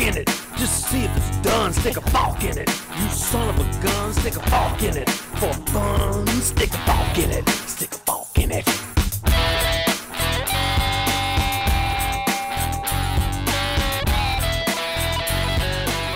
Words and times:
in 0.00 0.16
it. 0.16 0.28
Just 0.56 0.88
see 0.88 1.04
if 1.04 1.16
it's 1.16 1.36
done, 1.42 1.72
stick 1.72 1.96
a 1.96 2.46
in 2.46 2.58
it. 2.58 2.70
You 2.98 3.08
son 3.10 3.48
of 3.48 3.58
a 3.58 3.82
gun, 3.82 4.12
stick 4.12 4.36
a 4.36 4.86
in 4.86 4.96
it. 4.96 5.10
For 5.10 5.52
fun, 5.72 6.26
stick 6.40 6.70
a 6.72 7.20
in 7.20 7.30
it. 7.30 7.48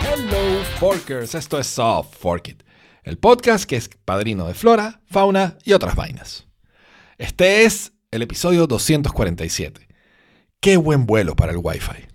Hello, 0.02 0.64
Forkers. 0.78 1.34
Esto 1.34 1.58
es 1.58 1.66
Soft 1.66 2.16
Fork 2.18 2.48
It, 2.48 2.62
el 3.04 3.18
podcast 3.18 3.64
que 3.64 3.76
es 3.76 3.88
padrino 4.04 4.46
de 4.46 4.54
flora, 4.54 5.00
fauna 5.06 5.56
y 5.64 5.72
otras 5.72 5.94
vainas. 5.94 6.46
Este 7.18 7.64
es 7.64 7.92
el 8.10 8.22
episodio 8.22 8.66
247. 8.66 9.88
Qué 10.60 10.76
buen 10.76 11.06
vuelo 11.06 11.36
para 11.36 11.52
el 11.52 11.58
Wi-Fi. 11.58 12.07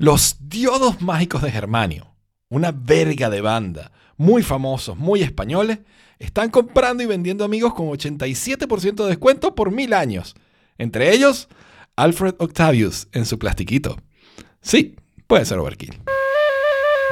Los 0.00 0.36
diodos 0.48 1.02
mágicos 1.02 1.42
de 1.42 1.50
Germanio, 1.50 2.14
una 2.48 2.70
verga 2.70 3.30
de 3.30 3.40
banda, 3.40 3.90
muy 4.16 4.44
famosos, 4.44 4.96
muy 4.96 5.22
españoles, 5.22 5.80
están 6.20 6.50
comprando 6.50 7.02
y 7.02 7.06
vendiendo 7.06 7.44
amigos 7.44 7.74
con 7.74 7.88
87% 7.88 8.94
de 9.02 9.08
descuento 9.08 9.56
por 9.56 9.72
mil 9.72 9.92
años. 9.92 10.36
Entre 10.78 11.12
ellos, 11.12 11.48
Alfred 11.96 12.36
Octavius 12.38 13.08
en 13.10 13.26
su 13.26 13.40
plastiquito. 13.40 13.96
Sí, 14.60 14.94
puede 15.26 15.44
ser 15.44 15.58
overkill. 15.58 16.00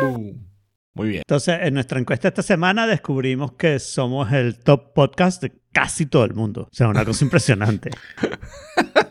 Boom. 0.01 0.47
Muy 0.95 1.09
bien. 1.09 1.23
Entonces, 1.27 1.59
en 1.63 1.75
nuestra 1.75 1.99
encuesta 1.99 2.29
esta 2.29 2.43
semana 2.43 2.87
descubrimos 2.87 3.55
que 3.55 3.81
somos 3.81 4.33
el 4.33 4.61
top 4.61 4.95
podcast 4.95 5.43
de 5.43 5.61
casi 5.73 6.07
todo 6.07 6.25
el 6.25 6.35
mundo. 6.35 6.69
O 6.71 6.75
sea, 6.75 6.87
una 6.87 7.05
cosa 7.05 7.25
impresionante. 7.25 7.91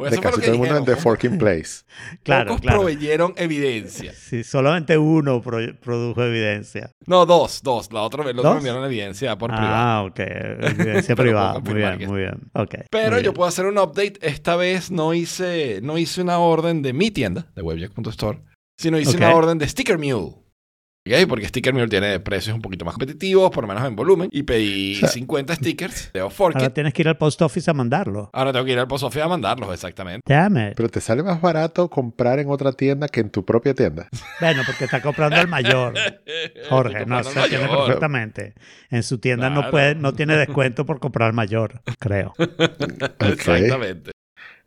Bueno, 0.00 0.10
de 0.10 0.16
eso 0.16 0.22
fue 0.22 0.30
casi 0.30 0.36
lo 0.36 0.40
que 0.40 0.46
todo 0.46 0.52
el 0.54 0.58
mundo 0.58 0.76
en 0.78 0.84
The 0.86 0.90
¿no? 0.92 0.96
Forking 0.98 1.38
Place. 1.38 1.84
Claro, 2.22 2.48
Pocos 2.48 2.60
claro. 2.62 2.78
proveyeron 2.78 3.34
evidencia. 3.36 4.12
Sí, 4.14 4.42
solamente 4.44 4.96
uno 4.98 5.40
pro- 5.42 5.58
produjo 5.80 6.22
evidencia. 6.24 6.90
No, 7.06 7.26
dos, 7.26 7.60
dos. 7.62 7.92
La 7.92 8.02
otra, 8.02 8.24
¿Dos? 8.32 8.44
me 8.44 8.58
enviaron 8.58 8.84
evidencia 8.84 9.36
por 9.36 9.50
privado. 9.50 9.74
ah, 9.74 10.02
ok. 10.04 10.18
Evidencia 10.20 11.14
privada. 11.16 11.58
Muy 11.60 11.74
bien, 11.74 11.98
que- 11.98 12.06
muy 12.08 12.20
bien. 12.20 12.50
Ok. 12.54 12.74
Pero 12.90 13.10
muy 13.12 13.16
yo 13.18 13.22
bien. 13.30 13.34
puedo 13.34 13.48
hacer 13.48 13.66
un 13.66 13.78
update. 13.78 14.14
Esta 14.22 14.56
vez 14.56 14.90
no 14.90 15.14
hice, 15.14 15.80
no 15.82 15.98
hice 15.98 16.22
una 16.22 16.38
orden 16.38 16.82
de 16.82 16.92
mi 16.92 17.10
tienda, 17.10 17.46
de 17.54 17.62
webjack.store, 17.62 18.40
sino 18.78 18.98
hice 18.98 19.10
Ok. 19.12 19.16
una 19.18 19.34
orden 19.34 19.58
de 19.58 19.68
Sticker 19.68 19.98
Mule. 19.98 20.36
¿Ok? 21.10 21.28
Porque 21.28 21.48
Sticker 21.48 21.74
Mule 21.74 21.88
tiene 21.88 22.20
precios 22.20 22.54
un 22.54 22.62
poquito 22.62 22.84
más 22.84 22.94
competitivos, 22.94 23.50
por 23.50 23.64
lo 23.64 23.68
menos 23.68 23.84
en 23.84 23.96
volumen. 23.96 24.28
Y 24.32 24.44
pedí 24.44 24.94
50 24.94 25.56
stickers 25.56 26.12
de 26.12 26.20
Ahora 26.20 26.34
Forkit. 26.34 26.72
tienes 26.72 26.94
que 26.94 27.02
ir 27.02 27.08
al 27.08 27.16
post 27.16 27.42
office 27.42 27.70
a 27.70 27.74
mandarlo. 27.74 28.30
Ahora 28.32 28.52
tengo 28.52 28.64
que 28.64 28.72
ir 28.72 28.78
al 28.78 28.86
post 28.86 29.04
office 29.04 29.22
a 29.22 29.28
mandarlos, 29.28 29.72
exactamente. 29.72 30.22
Damn 30.32 30.56
it. 30.58 30.74
Pero 30.76 30.88
te 30.88 31.00
sale 31.00 31.22
más 31.22 31.40
barato 31.40 31.88
comprar 31.90 32.38
en 32.38 32.48
otra 32.48 32.72
tienda 32.72 33.08
que 33.08 33.20
en 33.20 33.30
tu 33.30 33.44
propia 33.44 33.74
tienda. 33.74 34.08
Bueno, 34.40 34.62
porque 34.64 34.84
está 34.84 35.02
comprando 35.02 35.40
el 35.40 35.48
mayor. 35.48 35.94
Jorge, 36.68 37.06
no, 37.06 37.22
se 37.24 37.38
entiende 37.40 37.68
perfectamente. 37.68 38.54
En 38.90 39.02
su 39.02 39.18
tienda 39.18 39.50
no 39.50 39.70
puede, 39.70 39.94
no 39.94 40.12
tiene 40.12 40.36
descuento 40.36 40.86
por 40.86 41.00
comprar 41.00 41.32
mayor, 41.32 41.82
creo. 41.98 42.34
Exactamente. 43.18 44.12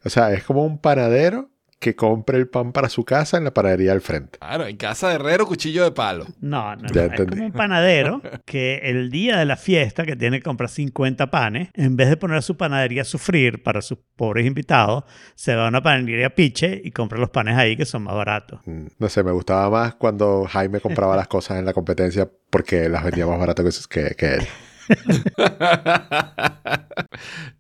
O 0.06 0.10
sea, 0.10 0.34
es 0.34 0.44
como 0.44 0.66
un 0.66 0.80
panadero 0.80 1.50
que 1.84 1.98
compre 1.98 2.38
el 2.38 2.48
pan 2.48 2.72
para 2.72 2.88
su 2.88 3.04
casa 3.04 3.36
en 3.38 3.44
la 3.44 3.54
panadería 3.54 3.92
al 3.92 4.00
frente. 4.00 4.40
Claro, 4.40 4.66
en 4.66 4.78
casa 4.78 5.10
de 5.10 5.16
herrero, 5.16 5.46
cuchillo 5.46 5.84
de 5.84 5.92
palo. 5.92 6.26
No, 6.40 6.78
no, 6.78 6.88
Ya 6.94 7.08
no. 7.08 7.14
Es 7.14 7.26
como 7.30 7.46
un 7.46 7.52
panadero 7.52 8.22
que 8.46 8.78
el 8.84 9.12
día 9.12 9.38
de 9.38 9.44
la 9.44 9.58
fiesta, 9.58 10.06
que 10.06 10.16
tiene 10.16 10.38
que 10.38 10.44
comprar 10.44 10.70
50 10.70 11.30
panes, 11.30 11.72
en 11.74 11.98
vez 11.98 12.08
de 12.10 12.16
poner 12.16 12.38
a 12.38 12.42
su 12.42 12.56
panadería 12.56 13.02
a 13.02 13.06
sufrir 13.06 13.64
para 13.64 13.82
sus 13.82 13.98
pobres 14.16 14.46
invitados, 14.46 15.04
se 15.36 15.56
va 15.56 15.66
a 15.66 15.68
una 15.68 15.84
panadería 15.84 16.34
piche 16.34 16.82
y 16.82 16.92
compra 16.92 17.20
los 17.20 17.32
panes 17.32 17.58
ahí 17.58 17.76
que 17.76 17.86
son 17.86 18.04
más 18.04 18.16
baratos. 18.16 18.62
Mm, 18.66 18.86
No 18.98 19.10
sé, 19.10 19.22
me 19.22 19.34
gustaba 19.34 19.70
más 19.70 19.96
cuando 19.96 20.46
Jaime 20.46 20.80
compraba 20.80 21.18
las 21.18 21.28
cosas 21.28 21.60
en 21.60 21.66
la 21.66 21.74
competencia 21.74 22.30
porque 22.50 22.88
las 22.88 23.04
vendía 23.04 23.28
más 23.28 23.40
barato 23.40 23.62
que, 23.62 23.72
que, 23.90 24.16
que 24.16 24.36
él. 24.36 24.48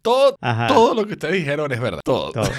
Todo, 0.01 0.35
Ajá. 0.41 0.67
todo 0.67 0.94
lo 0.95 1.06
que 1.06 1.13
ustedes 1.13 1.35
dijeron 1.35 1.72
es 1.72 1.79
verdad. 1.79 2.01
Todo. 2.03 2.31
Todo. 2.31 2.50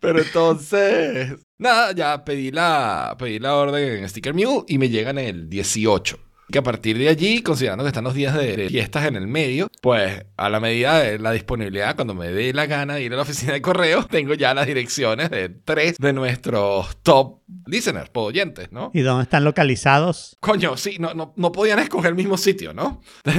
Pero 0.00 0.20
entonces, 0.20 1.34
nada, 1.58 1.92
ya 1.92 2.24
pedí 2.24 2.50
la, 2.50 3.16
pedí 3.18 3.38
la 3.38 3.54
orden 3.54 4.02
en 4.02 4.08
Sticker 4.08 4.34
Mule 4.34 4.64
y 4.68 4.78
me 4.78 4.88
llegan 4.88 5.18
el 5.18 5.48
18. 5.48 6.18
Que 6.50 6.58
a 6.58 6.62
partir 6.62 6.98
de 6.98 7.08
allí, 7.08 7.42
considerando 7.42 7.84
que 7.84 7.88
están 7.88 8.04
los 8.04 8.14
días 8.14 8.34
de 8.34 8.68
fiestas 8.68 9.06
en 9.06 9.16
el 9.16 9.26
medio, 9.26 9.68
pues 9.80 10.26
a 10.36 10.48
la 10.50 10.60
medida 10.60 10.98
de 10.98 11.18
la 11.18 11.32
disponibilidad, 11.32 11.94
cuando 11.96 12.14
me 12.14 12.28
dé 12.28 12.52
la 12.52 12.66
gana 12.66 12.94
de 12.94 13.02
ir 13.02 13.12
a 13.14 13.16
la 13.16 13.22
oficina 13.22 13.54
de 13.54 13.62
correo, 13.62 14.04
tengo 14.10 14.34
ya 14.34 14.52
las 14.52 14.66
direcciones 14.66 15.30
de 15.30 15.48
tres 15.48 15.96
de 15.98 16.12
nuestros 16.12 16.96
top 17.02 17.40
listeners, 17.66 18.10
oyentes, 18.12 18.72
¿no? 18.72 18.90
¿Y 18.94 19.00
dónde 19.00 19.24
están 19.24 19.44
localizados? 19.44 20.36
Coño, 20.40 20.76
sí, 20.76 20.98
no, 20.98 21.14
no, 21.14 21.32
no 21.36 21.52
podían 21.52 21.78
escoger 21.78 22.10
el 22.10 22.16
mismo 22.16 22.36
sitio, 22.36 22.74
¿no? 22.74 23.00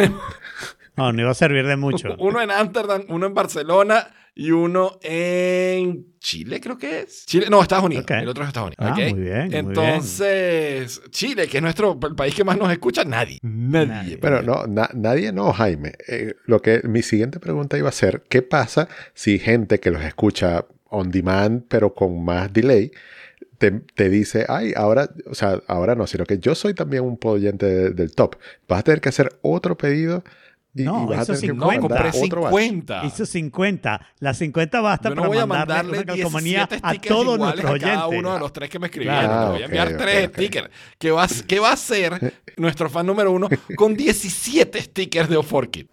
No, 0.98 1.12
no 1.12 1.22
iba 1.22 1.32
a 1.32 1.34
servir 1.34 1.68
de 1.68 1.76
mucho. 1.76 2.16
Uno 2.20 2.42
en 2.42 2.52
Ámsterdam, 2.52 3.04
uno 3.10 3.26
en 3.26 3.34
Barcelona 3.34 4.08
y 4.38 4.51
uno 4.51 5.00
en 5.01 6.07
Chile, 6.19 6.59
creo 6.59 6.78
que 6.78 7.00
es. 7.01 7.25
Chile, 7.25 7.47
no, 7.50 7.62
Estados 7.62 7.85
Unidos. 7.85 8.03
Ok. 8.03 8.12
El 8.12 8.28
otro 8.28 8.44
es 8.44 8.50
Estados 8.50 8.68
Unidos. 8.78 8.94
Ah, 8.97 9.09
muy 9.12 9.22
bien, 9.22 9.47
muy 9.47 9.56
Entonces, 9.56 11.01
Chile, 11.09 11.47
que 11.47 11.57
es 11.57 11.63
nuestro 11.63 11.97
el 12.07 12.16
país 12.16 12.35
que 12.35 12.44
más 12.44 12.57
nos 12.57 12.72
escucha, 12.72 13.03
nadie. 13.06 13.40
Nadie. 13.41 13.88
Nadie. 13.88 14.18
Pero 14.18 14.41
no, 14.41 14.68
na- 14.68 14.90
nadie 14.94 15.31
no, 15.31 15.51
Jaime. 15.53 15.94
Eh, 16.07 16.34
lo 16.45 16.62
que 16.62 16.81
mi 16.84 17.01
siguiente 17.01 17.40
pregunta 17.40 17.78
iba 17.78 17.90
a 17.90 17.94
ser, 17.94 18.24
¿qué 18.29 18.41
pasa 18.41 18.88
si 19.13 19.40
gente 19.40 19.79
que 19.79 19.91
los 19.91 20.03
escucha 20.03 20.66
on 20.90 21.12
demand 21.12 21.63
pero 21.68 21.94
con 21.94 22.24
más 22.24 22.51
delay 22.53 22.91
te, 23.57 23.72
te 23.72 24.09
dice, 24.09 24.45
ay, 24.50 24.74
ahora, 24.75 25.09
o 25.28 25.34
sea, 25.35 25.62
ahora 25.68 25.95
no, 25.95 26.07
sino 26.07 26.25
que 26.25 26.40
yo 26.40 26.56
soy 26.56 26.74
también 26.74 27.03
un 27.03 27.18
oyente 27.24 27.66
de- 27.66 27.90
del 27.91 28.13
top. 28.13 28.35
Vas 28.68 28.79
a 28.79 28.84
tener 28.84 29.00
que 29.01 29.09
hacer 29.09 29.29
otro 29.41 29.78
pedido 29.78 30.24
y, 30.75 30.84
No, 30.84 31.08
y 31.12 31.16
No, 31.16 31.25
50. 31.25 31.80
compré 31.80 32.03
mandar 32.03 32.24
otro 32.24 32.41
batch. 32.41 32.53
50. 32.53 33.06
Hizo 33.06 33.25
50. 33.25 34.08
Las 34.19 34.38
50 34.38 34.81
basta 34.81 35.09
Yo 35.09 35.16
no 35.16 35.22
para 35.22 35.28
voy 35.30 35.38
a 35.38 35.46
mandarle 35.46 35.91
una 35.94 36.03
calcomanía 36.06 36.68
17 36.68 36.80
a 36.84 36.90
stickers 36.91 37.08
todos 37.16 37.36
iguales 37.36 37.40
nuestros 37.63 37.72
a 37.75 37.80
cada 37.80 38.08
oyentes. 38.08 38.19
uno 38.19 38.34
de 38.34 38.40
los 38.40 38.53
tres 38.53 38.69
que 38.69 38.80
me 38.80 38.86
escribieron. 38.88 39.19
Claro. 39.25 39.46
Te 39.46 39.52
voy 39.52 39.62
a 39.62 39.63
Ah, 39.63 39.66
enviar 39.66 39.97
tres 39.97 40.30
stickers. 40.30 40.69
¿Qué 41.00 41.12
va, 41.12 41.24
a- 41.24 41.30
¿Qué 41.47 41.59
va 41.59 41.69
a 41.69 41.74
hacer 41.74 42.34
nuestro 42.58 42.90
fan 42.90 43.06
número 43.06 43.31
uno 43.31 43.47
con 43.75 43.96
17 43.96 44.81
stickers 44.81 45.30
de 45.30 45.38
Oforkit? 45.38 45.88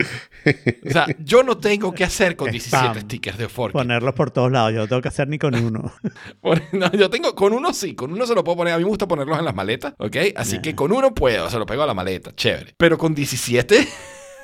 O 0.87 0.91
sea, 0.91 1.07
yo 1.21 1.43
no 1.43 1.57
tengo 1.59 1.93
que 1.93 2.05
hacer 2.05 2.35
con 2.37 2.51
17 2.51 2.85
Spam. 2.87 3.01
stickers 3.03 3.39
de 3.39 3.45
Oforkit. 3.45 3.75
Ponerlos 3.75 4.15
por 4.15 4.31
todos 4.33 4.51
lados. 4.51 4.73
Yo 4.73 4.79
no 4.81 4.89
tengo 4.89 5.01
que 5.03 5.09
hacer 5.09 5.29
ni 5.29 5.39
con 5.39 5.55
uno. 5.55 5.93
No, 6.73 6.91
yo 6.93 7.09
tengo, 7.11 7.35
con 7.35 7.53
uno 7.53 7.73
sí, 7.73 7.95
con 7.95 8.13
uno 8.13 8.27
se 8.27 8.35
lo 8.35 8.43
puedo 8.43 8.57
poner. 8.57 8.75
A 8.75 8.79
mí 8.79 8.83
me 8.85 8.89
gusta 8.89 9.07
ponerlos 9.07 9.39
en 9.39 9.45
las 9.45 9.55
maletas, 9.55 9.95
¿ok? 9.99 10.17
Así 10.37 10.61
que 10.61 10.75
con 10.75 10.91
uno 10.93 11.15
puedo, 11.15 11.49
se 11.51 11.59
lo 11.59 11.67
pego 11.67 11.83
a 11.83 11.87
la 11.87 11.95
maleta, 11.95 12.35
chévere. 12.35 12.75
Pero 12.77 12.99
con 12.99 13.15
17, 13.15 13.87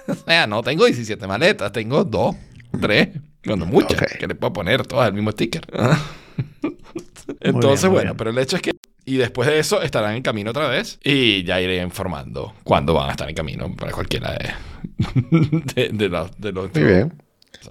o 0.13 0.15
sea, 0.15 0.47
no 0.47 0.63
tengo 0.63 0.85
17 0.87 1.27
maletas, 1.27 1.71
tengo 1.73 2.05
dos, 2.05 2.37
tres, 2.81 3.09
cuando 3.45 3.67
muchas, 3.67 4.01
que 4.19 4.27
le 4.27 4.35
puedo 4.35 4.53
poner 4.53 4.87
todas 4.87 5.09
el 5.09 5.15
mismo 5.15 5.31
sticker. 5.31 5.63
Entonces, 7.41 7.85
muy 7.85 7.95
bueno, 7.95 8.11
bien. 8.11 8.17
pero 8.17 8.31
el 8.31 8.39
hecho 8.39 8.57
es 8.57 8.63
que. 8.63 8.73
Y 9.05 9.17
después 9.17 9.49
de 9.49 9.59
eso 9.59 9.81
estarán 9.81 10.15
en 10.17 10.23
camino 10.23 10.51
otra 10.51 10.69
vez. 10.69 10.99
Y 11.03 11.43
ya 11.45 11.61
iré 11.61 11.83
informando 11.83 12.55
cuándo 12.63 12.93
van 12.93 13.09
a 13.09 13.13
estar 13.13 13.29
en 13.29 13.35
camino 13.35 13.75
para 13.75 13.91
cualquiera 13.93 14.33
de, 14.33 14.51
de, 15.75 15.89
de 15.91 16.09
los, 16.11 16.39
de 16.39 16.53
los 16.53 16.75
Muy 16.75 16.85
bien. 16.85 17.23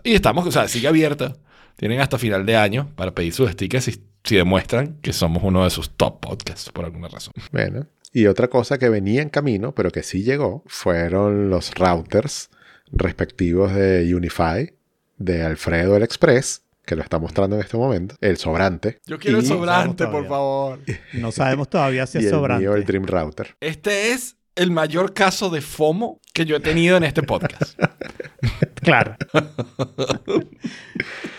y 0.03 0.15
estamos, 0.15 0.47
o 0.47 0.51
sea, 0.51 0.67
sigue 0.67 0.87
abierta. 0.87 1.35
Tienen 1.75 1.99
hasta 2.01 2.17
final 2.17 2.43
de 2.45 2.55
año 2.57 2.89
para 2.95 3.11
pedir 3.13 3.33
sus 3.33 3.51
stickers 3.51 3.85
si, 3.85 4.01
si 4.23 4.35
demuestran 4.35 4.97
que 5.01 5.13
somos 5.13 5.43
uno 5.43 5.63
de 5.63 5.69
sus 5.69 5.91
top 5.91 6.19
podcasts 6.21 6.71
por 6.71 6.85
alguna 6.85 7.07
razón. 7.07 7.33
Bueno. 7.51 7.85
Y 8.13 8.27
otra 8.27 8.47
cosa 8.49 8.77
que 8.77 8.89
venía 8.89 9.21
en 9.21 9.29
camino, 9.29 9.73
pero 9.75 9.91
que 9.91 10.01
sí 10.03 10.23
llegó, 10.23 10.63
fueron 10.67 11.49
los 11.49 11.73
routers 11.75 12.49
respectivos 12.91 13.73
de 13.73 14.13
Unify, 14.15 14.73
de 15.17 15.43
Alfredo 15.43 15.95
el 15.97 16.03
Express, 16.03 16.63
que 16.85 16.95
lo 16.95 17.03
está 17.03 17.19
mostrando 17.19 17.57
en 17.57 17.61
este 17.61 17.75
momento, 17.77 18.15
el 18.21 18.37
sobrante. 18.37 18.99
Yo 19.05 19.19
quiero 19.19 19.39
el 19.39 19.43
Y- 19.43 19.47
sobrante, 19.47 20.07
por 20.07 20.25
favor. 20.27 20.79
No 21.13 21.31
sabemos 21.33 21.69
todavía 21.69 22.07
si 22.07 22.17
y 22.17 22.21
es 22.21 22.25
el 22.27 22.31
sobrante. 22.31 22.61
mío, 22.63 22.75
el 22.75 22.85
Dream 22.85 23.05
Router. 23.05 23.55
Este 23.59 24.13
es 24.13 24.37
el 24.55 24.71
mayor 24.71 25.13
caso 25.13 25.49
de 25.49 25.59
FOMO 25.61 26.19
que 26.33 26.45
yo 26.45 26.55
he 26.55 26.59
tenido 26.61 26.95
en 26.97 27.03
este 27.03 27.23
podcast. 27.23 27.77
Claro. 28.81 29.17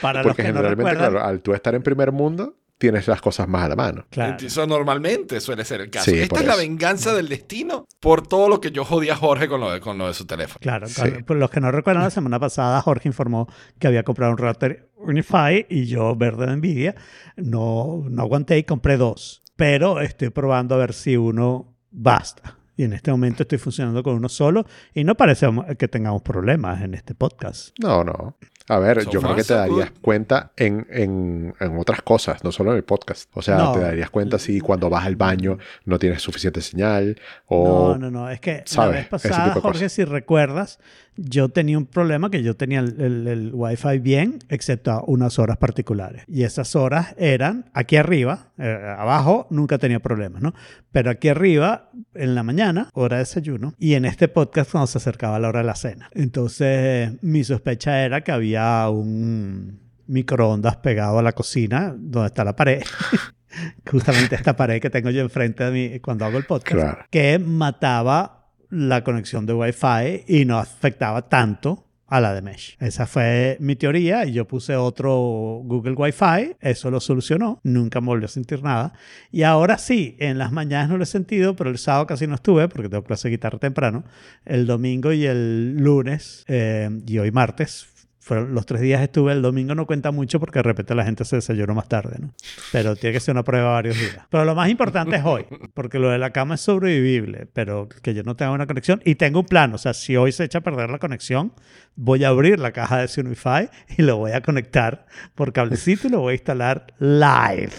Para 0.01 0.23
los 0.23 0.31
Porque 0.33 0.43
que 0.43 0.49
no 0.53 0.59
generalmente, 0.59 0.91
recuerdan, 0.93 1.11
claro, 1.13 1.25
al 1.27 1.41
tú 1.41 1.55
estar 1.55 1.75
en 1.75 1.83
primer 1.83 2.13
mundo, 2.13 2.57
tienes 2.79 3.09
las 3.09 3.21
cosas 3.21 3.49
más 3.49 3.65
a 3.65 3.69
la 3.69 3.77
mano. 3.77 4.07
claro. 4.09 4.37
Eso 4.45 4.67
normalmente 4.67 5.41
suele 5.41 5.65
ser 5.65 5.81
el 5.81 5.91
caso. 5.91 6.11
Sí, 6.11 6.19
Esta 6.19 6.41
es 6.41 6.47
la 6.47 6.55
venganza 6.57 7.13
del 7.15 7.29
destino 7.29 7.87
por 8.01 8.27
todo 8.27 8.49
lo 8.49 8.61
que 8.61 8.71
yo 8.71 8.85
jodí 8.85 9.11
a 9.11 9.17
Jorge 9.17 9.49
con 9.49 9.61
lo 9.61 9.71
de, 9.71 9.81
con 9.81 9.99
lo 9.99 10.07
de 10.07 10.15
su 10.15 10.27
teléfono. 10.27 10.59
Claro, 10.61 10.87
Sí. 10.87 10.95
claro. 11.03 11.25
Por 11.27 11.37
los 11.37 11.51
que 11.51 11.61
no 11.61 11.71
recuerdan, 11.73 12.05
la 12.05 12.11
semana 12.11 12.39
pasada 12.39 12.81
Jorge 12.81 13.09
informó 13.09 13.49
que 13.79 13.89
había 13.89 14.05
comprado 14.05 14.33
un 14.33 14.39
router 14.39 14.91
Unify 14.97 15.67
y 15.69 15.87
yo, 15.87 16.15
verde 16.17 16.47
de 16.47 16.53
envidia, 16.53 16.95
no, 17.37 18.05
no 18.09 18.23
aguanté 18.23 18.59
y 18.59 18.65
compré 18.65 18.97
dos. 18.97 19.43
Pero 19.57 20.01
estoy 20.01 20.31
probando 20.31 20.75
a 20.77 20.79
ver 20.79 20.93
si 20.95 21.17
uno 21.17 21.77
basta. 21.91 22.57
Y 22.77 22.85
en 22.85 22.93
este 22.93 23.11
momento 23.11 23.43
estoy 23.43 23.59
funcionando 23.59 24.05
con 24.05 24.15
uno 24.15 24.29
solo 24.29 24.65
y 24.95 25.03
no 25.03 25.17
parece 25.17 25.49
que 25.77 25.89
tengamos 25.89 26.23
problemas 26.23 26.81
en 26.83 26.95
este 26.95 27.13
podcast. 27.17 27.71
No, 27.83 28.05
no. 28.05 28.37
A 28.69 28.79
ver, 28.79 29.03
So 29.05 29.11
yo 29.11 29.21
creo 29.23 29.35
que 29.35 29.43
te 29.43 29.49
so 29.49 29.55
darías 29.57 29.91
good. 29.91 30.01
cuenta 30.03 30.53
en, 30.57 30.87
en- 30.91 31.55
en 31.59 31.79
otras 31.79 32.03
cosas, 32.03 32.45
no 32.45 32.53
solo 32.53 32.71
en 32.73 32.77
el 32.77 32.85
podcast. 32.85 33.31
O 33.35 33.43
sea, 33.43 33.57
No. 33.57 33.73
te 33.73 33.81
darías 33.81 34.11
cuenta 34.11 34.39
si 34.39 34.61
cuando 34.61 34.91
vas 34.91 35.07
al 35.07 35.17
baño 35.17 35.59
no 35.85 35.99
tienes 35.99 36.21
suficiente 36.23 36.61
señal 36.61 37.17
o... 37.47 37.95
No, 37.95 37.99
no, 37.99 38.11
no. 38.11 38.31
Es 38.31 38.41
que 38.41 38.59
la 38.59 38.63
¿sabes? 38.67 38.95
vez 38.95 39.01
Ese 39.05 39.29
pasada, 39.29 39.53
Jorge, 39.55 39.79
cosas. 39.79 39.93
si 39.93 40.05
recuerdas, 40.05 40.79
yo 41.17 41.49
tenía 41.49 41.79
un 41.79 41.87
problema 41.87 42.31
que 42.31 42.43
yo 42.43 42.57
tenía 42.57 42.81
el, 42.81 43.01
el, 43.01 43.27
el 43.27 43.51
Wi-Fi 43.55 43.99
bien, 43.99 44.39
excepto 44.49 44.91
a 44.93 45.03
unas 45.05 45.39
horas 45.39 45.57
particulares. 45.57 46.23
Y 46.29 46.45
esas 46.45 46.77
horas 46.77 47.15
eran 47.19 47.71
aquí 47.75 47.97
arriba, 47.97 48.53
eh, 48.59 48.95
abajo 48.99 49.47
nunca 49.51 49.79
tenía 49.79 49.99
problemas, 50.01 50.43
¿no? 50.43 50.55
Pero 50.93 51.11
aquí 51.11 51.29
arriba, 51.29 51.91
en 52.15 52.35
la 52.35 52.43
mañana, 52.43 52.91
hora 52.95 53.17
de 53.17 53.23
desayuno, 53.23 53.75
y 53.79 53.95
en 53.95 54.05
este 54.05 54.29
podcast 54.29 54.71
cuando 54.73 54.87
se 54.87 54.99
acercaba 54.99 55.39
la 55.39 55.49
hora 55.49 55.61
de 55.61 55.67
la 55.67 55.75
cena. 55.75 56.09
Entonces, 56.13 57.13
mi 57.23 57.43
sospecha 57.45 58.05
era 58.05 58.23
que 58.23 58.31
había 58.33 58.58
un 58.91 59.81
microondas 60.07 60.77
pegado 60.77 61.19
a 61.19 61.23
la 61.23 61.33
cocina 61.33 61.95
donde 61.97 62.29
está 62.29 62.45
la 62.45 62.57
pared. 62.57 62.83
Justamente 63.91 64.35
esta 64.35 64.57
pared 64.57 64.81
que 64.81 64.91
tengo 64.91 65.11
yo 65.11 65.21
enfrente 65.23 65.65
de 65.65 65.71
mí 65.71 66.01
cuando 66.01 66.25
hago 66.25 66.39
el 66.39 66.45
podcast 66.45 66.81
Claro. 66.81 66.99
que 67.11 67.39
mataba 67.39 68.51
la 68.71 69.03
conexión 69.03 69.47
de 69.47 69.55
Wi-Fi 69.55 70.25
y 70.27 70.45
no 70.45 70.59
afectaba 70.59 71.29
tanto 71.29 71.87
a 72.07 72.21
la 72.21 72.33
de 72.35 72.41
Mesh. 72.43 72.77
Esa 72.81 73.07
fue 73.07 73.57
mi 73.61 73.77
teoría 73.77 74.25
y 74.25 74.33
yo 74.33 74.47
puse 74.47 74.75
otro 74.77 75.61
Google 75.65 75.93
Wi-Fi, 75.95 76.57
eso 76.61 76.91
lo 76.91 77.01
solucionó, 77.01 77.61
nunca 77.65 78.01
me 78.01 78.07
volvió 78.07 78.27
a 78.27 78.31
sentir 78.31 78.63
nada. 78.63 78.95
Y 79.31 79.43
ahora 79.43 79.77
sí, 79.77 80.17
en 80.19 80.39
las 80.39 80.51
mañanas 80.53 80.89
no 80.89 80.97
lo 80.97 81.03
he 81.03 81.07
sentido, 81.07 81.55
pero 81.55 81.69
el 81.69 81.77
sábado 81.79 82.07
casi 82.07 82.27
no 82.27 82.35
estuve 82.37 82.69
porque 82.69 82.89
tengo 82.89 83.05
clase 83.05 83.29
de 83.29 83.33
guitarra 83.33 83.59
temprano. 83.59 84.05
El 84.47 84.67
domingo 84.67 85.13
y 85.13 85.27
el 85.27 85.77
lunes 85.77 86.45
eh, 86.49 86.89
y 87.07 87.19
hoy 87.19 87.31
martes. 87.31 87.89
Fueron 88.29 88.55
los 88.55 88.67
tres 88.67 88.83
días 88.83 89.01
estuve, 89.01 89.33
el 89.33 89.41
domingo 89.41 89.75
no 89.75 89.87
cuenta 89.87 90.11
mucho 90.11 90.39
porque 90.39 90.59
de 90.59 90.65
repente 90.65 90.95
la 90.95 91.03
gente 91.03 91.25
se 91.25 91.37
desayunó 91.37 91.75
más 91.75 91.89
tarde, 91.89 92.17
¿no? 92.21 92.35
Pero 92.73 92.95
tiene 92.95 93.15
que 93.15 93.21
ser 93.21 93.33
una 93.33 93.43
prueba 93.43 93.73
varios 93.73 93.99
días. 93.99 94.19
Pero 94.29 94.45
lo 94.45 94.55
más 94.55 94.69
importante 94.69 95.17
es 95.17 95.23
hoy, 95.25 95.47
porque 95.73 95.99
lo 95.99 96.11
de 96.11 96.19
la 96.19 96.29
cama 96.31 96.57
es 96.57 96.61
sobrevivible, 96.61 97.47
pero 97.55 97.89
que 97.89 98.13
yo 98.13 98.23
no 98.25 98.37
tenga 98.37 98.53
una 98.53 98.67
conexión 98.67 99.01
y 99.07 99.15
tengo 99.15 99.41
un 99.41 99.47
plan. 99.47 99.73
O 99.73 99.79
sea, 99.79 99.95
si 99.95 100.15
hoy 100.19 100.33
se 100.33 100.45
echa 100.45 100.59
a 100.59 100.61
perder 100.61 100.91
la 100.91 100.99
conexión, 100.99 101.55
voy 101.97 102.23
a 102.25 102.29
abrir 102.29 102.59
la 102.61 102.73
caja 102.73 102.99
de 102.99 103.09
Sunify 103.09 103.71
y 103.97 104.03
lo 104.03 104.19
voy 104.19 104.33
a 104.33 104.43
conectar 104.43 105.07
por 105.35 105.55
cablecito 105.55 106.09
y 106.09 106.11
lo 106.11 106.21
voy 106.21 106.33
a 106.33 106.35
instalar 106.35 106.87
live 106.99 107.73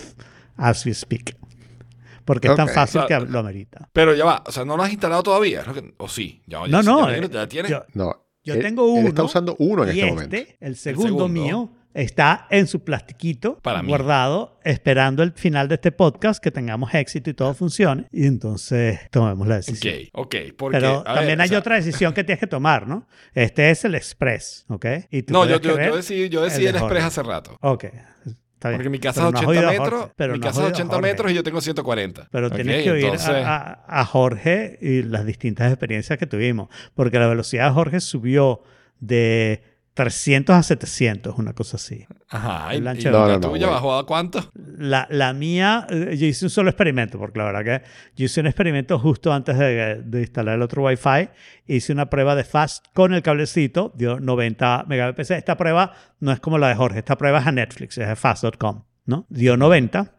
as 0.57 0.83
we 0.83 0.95
speak. 0.95 1.35
Porque 2.25 2.47
es 2.47 2.55
tan 2.55 2.69
fácil 2.69 3.01
O 3.01 3.07
sea, 3.07 3.19
que 3.19 3.25
lo 3.25 3.37
amerita. 3.37 3.87
Pero 3.93 4.15
ya 4.15 4.25
va, 4.25 4.43
o 4.47 4.51
sea, 4.51 4.65
no 4.65 4.77
lo 4.77 4.81
has 4.83 4.91
instalado 4.91 5.21
todavía. 5.21 5.63
O 5.97 6.07
sí, 6.09 6.41
ya, 6.47 6.59
No, 6.59 6.67
ya- 6.67 6.81
no. 6.81 7.07
ya- 7.11 7.17
eh, 7.17 7.29
ya 7.31 7.47
tienes. 7.47 7.69
yo- 7.71 7.85
No. 7.93 8.25
Yo 8.49 8.55
él- 8.55 8.61
tengo 8.61 8.85
uno. 8.91 9.01
Él 9.01 9.07
está 9.07 9.23
usando 9.23 9.55
uno 9.59 9.83
en 9.85 9.95
y 9.95 9.99
este, 9.99 10.11
momento. 10.11 10.37
el 10.59 10.75
segundo, 10.75 11.07
segundo. 11.07 11.27
mío, 11.29 11.73
está 11.93 12.45
en 12.51 12.67
su 12.67 12.83
plastiquito 12.83 13.57
Para 13.63 13.81
mí. 13.81 13.87
guardado, 13.89 14.59
esperando 14.63 15.23
el 15.23 15.31
final 15.33 15.67
de 15.67 15.75
este 15.75 15.91
podcast, 15.91 16.41
que 16.41 16.51
tengamos 16.51 16.93
éxito 16.93 17.29
y 17.29 17.33
todo 17.33 17.53
funcione. 17.55 18.05
Y 18.11 18.27
entonces 18.27 18.99
tomemos 19.11 19.47
la 19.47 19.55
decisión. 19.55 19.95
Ok, 20.13 20.25
ok. 20.25 20.35
Porque, 20.57 20.77
Pero 20.77 21.03
ver, 21.03 21.15
también 21.15 21.39
o 21.39 21.43
hay 21.43 21.49
sea, 21.49 21.59
otra 21.59 21.75
decisión 21.75 22.13
que 22.13 22.23
tienes 22.23 22.39
que 22.39 22.47
tomar, 22.47 22.87
¿no? 22.87 23.07
Este 23.33 23.71
es 23.71 23.83
el 23.85 23.95
Express, 23.95 24.65
¿ok? 24.69 24.85
Y 25.09 25.23
tú 25.23 25.33
No, 25.33 25.45
yo, 25.45 25.59
yo, 25.59 25.79
yo 25.81 25.95
decidí, 25.95 26.29
yo 26.29 26.43
decidí 26.43 26.65
de 26.65 26.69
el 26.71 26.75
Express 26.77 27.03
hace 27.05 27.23
rato. 27.23 27.57
Ok, 27.61 27.85
está 28.59 28.69
bien. 28.69 28.77
Porque 28.79 28.89
mi 28.89 28.99
casa 28.99 29.21
Pero 29.21 29.27
es 29.29 29.33
no 29.33 29.39
has 29.39 29.45
80 29.45 29.49
oído 29.59 29.69
a 29.69 29.71
metros, 29.83 29.99
Jorge, 30.01 30.13
pero 30.17 30.33
mi 30.33 30.39
no 30.39 30.43
casa 30.43 30.51
es 30.51 30.57
oído 30.57 30.67
a 30.67 30.71
80 30.73 30.93
Jorge. 30.95 31.09
metros 31.11 31.31
y 31.31 31.35
yo 31.35 31.43
tengo 31.43 31.61
140. 31.61 32.27
Pero 32.29 32.47
Ok, 32.47 32.55
tienes 32.55 32.83
que 32.83 32.91
oír 32.91 33.05
a- 33.05 33.07
entonces- 33.07 33.45
a, 33.45 33.83
a 34.01 34.05
Jorge 34.05 34.77
y 34.81 35.03
las 35.03 35.25
distintas 35.25 35.71
experiencias 35.71 36.19
que 36.19 36.27
tuvimos. 36.27 36.67
Porque 36.93 37.17
la 37.19 37.27
velocidad 37.27 37.67
de 37.67 37.73
Jorge 37.73 37.99
subió 38.01 38.61
de 38.99 39.63
300 39.93 40.55
a 40.55 40.63
700, 40.63 41.37
una 41.37 41.53
cosa 41.53 41.77
así. 41.77 42.05
Ajá, 42.29 42.73
y, 42.75 42.81
la 42.81 42.93
No, 42.93 43.27
no, 43.27 43.39
no, 43.39 43.49
tuya 43.49 43.67
bajó 43.67 43.95
a 43.95 44.05
cuánto? 44.05 44.49
La, 44.53 45.07
la 45.09 45.33
mía, 45.33 45.87
eh, 45.89 46.15
yo 46.17 46.27
hice 46.27 46.45
un 46.45 46.49
solo 46.49 46.69
experimento, 46.69 47.17
porque 47.17 47.39
la 47.39 47.45
verdad 47.45 47.63
que 47.63 47.87
yo 48.15 48.25
hice 48.25 48.39
un 48.39 48.47
experimento 48.47 48.97
justo 48.99 49.33
antes 49.33 49.57
de, 49.57 50.01
de 50.03 50.19
instalar 50.21 50.55
el 50.55 50.61
otro 50.61 50.83
Wi-Fi. 50.83 51.29
Hice 51.67 51.91
una 51.91 52.09
prueba 52.09 52.35
de 52.35 52.43
fast 52.43 52.85
con 52.93 53.13
el 53.13 53.21
cablecito, 53.21 53.91
dio 53.95 54.19
90 54.19 54.85
megabps. 54.87 55.31
Esta 55.31 55.57
prueba 55.57 55.93
no 56.19 56.31
es 56.31 56.39
como 56.39 56.57
la 56.57 56.69
de 56.69 56.75
Jorge, 56.75 56.99
esta 56.99 57.17
prueba 57.17 57.39
es 57.39 57.47
a 57.47 57.51
Netflix, 57.51 57.97
es 57.97 58.07
de 58.07 58.15
fast.com, 58.15 58.83
¿no? 59.05 59.25
Dio 59.29 59.57
90. 59.57 60.18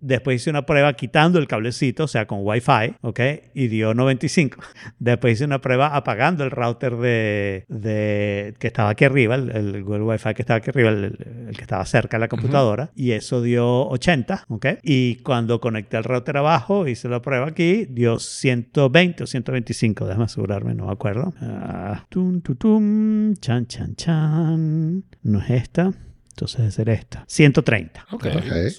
Después 0.00 0.36
hice 0.42 0.50
una 0.50 0.66
prueba 0.66 0.92
quitando 0.92 1.38
el 1.38 1.46
cablecito, 1.48 2.04
o 2.04 2.08
sea, 2.08 2.26
con 2.26 2.40
Wi-Fi, 2.42 2.96
¿ok? 3.00 3.20
Y 3.54 3.68
dio 3.68 3.94
95. 3.94 4.58
Después 4.98 5.34
hice 5.34 5.44
una 5.44 5.60
prueba 5.60 5.96
apagando 5.96 6.44
el 6.44 6.50
router 6.50 6.96
de, 6.96 7.64
de- 7.68 8.54
que 8.58 8.66
estaba 8.66 8.90
aquí 8.90 9.04
arriba, 9.04 9.34
el, 9.36 9.50
el 9.50 9.82
Google 9.84 10.02
Wi-Fi 10.02 10.34
que 10.34 10.42
estaba 10.42 10.58
aquí 10.58 10.70
arriba, 10.70 10.90
el, 10.90 11.04
el- 11.04 11.46
el 11.48 11.56
que 11.56 11.62
estaba 11.62 11.84
cerca 11.86 12.16
de 12.16 12.20
la 12.20 12.28
computadora, 12.28 12.90
y 12.94 13.12
eso 13.12 13.40
dio 13.42 13.88
80, 13.88 14.44
¿ok? 14.48 14.66
Y 14.82 15.16
cuando 15.16 15.60
conecté 15.60 15.96
el 15.96 16.04
router 16.04 16.36
abajo, 16.36 16.86
hice 16.86 17.08
la 17.08 17.22
prueba 17.22 17.46
aquí, 17.48 17.86
dio 17.88 18.18
120 18.18 19.24
o 19.24 19.26
125, 19.26 20.06
déjame 20.06 20.24
asegurarme, 20.24 20.74
no 20.74 20.86
me 20.86 20.92
acuerdo. 20.92 21.32
Ah, 21.40 22.04
tum, 22.08 22.40
tum, 22.42 22.56
tum, 22.56 23.34
chan, 23.36 23.66
chan, 23.66 23.94
chan. 23.96 25.04
No 25.22 25.40
es 25.40 25.50
esta. 25.50 25.92
Entonces 26.36 26.58
debe 26.58 26.70
ser 26.70 26.88
esta. 26.90 27.24
130. 27.28 28.06
Ok. 28.12 28.26
Ok. 28.26 28.26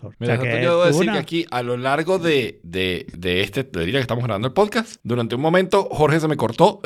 O 0.04 0.12
Mira, 0.20 0.36
sea 0.36 0.44
que 0.44 0.62
yo 0.64 0.70
debo 0.70 0.86
decir 0.86 1.02
una- 1.02 1.14
que 1.14 1.18
aquí, 1.20 1.46
a 1.50 1.64
lo 1.64 1.76
largo 1.76 2.20
de, 2.20 2.60
de, 2.62 3.08
de 3.18 3.42
este, 3.42 3.64
de 3.64 3.84
día 3.86 3.94
que 3.96 4.02
estamos 4.02 4.24
grabando 4.24 4.48
el 4.48 4.54
podcast, 4.54 4.98
durante 5.02 5.34
un 5.34 5.42
momento 5.42 5.90
Jorge 5.92 6.20
se 6.20 6.28
me 6.28 6.38
cortó 6.38 6.82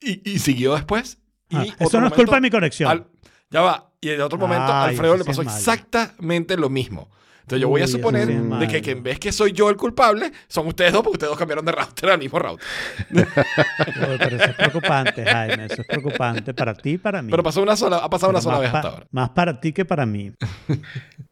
y, 0.00 0.28
y 0.28 0.40
siguió 0.40 0.74
después. 0.74 1.18
Y 1.50 1.56
Ah, 1.56 1.66
otro 1.74 1.86
eso 1.86 2.00
no 2.00 2.06
es 2.08 2.12
culpa 2.14 2.34
de 2.34 2.40
mi 2.40 2.50
conexión. 2.50 2.90
al- 2.90 3.06
ya 3.50 3.60
va. 3.60 3.92
Y 4.00 4.08
en 4.10 4.20
otro 4.20 4.38
momento, 4.38 4.64
Alfredo 4.72 5.16
le 5.16 5.24
pasó 5.24 5.42
exactamente 5.42 6.56
lo 6.56 6.68
mismo. 6.68 7.10
Entonces 7.48 7.62
yo 7.62 7.68
voy 7.70 7.80
a 7.80 7.86
Uy, 7.86 7.90
suponer 7.90 8.28
de 8.28 8.68
que, 8.68 8.82
que 8.82 8.90
en 8.90 9.02
vez 9.02 9.18
que 9.18 9.32
soy 9.32 9.52
yo 9.52 9.70
el 9.70 9.76
culpable, 9.76 10.30
son 10.48 10.66
ustedes 10.66 10.92
dos, 10.92 11.02
porque 11.02 11.14
ustedes 11.14 11.30
dos 11.30 11.38
cambiaron 11.38 11.64
de 11.64 11.72
router 11.72 12.10
al 12.10 12.18
mismo 12.18 12.38
router. 12.38 12.66
Pero 13.08 14.36
eso 14.36 14.44
es 14.44 14.54
preocupante, 14.54 15.24
Jaime. 15.24 15.64
Eso 15.64 15.80
es 15.80 15.86
preocupante 15.86 16.52
para 16.52 16.74
ti 16.74 16.90
y 16.90 16.98
para 16.98 17.22
mí. 17.22 17.30
Pero 17.30 17.42
pasó 17.42 17.62
una 17.62 17.74
sola, 17.74 17.96
ha 17.98 18.10
pasado 18.10 18.28
una 18.30 18.42
sola 18.42 18.58
vez 18.58 18.74
hasta 18.74 18.88
ahora. 18.88 19.06
Más 19.12 19.30
para 19.30 19.58
ti 19.58 19.72
que 19.72 19.86
para 19.86 20.04
mí. 20.04 20.32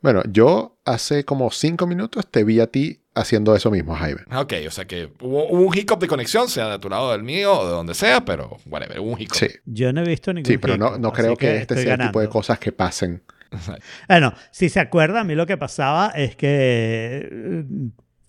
Bueno, 0.01 0.23
yo 0.31 0.79
hace 0.85 1.25
como 1.25 1.51
cinco 1.51 1.87
minutos 1.89 2.29
te 2.31 2.45
vi 2.45 2.61
a 2.61 2.69
ti 2.69 3.03
haciendo 3.15 3.57
eso 3.57 3.73
mismo, 3.73 3.97
Jaime. 3.97 4.21
Ah, 4.29 4.43
Ok, 4.43 4.53
o 4.69 4.71
sea 4.71 4.85
que 4.87 5.11
hubo, 5.21 5.49
hubo 5.49 5.63
un 5.63 5.77
hiccup 5.77 5.99
de 5.99 6.07
conexión, 6.07 6.49
sea 6.49 6.69
de 6.69 6.79
tu 6.79 6.89
lado 6.89 7.11
del 7.11 7.25
mío 7.25 7.59
o 7.59 7.67
de 7.67 7.73
donde 7.73 7.95
sea, 7.95 8.25
pero 8.25 8.57
whatever, 8.67 9.01
hubo 9.01 9.11
un 9.13 9.21
hiccup. 9.21 9.37
Sí, 9.37 9.49
Yo 9.65 9.93
no 9.93 10.03
he 10.03 10.07
visto 10.07 10.33
ningún 10.33 10.47
sí, 10.47 10.59
pero 10.59 10.77
no, 10.77 10.89
hiccup, 10.91 11.01
no 11.01 11.13
creo 11.13 11.37
que, 11.37 11.57
este 11.57 11.83
sea 11.83 11.95
el 11.95 12.01
tipo 12.03 12.21
de 12.21 12.29
cosas 12.29 12.59
que 12.61 12.71
pasen. 12.71 13.23
Bueno, 14.09 14.33
si 14.51 14.69
se 14.69 14.81
acuerda, 14.81 15.21
a 15.21 15.25
mí 15.25 15.35
lo 15.35 15.47
que 15.47 15.57
pasaba 15.57 16.13
es 16.15 16.37
que 16.37 17.29
eh, 17.31 17.65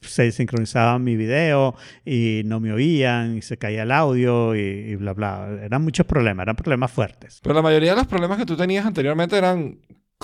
se 0.02 0.32
sincronizaba 0.32 1.00
mi 1.00 1.16
video 1.16 1.76
y 2.06 2.44
no 2.46 2.60
me 2.60 2.72
oían 2.72 3.38
y 3.38 3.42
se 3.42 3.58
caía 3.58 3.84
el 3.84 3.92
audio 3.92 4.56
y, 4.56 4.60
y 4.60 4.96
bla, 4.96 5.14
bla. 5.14 5.50
Eran 5.64 5.82
muchos 5.84 6.06
problemas, 6.06 6.44
eran 6.44 6.56
problemas 6.56 6.92
fuertes. 6.92 7.40
Pero 7.44 7.56
la 7.56 7.62
mayoría 7.62 7.92
de 7.92 7.98
los 7.98 8.08
problemas 8.08 8.38
que 8.38 8.46
tú 8.46 8.56
tenías 8.56 8.86
anteriormente 8.86 9.38
eran 9.38 9.80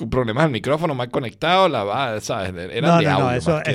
problemas 0.09 0.45
del 0.45 0.51
micrófono 0.53 0.95
mal 0.95 1.09
conectado, 1.11 1.69
la 1.69 2.19
¿sabes? 2.21 2.49
Eran 2.71 2.89
No, 2.89 2.97
de 2.97 3.03
no, 3.05 3.11
no, 3.11 3.25
audio 3.27 3.37
eso- 3.37 3.51
más 3.51 3.63
que- 3.63 3.71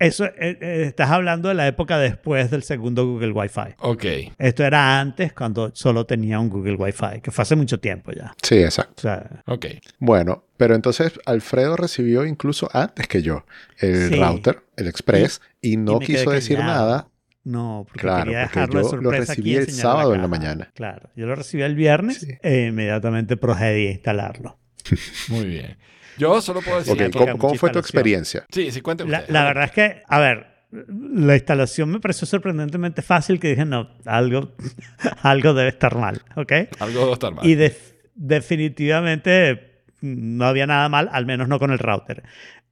eso- 0.00 0.24
eh, 0.24 0.58
eh, 0.60 0.84
estás 0.86 1.10
hablando 1.10 1.48
de 1.48 1.54
la 1.54 1.68
época 1.68 1.98
después 1.98 2.50
del 2.50 2.62
segundo 2.64 3.06
Google 3.06 3.30
Wi-Fi. 3.32 3.74
Ok. 3.78 4.04
Esto 4.38 4.64
era 4.64 4.98
antes 4.98 5.32
cuando 5.32 5.70
solo 5.74 6.06
tenía 6.06 6.40
un 6.40 6.48
Google 6.50 6.74
Wi-Fi, 6.74 7.20
que 7.22 7.30
fue 7.30 7.42
hace 7.42 7.54
mucho 7.54 7.78
tiempo 7.78 8.10
ya. 8.12 8.34
Sí, 8.42 8.56
exacto. 8.56 8.94
O 8.96 9.00
sea, 9.02 9.42
Ok. 9.46 9.66
Bueno, 10.00 10.44
pero 10.56 10.74
entonces 10.74 11.12
Alfredo 11.26 11.76
recibió 11.76 12.26
incluso 12.26 12.68
antes 12.72 13.06
que 13.06 13.22
yo 13.22 13.44
el 13.78 14.08
Sí. 14.08 14.16
router, 14.16 14.64
el 14.76 14.88
Express, 14.88 15.40
y, 15.60 15.76
no 15.76 15.98
quiso 16.00 16.30
decir 16.30 16.56
callado. 16.58 16.74
nada. 16.88 17.06
no, 17.42 17.84
porque 17.88 18.00
Claro, 18.02 18.24
quería 18.24 18.42
porque 18.42 18.60
dejarlo 18.60 18.74
de 18.80 18.82
yo 18.84 18.96
lo 18.96 19.02
sorpresa 19.02 19.32
recibí 19.32 19.50
aquí 19.56 19.60
el 19.70 19.76
la 19.76 19.82
sábado 19.82 20.14
en 20.14 20.20
la 20.20 20.28
mañana. 20.28 20.70
Claro, 20.74 21.08
yo 21.16 21.26
lo 21.26 21.34
recibí 21.34 21.62
el 21.62 21.74
viernes 21.74 22.18
Sí. 22.20 22.28
e 22.42 22.66
inmediatamente 22.66 23.36
procedí 23.38 23.86
a 23.88 23.90
instalarlo. 23.92 24.58
Muy 25.28 25.44
bien. 25.46 25.76
Yo 26.20 26.40
solo 26.40 26.60
puedo 26.60 26.78
decir... 26.78 26.92
Ok, 26.92 26.98
porque 27.12 27.18
¿cómo, 27.32 27.38
cómo 27.38 27.54
fue 27.56 27.70
tu 27.70 27.78
experiencia? 27.78 28.44
Sí, 28.52 28.70
sí, 28.70 28.80
cuénteme 28.80 29.10
La, 29.10 29.24
la 29.28 29.44
verdad 29.44 29.64
es 29.64 29.70
que, 29.72 30.02
a 30.06 30.18
ver, 30.20 30.46
la 30.70 31.34
instalación 31.34 31.90
me 31.90 31.98
pareció 32.00 32.26
sorprendentemente 32.26 33.02
fácil 33.02 33.40
que 33.40 33.48
dije, 33.48 33.64
no, 33.64 33.90
algo, 34.04 34.52
algo 35.22 35.54
debe 35.54 35.70
estar 35.70 35.96
mal, 35.96 36.20
¿ok? 36.36 36.52
Algo 36.78 37.00
debe 37.00 37.12
estar 37.12 37.34
mal. 37.34 37.46
Y 37.46 37.54
def- 37.54 37.94
definitivamente 38.14 39.82
no 40.02 40.44
había 40.46 40.66
nada 40.66 40.88
mal, 40.88 41.08
al 41.12 41.26
menos 41.26 41.48
no 41.48 41.58
con 41.58 41.70
el 41.72 41.78
router. 41.78 42.22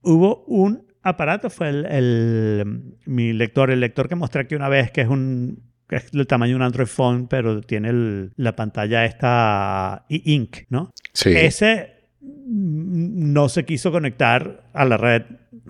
Hubo 0.01 0.43
un 0.45 0.87
aparato, 1.03 1.49
fue 1.49 1.69
el, 1.69 1.85
el- 1.85 2.95
mi 3.05 3.33
lector, 3.33 3.71
el 3.71 3.79
lector 3.79 4.07
que 4.07 4.15
mostré 4.15 4.41
aquí 4.41 4.55
una 4.55 4.69
vez, 4.69 4.91
que 4.91 5.01
es 5.01 5.07
un 5.07 5.67
que 5.87 5.95
es 5.95 6.11
del 6.11 6.27
tamaño 6.27 6.51
de 6.51 6.55
un 6.57 6.61
Android 6.61 6.85
phone, 6.87 7.27
pero 7.27 7.61
tiene 7.61 7.89
el- 7.89 8.31
la 8.35 8.55
pantalla 8.55 9.05
esta 9.05 10.05
e-ink, 10.07 10.57
¿no? 10.69 10.91
Sí. 11.13 11.31
Ese 11.35 11.75
mm, 11.75 11.98
no 12.45 13.49
se 13.49 13.65
quiso 13.65 13.91
conectar 13.91 14.69
a 14.73 14.85
la 14.85 14.97
red 14.97 15.23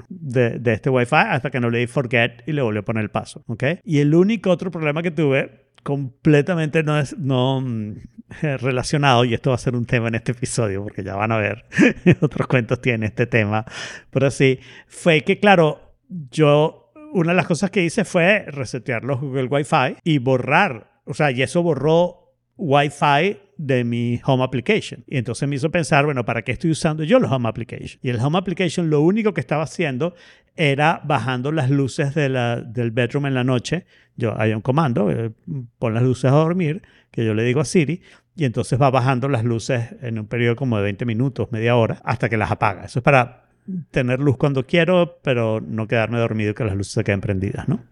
de, 0.08 0.60
de 0.60 0.74
este 0.74 0.90
Wi-Fi 0.90 1.16
hasta 1.16 1.50
que 1.50 1.60
no 1.60 1.70
le 1.70 1.80
di 1.80 1.88
forget 1.88 2.44
y 2.48 2.54
le 2.54 2.62
volví 2.62 2.80
a 2.80 2.84
poner 2.84 3.04
el 3.04 3.12
paso. 3.12 3.44
¿ok? 3.48 3.64
Y 3.84 4.00
el 4.00 4.14
único 4.16 4.50
otro 4.50 4.72
problema 4.72 5.02
que 5.02 5.12
tuve 5.12 5.70
completamente 5.84 6.84
no 6.84 7.00
es 7.00 7.18
no 7.18 7.62
mm, 7.62 7.96
relacionado 8.42 9.26
y 9.26 9.34
esto 9.34 9.50
va 9.52 9.56
a 9.56 9.60
ser 9.60 9.76
un 9.76 9.86
tema 9.86 10.08
en 10.08 10.16
este 10.16 10.34
episodio 10.34 10.84
porque 10.84 11.04
ya 11.04 11.16
van 11.16 11.32
a 11.32 11.38
ver 11.38 11.66
otros 12.22 12.48
cuentos 12.48 12.82
tiene 12.82 13.08
este 13.08 13.26
tema 13.26 13.66
pero 14.10 14.30
sí 14.30 14.60
fue 14.88 15.22
que 15.22 15.40
claro 15.40 15.96
yo 16.10 16.92
una 17.14 17.32
de 17.32 17.38
las 17.38 17.48
cosas 17.48 17.72
que 17.72 17.84
hice 17.84 18.06
fue 18.06 18.46
resetear 18.48 19.04
los 19.04 19.20
Google 19.20 19.46
Wi-Fi 19.46 19.98
y 20.04 20.20
borrar 20.20 20.92
o 21.06 21.14
sea 21.14 21.32
y 21.32 21.42
eso 21.42 21.64
borró 21.64 22.29
Wi-Fi 22.60 23.38
de 23.58 23.84
mi 23.84 24.22
Home 24.26 24.44
Application. 24.44 25.04
Y 25.08 25.18
entonces 25.18 25.48
me 25.48 25.56
hizo 25.56 25.72
pensar, 25.72 26.06
bueno, 26.06 26.26
¿para 26.26 26.44
qué 26.44 26.52
estoy 26.52 26.72
usando 26.72 27.04
yo 27.04 27.20
los 27.20 27.32
Home 27.32 27.48
Application? 27.48 28.00
Y 28.04 28.10
el 28.10 28.20
Home 28.20 28.38
Application 28.38 28.90
lo 28.90 29.02
único 29.02 29.34
que 29.34 29.42
estaba 29.42 29.64
haciendo 29.64 30.14
era 30.56 31.02
bajando 31.04 31.52
las 31.52 31.70
luces 31.70 32.14
de 32.14 32.30
del 32.68 32.92
bedroom 32.92 33.28
en 33.28 33.34
la 33.34 33.44
noche. 33.44 33.86
Yo, 34.16 34.40
hay 34.40 34.54
un 34.54 34.62
comando, 34.62 35.10
eh, 35.10 35.32
pon 35.80 35.94
las 35.94 36.04
luces 36.04 36.32
a 36.32 36.36
dormir, 36.36 36.82
que 37.12 37.26
yo 37.26 37.34
le 37.34 37.44
digo 37.44 37.62
a 37.62 37.66
Siri, 37.66 38.02
y 38.36 38.46
entonces 38.46 38.80
va 38.80 38.90
bajando 38.90 39.30
las 39.30 39.44
luces 39.44 39.96
en 40.02 40.20
un 40.20 40.28
periodo 40.28 40.56
como 40.56 40.78
de 40.78 40.84
20 40.84 41.06
minutos, 41.06 41.52
media 41.52 41.76
hora, 41.76 42.02
hasta 42.04 42.30
que 42.30 42.38
las 42.38 42.52
apaga. 42.52 42.86
Eso 42.86 43.00
es 43.00 43.04
para 43.04 43.46
tener 43.92 44.20
luz 44.20 44.38
cuando 44.38 44.66
quiero, 44.66 45.20
pero 45.24 45.62
no 45.62 45.88
quedarme 45.88 46.20
dormido 46.20 46.52
y 46.52 46.54
que 46.54 46.66
las 46.66 46.76
luces 46.76 46.94
se 46.94 47.04
queden 47.04 47.22
prendidas, 47.22 47.68
¿no? 47.68 47.84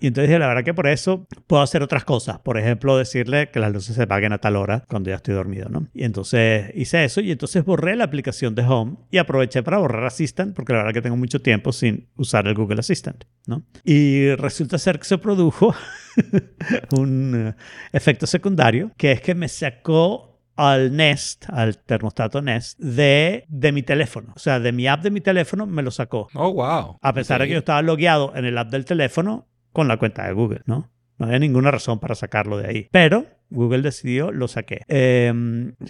Y 0.00 0.06
entonces 0.06 0.28
dije, 0.28 0.38
la 0.38 0.48
verdad 0.48 0.64
que 0.64 0.72
por 0.72 0.88
eso 0.88 1.26
puedo 1.46 1.62
hacer 1.62 1.82
otras 1.82 2.04
cosas. 2.04 2.38
Por 2.40 2.58
ejemplo, 2.58 2.96
decirle 2.96 3.50
que 3.50 3.60
las 3.60 3.72
luces 3.72 3.94
se 3.96 4.02
apaguen 4.02 4.32
a 4.32 4.38
tal 4.38 4.56
hora 4.56 4.84
cuando 4.88 5.10
ya 5.10 5.16
estoy 5.16 5.34
dormido, 5.34 5.68
¿no? 5.68 5.88
Y 5.92 6.04
entonces 6.04 6.72
hice 6.74 7.04
eso 7.04 7.20
y 7.20 7.30
entonces 7.30 7.64
borré 7.64 7.96
la 7.96 8.04
aplicación 8.04 8.54
de 8.54 8.62
Home 8.62 8.96
y 9.10 9.18
aproveché 9.18 9.62
para 9.62 9.78
borrar 9.78 10.04
Assistant 10.04 10.56
porque 10.56 10.72
la 10.72 10.78
verdad 10.78 10.94
que 10.94 11.02
tengo 11.02 11.16
mucho 11.16 11.40
tiempo 11.42 11.72
sin 11.72 12.08
usar 12.16 12.46
el 12.46 12.54
Google 12.54 12.80
Assistant, 12.80 13.24
¿no? 13.46 13.62
Y 13.84 14.34
resulta 14.36 14.78
ser 14.78 14.98
que 14.98 15.04
se 15.04 15.18
produjo 15.18 15.74
un 16.92 17.48
uh, 17.48 17.54
efecto 17.92 18.26
secundario 18.26 18.92
que 18.96 19.12
es 19.12 19.20
que 19.20 19.34
me 19.34 19.48
sacó 19.48 20.30
al 20.56 20.94
Nest, 20.94 21.46
al 21.48 21.78
termostato 21.78 22.42
Nest, 22.42 22.78
de, 22.78 23.46
de 23.48 23.72
mi 23.72 23.82
teléfono. 23.82 24.32
O 24.36 24.38
sea, 24.38 24.60
de 24.60 24.72
mi 24.72 24.86
app 24.88 25.02
de 25.02 25.10
mi 25.10 25.22
teléfono 25.22 25.66
me 25.66 25.82
lo 25.82 25.90
sacó. 25.90 26.28
Oh, 26.34 26.52
wow. 26.52 26.98
A 27.00 27.14
pesar 27.14 27.40
de 27.40 27.46
que 27.46 27.54
yo 27.54 27.60
estaba 27.60 27.80
logueado 27.80 28.32
en 28.36 28.44
el 28.44 28.58
app 28.58 28.70
del 28.70 28.84
teléfono 28.84 29.46
con 29.72 29.88
la 29.88 29.96
cuenta 29.98 30.26
de 30.26 30.32
Google, 30.32 30.62
¿no? 30.66 30.90
No 31.18 31.26
había 31.26 31.38
ninguna 31.38 31.70
razón 31.70 32.00
para 32.00 32.14
sacarlo 32.14 32.56
de 32.56 32.66
ahí. 32.66 32.88
Pero 32.90 33.26
Google 33.50 33.82
decidió, 33.82 34.32
lo 34.32 34.48
saqué. 34.48 34.82
Eh, 34.88 35.32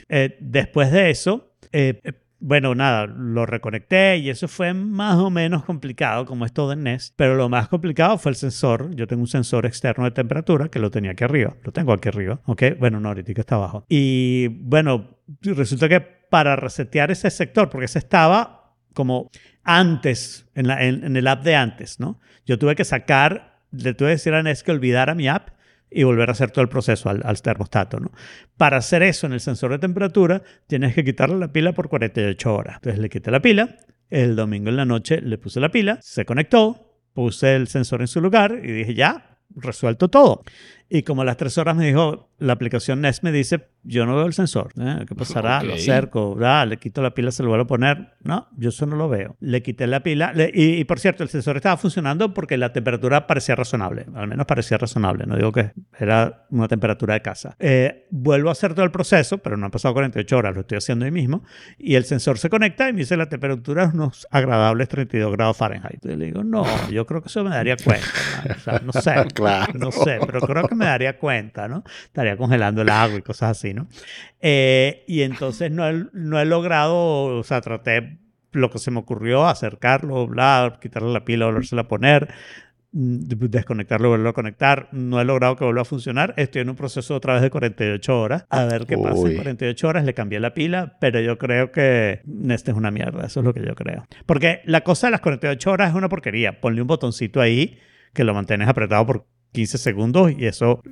eh, 0.09 0.37
después 0.41 0.91
de 0.91 1.11
eso, 1.11 1.55
eh, 1.73 2.01
bueno, 2.41 2.75
nada, 2.75 3.07
lo 3.07 3.45
reconecté 3.45 4.17
y 4.17 4.31
eso 4.31 4.49
fue 4.49 4.73
más 4.73 5.17
o 5.17 5.31
menos 5.31 5.65
complicado, 5.65 6.25
como 6.25 6.47
es 6.47 6.53
todo 6.53 6.73
en 6.73 6.83
Nest. 6.83 7.15
Pero 7.17 7.37
lo 7.37 7.49
más 7.49 7.69
complicado 7.69 8.19
fue 8.19 8.31
el 8.31 8.37
sensor. 8.37 8.95
Yo 8.97 9.07
tengo 9.07 9.21
un 9.21 9.29
sensor 9.29 9.67
externo 9.67 10.05
de 10.05 10.11
temperatura 10.11 10.69
que 10.69 10.79
lo 10.79 10.91
tenía 10.91 11.13
aquí 11.13 11.23
arriba. 11.23 11.55
Lo 11.63 11.71
tengo 11.71 11.93
aquí 11.93 12.09
arriba, 12.09 12.41
¿ok? 12.47 12.63
Bueno, 12.79 12.99
no, 12.99 13.09
ahorita 13.09 13.33
está 13.39 13.57
abajo. 13.57 13.85
Y 13.89 14.49
bueno, 14.49 15.19
resulta 15.43 15.89
que 15.89 16.01
para 16.01 16.57
resetear 16.57 17.11
ese 17.11 17.31
sector, 17.31 17.69
porque 17.69 17.85
ese 17.85 17.99
estaba 17.99 18.75
como 18.95 19.31
antes, 19.63 20.51
en, 20.55 20.67
la, 20.67 20.83
en, 20.85 21.05
en 21.05 21.17
el 21.17 21.27
app 21.29 21.45
de 21.45 21.55
antes, 21.55 22.01
¿no? 22.01 22.21
Yo 22.47 22.59
tuve 22.59 22.75
que 22.75 22.85
sacar 22.85 23.50
le 23.73 23.95
tuve 23.95 24.09
que 24.09 24.13
decir 24.13 24.35
a 24.35 24.43
Nest 24.43 24.65
que 24.65 24.73
olvidara 24.73 25.15
mi 25.15 25.29
app 25.29 25.51
y 25.91 26.05
volver 26.05 26.29
a 26.29 26.33
hacer 26.33 26.51
todo 26.51 26.63
el 26.63 26.69
proceso 26.69 27.09
al, 27.11 27.21
al, 27.25 27.43
termostato. 27.43 27.99
¿no? 27.99 28.13
Para 28.57 28.77
hacer 28.77 29.03
eso 29.03 29.27
en 29.27 29.33
el 29.33 29.41
sensor 29.41 29.73
de 29.73 29.79
temperatura, 29.79 30.43
tienes 30.67 30.95
que 30.95 31.05
quitarle 31.05 31.39
la 31.39 31.53
pila 31.53 31.73
por 31.73 31.89
48 31.89 32.55
horas. 32.55 32.77
Entonces 32.77 33.01
le 33.01 33.09
quité 33.09 33.31
la 33.31 33.41
pila, 33.41 33.77
el 34.09 34.37
domingo 34.37 34.69
en 34.69 34.77
la 34.77 34.85
noche 34.85 35.21
le 35.21 35.39
puse 35.39 35.61
la 35.61 35.71
pila, 35.71 35.99
se 36.01 36.25
conectó, 36.25 36.97
puse 37.13 37.57
el 37.57 37.69
sensor 37.69 38.01
en 38.01 38.09
su 38.09 38.21
lugar 38.21 38.61
y 38.63 38.71
dije, 38.71 38.95
ya, 38.95 39.39
resuelto 39.55 40.09
todo. 40.09 40.43
Y 40.89 41.03
como 41.03 41.23
a 41.23 41.25
las 41.25 41.37
tres 41.37 41.59
horas 41.59 41.77
me 41.77 41.87
dijo, 41.87 42.30
la 42.41 42.55
aplicación 42.55 43.03
Nest 43.03 43.23
me 43.23 43.33
dice, 43.33 43.69
yo 43.83 44.07
no 44.07 44.17
veo 44.17 44.27
el 44.27 44.33
sensor. 44.33 44.73
¿eh? 44.81 45.05
¿Qué 45.07 45.15
pasará? 45.15 45.59
Okay. 45.59 45.69
Lo 45.69 45.75
acerco, 45.75 46.39
ah, 46.43 46.67
le 46.67 46.79
quito 46.79 47.03
la 47.03 47.13
pila, 47.15 47.31
se 47.31 47.43
lo 47.43 47.51
vuelvo 47.51 47.65
a 47.65 47.67
poner. 47.67 48.15
No, 48.23 48.49
yo 48.57 48.71
eso 48.71 48.87
no 48.87 48.97
lo 48.97 49.09
veo. 49.09 49.37
Le 49.41 49.63
quité 49.63 49.87
la 49.87 50.03
pila. 50.03 50.33
Le, 50.33 50.51
y, 50.53 50.81
y, 50.81 50.85
por 50.85 50.99
cierto, 50.99 51.23
el 51.23 51.29
sensor 51.29 51.57
estaba 51.57 51.77
funcionando 51.77 52.35
porque 52.35 52.57
la 52.57 52.73
temperatura 52.73 53.27
parecía 53.27 53.55
razonable. 53.57 54.07
Al 54.15 54.27
menos 54.27 54.47
parecía 54.47 54.79
razonable. 54.79 55.25
No 55.27 55.37
digo 55.37 55.53
que 55.53 55.73
era 55.99 56.47
una 56.51 56.69
temperatura 56.69 57.15
de 57.15 57.23
casa. 57.23 57.57
Eh, 57.59 58.07
vuelvo 58.11 58.49
a 58.49 58.53
hacer 58.53 58.75
todo 58.75 58.85
el 58.85 58.91
proceso, 58.91 59.39
pero 59.39 59.57
no 59.57 59.67
han 59.67 59.71
pasado 59.71 59.95
48 59.95 60.37
horas, 60.37 60.55
lo 60.55 60.63
estoy 60.63 60.79
haciendo 60.79 61.05
ahí 61.05 61.11
mismo. 61.11 61.45
Y 61.79 61.95
el 61.95 62.05
sensor 62.05 62.39
se 62.39 62.49
conecta 62.49 62.89
y 62.89 62.93
me 62.93 63.01
dice 63.01 63.17
la 63.17 63.29
temperatura 63.29 63.85
es 63.85 63.95
unos 63.95 64.27
agradables 64.31 64.89
32 64.89 65.33
grados 65.33 65.57
Fahrenheit. 65.57 66.05
Y 66.05 66.17
le 66.17 66.27
digo, 66.27 66.43
no, 66.43 66.65
yo 66.91 67.07
creo 67.07 67.23
que 67.23 67.29
eso 67.29 67.45
me 67.45 67.51
daría 67.51 67.77
cuenta. 67.77 68.07
¿no? 68.47 68.55
O 68.55 68.59
sea, 68.59 68.81
no 68.85 68.93
sé. 68.93 69.15
claro. 69.35 69.73
No 69.75 69.91
sé, 69.91 70.19
pero 70.27 70.41
creo 70.41 70.69
que 70.69 70.75
me 70.75 70.87
daría 70.87 71.19
cuenta, 71.19 71.69
¿no? 71.69 71.85
Estaría 72.05 72.30
congelando 72.37 72.83
el 72.83 72.89
agua 72.89 73.19
y 73.19 73.23
cosas 73.23 73.59
así, 73.59 73.75
¿no? 73.75 73.89
Eh, 74.41 75.05
y 75.07 75.23
entonces 75.23 75.71
no 75.71 75.89
he, 75.89 76.07
no 76.13 76.41
he 76.41 76.45
logrado, 76.45 77.39
o 77.39 77.43
sea, 77.43 77.61
traté 77.61 78.19
lo 78.53 78.71
que 78.71 78.79
se 78.79 78.91
me 78.91 78.99
ocurrió, 78.99 79.47
acercarlo, 79.47 80.27
bla, 80.27 80.79
quitarle 80.81 81.13
la 81.13 81.25
pila, 81.25 81.47
volvérsela 81.47 81.83
a 81.83 81.89
poner, 81.89 82.29
desconectarlo, 82.93 84.09
volverlo 84.09 84.31
a 84.31 84.35
conectar. 84.35 84.89
No 84.93 85.21
he 85.21 85.25
logrado 85.25 85.57
que 85.57 85.65
vuelva 85.65 85.83
a 85.83 85.85
funcionar. 85.85 86.35
Estoy 86.37 86.63
en 86.63 86.71
un 86.71 86.77
proceso 86.77 87.15
otra 87.15 87.35
vez 87.35 87.43
de 87.43 87.51
48 87.51 88.21
horas. 88.21 88.47
A 88.51 88.65
ver 88.65 88.87
qué 88.87 88.99
pasa 88.99 89.29
en 89.29 89.37
48 89.37 89.89
horas. 89.89 90.05
Le 90.05 90.15
cambié 90.15 90.41
la 90.41 90.55
pila, 90.55 90.97
pero 91.01 91.21
yo 91.21 91.39
creo 91.39 91.71
que 91.71 92.23
este 92.49 92.71
es 92.71 92.77
una 92.77 92.91
mierda. 92.91 93.27
Eso 93.27 93.41
es 93.41 93.47
lo 93.47 93.55
que 93.55 93.65
yo 93.65 93.75
creo. 93.75 94.07
Porque 94.27 94.63
la 94.65 94.83
cosa 94.83 95.07
de 95.07 95.13
las 95.13 95.21
48 95.21 95.71
horas 95.71 95.91
es 95.91 95.95
una 95.95 96.09
porquería. 96.09 96.61
Ponle 96.61 96.83
un 96.83 96.89
botoncito 96.89 97.41
ahí 97.41 97.79
que 98.13 98.25
lo 98.25 98.35
mantienes 98.35 98.69
apretado 98.69 99.07
por 99.07 99.27
15 99.53 99.79
segundos 99.79 100.33
y 100.37 100.47
eso 100.47 100.83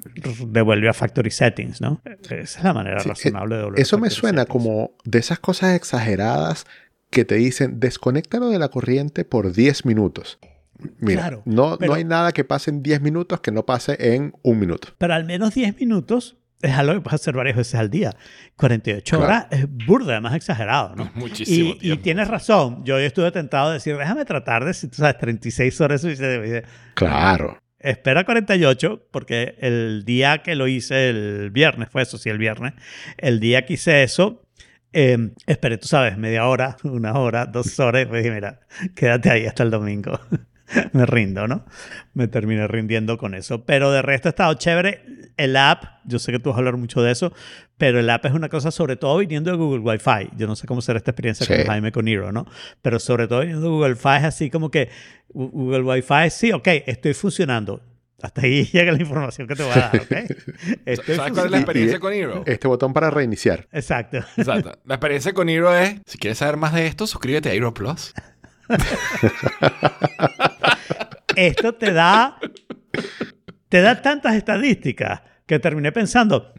devuelve 0.47 0.89
a 0.89 0.93
factory 0.93 1.31
settings, 1.31 1.81
¿no? 1.81 2.01
Esa 2.23 2.35
es 2.37 2.65
la 2.65 2.73
manera 2.73 3.01
sí, 3.01 3.09
razonable 3.09 3.55
de 3.55 3.61
devolver. 3.61 3.81
Eso 3.81 3.99
me 3.99 4.11
suena 4.11 4.43
settings. 4.43 4.53
como 4.53 4.91
de 5.05 5.19
esas 5.19 5.39
cosas 5.39 5.77
exageradas 5.77 6.67
que 7.11 7.25
te 7.25 7.37
dicen 7.37 7.81
desconéctalo 7.81 8.51
de 8.51 8.59
la 8.59 8.69
corriente 8.69 9.25
por 9.25 9.53
10 9.53 9.87
minutos. 9.87 10.39
Mira, 11.01 11.23
claro, 11.23 11.43
no, 11.45 11.77
pero, 11.79 11.93
no 11.93 11.97
hay 11.97 12.05
nada 12.05 12.33
que 12.33 12.45
pase 12.45 12.71
en 12.71 12.83
10 12.83 13.01
minutos 13.01 13.41
que 13.41 13.51
no 13.51 13.67
pase 13.67 13.97
en 14.15 14.35
un 14.43 14.59
minuto. 14.59 14.89
Pero 14.99 15.15
al 15.15 15.25
menos 15.25 15.55
10 15.55 15.77
minutos 15.81 16.37
es 16.63 16.73
algo 16.73 16.95
que 16.95 17.01
puedes 17.01 17.21
hacer 17.21 17.35
varias 17.35 17.57
veces 17.57 17.75
al 17.77 17.91
día. 17.91 18.17
48 18.57 19.17
claro. 19.17 19.25
horas 19.25 19.47
es 19.51 19.67
burda, 19.87 20.13
además 20.13 20.35
exagerado, 20.35 20.95
¿no? 20.97 21.11
Muchísimo 21.15 21.75
y, 21.81 21.93
y, 21.93 21.97
tienes 21.99 22.29
razón. 22.29 22.85
Yo 22.85 22.99
estuve 22.99 23.31
tentado 23.31 23.69
de 23.69 23.75
decir, 23.75 23.97
déjame 23.97 24.25
tratar 24.25 24.65
de, 24.65 24.75
si 24.75 24.89
tú 24.89 24.97
sabes, 24.97 25.19
36 25.19 25.81
horas. 25.81 26.07
Claro. 26.95 27.59
Espera 27.81 28.25
48, 28.25 29.09
porque 29.11 29.55
el 29.61 30.05
día 30.05 30.43
que 30.43 30.57
lo 30.57 30.67
hice, 30.67 31.11
el 31.11 31.51
viernes, 31.51 31.89
fue 31.91 32.03
eso, 32.03 32.19
sí, 32.19 32.29
el 32.29 32.39
viernes, 32.39 32.75
el 33.19 33.39
día 33.39 33.65
que 33.65 33.75
hice 33.75 34.03
eso, 34.03 34.45
eh, 34.93 35.31
esperé, 35.47 35.79
tú 35.79 35.87
sabes, 35.87 36.19
media 36.19 36.47
hora, 36.47 36.77
una 36.85 37.13
hora, 37.15 37.47
dos 37.47 37.79
horas, 37.79 38.07
y 38.07 38.11
me 38.11 38.19
dije, 38.19 38.31
mira, 38.33 38.61
quédate 38.95 39.31
ahí 39.31 39.47
hasta 39.47 39.63
el 39.63 39.71
domingo. 39.71 40.19
me 40.93 41.07
rindo, 41.07 41.47
¿no? 41.49 41.65
Me 42.15 42.29
terminé 42.29 42.67
rindiendo 42.67 43.17
con 43.19 43.35
eso. 43.35 43.65
Pero 43.65 43.91
de 43.91 44.03
resto 44.03 44.29
ha 44.29 44.31
estado 44.31 44.55
chévere. 44.55 45.05
El 45.37 45.57
app, 45.57 45.85
yo 46.05 46.19
sé 46.19 46.33
que 46.33 46.39
tú 46.39 46.51
vas 46.51 46.57
a 46.57 46.59
hablar 46.59 46.77
mucho 46.77 47.01
de 47.01 47.13
eso, 47.13 47.33
pero 47.77 48.01
el 48.01 48.11
app 48.11 48.27
es 48.27 48.33
una 48.33 48.49
cosa 48.49 48.71
sobre 48.71 48.97
todo 48.97 49.19
viniendo 49.19 49.51
de 49.51 49.57
Google 49.57 49.81
Wi-Fi. 49.81 50.31
Yo 50.37 50.47
no 50.47 50.57
sé 50.57 50.67
cómo 50.67 50.81
será 50.81 50.99
esta 50.99 51.13
experiencia 51.13 51.47
sí. 51.47 51.55
con 51.55 51.65
Jaime 51.65 51.93
con 51.93 52.09
Hero, 52.09 52.33
¿no? 52.33 52.45
Pero 52.83 52.99
sobre 52.99 53.29
todo 53.29 53.41
viniendo 53.41 53.63
de 53.63 53.69
Google 53.69 53.93
Wi-Fi 53.93 54.17
es 54.19 54.25
así 54.25 54.51
como 54.51 54.71
que 54.71 54.89
Google 55.29 55.83
Wi-Fi, 55.83 56.31
sí, 56.31 56.53
ok, 56.53 56.67
estoy 56.87 57.15
funcionando. 57.15 57.83
Hasta 58.21 58.43
ahí 58.43 58.65
llega 58.73 58.93
la 58.93 59.01
información 59.01 59.47
que 59.47 59.55
te 59.55 59.63
voy 59.63 59.73
a 59.73 59.77
dar, 59.77 59.97
¿ok? 59.97 60.11
Estoy 60.87 61.17
¿Sabes 61.17 61.33
cuál 61.33 61.47
es 61.47 61.53
la 61.53 61.59
experiencia 61.59 62.01
con 62.01 62.13
Hero? 62.13 62.43
Este 62.47 62.67
botón 62.67 62.93
para 62.93 63.11
reiniciar. 63.11 63.69
Exacto. 63.71 64.19
Exacto. 64.37 64.73
La 64.85 64.97
experiencia 64.97 65.33
con 65.33 65.49
Hero 65.49 65.77
es, 65.77 66.01
si 66.07 66.19
quieres 66.19 66.39
saber 66.39 66.57
más 66.57 66.73
de 66.73 66.87
esto, 66.87 67.07
suscríbete 67.07 67.51
a 67.51 67.55
Hero 67.55 67.73
Plus. 67.73 68.13
Esto 71.37 71.75
te 71.75 71.93
da, 71.93 72.39
te 73.69 73.81
da 73.81 74.03
tantas 74.03 74.35
estadísticas 74.35 75.23
que 75.47 75.61
terminé 75.61 75.93
pensando, 75.93 76.53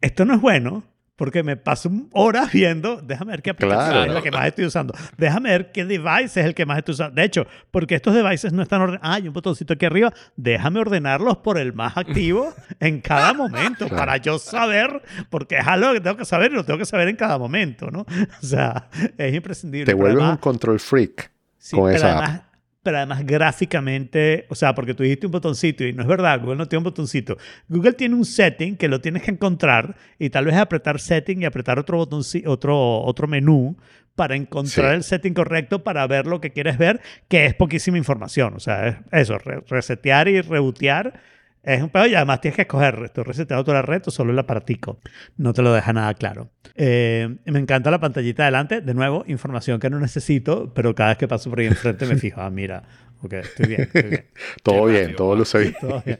esto 0.00 0.26
no 0.26 0.34
es 0.34 0.40
bueno 0.42 0.84
porque 1.16 1.42
me 1.42 1.56
paso 1.56 1.90
horas 2.12 2.52
viendo, 2.52 3.00
déjame 3.02 3.32
ver 3.32 3.42
qué 3.42 3.50
aplicación 3.50 3.90
claro. 3.90 4.04
es 4.06 4.14
la 4.14 4.22
que 4.22 4.30
más 4.30 4.46
estoy 4.46 4.66
usando, 4.66 4.94
déjame 5.16 5.50
ver 5.50 5.72
qué 5.72 5.84
device 5.84 6.40
es 6.40 6.46
el 6.46 6.54
que 6.54 6.66
más 6.66 6.78
estoy 6.78 6.92
usando. 6.94 7.14
De 7.14 7.24
hecho, 7.24 7.46
porque 7.70 7.94
estos 7.94 8.14
devices 8.14 8.52
no 8.52 8.62
están 8.62 8.82
ordenados, 8.82 9.08
ah, 9.08 9.14
hay 9.14 9.26
un 9.26 9.32
botoncito 9.32 9.72
aquí 9.72 9.86
arriba, 9.86 10.12
déjame 10.36 10.80
ordenarlos 10.80 11.38
por 11.38 11.58
el 11.58 11.72
más 11.72 11.96
activo 11.96 12.54
en 12.80 13.00
cada 13.00 13.32
momento 13.32 13.86
claro. 13.86 13.96
para 13.96 14.16
yo 14.18 14.38
saber, 14.38 15.02
porque 15.30 15.56
es 15.56 15.66
algo 15.66 15.92
que 15.92 16.00
tengo 16.00 16.16
que 16.16 16.24
saber 16.24 16.52
y 16.52 16.54
lo 16.54 16.64
tengo 16.64 16.78
que 16.78 16.86
saber 16.86 17.08
en 17.08 17.16
cada 17.16 17.38
momento, 17.38 17.90
¿no? 17.90 18.04
O 18.42 18.46
sea, 18.46 18.88
es 19.16 19.34
imprescindible. 19.34 19.86
Te 19.86 19.94
vuelves 19.94 20.18
además, 20.18 20.36
un 20.36 20.40
control 20.40 20.78
freak 20.78 21.30
sí, 21.58 21.76
con 21.76 21.86
pero 21.86 21.96
esa 21.96 22.18
además, 22.18 22.42
pero 22.86 22.98
además 22.98 23.26
gráficamente, 23.26 24.46
o 24.48 24.54
sea, 24.54 24.72
porque 24.76 24.94
tú 24.94 25.02
dijiste 25.02 25.26
un 25.26 25.32
botoncito 25.32 25.84
y 25.84 25.92
no 25.92 26.02
es 26.02 26.08
verdad, 26.08 26.38
Google 26.40 26.54
no 26.56 26.68
tiene 26.68 26.78
un 26.78 26.84
botoncito. 26.84 27.36
Google 27.68 27.94
tiene 27.94 28.14
un 28.14 28.24
setting 28.24 28.76
que 28.76 28.86
lo 28.86 29.00
tienes 29.00 29.22
que 29.24 29.32
encontrar 29.32 29.96
y 30.20 30.30
tal 30.30 30.44
vez 30.44 30.54
apretar 30.54 31.00
setting 31.00 31.42
y 31.42 31.44
apretar 31.46 31.80
otro 31.80 31.96
botoncito, 31.98 32.48
otro, 32.48 33.00
otro 33.02 33.26
menú 33.26 33.76
para 34.14 34.36
encontrar 34.36 34.90
Sí. 34.92 34.96
el 34.98 35.02
setting 35.02 35.34
correcto 35.34 35.82
para 35.82 36.06
ver 36.06 36.26
lo 36.26 36.40
que 36.40 36.50
quieres 36.52 36.78
ver, 36.78 37.00
que 37.28 37.44
es 37.46 37.54
poquísima 37.54 37.98
información. 37.98 38.54
O 38.54 38.60
sea, 38.60 38.86
es 38.88 38.96
eso, 39.10 39.36
re- 39.38 39.62
resetear 39.68 40.28
y 40.28 40.40
rebotear 40.40 41.20
es 41.66 41.82
un 41.82 41.90
pedo 41.90 42.06
y 42.06 42.14
además 42.14 42.40
tienes 42.40 42.54
que 42.56 42.62
escoger, 42.62 43.02
estoy 43.04 43.24
reseteando 43.24 43.64
toda 43.64 43.78
la 43.78 43.82
red 43.82 44.00
o 44.06 44.10
solo 44.10 44.32
el 44.32 44.38
aparatico. 44.38 45.00
No 45.36 45.52
te 45.52 45.62
lo 45.62 45.72
deja 45.72 45.92
nada 45.92 46.14
claro. 46.14 46.50
Eh, 46.76 47.28
me 47.44 47.58
encanta 47.58 47.90
la 47.90 47.98
pantallita 47.98 48.44
de 48.44 48.46
adelante. 48.46 48.80
De 48.80 48.94
nuevo, 48.94 49.24
información 49.26 49.80
que 49.80 49.90
no 49.90 49.98
necesito, 49.98 50.72
pero 50.72 50.94
cada 50.94 51.10
vez 51.10 51.18
que 51.18 51.26
paso 51.26 51.50
por 51.50 51.58
ahí 51.58 51.66
enfrente 51.66 52.06
me 52.06 52.16
fijo, 52.16 52.40
ah, 52.40 52.50
mira, 52.50 52.84
ok, 53.20 53.32
estoy 53.32 53.66
bien, 53.66 53.80
estoy 53.82 54.02
bien. 54.02 54.26
Todo 54.62 54.86
Qué 54.86 54.92
bien, 54.92 55.02
rápido, 55.02 55.16
todo 55.16 55.36
luce 55.36 55.58
bien. 55.58 55.74
Todo 55.80 56.02
bien. 56.06 56.18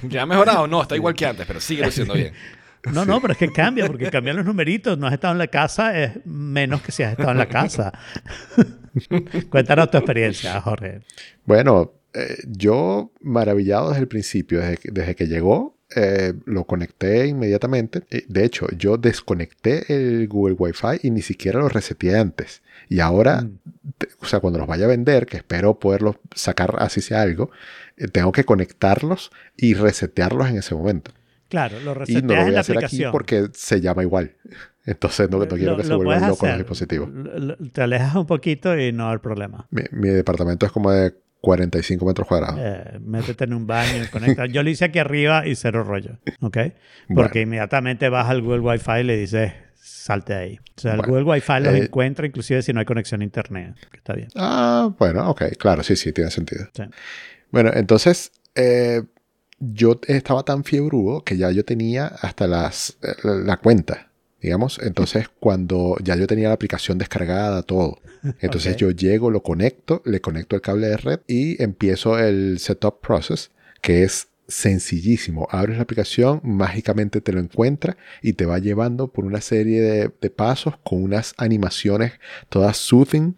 ¿Que 0.10 0.18
ha 0.18 0.26
mejorado? 0.26 0.66
No, 0.66 0.82
está 0.82 0.96
igual 0.96 1.14
que 1.14 1.26
antes, 1.26 1.46
pero 1.46 1.60
sigue 1.60 1.84
luciendo 1.84 2.14
bien. 2.14 2.32
No, 2.92 3.04
no, 3.04 3.20
pero 3.20 3.32
es 3.32 3.38
que 3.38 3.52
cambia, 3.52 3.86
porque 3.86 4.10
cambian 4.10 4.36
los 4.36 4.46
numeritos. 4.46 4.96
No 4.96 5.06
has 5.06 5.12
estado 5.12 5.32
en 5.32 5.38
la 5.38 5.48
casa, 5.48 5.98
es 5.98 6.24
menos 6.24 6.82
que 6.82 6.92
si 6.92 7.02
has 7.02 7.12
estado 7.12 7.32
en 7.32 7.38
la 7.38 7.48
casa. 7.48 7.92
Cuéntanos 9.50 9.90
tu 9.90 9.98
experiencia, 9.98 10.60
Jorge. 10.60 11.00
Bueno, 11.44 11.95
eh, 12.16 12.38
yo 12.46 13.10
maravillado 13.20 13.88
desde 13.90 14.00
el 14.02 14.08
principio, 14.08 14.60
desde, 14.60 14.76
que- 14.78 14.90
desde 14.90 15.14
que 15.14 15.26
llegó, 15.26 15.76
eh, 15.94 16.32
lo 16.46 16.64
conecté 16.64 17.26
inmediatamente. 17.28 18.02
Eh, 18.10 18.24
De 18.28 18.44
hecho, 18.44 18.66
yo 18.76 18.96
desconecté 18.96 19.84
el 19.94 20.26
Google 20.26 20.56
Wi-Fi 20.58 20.98
y 21.02 21.10
ni 21.12 21.22
siquiera 21.22 21.60
lo 21.60 21.68
reseteé 21.68 22.18
antes. 22.18 22.62
Y 22.88 22.98
ahora, 23.00 23.42
Mm. 23.42 23.58
o 24.20 24.26
sea, 24.26 24.40
cuando 24.40 24.58
los 24.58 24.66
vaya 24.68 24.86
a 24.86 24.88
vender, 24.88 25.26
que 25.26 25.36
espero 25.36 25.78
poderlos 25.78 26.16
sacar 26.34 26.74
así 26.80 27.00
sea 27.00 27.22
algo, 27.22 27.50
eh, 27.96 28.08
tengo 28.08 28.32
que 28.32 28.44
conectarlos 28.44 29.30
y 29.56 29.74
resetearlos 29.74 30.48
en 30.48 30.58
ese 30.58 30.74
momento. 30.74 31.12
Claro, 31.48 31.76
lo 31.80 31.92
Y 31.92 31.94
no 31.94 31.94
reseteas 31.94 32.24
lo 32.24 32.34
en 32.34 32.42
voy 32.44 32.50
la 32.52 32.58
a 32.58 32.60
hacer 32.62 32.76
aquí 32.78 32.84
aplicación. 32.86 33.12
porque 33.12 33.48
se 33.54 33.80
llama 33.80 34.02
igual. 34.02 34.32
Entonces 34.86 35.30
no, 35.30 35.38
no 35.38 35.46
quiero 35.48 35.72
Lo- 35.72 35.76
que 35.78 35.84
se 35.84 35.94
vuelvan 35.94 36.20
locos 36.22 36.28
los 36.42 36.42
hacer. 36.42 36.58
dispositivos. 36.58 37.08
Te 37.72 37.82
alejas 37.82 38.14
un 38.16 38.26
poquito 38.26 38.76
y 38.78 38.92
no 38.92 39.08
hay 39.10 39.18
problema. 39.18 39.66
Mi, 39.70 39.82
mi 39.92 40.08
departamento 40.08 40.66
es 40.66 40.72
como 40.72 40.90
de 40.92 41.14
45 41.46 42.04
metros 42.04 42.26
cuadrados. 42.26 42.58
Eh, 42.60 42.98
métete 43.00 43.44
en 43.44 43.54
un 43.54 43.66
baño 43.68 44.02
y 44.02 44.06
conecta. 44.08 44.46
Yo 44.46 44.64
lo 44.64 44.68
hice 44.70 44.84
aquí 44.86 44.98
arriba 44.98 45.46
y 45.46 45.54
cero 45.54 45.84
rollo, 45.84 46.18
¿ok? 46.40 46.52
Porque 46.52 46.74
Bueno. 47.08 47.40
inmediatamente 47.40 48.08
vas 48.08 48.28
al 48.28 48.42
Google 48.42 48.60
Wi-Fi 48.60 49.00
y 49.00 49.04
le 49.04 49.16
dices, 49.16 49.52
salte 49.76 50.32
de 50.34 50.38
ahí. 50.40 50.58
O 50.76 50.80
sea, 50.80 50.92
el 50.94 50.96
Bueno, 50.98 51.12
Google 51.12 51.30
Wi-Fi 51.34 51.60
los 51.60 51.74
eh, 51.74 51.78
encuentra 51.84 52.26
inclusive 52.26 52.62
si 52.62 52.72
no 52.72 52.80
hay 52.80 52.86
conexión 52.86 53.20
a 53.20 53.24
internet. 53.24 53.76
que 53.92 53.96
Está 53.98 54.14
bien. 54.14 54.28
Ah, 54.34 54.92
bueno, 54.98 55.30
ok, 55.30 55.42
claro, 55.58 55.84
sí, 55.84 55.94
sí, 55.94 56.12
tiene 56.12 56.30
sentido. 56.32 56.66
Sí. 56.74 56.82
Bueno, 57.52 57.70
entonces 57.74 58.32
eh, 58.56 59.02
yo 59.60 60.00
estaba 60.08 60.42
tan 60.42 60.64
fiebrudo 60.64 61.22
que 61.22 61.36
ya 61.36 61.52
yo 61.52 61.64
tenía 61.64 62.08
hasta 62.08 62.48
las, 62.48 62.98
eh, 63.02 63.14
la, 63.22 63.34
la 63.36 63.56
cuenta, 63.58 64.05
digamos. 64.46 64.78
Entonces, 64.82 65.28
cuando 65.40 65.96
ya 66.02 66.16
yo 66.16 66.26
tenía 66.26 66.48
la 66.48 66.54
aplicación 66.54 66.98
descargada, 66.98 67.62
todo. 67.62 67.98
Entonces 68.40 68.76
yo 68.76 68.90
llego, 68.90 69.30
lo 69.30 69.42
conecto, 69.42 70.02
le 70.04 70.20
conecto 70.20 70.56
el 70.56 70.62
cable 70.62 70.86
de 70.88 70.96
red 70.96 71.20
y 71.26 71.62
empiezo 71.62 72.18
el 72.18 72.58
setup 72.58 73.00
process, 73.00 73.50
que 73.82 74.02
es 74.04 74.28
sencillísimo. 74.48 75.48
Abres 75.50 75.76
la 75.76 75.82
aplicación, 75.82 76.40
mágicamente 76.44 77.20
te 77.20 77.32
lo 77.32 77.40
encuentra 77.40 77.96
y 78.22 78.34
te 78.34 78.46
va 78.46 78.58
llevando 78.58 79.08
por 79.08 79.24
una 79.24 79.40
serie 79.40 79.80
de, 79.80 80.10
de 80.20 80.30
pasos 80.30 80.74
con 80.84 81.02
unas 81.02 81.34
animaciones 81.36 82.12
todas 82.48 82.76
soothing 82.76 83.34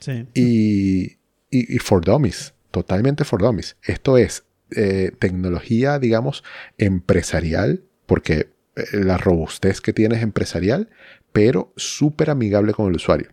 Sí. 0.00 0.26
y, 0.34 1.02
y, 1.50 1.74
y 1.76 1.78
for 1.78 2.02
dummies, 2.04 2.54
totalmente 2.70 3.24
for 3.24 3.40
dummies. 3.42 3.76
Esto 3.84 4.16
es 4.16 4.44
eh, 4.74 5.12
tecnología, 5.18 5.98
digamos, 5.98 6.42
empresarial, 6.78 7.82
porque 8.06 8.48
la 8.92 9.16
robustez 9.16 9.80
que 9.80 9.92
tiene 9.92 10.16
es 10.16 10.22
empresarial, 10.22 10.88
pero 11.32 11.72
súper 11.76 12.30
amigable 12.30 12.72
con 12.72 12.88
el 12.88 12.96
usuario. 12.96 13.28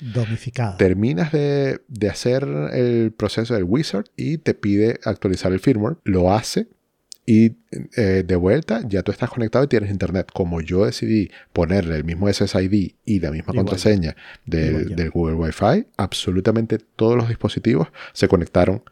Domificado. 0.00 0.76
Terminas 0.78 1.32
de, 1.32 1.80
de 1.88 2.08
hacer 2.08 2.44
el 2.72 3.12
proceso 3.16 3.54
del 3.54 3.64
wizard 3.64 4.06
y 4.16 4.38
te 4.38 4.54
pide 4.54 4.98
actualizar 5.04 5.52
el 5.52 5.60
firmware, 5.60 5.96
lo 6.04 6.32
hace 6.32 6.66
y 7.24 7.56
eh, 7.96 8.24
de 8.26 8.36
vuelta 8.36 8.80
ya 8.84 9.02
tú 9.04 9.12
estás 9.12 9.30
conectado 9.30 9.64
y 9.64 9.68
tienes 9.68 9.90
internet. 9.90 10.28
Como 10.32 10.60
yo 10.60 10.86
decidí 10.86 11.30
ponerle 11.52 11.94
el 11.96 12.04
mismo 12.04 12.32
SSID 12.32 12.94
y 13.04 13.20
la 13.20 13.30
misma 13.30 13.52
Igual. 13.52 13.56
contraseña 13.66 14.16
del, 14.44 14.96
del 14.96 15.10
Google 15.10 15.34
Wi-Fi, 15.36 15.86
absolutamente 15.96 16.78
todos 16.96 17.16
los 17.16 17.28
dispositivos 17.28 17.88
se 18.12 18.26
conectaron 18.26 18.82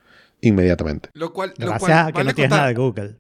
inmediatamente. 0.43 1.09
Lo 1.15 1.33
cual, 1.33 1.55
lo 1.59 1.67
Gracias 1.67 1.81
cual 1.81 1.93
a 1.93 2.07
que 2.07 2.13
vale 2.13 2.29
no 2.31 2.35
tienes 2.35 2.51
contar- 2.51 2.59
nada 2.59 2.69
de 2.69 2.75
Google. 2.75 3.17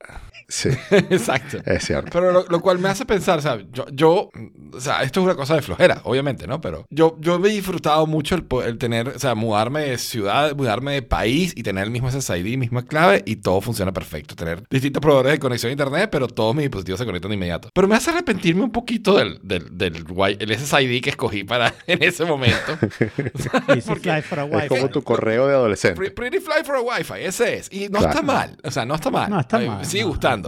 Sí, 0.50 0.68
Exacto. 0.90 1.58
es 1.64 1.84
cierto. 1.84 2.10
Pero 2.12 2.32
lo, 2.32 2.44
lo 2.48 2.60
cual 2.60 2.78
me 2.80 2.88
hace 2.88 3.06
pensar, 3.06 3.38
o 3.38 3.42
sea, 3.42 3.58
yo, 3.72 3.86
yo, 3.92 4.30
o 4.72 4.80
sea, 4.80 5.02
esto 5.02 5.20
es 5.20 5.24
una 5.24 5.34
cosa 5.36 5.54
de 5.54 5.62
flojera, 5.62 6.00
obviamente, 6.04 6.46
¿no? 6.46 6.60
Pero 6.60 6.86
yo, 6.90 7.16
yo 7.20 7.38
me 7.38 7.48
he 7.48 7.52
disfrutado 7.52 8.06
mucho 8.06 8.34
el, 8.34 8.42
po- 8.42 8.62
el 8.62 8.76
tener, 8.76 9.08
o 9.08 9.18
sea, 9.18 9.34
mudarme 9.34 9.82
de 9.82 9.98
ciudad, 9.98 10.54
mudarme 10.56 10.92
de 10.94 11.02
país 11.02 11.52
y 11.56 11.62
tener 11.62 11.84
el 11.84 11.90
mismo 11.90 12.10
SSID, 12.10 12.58
misma 12.58 12.84
clave 12.84 13.22
y 13.26 13.36
todo 13.36 13.60
funciona 13.60 13.92
perfecto. 13.92 14.34
Tener 14.34 14.64
distintos 14.68 15.00
proveedores 15.00 15.32
de 15.32 15.38
conexión 15.38 15.70
a 15.70 15.72
internet, 15.72 16.08
pero 16.10 16.26
todos 16.26 16.54
mis 16.54 16.64
dispositivos 16.64 16.98
se 16.98 17.06
conectan 17.06 17.28
de 17.30 17.34
inmediato. 17.36 17.68
Pero 17.72 17.86
me 17.88 17.94
hace 17.94 18.10
arrepentirme 18.10 18.62
un 18.62 18.72
poquito 18.72 19.16
del, 19.16 19.38
del, 19.42 19.78
del 19.78 20.04
wi- 20.08 20.36
el 20.40 20.50
SSID 20.58 21.00
que 21.02 21.10
escogí 21.10 21.44
para 21.44 21.72
en 21.86 22.02
ese 22.02 22.24
momento. 22.24 22.76
Porque- 23.86 24.00
Fly 24.10 24.22
for 24.22 24.40
a 24.40 24.44
Es 24.46 24.52
Wi-Fi. 24.52 24.68
como 24.68 24.88
tu 24.90 25.02
correo 25.02 25.46
de 25.46 25.54
adolescente. 25.54 26.10
Pretty 26.10 26.38
Fly 26.40 26.64
for 26.64 26.76
a 26.76 26.80
Wi-Fi, 26.80 27.14
ese 27.24 27.56
es. 27.58 27.68
Y 27.72 27.88
no 27.88 27.98
Claro. 28.00 28.08
está 28.08 28.22
mal, 28.22 28.56
o 28.64 28.70
sea, 28.70 28.84
no 28.84 28.94
está 28.94 29.10
mal. 29.10 29.30
No, 29.30 29.40
está 29.40 29.58
mal. 29.58 29.78
Me 29.78 29.84
sigue 29.84 30.02
no 30.02 30.08
gustando. 30.08 30.39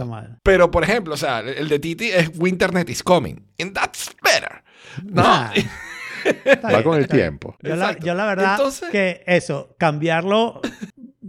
Pero, 0.43 0.71
por 0.71 0.83
ejemplo, 0.83 1.13
o 1.13 1.17
sea, 1.17 1.39
el 1.39 1.67
de 1.69 1.79
Titi 1.79 2.09
es 2.09 2.31
Winternet 2.37 2.89
is 2.89 3.03
coming. 3.03 3.35
And 3.59 3.73
that's 3.73 4.11
better. 4.23 4.63
No. 5.03 5.21
Nah. 5.23 5.51
Va 6.63 6.69
bien, 6.69 6.83
con 6.83 6.97
el 6.97 7.07
tiempo. 7.07 7.57
Yo 7.61 7.75
la, 7.75 7.97
yo 7.99 8.13
la 8.13 8.25
verdad 8.25 8.53
Entonces- 8.57 8.89
que 8.89 9.23
eso, 9.27 9.75
cambiarlo 9.77 10.61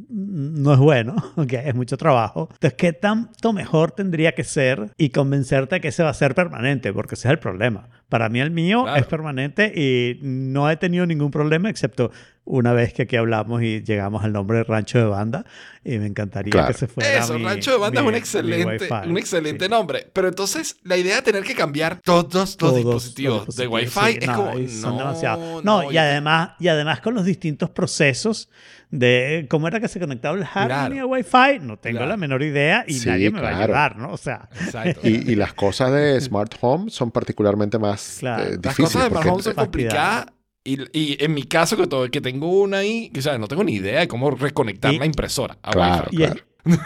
no 0.09 0.73
es 0.73 0.79
bueno, 0.79 1.17
ok, 1.37 1.53
es 1.55 1.75
mucho 1.75 1.97
trabajo. 1.97 2.49
Entonces, 2.53 2.75
¿qué 2.75 2.93
tanto 2.93 3.53
mejor 3.53 3.91
tendría 3.93 4.33
que 4.37 4.45
ser 4.45 4.91
y 4.97 5.11
convencerte 5.11 5.81
que 5.81 5.89
ese 5.89 6.03
va 6.05 6.11
a 6.11 6.15
ser 6.15 6.35
permanente? 6.35 6.93
Porque 6.93 7.15
ese 7.17 7.27
es 7.29 7.33
el 7.33 7.39
problema. 7.41 7.89
Para 8.09 8.29
mí 8.29 8.41
el 8.41 8.51
mío 8.53 8.85
Claro. 8.85 9.01
es 9.01 9.07
permanente 9.07 9.73
y 9.75 10.21
no 10.23 10.71
he 10.71 10.77
tenido 10.77 11.07
ningún 11.07 11.31
problema 11.33 11.69
excepto 11.71 12.13
una 12.47 12.73
vez 12.75 12.93
que 12.93 13.03
aquí 13.03 13.17
hablamos 13.17 13.63
y 13.63 13.83
llegamos 13.83 14.23
al 14.23 14.33
nombre 14.33 14.59
de 14.59 14.65
Rancho 14.65 14.99
de 14.99 15.05
Banda 15.07 15.45
y 15.83 15.99
me 15.99 16.07
encantaría 16.07 16.51
Claro. 16.51 16.69
que 16.69 16.75
se 16.75 16.87
fuera 16.89 17.19
Eso, 17.19 17.39
mi- 17.39 17.45
Rancho 17.45 17.71
de 17.73 17.79
Banda 17.79 18.01
mi- 18.03 18.07
es 18.09 18.13
un 18.13 18.15
excelente, 18.17 18.89
un 19.07 19.17
excelente 19.19 19.65
Sí. 19.65 19.71
nombre. 19.71 20.11
Pero 20.13 20.29
entonces, 20.29 20.77
la 20.83 20.97
idea 20.99 21.17
de 21.17 21.23
tener 21.23 21.43
que 21.45 21.55
cambiar 21.55 22.01
todos 22.03 22.33
los 22.35 22.57
Todos 22.59 22.77
dispositivos, 22.77 23.47
los 23.47 23.57
de 23.57 23.63
dispositivos, 23.65 24.07
Wi-Fi 24.07 24.13
sí, 24.13 24.19
es 24.21 24.27
no, 24.29 24.37
como. 24.37 24.59
y 24.59 24.69
son 24.69 24.93
no, 24.93 24.99
demasiado. 24.99 25.63
No, 25.63 25.91
y 25.91 25.95
yo- 25.95 26.01
además, 26.01 26.51
y 26.61 26.69
además 26.69 27.01
con 27.01 27.15
los 27.15 27.25
distintos 27.25 27.71
procesos 27.71 28.51
de 28.91 29.47
cómo 29.51 29.67
era 29.67 29.81
que 29.81 29.89
se 29.89 29.99
conectaba 29.99 30.37
el 30.39 30.45
hardware 30.45 30.93
Claro. 30.93 31.03
a 31.03 31.07
Wi-Fi, 31.07 31.59
no 31.63 31.79
tengo 31.79 31.97
Claro. 31.99 32.11
la 32.11 32.17
menor 32.17 32.43
idea 32.43 32.85
y 32.87 32.95
Sí, 32.95 33.09
nadie 33.09 33.31
me 33.31 33.41
va 33.41 33.51
a 33.51 33.63
ayudar, 33.65 33.97
¿no? 33.97 34.13
O 34.13 34.17
sea, 34.17 34.49
Exacto. 34.65 35.01
Y, 35.03 35.33
y 35.33 35.35
las 35.35 35.53
cosas 35.55 35.93
de 35.93 36.21
Smart 36.21 36.55
Home 36.61 36.91
son 36.91 37.11
particularmente 37.11 37.79
más 37.79 38.19
Claro. 38.21 38.43
eh, 38.43 38.47
Las 38.47 38.53
Las 38.53 38.61
difíciles. 38.77 38.93
cosas 38.93 39.03
de 39.05 39.09
Smart 39.11 39.27
Home 39.29 39.43
son 39.43 39.55
complicadas. 39.55 40.27
Y, 40.65 40.79
y 40.99 41.17
en 41.23 41.35
mi 41.35 41.43
caso, 41.43 41.77
que, 41.77 41.87
todo- 41.87 42.11
que 42.11 42.21
tengo 42.23 42.49
una 42.63 42.79
ahí, 42.79 43.13
o 43.17 43.21
sea, 43.21 43.37
no 43.37 43.49
tengo 43.49 43.63
ni 43.65 43.75
idea 43.75 44.01
de 44.01 44.09
cómo 44.09 44.31
reconectar 44.31 44.93
Y- 44.95 44.99
la 44.99 45.05
impresora 45.07 45.59
a 45.63 45.71
Claro. 45.73 46.09
Wi-Fi. 46.11 46.25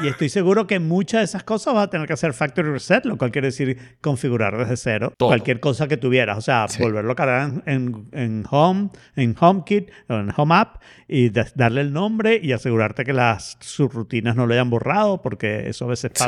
y, 0.02 0.06
y 0.06 0.08
estoy 0.08 0.28
seguro 0.28 0.66
que 0.66 0.80
muchas 0.80 1.20
de 1.20 1.24
esas 1.26 1.44
cosas 1.44 1.72
vas 1.74 1.84
a 1.84 1.90
tener 1.90 2.08
que 2.08 2.12
hacer 2.14 2.32
factory 2.32 2.68
reset, 2.70 3.04
lo 3.04 3.16
cual 3.16 3.30
quiere 3.30 3.46
decir 3.46 3.78
configurar 4.00 4.58
desde 4.58 4.76
cero 4.76 5.12
Todo. 5.16 5.28
cualquier 5.28 5.60
cosa 5.60 5.86
que 5.86 5.96
tuvieras. 5.96 6.36
O 6.36 6.40
sea, 6.40 6.66
Sí. 6.66 6.82
volverlo 6.82 7.12
a 7.12 7.14
cargar 7.14 7.62
en, 7.66 8.08
en 8.10 8.44
Home, 8.50 8.90
en 9.14 9.36
HomeKit 9.38 9.90
o 10.08 10.14
en 10.14 10.32
Home 10.36 10.56
App 10.56 10.82
y 11.06 11.30
da- 11.30 11.46
darle 11.54 11.82
el 11.82 11.92
nombre 11.92 12.40
y 12.42 12.50
asegurarte 12.50 13.04
que 13.04 13.12
las 13.12 13.56
subrutinas 13.60 14.34
no 14.34 14.48
lo 14.48 14.54
hayan 14.54 14.70
borrado, 14.70 15.22
porque 15.22 15.68
eso 15.68 15.84
a 15.84 15.88
veces 15.88 16.10
Sí. 16.16 16.24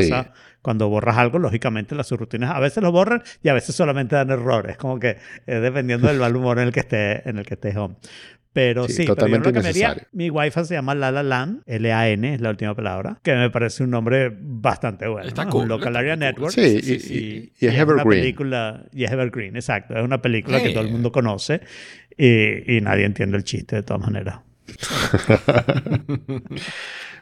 Cuando 0.62 0.88
borras 0.88 1.16
algo. 1.18 1.38
Lógicamente, 1.38 1.94
las 1.94 2.07
subrutinas 2.09 2.51
a 2.55 2.61
veces 2.61 2.83
lo 2.83 2.92
borran 2.92 3.23
y 3.42 3.49
a 3.49 3.55
veces 3.55 3.75
solamente 3.75 4.16
dan 4.16 4.31
errores, 4.31 4.77
como 4.77 4.99
que 4.99 5.16
eh, 5.46 5.55
dependiendo 5.57 6.09
del 6.09 6.18
mal 6.18 6.35
humor 6.37 6.59
en 6.59 6.66
el 6.68 6.73
que 6.73 6.81
esté, 6.81 7.29
en 7.29 7.38
el 7.38 7.46
que 7.46 7.55
esté 7.55 7.77
Home. 7.79 7.96
Pero 8.53 8.88
Sí, 8.88 8.92
sí, 8.94 8.96
pero 9.03 9.09
yo 9.11 9.14
totalmente 9.14 9.49
lo 9.51 9.55
cambiaría. 9.55 9.96
Mi 10.11 10.29
Wi-Fi 10.29 10.64
se 10.64 10.75
llama 10.75 10.96
La 10.96 11.12
La 11.12 11.23
Land, 11.23 11.62
L-A-N 11.66 12.35
es 12.35 12.40
la 12.40 12.51
última 12.51 12.75
palabra, 12.75 13.20
que 13.23 13.33
me 13.37 13.49
parece 13.49 13.85
un 13.85 13.90
nombre 13.90 14.29
bastante 14.40 15.07
bueno. 15.07 15.29
Está 15.29 15.44
¿no? 15.44 15.51
cool, 15.53 15.62
un 15.62 15.68
Local 15.68 15.94
Area 15.94 16.14
cool. 16.14 16.20
Network. 16.20 16.53
Sí, 16.53 16.81
y- 16.83 16.92
y- 16.92 17.53
y 17.61 17.66
es 17.68 17.73
una 17.75 17.83
evergreen. 17.83 18.09
película, 18.09 18.85
y 18.92 19.05
es 19.05 19.12
Evergreen, 19.12 19.55
exacto. 19.55 19.94
Es 19.96 20.03
una 20.05 20.20
película 20.20 20.61
que 20.61 20.66
Sí. 20.68 20.75
todo 20.75 20.83
el 20.83 20.90
mundo 20.90 21.12
conoce 21.12 21.61
y, 22.18 22.77
y 22.77 22.81
nadie 22.81 23.05
entiende 23.05 23.37
el 23.37 23.44
chiste 23.44 23.77
de 23.77 23.83
todas 23.85 24.03
maneras. 24.03 24.40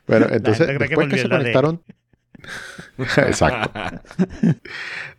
Bueno, 0.06 0.26
entonces, 0.30 0.66
gente 0.66 0.86
cree 0.86 0.88
que 0.88 0.96
después 0.96 1.08
que 1.08 1.18
se 1.18 1.28
la 1.28 1.38
ley. 1.40 1.52
Exacto. 2.98 3.70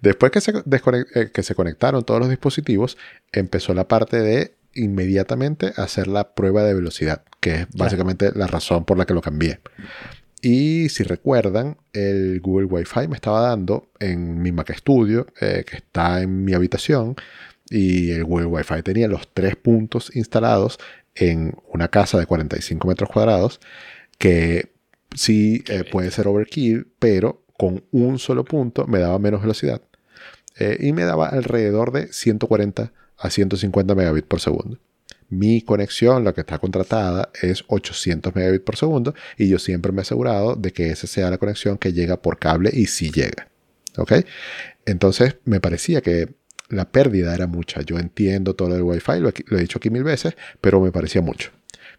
Después 0.01 0.31
que 0.31 0.41
se, 0.41 0.51
eh, 0.51 1.31
que 1.33 1.43
se 1.43 1.55
conectaron 1.55 2.03
todos 2.03 2.19
los 2.19 2.29
dispositivos, 2.29 2.97
empezó 3.31 3.73
la 3.73 3.87
parte 3.87 4.19
de 4.21 4.55
inmediatamente 4.73 5.73
hacer 5.77 6.07
la 6.07 6.33
prueba 6.33 6.63
de 6.63 6.73
velocidad, 6.73 7.23
que 7.39 7.55
es 7.55 7.67
básicamente 7.73 8.31
la 8.33 8.47
razón 8.47 8.85
por 8.85 8.97
la 8.97 9.05
que 9.05 9.13
lo 9.13 9.21
cambié. 9.21 9.59
Y 10.41 10.87
si 10.89 11.03
recuerdan, 11.03 11.77
el 11.91 12.39
Google 12.39 12.67
Wi-Fi 12.67 13.07
me 13.07 13.15
estaba 13.15 13.41
dando 13.41 13.89
en 13.99 14.41
mi 14.41 14.51
Mac 14.51 14.73
Studio, 14.73 15.27
eh, 15.41 15.65
que 15.69 15.77
está 15.77 16.21
en 16.21 16.45
mi 16.45 16.53
habitación, 16.53 17.15
Y 17.71 18.11
el 18.11 18.23
Google 18.23 18.47
Wi-Fi 18.47 18.81
tenía 18.81 19.07
los 19.07 19.31
tres 19.31 19.55
puntos 19.55 20.15
instalados 20.15 20.79
en 21.13 21.55
una 21.71 21.89
casa 21.89 22.17
de 22.17 22.25
45 22.25 22.87
metros 22.87 23.09
cuadrados 23.11 23.59
que 24.17 24.71
sí 25.15 25.63
eh, 25.67 25.83
puede 25.89 26.11
ser 26.11 26.27
overkill, 26.27 26.87
pero 26.99 27.43
con 27.57 27.83
un 27.91 28.19
solo 28.19 28.45
punto 28.45 28.87
me 28.87 28.99
daba 28.99 29.19
menos 29.19 29.41
velocidad 29.41 29.81
eh, 30.57 30.77
y 30.79 30.93
me 30.93 31.03
daba 31.03 31.27
alrededor 31.27 31.91
de 31.91 32.11
140 32.11 32.93
a 33.17 33.29
150 33.29 33.95
megabits 33.95 34.27
por 34.27 34.39
segundo. 34.39 34.79
Mi 35.29 35.61
conexión, 35.61 36.23
la 36.23 36.33
que 36.33 36.41
está 36.41 36.57
contratada, 36.57 37.29
es 37.41 37.63
800 37.67 38.33
megabits 38.33 38.63
por 38.63 38.77
segundo 38.77 39.13
y 39.37 39.47
yo 39.47 39.59
siempre 39.59 39.91
me 39.91 39.99
he 39.99 40.01
asegurado 40.01 40.55
de 40.55 40.71
que 40.71 40.89
esa 40.89 41.05
sea 41.05 41.29
la 41.29 41.37
conexión 41.37 41.77
que 41.77 41.93
llega 41.93 42.21
por 42.21 42.39
cable 42.39 42.71
y 42.73 42.87
si 42.87 43.11
llega. 43.11 43.47
¿Ok? 43.97 44.13
Entonces 44.85 45.37
me 45.45 45.59
parecía 45.59 46.01
que 46.01 46.33
la 46.69 46.91
pérdida 46.91 47.33
era 47.35 47.47
mucha. 47.47 47.81
Yo 47.81 47.99
entiendo 47.99 48.55
todo 48.55 48.75
el 48.75 48.83
Wi-Fi, 48.83 49.19
lo, 49.19 49.31
lo 49.47 49.57
he 49.57 49.61
dicho 49.61 49.77
aquí 49.77 49.89
mil 49.89 50.03
veces, 50.03 50.35
pero 50.61 50.79
me 50.81 50.91
parecía 50.91 51.21
mucho. 51.21 51.51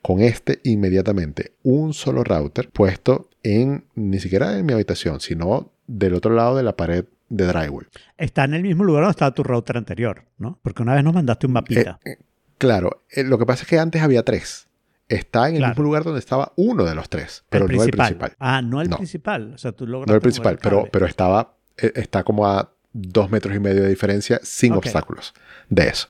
Con 0.03 0.21
este 0.21 0.61
inmediatamente 0.65 1.53
un 1.63 1.93
solo 1.95 2.25
router 2.25 2.71
puesto 2.71 3.29
en 3.43 3.85
ni 3.95 4.19
siquiera 4.21 4.57
en 4.59 4.65
mi 4.67 4.73
habitación, 4.73 5.21
sino 5.21 5.73
del 5.87 6.15
otro 6.15 6.35
lado 6.35 6.57
de 6.57 6.63
la 6.63 6.77
pared 6.77 7.05
de 7.29 7.47
drywall. 7.47 7.89
Está 8.17 8.45
en 8.45 8.55
el 8.55 8.63
mismo 8.63 8.85
lugar 8.85 9.03
donde 9.03 9.13
estaba 9.13 9.35
tu 9.35 9.43
router 9.43 9.77
anterior, 9.77 10.25
¿no? 10.39 10.59
Porque 10.63 10.83
una 10.83 10.95
vez 10.95 11.05
nos 11.05 11.15
mandaste 11.15 11.47
un 11.47 11.53
mapita. 11.53 12.01
Eh, 12.05 12.13
eh, 12.13 12.19
claro, 12.59 13.03
eh, 13.11 13.25
lo 13.25 13.39
que 13.39 13.47
pasa 13.47 13.63
es 13.65 13.69
que 13.69 13.79
antes 13.79 14.03
había 14.03 14.25
tres. 14.25 14.67
Está 15.09 15.49
en 15.49 15.57
el 15.57 15.61
Claro. 15.61 15.73
mismo 15.73 15.85
lugar 15.85 16.05
donde 16.05 16.21
estaba 16.21 16.53
uno 16.57 16.85
de 16.85 16.95
los 16.95 17.09
tres, 17.09 17.45
pero 17.51 17.67
no 17.69 17.83
el 17.83 17.91
principal. 17.91 18.33
Ah, 18.39 18.63
no 18.63 18.81
el 18.81 18.89
No. 18.91 18.97
principal. 18.97 19.53
O 19.55 19.59
sea, 19.59 19.73
tú 19.73 19.87
lograste 19.87 20.11
No 20.13 20.15
el 20.17 20.23
principal, 20.23 20.59
pero, 20.63 20.89
pero 20.91 21.05
estaba, 21.07 21.57
está 21.77 22.23
como 22.25 22.47
a 22.47 22.73
dos 22.93 23.31
metros 23.31 23.55
y 23.55 23.61
medio 23.61 23.83
de 23.83 23.89
diferencia 23.89 24.41
sin 24.43 24.73
obstáculos 24.73 25.35
de 25.69 25.89
eso. 25.89 26.09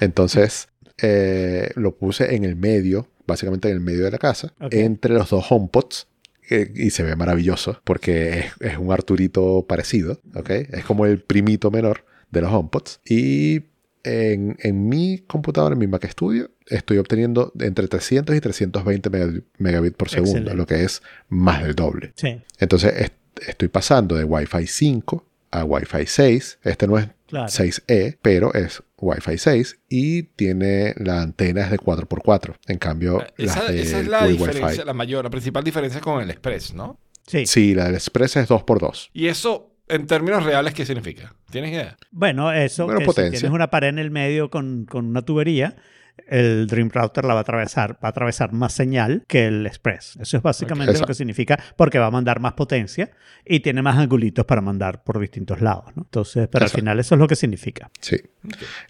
Entonces 0.00 0.68
eh, 1.02 1.70
lo 1.76 1.96
puse 1.96 2.34
en 2.34 2.44
el 2.44 2.56
medio, 2.56 3.08
básicamente 3.28 3.68
en 3.68 3.74
el 3.74 3.80
medio 3.80 4.04
de 4.04 4.10
la 4.10 4.18
casa, 4.18 4.52
entre 4.70 5.14
los 5.14 5.30
dos 5.30 5.44
HomePods. 5.48 6.08
eh, 6.50 6.72
y 6.74 6.90
se 6.90 7.02
ve 7.02 7.14
maravilloso 7.14 7.80
porque 7.84 8.38
es, 8.40 8.46
es 8.60 8.78
un 8.78 8.90
Arturito 8.90 9.66
parecido, 9.68 10.18
¿ok? 10.34 10.50
Es 10.50 10.84
como 10.84 11.04
el 11.06 11.20
primito 11.20 11.70
menor 11.70 12.04
de 12.30 12.40
los 12.40 12.50
HomePods. 12.50 13.00
Y 13.04 13.62
en, 14.02 14.56
en 14.60 14.88
mi 14.88 15.18
computadora, 15.26 15.74
en 15.74 15.78
mi 15.78 15.86
Mac 15.86 16.08
Studio, 16.08 16.50
estoy 16.66 16.96
obteniendo 16.98 17.52
entre 17.60 17.86
300 17.86 18.34
y 18.34 18.40
320 18.40 19.10
mega- 19.10 19.40
megabits 19.58 19.96
por 19.96 20.08
segundo, 20.08 20.30
Excelente. 20.38 20.56
lo 20.56 20.66
que 20.66 20.84
es 20.84 21.02
más 21.28 21.62
del 21.62 21.74
doble. 21.74 22.12
Sí, 22.16 22.40
Entonces 22.58 22.94
est- 22.96 23.14
estoy 23.46 23.68
pasando 23.68 24.16
de 24.16 24.24
Wi-Fi 24.24 24.66
5 24.66 25.24
a 25.50 25.64
Wi-Fi 25.64 26.06
6. 26.06 26.58
Este 26.64 26.86
no 26.86 26.98
es 26.98 27.08
claro. 27.26 27.48
6E, 27.48 28.16
pero 28.22 28.54
es 28.54 28.82
Wi-Fi 29.00 29.38
6 29.38 29.80
y 29.88 30.22
tiene 30.24 30.94
la 30.96 31.22
antena 31.22 31.62
es 31.62 31.70
de 31.70 31.78
4x4. 31.78 32.54
En 32.66 32.78
cambio, 32.78 33.24
Esa, 33.36 33.62
las 33.64 33.72
de 33.72 33.82
esa 33.82 34.00
es 34.00 34.08
la 34.08 34.18
Google 34.20 34.32
diferencia, 34.32 34.66
Wi-Fi. 34.68 34.84
la 34.86 34.94
mayor, 34.94 35.24
la 35.24 35.30
principal 35.30 35.64
diferencia 35.64 36.00
con 36.00 36.22
el 36.22 36.30
Express, 36.30 36.74
¿no? 36.74 36.98
Sí. 37.26 37.46
Sí, 37.46 37.74
la 37.74 37.84
del 37.86 37.94
Express 37.94 38.36
es 38.36 38.48
2x2. 38.48 39.10
Y 39.12 39.26
eso, 39.28 39.74
en 39.88 40.06
términos 40.06 40.44
reales, 40.44 40.74
¿qué 40.74 40.84
significa? 40.86 41.34
¿Tienes 41.50 41.72
idea? 41.72 41.96
Bueno, 42.10 42.52
eso, 42.52 42.84
Bueno, 42.86 43.00
que 43.00 43.06
potencia. 43.06 43.38
si 43.38 43.42
tienes 43.42 43.54
una 43.54 43.70
pared 43.70 43.88
en 43.88 43.98
el 43.98 44.10
medio 44.10 44.50
con, 44.50 44.84
con 44.86 45.06
una 45.06 45.22
tubería, 45.22 45.76
el 46.26 46.66
Dream 46.66 46.90
Router 46.92 47.24
la 47.24 47.34
va 47.34 47.40
a 47.40 47.42
atravesar, 47.42 47.94
va 47.94 48.08
a 48.08 48.08
atravesar 48.08 48.52
más 48.52 48.72
señal 48.72 49.24
que 49.28 49.46
el 49.46 49.66
Express. 49.66 50.18
Eso 50.20 50.36
es 50.38 50.42
básicamente 50.42 50.98
lo 50.98 51.06
que 51.06 51.14
significa, 51.14 51.58
porque 51.76 51.98
va 51.98 52.06
a 52.06 52.10
mandar 52.10 52.40
más 52.40 52.54
potencia 52.54 53.10
y 53.44 53.60
tiene 53.60 53.82
más 53.82 53.96
angulitos 53.98 54.44
para 54.44 54.60
mandar 54.60 55.02
por 55.04 55.18
distintos 55.20 55.60
lados, 55.60 55.84
¿no? 55.96 56.02
Entonces, 56.02 56.48
pero 56.50 56.64
Exacto. 56.64 56.76
al 56.76 56.80
final 56.82 57.00
eso 57.00 57.14
es 57.14 57.18
lo 57.20 57.26
que 57.28 57.36
significa. 57.36 57.90
Sí. 58.00 58.16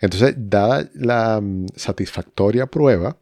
Entonces, 0.00 0.34
dada 0.38 0.88
la 0.94 1.42
satisfactoria 1.76 2.66
prueba, 2.66 3.16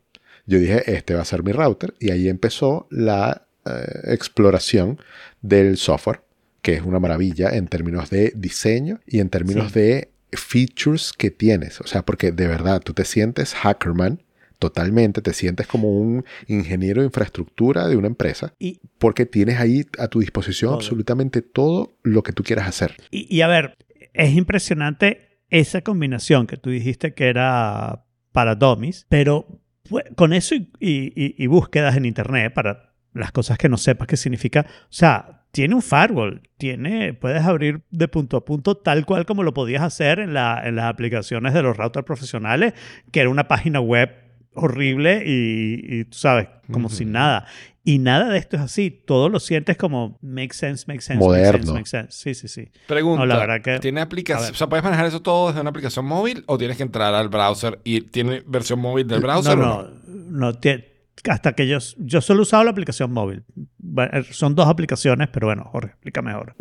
yo 0.46 0.58
dije, 0.58 0.82
este 0.94 1.14
va 1.14 1.22
a 1.22 1.24
ser 1.24 1.42
mi 1.42 1.52
router. 1.52 1.94
Y 1.98 2.10
ahí 2.10 2.28
empezó 2.28 2.86
la 2.90 3.46
eh, 3.64 4.12
exploración 4.12 4.98
del 5.42 5.76
software, 5.76 6.20
que 6.62 6.74
es 6.74 6.82
una 6.82 6.98
maravilla 7.00 7.50
en 7.50 7.68
términos 7.68 8.10
de 8.10 8.32
diseño 8.36 9.00
y 9.06 9.20
en 9.20 9.28
términos 9.28 9.72
Sí. 9.72 9.80
de 9.80 10.10
features 10.36 11.12
que 11.16 11.30
tienes. 11.30 11.80
O 11.80 11.86
sea, 11.86 12.02
porque 12.04 12.32
de 12.32 12.46
verdad 12.46 12.80
tú 12.82 12.92
te 12.94 13.04
sientes 13.04 13.54
hackerman 13.54 14.22
totalmente, 14.58 15.20
te 15.20 15.34
sientes 15.34 15.66
como 15.66 15.90
un 15.98 16.24
ingeniero 16.46 17.02
de 17.02 17.06
infraestructura 17.08 17.88
de 17.88 17.96
una 17.96 18.06
empresa, 18.06 18.54
Y, 18.58 18.80
porque 18.98 19.26
tienes 19.26 19.60
ahí 19.60 19.84
a 19.98 20.08
tu 20.08 20.20
disposición 20.20 20.70
Todo. 20.70 20.76
absolutamente 20.78 21.42
todo 21.42 21.98
lo 22.02 22.22
que 22.22 22.32
tú 22.32 22.42
quieras 22.42 22.66
hacer. 22.66 22.96
y, 23.10 23.26
y 23.34 23.42
a 23.42 23.48
ver, 23.48 23.76
es 24.14 24.34
impresionante 24.34 25.40
esa 25.50 25.82
combinación 25.82 26.46
que 26.46 26.56
tú 26.56 26.70
dijiste 26.70 27.12
que 27.12 27.28
era 27.28 28.06
para 28.32 28.54
dummies, 28.54 29.04
pero 29.10 29.60
pues, 29.90 30.04
con 30.16 30.32
eso 30.32 30.54
y, 30.54 30.68
y- 30.80 31.34
y 31.36 31.46
búsquedas 31.48 31.94
en 31.96 32.06
internet 32.06 32.52
para 32.54 32.94
las 33.16 33.32
cosas 33.32 33.58
que 33.58 33.68
no 33.68 33.76
sepas 33.76 34.06
qué 34.06 34.16
significa, 34.16 34.66
o 34.68 34.86
sea, 34.90 35.42
tiene 35.50 35.74
un 35.74 35.82
firewall, 35.82 36.42
tiene, 36.58 37.14
puedes 37.14 37.42
abrir 37.42 37.80
de 37.90 38.08
punto 38.08 38.36
a 38.36 38.44
punto 38.44 38.76
tal 38.76 39.06
cual 39.06 39.24
como 39.24 39.42
lo 39.42 39.54
podías 39.54 39.82
hacer 39.82 40.18
en, 40.18 40.34
la- 40.34 40.60
en 40.64 40.76
las 40.76 40.84
aplicaciones 40.86 41.54
de 41.54 41.62
los 41.62 41.76
routers 41.76 42.04
profesionales, 42.04 42.74
que 43.10 43.20
era 43.20 43.30
una 43.30 43.48
página 43.48 43.80
web 43.80 44.10
horrible 44.54 45.22
y, 45.26 45.80
y 46.00 46.04
tú 46.04 46.16
sabes, 46.18 46.48
como 46.72 46.86
Ujú. 46.86 46.96
sin 46.96 47.12
nada. 47.12 47.46
Y 47.84 47.98
nada 48.00 48.30
de 48.30 48.38
esto 48.38 48.56
es 48.56 48.62
así, 48.62 48.90
todo 48.90 49.28
lo 49.28 49.38
sientes 49.38 49.76
como 49.76 50.18
make 50.20 50.52
sense, 50.54 50.84
make 50.88 51.00
sense, 51.02 51.20
Moderno. 51.22 51.72
make 51.72 51.86
sense, 51.86 51.98
make 51.98 52.10
sense. 52.10 52.34
Sí, 52.34 52.34
sí, 52.34 52.48
sí. 52.48 52.70
Pregunta, 52.88 53.20
No, 53.20 53.26
la 53.26 53.38
verdad 53.38 53.60
que- 53.62 53.78
¿tiene 53.78 54.00
aplicación? 54.00 54.50
O 54.50 54.54
sea, 54.54 54.66
¿puedes 54.68 54.82
manejar 54.82 55.06
eso 55.06 55.22
todo 55.22 55.48
desde 55.48 55.60
una 55.60 55.70
aplicación 55.70 56.04
móvil 56.04 56.42
o 56.46 56.58
tienes 56.58 56.76
que 56.78 56.82
entrar 56.82 57.14
al 57.14 57.28
browser 57.28 57.78
y 57.84 58.00
tiene 58.00 58.42
versión 58.46 58.80
móvil 58.80 59.06
del 59.06 59.20
browser 59.20 59.56
no, 59.56 59.76
o 59.76 59.82
no, 59.84 59.90
no, 60.06 60.52
tie- 60.60 60.84
hasta 61.30 61.52
que 61.54 61.66
yo, 61.66 61.78
yo 61.98 62.20
solo 62.20 62.40
he 62.40 62.42
usado 62.42 62.64
la 62.64 62.70
aplicación 62.70 63.12
móvil. 63.12 63.44
Bueno, 63.78 64.10
Son 64.30 64.54
dos 64.54 64.68
aplicaciones, 64.68 65.28
pero 65.32 65.46
bueno, 65.48 65.64
Jorge, 65.64 65.90
explica 65.92 66.22
mejor. 66.22 66.54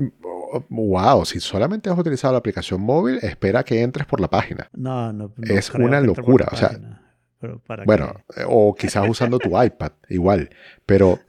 Wow, 0.69 1.25
si 1.25 1.39
solamente 1.39 1.89
has 1.89 1.97
utilizado 1.97 2.31
la 2.33 2.39
aplicación 2.39 2.81
móvil, 2.81 3.19
espera 3.21 3.63
que 3.63 3.81
entres 3.81 4.05
por 4.07 4.21
la 4.21 4.29
página. 4.29 4.69
No, 4.73 5.11
no, 5.11 5.33
no 5.35 5.53
Es 5.55 5.69
una 5.73 5.99
locura, 5.99 6.47
o 6.51 6.55
sea, 6.55 6.69
página. 6.69 7.01
Pero 7.39 7.59
para 7.59 7.83
Bueno, 7.83 8.13
qué. 8.33 8.41
eh, 8.41 8.45
o 8.47 8.73
quizás 8.73 9.07
usando 9.09 9.39
tu 9.39 9.61
iPad, 9.61 9.91
igual. 10.09 10.49
Pero, 10.85 11.19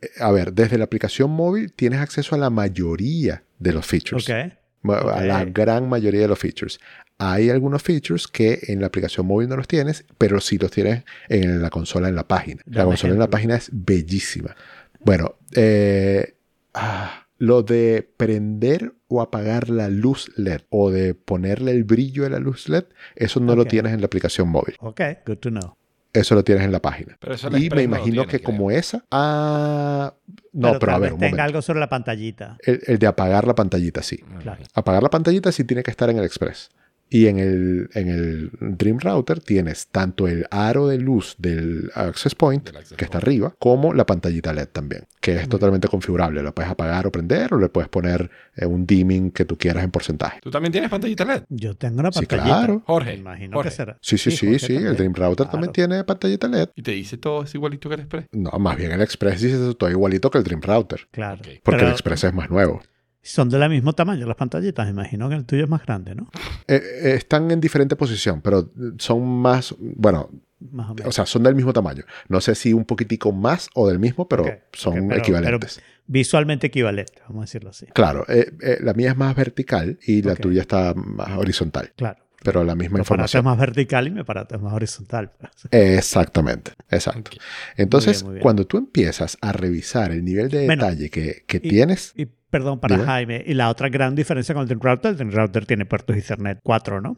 eh, 0.00 0.08
a 0.20 0.30
ver, 0.30 0.52
desde 0.52 0.78
la 0.78 0.84
aplicación 0.84 1.30
móvil 1.30 1.72
tienes 1.72 2.00
acceso 2.00 2.34
a 2.34 2.38
la 2.38 2.50
mayoría 2.50 3.42
de 3.58 3.72
los 3.72 3.84
features. 3.84 4.28
Ok. 4.30 4.52
Ma- 4.82 4.98
A 4.98 5.22
la 5.24 5.44
gran 5.44 5.88
mayoría 5.88 6.20
de 6.20 6.28
los 6.28 6.38
features. 6.38 6.78
Hay 7.18 7.50
algunos 7.50 7.82
features 7.82 8.28
que 8.28 8.60
en 8.68 8.80
la 8.80 8.86
aplicación 8.86 9.26
móvil 9.26 9.48
no 9.48 9.56
los 9.56 9.66
tienes, 9.68 10.04
pero 10.18 10.40
sí 10.40 10.56
los 10.58 10.70
tienes 10.70 11.04
en 11.28 11.60
la 11.62 11.70
consola 11.70 12.08
en 12.08 12.14
la 12.14 12.28
página. 12.28 12.62
La 12.66 12.80
Dame 12.82 12.90
consola 12.90 13.12
en 13.14 13.18
la 13.18 13.24
ejemplo. 13.24 13.30
página 13.36 13.56
es 13.56 13.70
bellísima. 13.72 14.54
Bueno, 15.00 15.34
eh, 15.54 16.36
ah, 16.74 17.26
lo 17.38 17.62
de 17.62 18.08
prender 18.16 18.94
o 19.08 19.20
apagar 19.20 19.68
la 19.68 19.88
luz 19.88 20.30
LED 20.36 20.60
o 20.70 20.90
de 20.90 21.14
ponerle 21.14 21.72
el 21.72 21.84
brillo 21.84 22.22
de 22.24 22.30
la 22.30 22.38
luz 22.38 22.68
LED, 22.68 22.84
eso 23.16 23.40
no 23.40 23.56
lo 23.56 23.64
tienes 23.64 23.92
en 23.92 24.00
la 24.00 24.06
aplicación 24.06 24.48
móvil. 24.48 24.76
Ok, 24.80 25.00
good 25.26 25.38
to 25.38 25.50
know. 25.50 25.74
Eso 26.12 26.34
lo 26.34 26.42
tienes 26.42 26.64
en 26.64 26.72
la 26.72 26.80
página. 26.80 27.16
Pero 27.20 27.34
eso 27.34 27.48
Y 27.56 27.68
me 27.70 27.82
imagino 27.82 28.22
tiene, 28.22 28.26
que 28.28 28.38
creo. 28.38 28.44
como 28.46 28.70
esa. 28.70 29.04
Ah, 29.10 30.14
no, 30.52 30.78
pero, 30.78 30.92
a 30.92 30.98
ver, 30.98 31.12
un 31.12 31.18
tenga 31.18 31.30
momento. 31.30 31.42
algo 31.42 31.62
sobre 31.62 31.80
la 31.80 31.88
pantallita. 31.88 32.56
El, 32.64 32.80
el 32.86 32.98
de 32.98 33.06
apagar 33.06 33.46
la 33.46 33.54
pantallita, 33.54 34.02
sí. 34.02 34.18
Claro. 34.42 34.62
Apagar 34.74 35.02
la 35.02 35.10
pantallita 35.10 35.52
sí 35.52 35.64
tiene 35.64 35.82
que 35.82 35.90
estar 35.90 36.08
en 36.10 36.18
el 36.18 36.24
Express. 36.24 36.70
Y 37.10 37.26
en 37.26 37.38
el, 37.38 37.88
en 37.94 38.08
el 38.08 38.50
Dream 38.60 38.98
Router 38.98 39.40
tienes 39.40 39.86
tanto 39.88 40.28
el 40.28 40.46
aro 40.50 40.88
de 40.88 40.98
luz 40.98 41.36
del 41.38 41.90
Access 41.94 42.34
Point, 42.34 42.66
Del 42.66 42.76
access 42.76 42.96
que 42.98 43.04
está 43.04 43.18
point. 43.18 43.24
arriba, 43.28 43.54
como 43.58 43.94
la 43.94 44.04
pantallita 44.04 44.52
LED 44.52 44.68
también, 44.68 45.04
que 45.20 45.36
es 45.36 45.46
Mm. 45.46 45.50
totalmente 45.50 45.88
configurable. 45.88 46.42
Lo 46.42 46.54
puedes 46.54 46.70
apagar 46.70 47.06
o 47.06 47.12
prender, 47.12 47.54
o 47.54 47.58
le 47.58 47.68
puedes 47.70 47.88
poner 47.88 48.30
eh, 48.56 48.66
un 48.66 48.86
dimming 48.86 49.30
que 49.30 49.44
tú 49.44 49.56
quieras 49.56 49.84
en 49.84 49.90
porcentaje. 49.90 50.40
¿Tú 50.42 50.50
también 50.50 50.72
tienes 50.72 50.90
pantallita 50.90 51.24
LED? 51.24 51.44
Yo 51.48 51.74
tengo 51.76 52.00
una 52.00 52.12
Sí, 52.12 52.26
pantallita. 52.26 52.44
claro. 52.58 52.82
Jorge, 52.86 53.14
imagino 53.14 53.54
Jorge. 53.56 53.70
que 53.70 53.76
será. 53.76 53.98
Sí, 54.02 54.18
sí, 54.18 54.30
sí, 54.30 54.46
Jorge 54.46 54.58
sí. 54.66 54.76
El. 54.76 54.96
Dream 54.96 55.14
Router 55.14 55.36
Claro. 55.46 55.50
también 55.50 55.72
tiene 55.72 56.04
pantallita 56.04 56.46
LED. 56.48 56.68
Y 56.74 56.82
te 56.82 56.90
dice 56.92 57.16
todo 57.16 57.44
es 57.44 57.54
igualito 57.54 57.88
que 57.88 57.94
el 57.94 58.00
Express. 58.02 58.26
No, 58.32 58.50
más 58.58 58.76
bien 58.76 58.92
el 58.92 59.00
Express 59.00 59.40
dice 59.40 59.56
todo 59.74 59.88
igualito 59.90 60.30
que 60.30 60.38
el 60.38 60.44
Dream 60.44 60.60
Router. 60.60 61.08
Claro. 61.10 61.38
Porque 61.38 61.60
Pero 61.64 61.86
el 61.86 61.92
Express 61.92 62.24
es 62.24 62.34
más 62.34 62.50
nuevo. 62.50 62.82
Son 63.28 63.48
del 63.50 63.68
mismo 63.68 63.92
tamaño 63.92 64.26
las 64.26 64.36
pantallitas. 64.36 64.88
Imagino 64.88 65.28
que 65.28 65.34
el 65.34 65.44
tuyo 65.44 65.64
es 65.64 65.68
más 65.70 65.84
grande, 65.84 66.14
¿no? 66.14 66.30
Eh, 66.66 66.80
eh, 66.82 67.14
están 67.16 67.50
en 67.50 67.60
diferente 67.60 67.94
posición, 67.94 68.40
pero 68.40 68.70
son 68.98 69.26
más, 69.26 69.74
bueno, 69.78 70.30
Más 70.70 70.90
o 70.90 70.94
menos. 70.94 71.08
o 71.08 71.12
sea, 71.12 71.26
son 71.26 71.42
del 71.42 71.54
mismo 71.54 71.72
tamaño. 71.72 72.04
No 72.28 72.40
sé 72.40 72.54
si 72.54 72.72
un 72.72 72.84
poquitico 72.84 73.30
más 73.32 73.68
o 73.74 73.86
del 73.88 73.98
mismo, 73.98 74.26
pero 74.28 74.44
son 74.72 75.08
pero- 75.08 75.20
equivalentes. 75.20 75.80
Visualmente 76.06 76.68
equivalente, 76.68 77.20
vamos 77.28 77.42
a 77.42 77.44
decirlo 77.44 77.68
así. 77.68 77.84
Claro, 77.92 78.24
eh, 78.28 78.50
la 78.80 78.94
mía 78.94 79.10
es 79.10 79.16
más 79.18 79.36
vertical 79.36 79.98
y 80.06 80.22
la 80.22 80.34
tuya 80.34 80.62
está 80.62 80.94
más 80.94 81.36
horizontal, 81.36 81.92
Claro. 81.96 82.20
Pero 82.42 82.64
la 82.64 82.74
misma 82.74 82.98
Mi 82.98 83.00
aparato 83.02 83.24
es 83.26 83.34
información. 83.34 83.44
más 83.44 83.58
vertical 83.58 84.06
y 84.06 84.10
mi 84.10 84.20
aparato 84.20 84.54
es 84.56 84.60
más 84.62 84.72
horizontal. 84.72 85.32
Exactamente, 85.70 86.72
exacto. 86.90 87.30
Entonces, 87.76 88.22
muy 88.24 88.34
bien. 88.34 88.42
cuando 88.42 88.66
tú 88.66 88.78
empiezas 88.78 89.36
a 89.40 89.52
revisar 89.52 90.12
el 90.12 90.24
nivel 90.24 90.48
de 90.48 90.66
Bueno, 90.66 90.84
detalle 90.86 91.10
que, 91.10 91.44
que 91.46 91.58
y- 91.58 91.68
tienes, 91.68 92.12
Y 92.16 92.26
perdón 92.26 92.80
para 92.80 92.96
Dime. 92.96 93.06
Jaime. 93.06 93.44
Y 93.46 93.54
la 93.54 93.68
otra 93.68 93.88
gran 93.88 94.14
diferencia 94.14 94.54
con 94.54 94.70
el 94.70 94.80
Router, 94.80 95.16
el 95.20 95.32
Router 95.32 95.66
tiene 95.66 95.84
puertos 95.86 96.16
Ethernet 96.16 96.58
4, 96.62 97.00
¿no? 97.00 97.16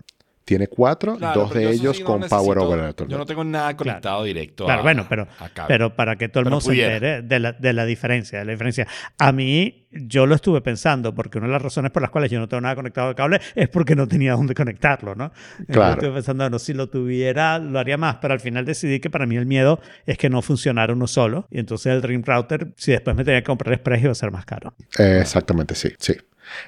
Tiene 0.50 0.66
cuatro, 0.66 1.14
Claro, 1.16 1.42
dos 1.42 1.54
de 1.54 1.70
ellos 1.70 1.96
sí 1.96 2.02
no 2.02 2.08
con 2.08 2.22
Power 2.28 2.58
over 2.58 2.78
Ethernet. 2.80 3.08
Yo 3.12 3.18
no 3.18 3.24
tengo 3.24 3.44
nada 3.44 3.76
conectado 3.76 4.24
directo 4.24 4.64
Claro, 4.64 4.80
a- 4.80 4.82
bueno, 4.82 5.06
pero, 5.08 5.28
a 5.38 5.66
pero 5.68 5.94
para 5.94 6.16
que 6.16 6.28
todo 6.28 6.40
el 6.40 6.46
mundo 6.46 6.60
se 6.60 6.72
entere 6.72 7.22
de 7.22 7.38
la, 7.38 7.52
de 7.52 7.72
la 7.72 7.84
diferencia, 7.84 8.40
de 8.40 8.44
la 8.46 8.50
diferencia. 8.50 8.84
A 9.20 9.30
mí, 9.30 9.86
yo 9.92 10.26
lo 10.26 10.34
estuve 10.34 10.60
pensando, 10.60 11.14
porque 11.14 11.38
una 11.38 11.46
de 11.46 11.52
las 11.52 11.62
razones 11.62 11.92
por 11.92 12.02
las 12.02 12.10
cuales 12.10 12.32
yo 12.32 12.40
no 12.40 12.48
tengo 12.48 12.62
nada 12.62 12.74
conectado 12.74 13.06
al 13.06 13.14
cable 13.14 13.40
es 13.54 13.68
porque 13.68 13.94
no 13.94 14.08
tenía 14.08 14.32
dónde 14.32 14.54
conectarlo, 14.54 15.14
¿no? 15.14 15.30
Claro. 15.68 15.92
estuve 15.92 16.14
pensando, 16.14 16.50
no, 16.50 16.58
si 16.58 16.74
lo 16.74 16.88
tuviera, 16.88 17.60
lo 17.60 17.78
haría 17.78 17.96
más, 17.96 18.16
pero 18.16 18.34
al 18.34 18.40
final 18.40 18.64
decidí 18.64 18.98
que 18.98 19.08
para 19.08 19.26
mí 19.26 19.36
el 19.36 19.46
miedo 19.46 19.80
es 20.04 20.18
que 20.18 20.28
no 20.30 20.42
funcionara 20.42 20.92
uno 20.92 21.06
solo. 21.06 21.46
Y 21.52 21.60
entonces 21.60 21.92
el 21.92 22.00
Dream 22.00 22.24
Router, 22.26 22.72
si 22.76 22.90
después 22.90 23.14
me 23.14 23.22
tenía 23.24 23.40
que 23.42 23.46
comprar 23.46 23.72
Express, 23.74 24.02
iba 24.02 24.10
a 24.10 24.16
ser 24.16 24.32
más 24.32 24.44
caro. 24.46 24.74
Eh, 24.98 25.18
exactamente, 25.20 25.76
sí, 25.76 25.90
sí. 26.00 26.16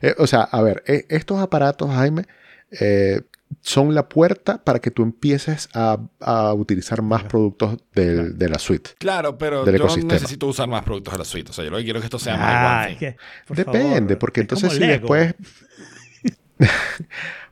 Eh, 0.02 0.14
o 0.18 0.28
sea, 0.28 0.42
a 0.42 0.62
ver, 0.62 0.84
eh, 0.86 1.04
estos 1.08 1.40
aparatos, 1.40 1.90
Jaime, 1.92 2.26
eh, 2.80 3.20
son 3.60 3.94
la 3.94 4.08
puerta 4.08 4.62
para 4.64 4.78
que 4.80 4.90
tú 4.90 5.02
empieces 5.02 5.68
a, 5.74 5.98
a 6.20 6.54
utilizar 6.54 7.02
más 7.02 7.24
productos 7.24 7.76
del- 7.94 8.38
de 8.38 8.48
la 8.48 8.58
suite. 8.58 8.90
Claro, 8.98 9.36
pero 9.38 9.64
del 9.64 9.76
yo 9.78 9.84
ecosistema. 9.84 10.14
necesito 10.14 10.46
usar 10.46 10.68
más 10.68 10.82
productos 10.84 11.12
de 11.14 11.18
la 11.18 11.24
suite. 11.24 11.50
O 11.50 11.52
sea, 11.52 11.64
yo 11.64 11.70
lo 11.70 11.76
que 11.78 11.84
quiero 11.84 11.98
es 11.98 12.02
que 12.02 12.06
esto 12.06 12.18
sea 12.18 12.36
más 12.36 12.46
Ah, 12.46 12.88
por 13.46 13.56
Depende, 13.56 14.00
favor, 14.14 14.18
porque 14.18 14.40
es 14.40 14.44
entonces 14.44 14.72
si 14.72 14.78
Lego. 14.80 14.92
después... 15.14 15.34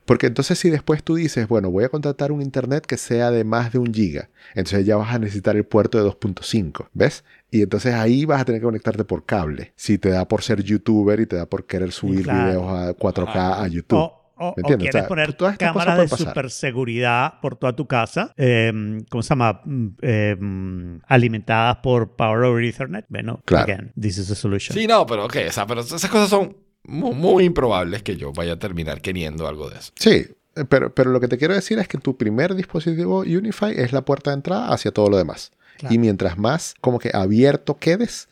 porque 0.05 0.27
entonces 0.27 0.57
si 0.59 0.69
después 0.69 1.03
tú 1.03 1.15
dices, 1.15 1.47
bueno, 1.47 1.69
voy 1.69 1.83
a 1.83 1.89
contratar 1.89 2.31
un 2.31 2.41
internet 2.41 2.85
que 2.85 2.97
sea 2.97 3.31
de 3.31 3.43
más 3.43 3.71
de 3.71 3.79
un 3.79 3.93
giga, 3.93 4.29
entonces 4.55 4.85
ya 4.85 4.95
vas 4.97 5.13
a 5.13 5.19
necesitar 5.19 5.55
el 5.55 5.63
puerto 5.65 5.97
de 5.97 6.09
2.5, 6.09 6.87
¿ves? 6.93 7.23
Y 7.49 7.61
entonces 7.61 7.93
ahí 7.93 8.25
vas 8.25 8.41
a 8.41 8.45
tener 8.45 8.61
que 8.61 8.65
conectarte 8.65 9.03
por 9.05 9.25
cable, 9.25 9.73
si 9.75 9.97
te 9.97 10.09
da 10.09 10.27
por 10.27 10.41
ser 10.43 10.63
youtuber 10.63 11.19
y 11.19 11.25
te 11.25 11.35
da 11.35 11.45
por 11.45 11.65
querer 11.65 11.91
subir 11.91 12.23
claro. 12.23 12.45
videos 12.45 12.65
a 12.71 12.93
4K 12.95 13.63
a 13.63 13.67
YouTube. 13.67 13.99
O, 13.99 14.20
o- 14.41 14.53
quieres 14.55 14.89
O 14.89 14.91
sea, 14.91 15.07
poner 15.07 15.35
cámaras 15.57 15.85
de 15.97 16.03
pueden 16.03 16.09
pasar. 16.09 16.27
superseguridad 16.29 17.39
por 17.41 17.55
toda 17.55 17.75
tu 17.75 17.87
casa, 17.87 18.33
eh, 18.37 18.71
¿cómo 19.09 19.21
se 19.23 19.29
llama? 19.29 19.61
Mm, 19.65 19.87
eh, 20.01 20.35
mm, 20.39 20.95
alimentadas 21.07 21.77
por 21.77 22.15
Power 22.15 22.43
over 22.43 22.63
Ethernet. 22.63 23.05
Bueno, 23.09 23.41
Claro. 23.45 23.63
again, 23.71 23.93
this 23.99 24.17
is 24.17 24.29
a 24.31 24.35
solution. 24.35 24.77
Sí, 24.77 24.87
no, 24.87 25.05
pero 25.05 25.25
ok, 25.25 25.37
o 25.47 25.51
sea, 25.51 25.65
pero 25.67 25.81
esas 25.81 26.05
cosas 26.09 26.29
son 26.29 26.55
muy, 26.83 27.13
muy 27.13 27.43
improbables 27.45 28.03
que 28.03 28.17
yo 28.17 28.33
vaya 28.33 28.53
a 28.53 28.59
terminar 28.59 29.01
queriendo 29.01 29.47
algo 29.47 29.69
de 29.69 29.77
eso. 29.79 29.91
Sí, 29.99 30.25
eh, 30.55 30.65
pero, 30.67 30.93
pero 30.93 31.11
lo 31.11 31.19
que 31.19 31.27
te 31.27 31.37
quiero 31.37 31.53
decir 31.53 31.79
es 31.79 31.87
que 31.87 31.97
tu 31.97 32.17
primer 32.17 32.55
dispositivo 32.55 33.19
Unify 33.19 33.71
es 33.77 33.93
la 33.93 34.01
puerta 34.03 34.31
de 34.31 34.35
entrada 34.35 34.73
hacia 34.73 34.91
todo 34.91 35.09
lo 35.09 35.17
demás. 35.17 35.51
Claro. 35.77 35.95
Y 35.95 35.97
mientras 35.97 36.37
más 36.37 36.73
como 36.81 36.99
que 36.99 37.11
abierto 37.13 37.77
quedes, 37.77 38.27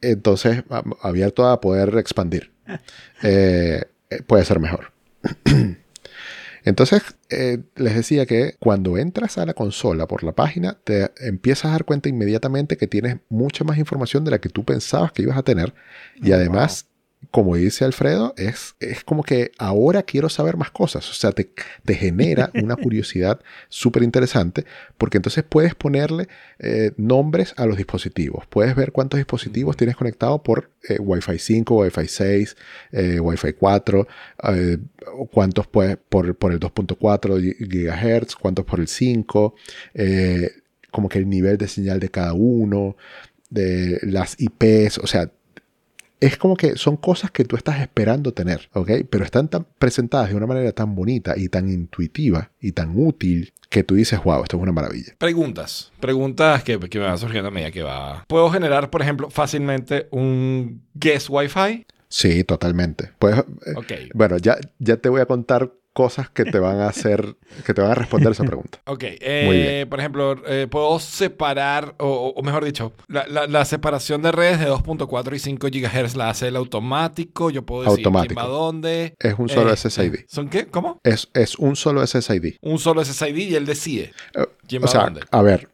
entonces 0.00 0.64
abierto 1.02 1.46
a 1.46 1.60
poder 1.60 1.96
expandir, 1.98 2.52
eh, 3.22 3.84
eh, 4.10 4.22
puede 4.26 4.44
ser 4.44 4.60
mejor. 4.60 4.92
Entonces, 6.64 7.02
eh, 7.30 7.62
les 7.76 7.94
decía 7.94 8.26
que 8.26 8.56
cuando 8.58 8.98
entras 8.98 9.38
a 9.38 9.46
la 9.46 9.54
consola 9.54 10.06
por 10.06 10.22
la 10.22 10.32
página, 10.32 10.78
te 10.84 11.10
empiezas 11.26 11.66
a 11.66 11.70
dar 11.70 11.84
cuenta 11.84 12.08
inmediatamente 12.08 12.76
que 12.76 12.86
tienes 12.86 13.16
mucha 13.30 13.64
más 13.64 13.78
información 13.78 14.24
de 14.24 14.32
la 14.32 14.40
que 14.40 14.50
tú 14.50 14.64
pensabas 14.64 15.12
que 15.12 15.22
ibas 15.22 15.38
a 15.38 15.42
tener. 15.42 15.72
Y 16.16 16.32
además, 16.32 16.89
como 17.30 17.54
dice 17.56 17.84
Alfredo, 17.84 18.34
es, 18.36 18.74
es 18.80 19.04
como 19.04 19.22
que 19.22 19.52
ahora 19.58 20.02
quiero 20.02 20.28
saber 20.28 20.56
más 20.56 20.70
cosas. 20.70 21.08
O 21.10 21.14
sea, 21.14 21.32
te, 21.32 21.52
te 21.84 21.94
genera 21.94 22.50
una 22.62 22.76
curiosidad 22.76 23.40
súper 23.68 24.02
interesante 24.02 24.64
porque 24.98 25.18
entonces 25.18 25.44
puedes 25.44 25.74
ponerle 25.74 26.28
eh, 26.58 26.92
nombres 26.96 27.54
a 27.56 27.66
los 27.66 27.76
dispositivos. 27.76 28.46
Puedes 28.46 28.74
ver 28.74 28.92
cuántos 28.92 29.18
dispositivos 29.18 29.76
tienes 29.76 29.96
conectados 29.96 30.40
por 30.40 30.70
eh, 30.88 30.98
Wi-Fi 30.98 31.38
5, 31.38 31.76
Wi-Fi 31.76 32.08
6, 32.08 32.56
eh, 32.92 33.20
Wi-Fi 33.20 33.52
4, 33.52 34.08
eh, 34.48 34.78
cuántos 35.30 35.66
puedes 35.66 35.98
por, 35.98 36.34
por 36.36 36.52
el 36.52 36.58
2.4 36.58 37.56
GHz, 37.60 38.34
cuántos 38.36 38.64
por 38.64 38.80
el 38.80 38.88
5, 38.88 39.54
eh, 39.94 40.50
como 40.90 41.08
que 41.08 41.18
el 41.18 41.28
nivel 41.28 41.58
de 41.58 41.68
señal 41.68 42.00
de 42.00 42.08
cada 42.08 42.32
uno, 42.32 42.96
de 43.50 43.98
las 44.02 44.36
IPs, 44.38 44.98
o 44.98 45.06
sea, 45.06 45.30
es 46.20 46.36
como 46.36 46.56
que 46.56 46.76
son 46.76 46.96
cosas 46.96 47.30
que 47.30 47.44
tú 47.44 47.56
estás 47.56 47.80
esperando 47.80 48.32
tener, 48.32 48.68
¿ok? 48.74 48.90
Pero 49.08 49.24
están 49.24 49.48
tan 49.48 49.66
presentadas 49.78 50.28
de 50.28 50.36
una 50.36 50.46
manera 50.46 50.72
tan 50.72 50.94
bonita 50.94 51.34
y 51.36 51.48
tan 51.48 51.68
intuitiva 51.68 52.50
y 52.60 52.72
tan 52.72 52.92
útil 52.94 53.52
que 53.68 53.84
tú 53.84 53.94
dices, 53.94 54.22
wow, 54.22 54.42
esto 54.42 54.56
es 54.56 54.62
una 54.62 54.72
maravilla. 54.72 55.14
Preguntas. 55.18 55.92
Preguntas 56.00 56.62
que, 56.64 56.78
que 56.78 56.98
me 56.98 57.04
van 57.06 57.18
surgiendo 57.18 57.48
a 57.48 57.50
medida 57.50 57.70
que 57.70 57.82
va. 57.82 58.24
¿Puedo 58.28 58.50
generar, 58.50 58.90
por 58.90 59.00
ejemplo, 59.02 59.30
fácilmente 59.30 60.08
un 60.10 60.82
guest 60.94 61.28
Wi-Fi? 61.30 61.86
Sí, 62.08 62.42
totalmente. 62.42 63.12
Pues, 63.20 63.38
eh, 63.38 63.42
Ok. 63.76 63.92
bueno, 64.14 64.36
ya, 64.38 64.58
ya 64.80 64.96
te 64.96 65.08
voy 65.08 65.20
a 65.20 65.26
contar 65.26 65.72
cosas 65.92 66.30
que 66.30 66.44
te 66.44 66.58
van 66.58 66.80
a 66.80 66.86
hacer, 66.88 67.36
que 67.66 67.74
te 67.74 67.82
van 67.82 67.90
a 67.90 67.94
responder 67.94 68.32
esa 68.32 68.44
pregunta. 68.44 68.80
Ok, 68.86 69.02
Muy 69.02 69.10
eh, 69.20 69.72
bien. 69.76 69.88
por 69.88 69.98
ejemplo, 70.00 70.36
eh, 70.46 70.66
puedo 70.70 70.98
separar, 71.00 71.94
o, 71.98 72.32
o 72.36 72.42
mejor 72.42 72.64
dicho, 72.64 72.92
la, 73.08 73.26
la- 73.26 73.46
la 73.46 73.64
separación 73.64 74.22
de 74.22 74.32
redes 74.32 74.60
de 74.60 74.68
2.4 74.68 75.34
y 75.34 75.38
5 75.38 75.66
GHz 75.70 76.16
la 76.16 76.30
hace 76.30 76.48
el 76.48 76.56
automático. 76.56 77.50
Yo 77.50 77.62
puedo 77.64 77.82
decir 77.84 77.98
Automático. 78.06 78.40
a 78.40 78.46
dónde. 78.46 79.14
Es 79.18 79.34
un 79.38 79.48
solo 79.48 79.72
Eh, 79.72 79.76
SSID. 79.76 80.14
¿Son 80.28 80.48
qué? 80.48 80.66
¿Cómo? 80.66 81.00
Es, 81.04 81.28
es 81.34 81.56
un 81.58 81.76
solo 81.76 82.06
SSID. 82.06 82.56
Un 82.62 82.78
solo 82.78 83.04
SSID 83.04 83.36
y 83.36 83.54
él 83.54 83.66
decide 83.66 84.12
Eh, 84.34 84.46
quién 84.68 84.82
O 84.82 84.86
va 84.86 84.88
a 84.88 84.92
sea, 84.92 85.04
dónde. 85.04 85.20
a 85.30 85.42
ver, 85.42 85.68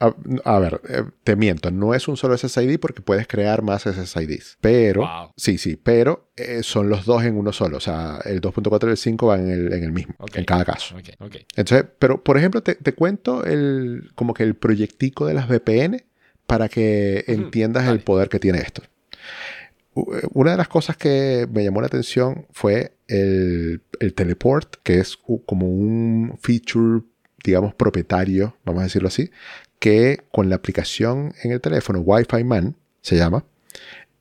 a, 0.00 0.14
a 0.44 0.58
ver, 0.58 0.80
eh, 0.88 1.04
te 1.24 1.36
miento, 1.36 1.70
no 1.70 1.94
es 1.94 2.08
un 2.08 2.16
solo 2.16 2.36
SSID 2.36 2.78
porque 2.80 3.02
puedes 3.02 3.26
crear 3.28 3.62
más 3.62 3.82
SSIDs. 3.82 4.56
Pero, 4.60 5.02
Wow. 5.02 5.32
sí, 5.36 5.58
sí, 5.58 5.76
pero 5.76 6.30
eh, 6.36 6.62
son 6.62 6.88
los 6.88 7.04
dos 7.04 7.22
en 7.24 7.36
uno 7.36 7.52
solo. 7.52 7.76
O 7.76 7.80
sea, 7.80 8.18
el 8.24 8.40
2.4 8.40 8.88
y 8.88 8.90
el 8.92 8.96
5 8.96 9.26
van 9.26 9.40
en 9.46 9.50
el, 9.50 9.72
en 9.72 9.84
el 9.84 9.92
mismo, 9.92 10.14
en 10.34 10.44
cada 10.44 10.64
caso. 10.64 10.96
Entonces, 11.56 11.86
pero 11.98 12.24
por 12.24 12.36
ejemplo, 12.38 12.62
te, 12.62 12.74
te 12.76 12.94
cuento 12.94 13.44
el, 13.44 14.10
como 14.14 14.34
que 14.34 14.42
el 14.42 14.54
proyectico 14.56 15.26
de 15.26 15.34
las 15.34 15.48
VPN 15.48 16.02
para 16.46 16.68
que 16.68 17.24
entiendas 17.28 17.86
el 17.88 18.00
poder 18.00 18.28
que 18.28 18.40
tiene 18.40 18.58
esto. 18.58 18.82
Eh, 19.96 20.22
Una 20.32 20.52
de 20.52 20.56
las 20.56 20.68
cosas 20.68 20.96
que 20.96 21.46
me 21.52 21.62
llamó 21.62 21.80
la 21.80 21.88
atención 21.88 22.46
fue 22.52 22.94
el, 23.06 23.82
el 24.00 24.14
teleport, 24.14 24.76
que 24.82 24.98
es 24.98 25.16
como 25.46 25.66
un 25.68 26.38
feature, 26.40 27.02
digamos, 27.44 27.74
propietario, 27.74 28.56
vamos 28.64 28.80
a 28.80 28.84
decirlo 28.84 29.08
así, 29.08 29.30
que 29.80 30.20
con 30.30 30.48
la 30.48 30.54
aplicación 30.56 31.34
en 31.42 31.50
el 31.50 31.60
teléfono, 31.60 31.98
Wi-Fi 32.00 32.44
Man, 32.44 32.76
se 33.02 33.16
llama, 33.16 33.44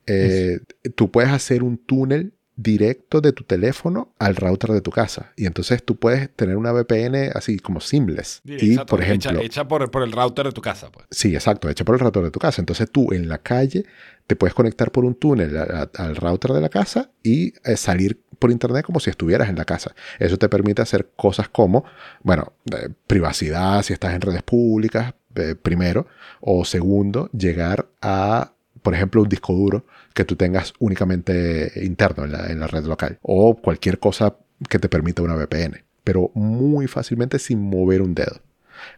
eh, 0.08 0.60
tú 0.96 1.12
puedes 1.12 1.30
hacer 1.32 1.62
un 1.64 1.78
túnel 1.78 2.34
directo 2.56 3.22
de 3.22 3.32
tu 3.32 3.44
teléfono 3.46 4.14
al 4.20 4.36
router 4.36 4.72
de 4.72 4.82
tu 4.82 4.92
casa. 4.92 5.32
Y 5.38 5.46
entonces 5.46 5.82
tú 5.84 5.96
puedes 5.96 6.30
tener 6.36 6.58
una 6.58 6.74
VPN 6.74 7.32
así 7.34 7.58
como 7.58 7.80
seamless. 7.80 8.42
Y, 8.44 8.72
exacto, 8.72 8.86
por 8.92 9.02
ejemplo, 9.02 9.32
hecha, 9.32 9.42
hecha 9.46 9.68
por, 9.68 9.90
por 9.92 10.04
el 10.04 10.12
router 10.12 10.46
de 10.48 10.52
tu 10.52 10.62
casa, 10.62 10.92
pues. 10.92 11.06
Sí, 11.10 11.34
exacto, 11.36 11.70
hecha 11.70 11.86
por 11.86 11.96
el 11.96 12.02
router 12.02 12.24
de 12.24 12.32
tu 12.32 12.40
casa. 12.40 12.62
Entonces 12.62 12.90
tú 12.92 13.14
en 13.14 13.30
la 13.30 13.38
calle 13.38 13.86
te 14.28 14.36
puedes 14.36 14.54
conectar 14.54 14.92
por 14.92 15.06
un 15.06 15.16
túnel 15.16 15.56
a- 15.58 15.90
a- 15.98 16.04
al 16.04 16.16
router 16.18 16.52
de 16.52 16.60
la 16.62 16.70
casa 16.70 17.12
y 17.24 17.54
eh, 17.64 17.78
salir 17.78 18.20
por 18.40 18.52
internet 18.52 18.86
como 18.86 19.00
si 19.00 19.10
estuvieras 19.10 19.48
en 19.50 19.56
la 19.56 19.66
casa. 19.66 19.94
Eso 20.20 20.38
te 20.38 20.50
permite 20.50 20.82
hacer 20.82 21.10
cosas 21.16 21.48
como, 21.50 21.86
bueno, 22.24 22.54
eh, 22.76 22.90
privacidad 23.08 23.84
si 23.84 23.94
estás 23.94 24.14
en 24.14 24.22
redes 24.22 24.44
públicas, 24.44 25.14
eh, 25.36 25.56
primero, 25.56 26.08
o 26.42 26.66
segundo, 26.66 27.30
llegar 27.32 27.90
a, 28.02 28.54
por 28.82 28.94
ejemplo, 28.94 29.22
un 29.22 29.30
disco 29.30 29.54
duro 29.54 29.86
que 30.14 30.26
tú 30.26 30.36
tengas 30.36 30.74
únicamente 30.80 31.72
interno 31.84 32.26
en 32.26 32.32
la, 32.32 32.48
en 32.48 32.60
la 32.60 32.68
red 32.68 32.86
local 32.86 33.20
o 33.22 33.56
cualquier 33.56 34.00
cosa 34.00 34.36
que 34.68 34.80
te 34.80 34.90
permita 34.90 35.22
una 35.22 35.36
VPN, 35.36 35.84
pero 36.04 36.32
muy 36.34 36.88
fácilmente 36.88 37.40
sin 37.40 37.62
mover 37.62 38.02
un 38.02 38.16
dedo. 38.16 38.42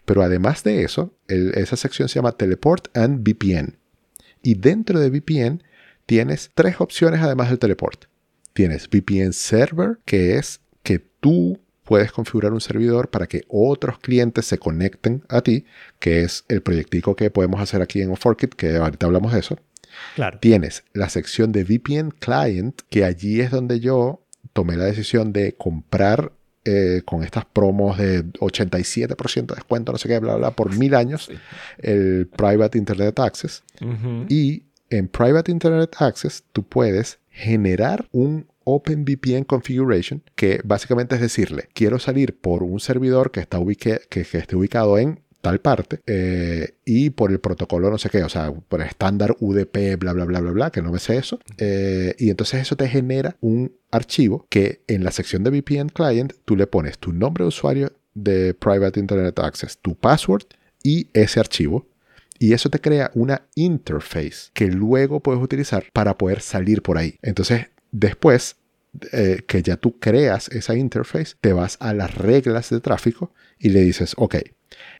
Pero 0.06 0.22
además 0.22 0.64
de 0.64 0.84
eso, 0.84 1.14
esa 1.28 1.76
sección 1.76 2.08
se 2.08 2.16
llama 2.16 2.34
Teleport 2.34 2.96
and 2.96 3.28
VPN. 3.28 3.78
Y 4.44 4.56
dentro 4.56 5.00
de 5.00 5.10
VPN 5.10 5.64
tienes 6.06 6.52
tres 6.54 6.80
opciones 6.80 7.22
además 7.22 7.50
del 7.50 7.60
teleport. 7.60 8.06
Tienes 8.54 8.88
VPN 8.90 9.34
Server, 9.34 10.00
que 10.06 10.38
es 10.38 10.62
que 10.84 11.00
tú 11.00 11.60
puedes 11.84 12.12
configurar 12.12 12.54
un 12.54 12.62
servidor 12.62 13.10
para 13.10 13.28
que 13.28 13.44
otros 13.48 14.00
clientes 14.00 14.46
se 14.46 14.58
conecten 14.58 15.24
a 15.30 15.42
ti, 15.42 15.66
que 16.00 16.22
es 16.22 16.46
el 16.48 16.62
proyectico 16.62 17.16
que 17.16 17.30
podemos 17.32 17.60
hacer 17.62 17.82
aquí 17.82 18.02
en 18.02 18.16
Forkit, 18.16 18.54
que 18.54 18.78
ahorita 18.78 19.06
hablamos 19.08 19.34
de 19.34 19.40
eso. 19.40 19.58
Claro. 20.16 20.40
Tienes 20.40 20.84
la 20.94 21.10
sección 21.10 21.52
de 21.52 21.64
VPN 21.64 22.12
Client, 22.12 22.82
que 22.90 23.04
allí 23.04 23.42
es 23.42 23.52
donde 23.52 23.80
yo 23.80 24.24
tomé 24.54 24.78
la 24.78 24.86
decisión 24.86 25.34
de 25.34 25.54
comprar 25.54 26.32
eh, 26.64 27.02
con 27.06 27.24
estas 27.24 27.46
promos 27.46 27.98
de 27.98 28.24
87% 28.24 29.48
de 29.48 29.56
descuento, 29.56 29.92
no 29.92 29.98
sé 29.98 30.08
qué, 30.08 30.20
bla, 30.20 30.36
bla, 30.36 30.52
por 30.52 30.76
mil 30.78 30.94
años, 30.94 31.26
Sí. 31.26 31.34
el 31.80 32.28
Private 32.28 32.78
Internet 32.78 33.20
Access. 33.20 33.64
Y 34.30 34.64
en 34.90 35.08
Private 35.08 35.52
Internet 35.52 35.96
Access 36.00 36.44
tú 36.52 36.64
puedes 36.64 37.18
generar 37.30 38.08
un 38.12 38.48
OpenVPN 38.64 39.44
Configuration, 39.44 40.24
que 40.36 40.62
básicamente 40.64 41.16
es 41.16 41.22
decirle, 41.22 41.70
quiero 41.74 42.00
salir 42.00 42.38
por 42.38 42.64
un 42.64 42.80
servidor 42.80 43.32
que, 43.32 43.40
está 43.40 43.60
ubique- 43.60 44.02
que, 44.10 44.24
que 44.24 44.38
esté 44.38 44.56
ubicado 44.56 44.98
en 44.98 45.22
tal 45.42 45.60
parte 45.60 46.00
eh, 46.06 46.76
y 46.86 47.10
por 47.10 47.32
el 47.32 47.40
protocolo 47.40 47.90
no 47.90 47.98
sé 47.98 48.10
qué, 48.12 48.24
o 48.24 48.30
sea, 48.30 48.52
por 48.52 48.80
el 48.82 48.88
estándar 48.88 49.36
UDP, 49.40 49.98
bla, 49.98 50.14
bla, 50.14 50.26
bla, 50.26 50.40
bla, 50.40 50.52
bla, 50.52 50.70
que 50.72 50.84
no 50.84 50.92
me 50.92 51.00
sé 51.00 51.18
eso. 51.18 51.40
Eh, 51.58 52.14
y 52.20 52.30
entonces 52.30 52.62
eso 52.62 52.76
te 52.76 52.88
genera 52.88 53.36
un 53.42 53.74
archivo 53.90 54.46
que 54.50 54.82
en 54.88 55.04
la 55.04 55.10
sección 55.12 55.44
de 55.44 55.50
VPN 55.50 55.90
Client 55.90 56.34
tú 56.46 56.56
le 56.56 56.68
pones 56.68 57.00
tu 57.00 57.12
nombre 57.12 57.44
de 57.44 57.48
usuario 57.48 57.92
de 58.14 58.54
Private 58.54 59.00
Internet 59.00 59.40
Access, 59.40 59.80
tu 59.82 59.96
password 59.96 60.44
y 60.84 61.08
ese 61.14 61.40
archivo. 61.40 61.88
Y 62.38 62.54
eso 62.54 62.70
te 62.72 62.80
crea 62.80 63.12
una 63.14 63.44
interface 63.54 64.50
que 64.54 64.68
luego 64.68 65.20
puedes 65.22 65.42
utilizar 65.44 65.86
para 65.94 66.18
poder 66.18 66.42
salir 66.42 66.82
por 66.82 66.98
ahí. 66.98 67.16
Entonces, 67.22 67.68
después 67.92 68.58
eh, 69.14 69.44
que 69.48 69.62
ya 69.62 69.78
tú 69.78 70.00
creas 70.00 70.50
esa 70.50 70.76
interface, 70.76 71.36
te 71.40 71.54
vas 71.54 71.78
a 71.80 71.94
las 71.94 72.16
reglas 72.16 72.70
de 72.70 72.82
tráfico 72.82 73.34
y 73.58 73.70
le 73.70 73.82
dices, 73.82 74.14
ok, 74.18 74.36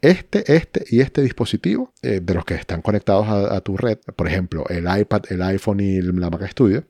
este, 0.02 0.56
este 0.56 0.86
y 0.90 1.02
este 1.02 1.22
dispositivo 1.22 1.94
eh, 2.02 2.22
de 2.22 2.34
los 2.34 2.46
que 2.46 2.56
están 2.56 2.82
conectados 2.82 3.28
a, 3.28 3.60
tu 3.62 3.76
red, 3.76 3.98
por 4.16 4.28
ejemplo, 4.28 4.66
el 4.70 4.86
iPad, 5.00 5.24
el 5.30 5.42
iPhone 5.42 5.82
y 5.82 6.02
la 6.02 6.30
Mac 6.30 6.48
Studio, 6.50 6.86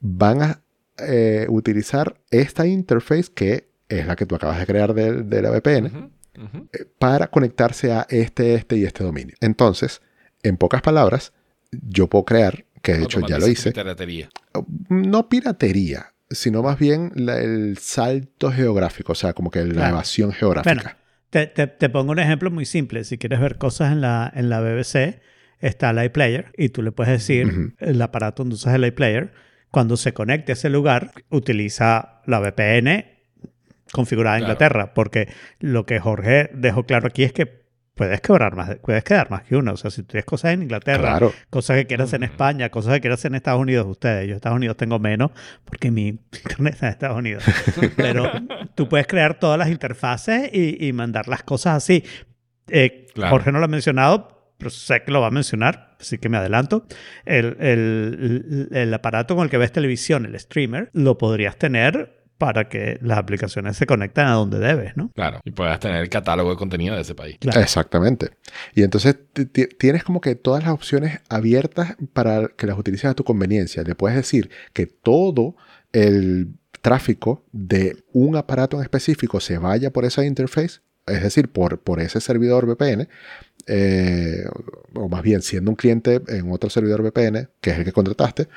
van 0.00 0.42
a 0.42 0.62
eh, 0.98 1.46
utilizar 1.48 2.20
esta 2.30 2.66
interface 2.66 3.30
que 3.34 3.68
es 3.88 4.06
la 4.06 4.14
que 4.14 4.26
tú 4.26 4.36
acabas 4.36 4.58
de 4.58 4.66
crear 4.66 4.94
de, 4.94 5.42
la 5.42 5.50
VPN 5.50 6.12
para 6.98 7.28
conectarse 7.28 7.90
a 7.92 8.06
este, 8.10 8.54
este 8.54 8.76
y 8.76 8.84
este 8.84 9.02
dominio. 9.02 9.34
Entonces, 9.40 10.02
en 10.42 10.56
pocas 10.56 10.82
palabras, 10.82 11.32
yo 11.72 12.06
puedo 12.06 12.24
crear, 12.24 12.64
que 12.82 12.94
de 12.94 13.04
hecho 13.04 13.20
ya 13.26 13.38
lo 13.38 13.48
hice. 13.48 13.72
Piratería. 13.72 14.28
No 14.88 15.28
piratería 15.28 16.12
sino 16.30 16.62
más 16.62 16.78
bien 16.78 17.12
el 17.16 17.78
salto 17.78 18.52
geográfico, 18.52 19.12
o 19.12 19.14
sea, 19.14 19.32
como 19.32 19.50
que 19.50 19.64
la 19.64 19.88
evasión 19.88 20.32
geográfica. 20.32 20.96
Bueno, 21.32 21.48
te, 21.50 21.88
pongo 21.88 22.12
un 22.12 22.18
ejemplo 22.18 22.50
muy 22.50 22.66
simple. 22.66 23.04
Si 23.04 23.18
quieres 23.18 23.40
ver 23.40 23.56
cosas 23.56 23.92
en 23.92 24.00
la, 24.00 24.30
en 24.34 24.50
la 24.50 24.60
BBC, 24.60 25.20
está 25.60 25.90
el 25.90 26.02
iPlayer 26.04 26.52
y 26.56 26.68
tú 26.68 26.82
le 26.82 26.92
puedes 26.92 27.12
decir 27.12 27.74
el 27.78 28.02
aparato 28.02 28.42
donde 28.42 28.56
usas 28.56 28.74
el 28.74 28.84
iPlayer, 28.84 29.32
cuando 29.70 29.96
se 29.96 30.12
conecte 30.12 30.52
a 30.52 30.54
ese 30.54 30.70
lugar, 30.70 31.12
utiliza 31.30 32.20
la 32.26 32.40
VPN 32.40 33.06
configurada 33.92 34.36
en 34.36 34.42
Inglaterra, 34.42 34.92
porque 34.92 35.28
lo 35.60 35.86
que 35.86 35.98
Jorge 35.98 36.50
dejó 36.52 36.84
claro 36.84 37.06
aquí 37.08 37.24
es 37.24 37.32
que 37.32 37.62
puedes 37.98 38.20
quedar 38.20 38.54
más, 38.54 38.76
puedes 38.76 39.02
quedar 39.02 39.28
más 39.28 39.42
que 39.42 39.56
uno. 39.56 39.72
O 39.72 39.76
sea, 39.76 39.90
si 39.90 40.02
tú 40.02 40.12
tienes 40.12 40.24
cosas 40.24 40.54
en 40.54 40.62
Inglaterra, 40.62 41.18
cosas 41.50 41.76
que 41.76 41.86
quieras 41.86 42.12
en 42.12 42.22
España, 42.22 42.70
cosas 42.70 42.94
que 42.94 43.00
quieras 43.00 43.24
en 43.24 43.34
Estados 43.34 43.60
Unidos, 43.60 43.86
ustedes, 43.88 44.26
yo 44.26 44.30
en 44.30 44.36
Estados 44.36 44.56
Unidos 44.56 44.76
tengo 44.76 44.98
menos 45.00 45.32
porque 45.64 45.90
mi 45.90 46.06
internet 46.44 46.74
está 46.74 46.86
en 46.86 46.92
Estados 46.92 47.18
Unidos. 47.18 47.44
Pero 47.96 48.30
tú 48.76 48.88
puedes 48.88 49.08
crear 49.08 49.38
todas 49.40 49.58
las 49.58 49.68
interfaces 49.68 50.48
y, 50.52 50.92
mandar 50.92 51.28
las 51.28 51.42
cosas 51.42 51.76
así. 51.76 52.04
Eh, 52.68 53.08
Jorge 53.16 53.52
no 53.52 53.58
lo 53.58 53.64
ha 53.64 53.68
mencionado, 53.68 54.52
pero 54.56 54.70
sé 54.70 55.02
que 55.02 55.10
lo 55.10 55.20
va 55.20 55.26
a 55.26 55.30
mencionar, 55.30 55.96
así 56.00 56.18
que 56.18 56.28
me 56.28 56.38
adelanto. 56.38 56.86
El, 57.24 57.56
el, 57.60 58.68
el 58.72 58.94
aparato 58.94 59.34
con 59.34 59.44
el 59.44 59.50
que 59.50 59.58
ves 59.58 59.72
televisión, 59.72 60.24
el 60.24 60.38
streamer, 60.38 60.90
lo 60.92 61.18
podrías 61.18 61.56
tener 61.56 62.17
para 62.38 62.68
que 62.68 62.98
las 63.02 63.18
aplicaciones 63.18 63.76
se 63.76 63.86
conecten 63.86 64.26
a 64.26 64.32
donde 64.32 64.60
debes, 64.60 64.96
¿no? 64.96 65.10
Claro, 65.14 65.40
y 65.44 65.50
puedas 65.50 65.80
tener 65.80 66.00
el 66.00 66.08
catálogo 66.08 66.50
de 66.50 66.56
contenido 66.56 66.94
de 66.94 67.02
ese 67.02 67.16
país. 67.16 67.36
Exactamente. 67.42 68.30
Y 68.74 68.84
entonces 68.84 69.16
tienes 69.78 70.04
como 70.04 70.20
que 70.20 70.36
todas 70.36 70.62
las 70.62 70.72
opciones 70.72 71.20
abiertas 71.28 71.96
para 72.12 72.48
que 72.48 72.68
las 72.68 72.78
utilices 72.78 73.10
a 73.10 73.14
tu 73.14 73.24
conveniencia. 73.24 73.82
Le 73.82 73.96
puedes 73.96 74.16
decir 74.16 74.50
que 74.72 74.86
todo 74.86 75.56
el 75.92 76.54
tráfico 76.80 77.44
de 77.50 78.04
un 78.12 78.36
aparato 78.36 78.76
en 78.76 78.84
específico 78.84 79.40
se 79.40 79.58
vaya 79.58 79.92
por 79.92 80.04
esa 80.04 80.24
interface, 80.24 80.80
es 81.08 81.22
decir, 81.22 81.48
por, 81.48 81.80
por 81.80 82.00
ese 82.00 82.20
servidor 82.20 82.66
VPN, 82.66 83.08
eh, 83.66 84.44
o 84.94 85.08
más 85.08 85.22
bien 85.22 85.42
siendo 85.42 85.72
un 85.72 85.76
cliente 85.76 86.22
en 86.28 86.52
otro 86.52 86.70
servidor 86.70 87.02
VPN, 87.02 87.50
que 87.60 87.70
es 87.70 87.78
el 87.78 87.84
que 87.84 87.92
contrataste, 87.92 88.48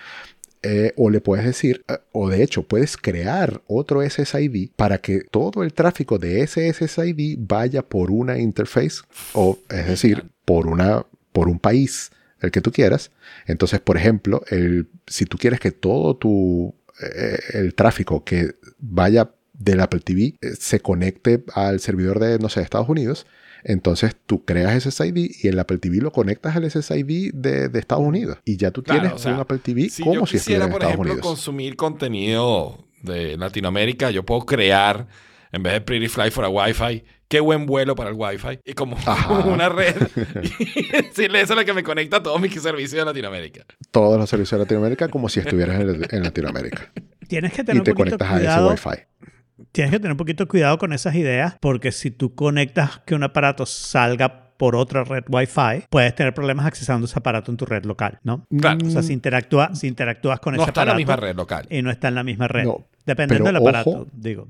eh, 0.63 0.93
o 0.95 1.09
le 1.09 1.21
puedes 1.21 1.45
decir, 1.45 1.83
eh, 1.87 1.97
o 2.11 2.29
de 2.29 2.43
hecho 2.43 2.63
puedes 2.63 2.95
crear 2.95 3.61
otro 3.67 4.07
SSID 4.07 4.69
para 4.75 4.99
que 4.99 5.21
todo 5.21 5.63
el 5.63 5.73
tráfico 5.73 6.19
de 6.19 6.41
ese 6.41 6.71
SSID 6.71 7.37
vaya 7.39 7.81
por 7.81 8.11
una 8.11 8.37
interface, 8.37 9.01
o 9.33 9.57
es 9.69 9.87
decir, 9.87 10.29
por, 10.45 10.67
una, 10.67 11.05
por 11.31 11.47
un 11.47 11.57
país, 11.57 12.11
el 12.41 12.51
que 12.51 12.61
tú 12.61 12.71
quieras. 12.71 13.11
Entonces, 13.47 13.79
por 13.79 13.97
ejemplo, 13.97 14.43
el, 14.49 14.87
si 15.07 15.25
tú 15.25 15.37
quieres 15.37 15.59
que 15.59 15.71
todo 15.71 16.15
tu, 16.15 16.75
eh, 17.01 17.39
el 17.53 17.73
tráfico 17.73 18.23
que 18.23 18.55
vaya 18.77 19.31
del 19.53 19.79
Apple 19.79 20.01
TV 20.01 20.35
se 20.59 20.79
conecte 20.79 21.43
al 21.53 21.79
servidor 21.79 22.19
de, 22.19 22.37
no 22.37 22.49
sé, 22.49 22.61
Estados 22.61 22.89
Unidos, 22.89 23.25
entonces 23.63 24.15
tú 24.25 24.43
creas 24.45 24.83
SSID 24.83 25.31
y 25.41 25.47
el 25.47 25.59
Apple 25.59 25.77
TV 25.77 25.97
lo 25.97 26.11
conectas 26.11 26.55
al 26.55 26.69
SSID 26.69 27.33
de, 27.33 27.69
de 27.69 27.79
Estados 27.79 28.05
Unidos. 28.05 28.37
Y 28.45 28.57
ya 28.57 28.71
tú 28.71 28.81
tienes 28.81 29.25
un 29.25 29.33
Apple 29.33 29.59
TV 29.59 29.89
como 30.03 30.25
si 30.27 30.37
estuviera 30.37 30.65
en 30.65 30.71
por 30.71 30.81
Estados 30.81 30.93
ejemplo, 30.93 31.13
Unidos. 31.13 31.27
consumir 31.27 31.75
contenido 31.75 32.85
de 33.01 33.37
Latinoamérica, 33.37 34.11
yo 34.11 34.23
puedo 34.23 34.45
crear, 34.45 35.07
en 35.51 35.63
vez 35.63 35.73
de 35.73 35.81
Pretty 35.81 36.07
Fly 36.07 36.31
for 36.31 36.45
a 36.45 36.49
Wi-Fi, 36.49 37.03
qué 37.27 37.39
buen 37.39 37.65
vuelo 37.65 37.95
para 37.95 38.09
el 38.09 38.15
Wi-Fi. 38.17 38.59
Y 38.65 38.73
como 38.73 38.97
una 39.45 39.69
red, 39.69 39.95
y 40.59 40.87
decirle 40.91 41.41
eso 41.41 41.53
es 41.53 41.59
lo 41.59 41.65
que 41.65 41.73
me 41.73 41.83
conecta 41.83 42.17
a 42.17 42.23
todos 42.23 42.39
mis 42.39 42.53
servicios 42.53 42.99
de 42.99 43.05
Latinoamérica. 43.05 43.65
Todos 43.91 44.19
los 44.19 44.29
servicios 44.29 44.59
de 44.59 44.65
Latinoamérica 44.65 45.07
como 45.07 45.29
si 45.29 45.39
estuvieras 45.39 45.79
en, 45.79 46.23
Latinoamérica. 46.23 46.91
Tienes 47.27 47.53
que 47.53 47.63
tener 47.63 47.81
y 47.81 47.83
te 47.83 47.93
conectas 47.93 48.29
a 48.29 48.41
ese 48.41 48.65
Wi-Fi 48.65 49.05
tienes 49.71 49.91
que 49.91 49.99
tener 49.99 50.11
un 50.11 50.17
poquito 50.17 50.43
de 50.43 50.47
cuidado 50.47 50.77
con 50.77 50.93
esas 50.93 51.15
ideas 51.15 51.55
porque 51.59 51.91
si 51.91 52.11
tú 52.11 52.35
conectas 52.35 52.99
que 53.05 53.15
un 53.15 53.23
aparato 53.23 53.65
salga 53.65 54.51
por 54.57 54.75
otra 54.75 55.03
red 55.03 55.23
Wi-Fi, 55.27 55.87
puedes 55.89 56.13
tener 56.13 56.35
problemas 56.35 56.67
accesando 56.67 57.05
ese 57.05 57.17
aparato 57.17 57.49
en 57.49 57.57
tu 57.57 57.65
red 57.65 57.83
local, 57.83 58.19
¿no? 58.23 58.45
Claro. 58.59 58.85
O 58.85 58.89
sea, 58.91 59.01
si, 59.01 59.11
interactúa, 59.11 59.73
si 59.73 59.87
interactúas 59.87 60.39
con 60.39 60.53
ese 60.53 60.61
aparato. 60.61 60.75
No 60.75 60.81
está 60.81 60.83
en 60.83 60.87
la 60.87 60.95
misma 60.95 61.15
red 61.15 61.35
local. 61.35 61.67
Y 61.69 61.81
no 61.81 61.89
está 61.89 62.07
en 62.09 62.15
la 62.15 62.23
misma 62.23 62.47
red. 62.47 62.67
Dependiendo 63.05 63.47
del 63.47 63.55
aparato, 63.55 64.07
digo. 64.13 64.47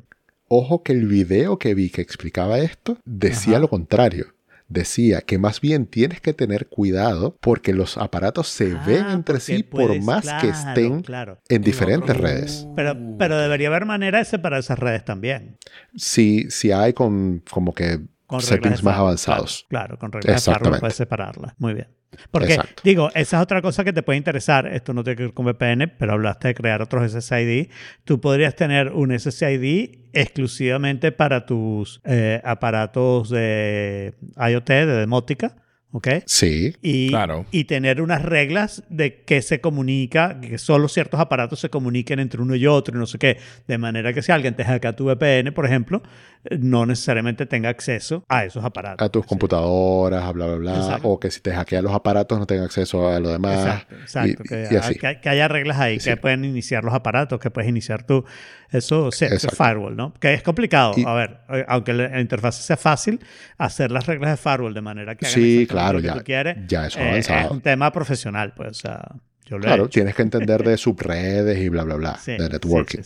Ojo 0.49 0.83
que 0.83 0.91
el 0.91 1.07
video 1.07 1.57
que 1.57 1.73
vi 1.73 1.89
que 1.89 2.01
explicaba 2.01 2.59
esto 2.59 2.97
decía 3.05 3.57
lo 3.57 3.69
contrario 3.69 4.33
decía 4.71 5.21
que 5.21 5.37
más 5.37 5.61
bien 5.61 5.85
tienes 5.85 6.21
que 6.21 6.33
tener 6.33 6.67
cuidado 6.67 7.37
porque 7.41 7.73
los 7.73 7.97
aparatos 7.97 8.47
se 8.47 8.71
ah, 8.71 8.83
ven 8.85 9.09
entre 9.09 9.39
sí 9.39 9.63
por 9.63 9.99
más 10.01 10.25
que 10.41 10.49
estén 10.49 11.03
en 11.49 11.61
diferentes 11.61 12.15
redes. 12.15 12.67
Pero, 12.75 12.95
pero 13.17 13.37
debería 13.37 13.67
haber 13.67 13.85
manera 13.85 14.19
de 14.19 14.25
separar 14.25 14.59
esas 14.59 14.79
redes 14.79 15.03
también. 15.05 15.57
Sí, 15.95 16.47
sí 16.49 16.71
hay 16.71 16.93
con 16.93 17.43
como 17.49 17.73
que 17.73 17.99
settings 18.39 18.83
más 18.83 18.97
avanzados. 18.97 19.65
Claro, 19.69 19.97
con 19.97 20.11
reglas 20.11 20.45
de 20.45 20.79
puedes 20.79 20.95
separarlas. 20.95 21.53
Muy 21.57 21.73
bien. 21.73 21.87
Porque, 22.29 22.59
digo, 22.83 23.09
esa 23.13 23.37
es 23.37 23.43
otra 23.43 23.61
cosa 23.61 23.83
que 23.83 23.93
te 23.93 24.03
puede 24.03 24.17
interesar. 24.17 24.67
Esto 24.67 24.93
no 24.93 25.03
tiene 25.03 25.17
que 25.17 25.23
ver 25.23 25.33
con 25.33 25.45
VPN, 25.45 25.93
pero 25.97 26.13
hablaste 26.13 26.49
de 26.49 26.53
crear 26.53 26.81
otros 26.81 27.11
SSID. 27.11 27.69
Tú 28.03 28.19
podrías 28.19 28.55
tener 28.55 28.89
un 28.89 29.17
SSID 29.17 30.09
exclusivamente 30.13 31.11
para 31.11 31.45
tus 31.45 32.01
eh, 32.03 32.41
aparatos 32.43 33.29
de 33.29 34.15
IoT, 34.37 34.67
de 34.67 34.85
demótica 34.85 35.55
¿ok? 35.91 36.07
Sí, 36.25 36.75
y, 36.81 37.09
claro. 37.09 37.45
Y 37.51 37.65
tener 37.65 38.01
unas 38.01 38.21
reglas 38.21 38.83
de 38.89 39.23
que 39.23 39.41
se 39.41 39.61
comunica, 39.61 40.39
que 40.39 40.57
solo 40.57 40.87
ciertos 40.87 41.19
aparatos 41.19 41.59
se 41.59 41.69
comuniquen 41.69 42.19
entre 42.19 42.41
uno 42.41 42.55
y 42.55 42.67
otro 42.67 42.95
y 42.95 42.99
no 42.99 43.05
sé 43.05 43.17
qué. 43.17 43.37
De 43.67 43.77
manera 43.77 44.13
que 44.13 44.21
si 44.21 44.31
alguien 44.31 44.55
te 44.55 44.63
hackea 44.63 44.95
tu 44.95 45.05
VPN, 45.05 45.53
por 45.53 45.65
ejemplo, 45.65 46.01
no 46.49 46.85
necesariamente 46.85 47.45
tenga 47.45 47.69
acceso 47.69 48.25
a 48.27 48.45
esos 48.45 48.63
aparatos. 48.63 49.05
A 49.05 49.09
tus 49.09 49.25
computadoras, 49.25 50.23
a 50.23 50.31
bla, 50.31 50.47
bla, 50.47 50.55
bla. 50.55 50.99
O 51.03 51.19
que 51.19 51.29
si 51.29 51.41
te 51.41 51.51
hackean 51.51 51.83
los 51.83 51.93
aparatos 51.93 52.39
no 52.39 52.47
tenga 52.47 52.65
acceso 52.65 53.07
a 53.07 53.19
lo 53.19 53.29
demás. 53.29 53.85
Exacto, 54.01 54.43
que, 54.43 55.29
haya 55.29 55.47
reglas 55.47 55.79
ahí, 55.79 55.97
que 55.99 56.17
pueden 56.17 56.45
iniciar 56.45 56.83
los 56.83 56.93
aparatos, 56.93 57.39
que 57.39 57.51
puedes 57.51 57.69
iniciar 57.69 58.03
tú. 58.03 58.25
Eso 58.71 59.09
es 59.09 59.47
firewall, 59.55 59.97
¿no? 59.97 60.13
Que 60.13 60.33
es 60.33 60.43
complicado. 60.43 60.93
a 61.05 61.13
ver, 61.13 61.41
eh, 61.49 61.65
aunque 61.67 61.93
la 61.93 62.21
interfaz 62.21 62.55
sea 62.55 62.77
fácil, 62.77 63.19
hacer 63.57 63.91
las 63.91 64.05
reglas 64.05 64.31
de 64.31 64.37
firewall 64.37 64.73
de 64.73 64.81
manera 64.81 65.15
que 65.15 65.25
hagan 65.25 65.35
sí, 65.35 65.67
claro, 65.69 65.80
ya, 65.99 66.13
que 66.15 66.23
quieres, 66.23 66.57
ya 66.67 66.87
eso 66.87 66.99
eh, 66.99 67.19
es 67.19 67.29
un 67.49 67.61
tema 67.61 67.91
profesional, 67.91 68.53
pues, 68.55 68.69
o 68.69 68.73
sea, 68.73 69.15
yo 69.45 69.57
lo 69.57 69.63
Claro, 69.63 69.89
tienes 69.89 70.15
que 70.15 70.21
entender 70.21 70.63
de 70.63 70.77
subredes 70.77 71.57
y 71.59 71.69
bla, 71.69 71.83
bla, 71.83 71.95
bla, 71.95 72.19
de 72.25 72.49
networking. 72.49 73.01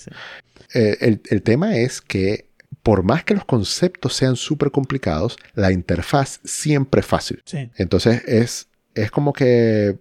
Eh, 0.73 0.97
el, 1.01 1.21
el 1.29 1.41
tema 1.41 1.75
es 1.77 2.01
que 2.01 2.49
por 2.85 3.01
más 3.01 3.23
que 3.23 3.33
los 3.33 3.45
conceptos 3.45 4.13
sean 4.13 4.35
súper 4.35 4.69
complicados, 4.69 5.37
la 5.55 5.71
interfaz 5.71 6.39
siempre 6.43 7.01
es 7.01 7.07
fácil. 7.07 7.41
Entonces 7.77 8.21
es, 8.27 8.67
es 8.93 9.09
como 9.09 9.33
que, 9.33 9.97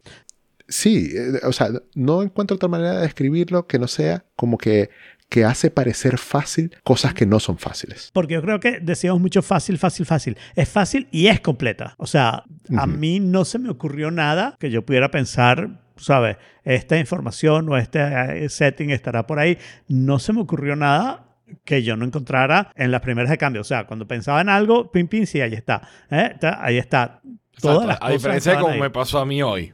sí, 0.68 1.10
eh, 1.14 1.40
o 1.44 1.52
sea, 1.52 1.70
no 1.94 2.22
encuentro 2.22 2.56
otra 2.56 2.68
manera 2.68 2.96
de 2.96 3.00
describirlo 3.00 3.66
que 3.66 3.78
no 3.78 3.88
sea 3.88 4.26
como 4.36 4.58
que 4.58 4.90
que 5.28 5.44
hace 5.44 5.70
parecer 5.70 6.18
fácil 6.18 6.74
cosas 6.84 7.12
que 7.14 7.26
no 7.26 7.40
son 7.40 7.58
fáciles. 7.58 8.10
Porque 8.12 8.34
yo 8.34 8.42
creo 8.42 8.60
que 8.60 8.78
decíamos 8.80 9.20
mucho 9.20 9.42
fácil, 9.42 9.78
fácil, 9.78 10.06
fácil. 10.06 10.36
Es 10.54 10.68
fácil 10.68 11.08
y 11.10 11.26
es 11.26 11.40
completa. 11.40 11.94
O 11.98 12.06
sea, 12.06 12.44
a 12.76 12.86
mí 12.86 13.18
no 13.20 13.44
se 13.44 13.58
me 13.58 13.68
ocurrió 13.70 14.10
nada 14.10 14.54
que 14.60 14.70
yo 14.70 14.84
pudiera 14.86 15.10
pensar, 15.10 15.80
¿sabes? 15.96 16.36
Esta 16.62 16.98
información 16.98 17.68
o 17.68 17.76
este 17.76 17.98
eh, 18.44 18.48
setting 18.48 18.90
estará 18.90 19.26
por 19.26 19.38
ahí. 19.38 19.58
No 19.88 20.18
se 20.18 20.32
me 20.32 20.40
ocurrió 20.40 20.76
nada 20.76 21.26
que 21.64 21.82
yo 21.82 21.96
no 21.96 22.04
encontrara 22.04 22.70
en 22.76 22.90
las 22.90 23.00
primeras 23.00 23.30
de 23.30 23.38
cambio. 23.38 23.60
O 23.62 23.64
sea, 23.64 23.86
cuando 23.86 24.06
pensaba 24.06 24.40
en 24.40 24.48
algo, 24.48 24.90
pim, 24.92 25.08
pim, 25.08 25.26
sí, 25.26 25.40
ahí 25.40 25.54
está. 25.54 25.82
¿Eh? 26.10 26.30
Está- 26.34 26.64
Ahí 26.64 26.78
está. 26.78 27.20
Todas 27.60 27.82
Exacto, 27.84 27.86
las 27.86 27.98
a 28.00 28.12
diferencia 28.12 28.52
de 28.52 28.58
como 28.60 28.72
ahí. 28.74 28.80
me 28.80 28.90
pasó 28.90 29.18
a 29.18 29.24
mí 29.26 29.42
hoy. 29.42 29.72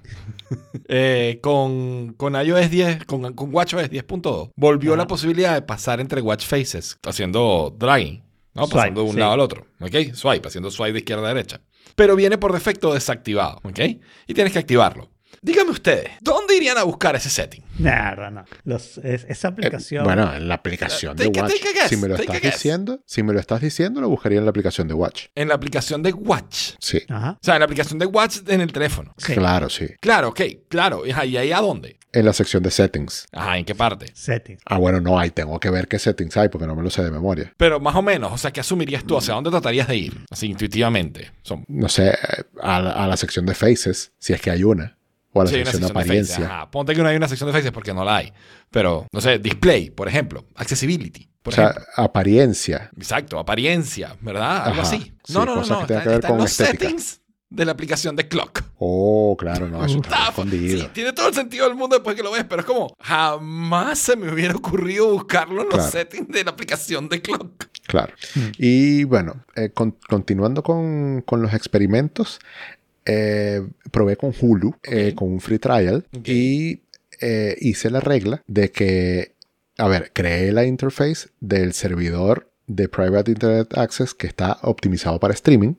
Eh, 0.89 1.39
con, 1.43 2.15
con 2.15 2.35
iOS 2.35 2.71
10, 2.71 3.05
con, 3.05 3.33
con 3.35 3.55
WatchOS 3.55 3.91
10.2, 3.91 4.51
volvió 4.57 4.93
Ajá. 4.93 5.03
la 5.03 5.07
posibilidad 5.07 5.55
de 5.55 5.63
pasar 5.63 6.01
entre 6.01 6.21
watch 6.21 6.45
faces, 6.45 6.99
haciendo 7.07 7.75
dragging, 7.79 8.25
¿no? 8.55 8.63
Swipe, 8.67 8.77
Pasando 8.77 9.03
de 9.03 9.07
un 9.07 9.15
sí. 9.15 9.21
lado 9.21 9.33
al 9.33 9.41
otro, 9.41 9.67
¿ok? 9.81 10.13
Swipe, 10.15 10.49
haciendo 10.49 10.71
swipe 10.73 10.93
de 10.95 10.99
izquierda 10.99 11.25
a 11.27 11.29
derecha. 11.35 11.61
Pero 11.95 12.17
viene 12.17 12.37
por 12.39 12.53
defecto 12.53 12.93
desactivado, 12.93 13.61
¿ok? 13.63 13.79
Y 14.27 14.35
tienes 14.35 14.53
que 14.53 14.59
activarlo. 14.59 15.09
Díganme 15.43 15.71
ustedes, 15.71 16.11
¿dónde 16.21 16.55
irían 16.55 16.77
a 16.77 16.83
buscar 16.83 17.17
ese 17.17 17.31
setting? 17.31 17.63
Nah, 17.79 18.15
no. 18.31 18.45
Los- 18.65 18.99
es- 18.99 19.25
esa 19.27 19.49
Eh, 19.49 19.51
aplicación. 19.53 20.05
bueno, 20.05 20.35
en 20.35 20.47
la 20.49 20.55
aplicación 20.57 21.17
de 21.17 21.25
Take 21.29 21.41
Watch. 21.41 21.53
a 21.53 21.73
guess, 21.73 21.89
si 21.89 21.97
me 21.97 22.09
lo 22.09 22.17
estás 22.17 22.43
diciendo, 22.43 23.01
si 23.07 23.23
me 23.23 23.33
lo 23.33 23.41
estás 23.41 23.61
diciendo, 23.63 24.03
lo 24.03 24.11
buscaría 24.11 24.39
en 24.39 24.45
la 24.45 24.51
aplicación 24.51 24.87
de 24.87 24.93
Watch. 24.93 25.27
En 25.35 25.49
la 25.49 25.55
aplicación 25.55 26.03
de 26.03 26.13
Watch. 26.13 26.73
Sí. 26.79 27.01
Ajá. 27.09 27.39
O 27.41 27.45
sea, 27.45 27.55
en 27.55 27.61
la 27.61 27.65
aplicación 27.65 27.99
de 27.99 28.05
Watch 28.05 28.41
en 28.49 28.61
el 28.61 28.71
teléfono. 28.71 29.15
Sí. 29.17 29.33
Claro, 29.33 29.71
sí. 29.71 29.89
Claro, 30.01 30.29
ok, 30.29 30.41
claro. 30.69 31.07
¿Y 31.07 31.13
ahí 31.13 31.53
a 31.53 31.61
dónde? 31.63 31.99
En 32.13 32.27
la 32.27 32.35
sección 32.35 32.63
de 32.63 32.71
settings. 32.71 33.27
Ajá, 33.33 33.57
¿en 33.57 33.65
qué 33.65 33.75
parte? 33.75 34.11
Settings. 34.15 34.61
Ah, 34.67 34.77
bueno, 34.77 35.01
no, 35.01 35.19
ahí 35.19 35.31
tengo 35.31 35.59
que 35.59 35.71
ver 35.71 35.89
qué 35.89 35.99
settings 35.99 36.37
hay 36.37 36.51
porque 36.51 36.67
no 36.67 36.75
me 36.77 36.83
lo 36.83 36.91
sé 36.91 37.03
de 37.03 37.11
memoria. 37.11 37.55
Pero 37.57 37.81
más 37.81 37.95
o 37.97 38.03
menos, 38.03 38.31
o 38.31 38.37
sea, 38.37 38.51
¿qué 38.51 38.61
asumirías 38.61 39.05
tú? 39.05 39.17
¿Hacia 39.17 39.33
dónde 39.33 39.49
tratarías 39.49 39.89
de 39.89 39.97
ir? 39.97 40.25
Así 40.31 40.49
intuitivamente. 40.49 41.31
Son 41.43 41.65
No 41.69 41.89
sé, 41.89 42.13
a 42.61 42.81
la, 42.81 42.91
a 42.91 43.07
la 43.07 43.17
sección 43.17 43.47
de 43.47 43.55
faces, 43.55 44.13
si 44.19 44.35
es 44.35 44.41
que 44.43 44.51
hay 44.51 44.65
una. 44.65 44.99
O 45.33 45.41
a 45.41 45.45
la 45.45 45.51
Sí, 45.51 45.57
hay 45.57 45.63
una 45.63 45.71
sección 45.71 45.93
de 45.93 46.01
apariencia. 46.01 46.45
Ajá. 46.47 46.71
Ponte 46.71 46.95
que 46.95 47.03
no 47.03 47.09
hay 47.09 47.17
una 47.17 47.29
sección 47.29 47.47
de 47.49 47.53
faces 47.53 47.71
porque 47.73 47.95
no 47.95 48.05
la 48.05 48.17
hay. 48.17 48.33
Pero, 48.71 49.07
no 49.13 49.21
sé, 49.21 49.39
display, 49.39 49.91
por 49.91 50.09
ejemplo. 50.09 50.45
Accessibility, 50.57 51.29
por 51.43 51.53
o 51.53 51.57
sea, 51.57 51.71
ejemplo. 51.71 51.85
apariencia. 51.97 52.91
Exacto, 52.97 53.39
apariencia, 53.39 54.17
¿verdad? 54.21 54.65
Algo 54.67 54.81
Ajá. 54.83 54.83
así. 54.83 55.13
Sí, 55.25 55.33
No, 55.33 55.45
no, 55.45 55.57
no, 55.57 55.63
no. 55.67 55.87
que 55.87 55.93
Está, 55.95 56.03
que 56.03 56.09
ver 56.09 56.15
está 56.17 56.29
en 56.29 56.33
con 56.35 56.39
los 56.43 56.51
estética. 56.51 56.85
settings 56.85 57.21
de 57.49 57.65
la 57.65 57.73
aplicación 57.73 58.15
de 58.17 58.29
Clock. 58.29 58.63
Oh, 58.79 59.37
claro, 59.39 59.69
no, 59.69 59.85
eso 59.85 59.97
está 60.01 60.29
escondido. 60.29 60.81
sí, 60.81 60.89
tiene 60.93 61.13
todo 61.13 61.29
el 61.29 61.35
sentido 61.35 61.67
del 61.67 61.75
mundo 61.77 61.97
después 61.97 62.15
que 62.17 62.23
lo 62.23 62.31
ves, 62.31 62.45
pero 62.49 62.61
es 62.61 62.67
como, 62.67 62.95
jamás 63.01 63.99
se 63.99 64.17
me 64.17 64.33
hubiera 64.33 64.55
ocurrido 64.55 65.11
buscarlo 65.13 65.63
en 65.63 65.69
los 65.69 65.91
settings 65.91 66.29
de 66.29 66.45
la 66.45 66.51
aplicación 66.53 67.09
de 67.09 67.21
Clock. 67.21 67.67
Claro. 67.89 68.13
Mm. 68.37 68.41
Y 68.59 69.03
bueno, 69.05 69.45
eh, 69.57 69.71
con- 69.71 69.97
continuando 70.09 70.63
con, 70.63 71.23
con 71.23 71.43
los 71.43 71.53
experimentos, 71.53 72.39
eh, 73.05 73.67
probé 73.91 74.17
con 74.17 74.33
Hulu, 74.39 74.75
eh, 74.83 75.15
con 75.15 75.33
un 75.33 75.41
free 75.41 75.59
trial, 75.59 76.07
y 76.25 76.81
eh, 77.21 77.57
hice 77.61 77.91
la 77.91 78.01
regla 78.01 78.43
de 78.47 78.71
que, 78.71 79.35
a 79.79 79.89
ver, 79.89 80.13
creé 80.13 80.53
la 80.53 80.65
interface 80.65 81.29
del 81.41 81.73
servidor 81.73 82.51
de 82.67 82.89
Private 82.89 83.33
Internet 83.33 83.77
Access 83.77 84.15
que 84.15 84.27
está 84.27 84.59
optimizado 84.63 85.19
para 85.19 85.35
streaming, 85.35 85.75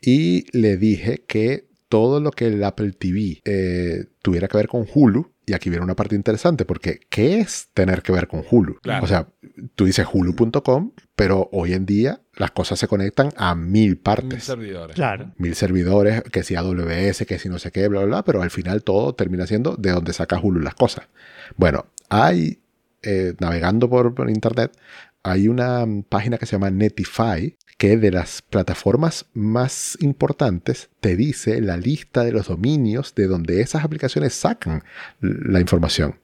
y 0.00 0.46
le 0.56 0.76
dije 0.76 1.22
que 1.26 1.66
todo 1.88 2.20
lo 2.20 2.30
que 2.30 2.46
el 2.46 2.64
Apple 2.64 2.92
TV 2.92 3.42
tuviera 4.22 4.48
que 4.48 4.56
ver 4.56 4.68
con 4.68 4.86
Hulu, 4.92 5.30
y 5.50 5.54
aquí 5.54 5.68
viene 5.68 5.84
una 5.84 5.96
parte 5.96 6.14
interesante, 6.14 6.64
porque 6.64 7.00
¿qué 7.08 7.40
es 7.40 7.70
tener 7.74 8.02
que 8.02 8.12
ver 8.12 8.28
con 8.28 8.44
Hulu? 8.48 8.78
Claro. 8.80 9.04
O 9.04 9.08
sea, 9.08 9.28
tú 9.74 9.84
dices 9.84 10.06
hulu.com, 10.10 10.92
pero 11.16 11.48
hoy 11.52 11.72
en 11.72 11.86
día 11.86 12.20
las 12.34 12.52
cosas 12.52 12.78
se 12.78 12.86
conectan 12.86 13.30
a 13.36 13.56
mil 13.56 13.98
partes. 13.98 14.44
servidores. 14.44 14.94
Claro. 14.94 15.32
Mil 15.38 15.56
servidores, 15.56 16.22
que 16.22 16.44
si 16.44 16.54
AWS, 16.54 17.26
que 17.26 17.38
si 17.40 17.48
no 17.48 17.58
sé 17.58 17.72
qué, 17.72 17.88
bla, 17.88 18.00
bla, 18.00 18.06
bla, 18.06 18.24
pero 18.24 18.42
al 18.42 18.50
final 18.50 18.84
todo 18.84 19.14
termina 19.16 19.46
siendo 19.48 19.74
de 19.76 19.90
donde 19.90 20.12
saca 20.12 20.38
Hulu 20.38 20.60
las 20.60 20.74
cosas. 20.74 21.08
Bueno, 21.56 21.86
hay, 22.08 22.62
eh, 23.02 23.34
navegando 23.40 23.90
por, 23.90 24.14
por 24.14 24.30
internet, 24.30 24.72
hay 25.24 25.48
una 25.48 25.84
mm, 25.84 26.04
página 26.04 26.38
que 26.38 26.46
se 26.46 26.52
llama 26.52 26.70
Netify, 26.70 27.56
que 27.80 27.96
de 27.96 28.10
las 28.10 28.42
plataformas 28.42 29.24
más 29.32 29.96
importantes 30.00 30.90
te 31.00 31.16
dice 31.16 31.62
la 31.62 31.78
lista 31.78 32.24
de 32.24 32.32
los 32.32 32.48
dominios 32.48 33.14
de 33.14 33.26
donde 33.26 33.62
esas 33.62 33.84
aplicaciones 33.84 34.34
sacan 34.34 34.82
la 35.20 35.60
información. 35.60 36.16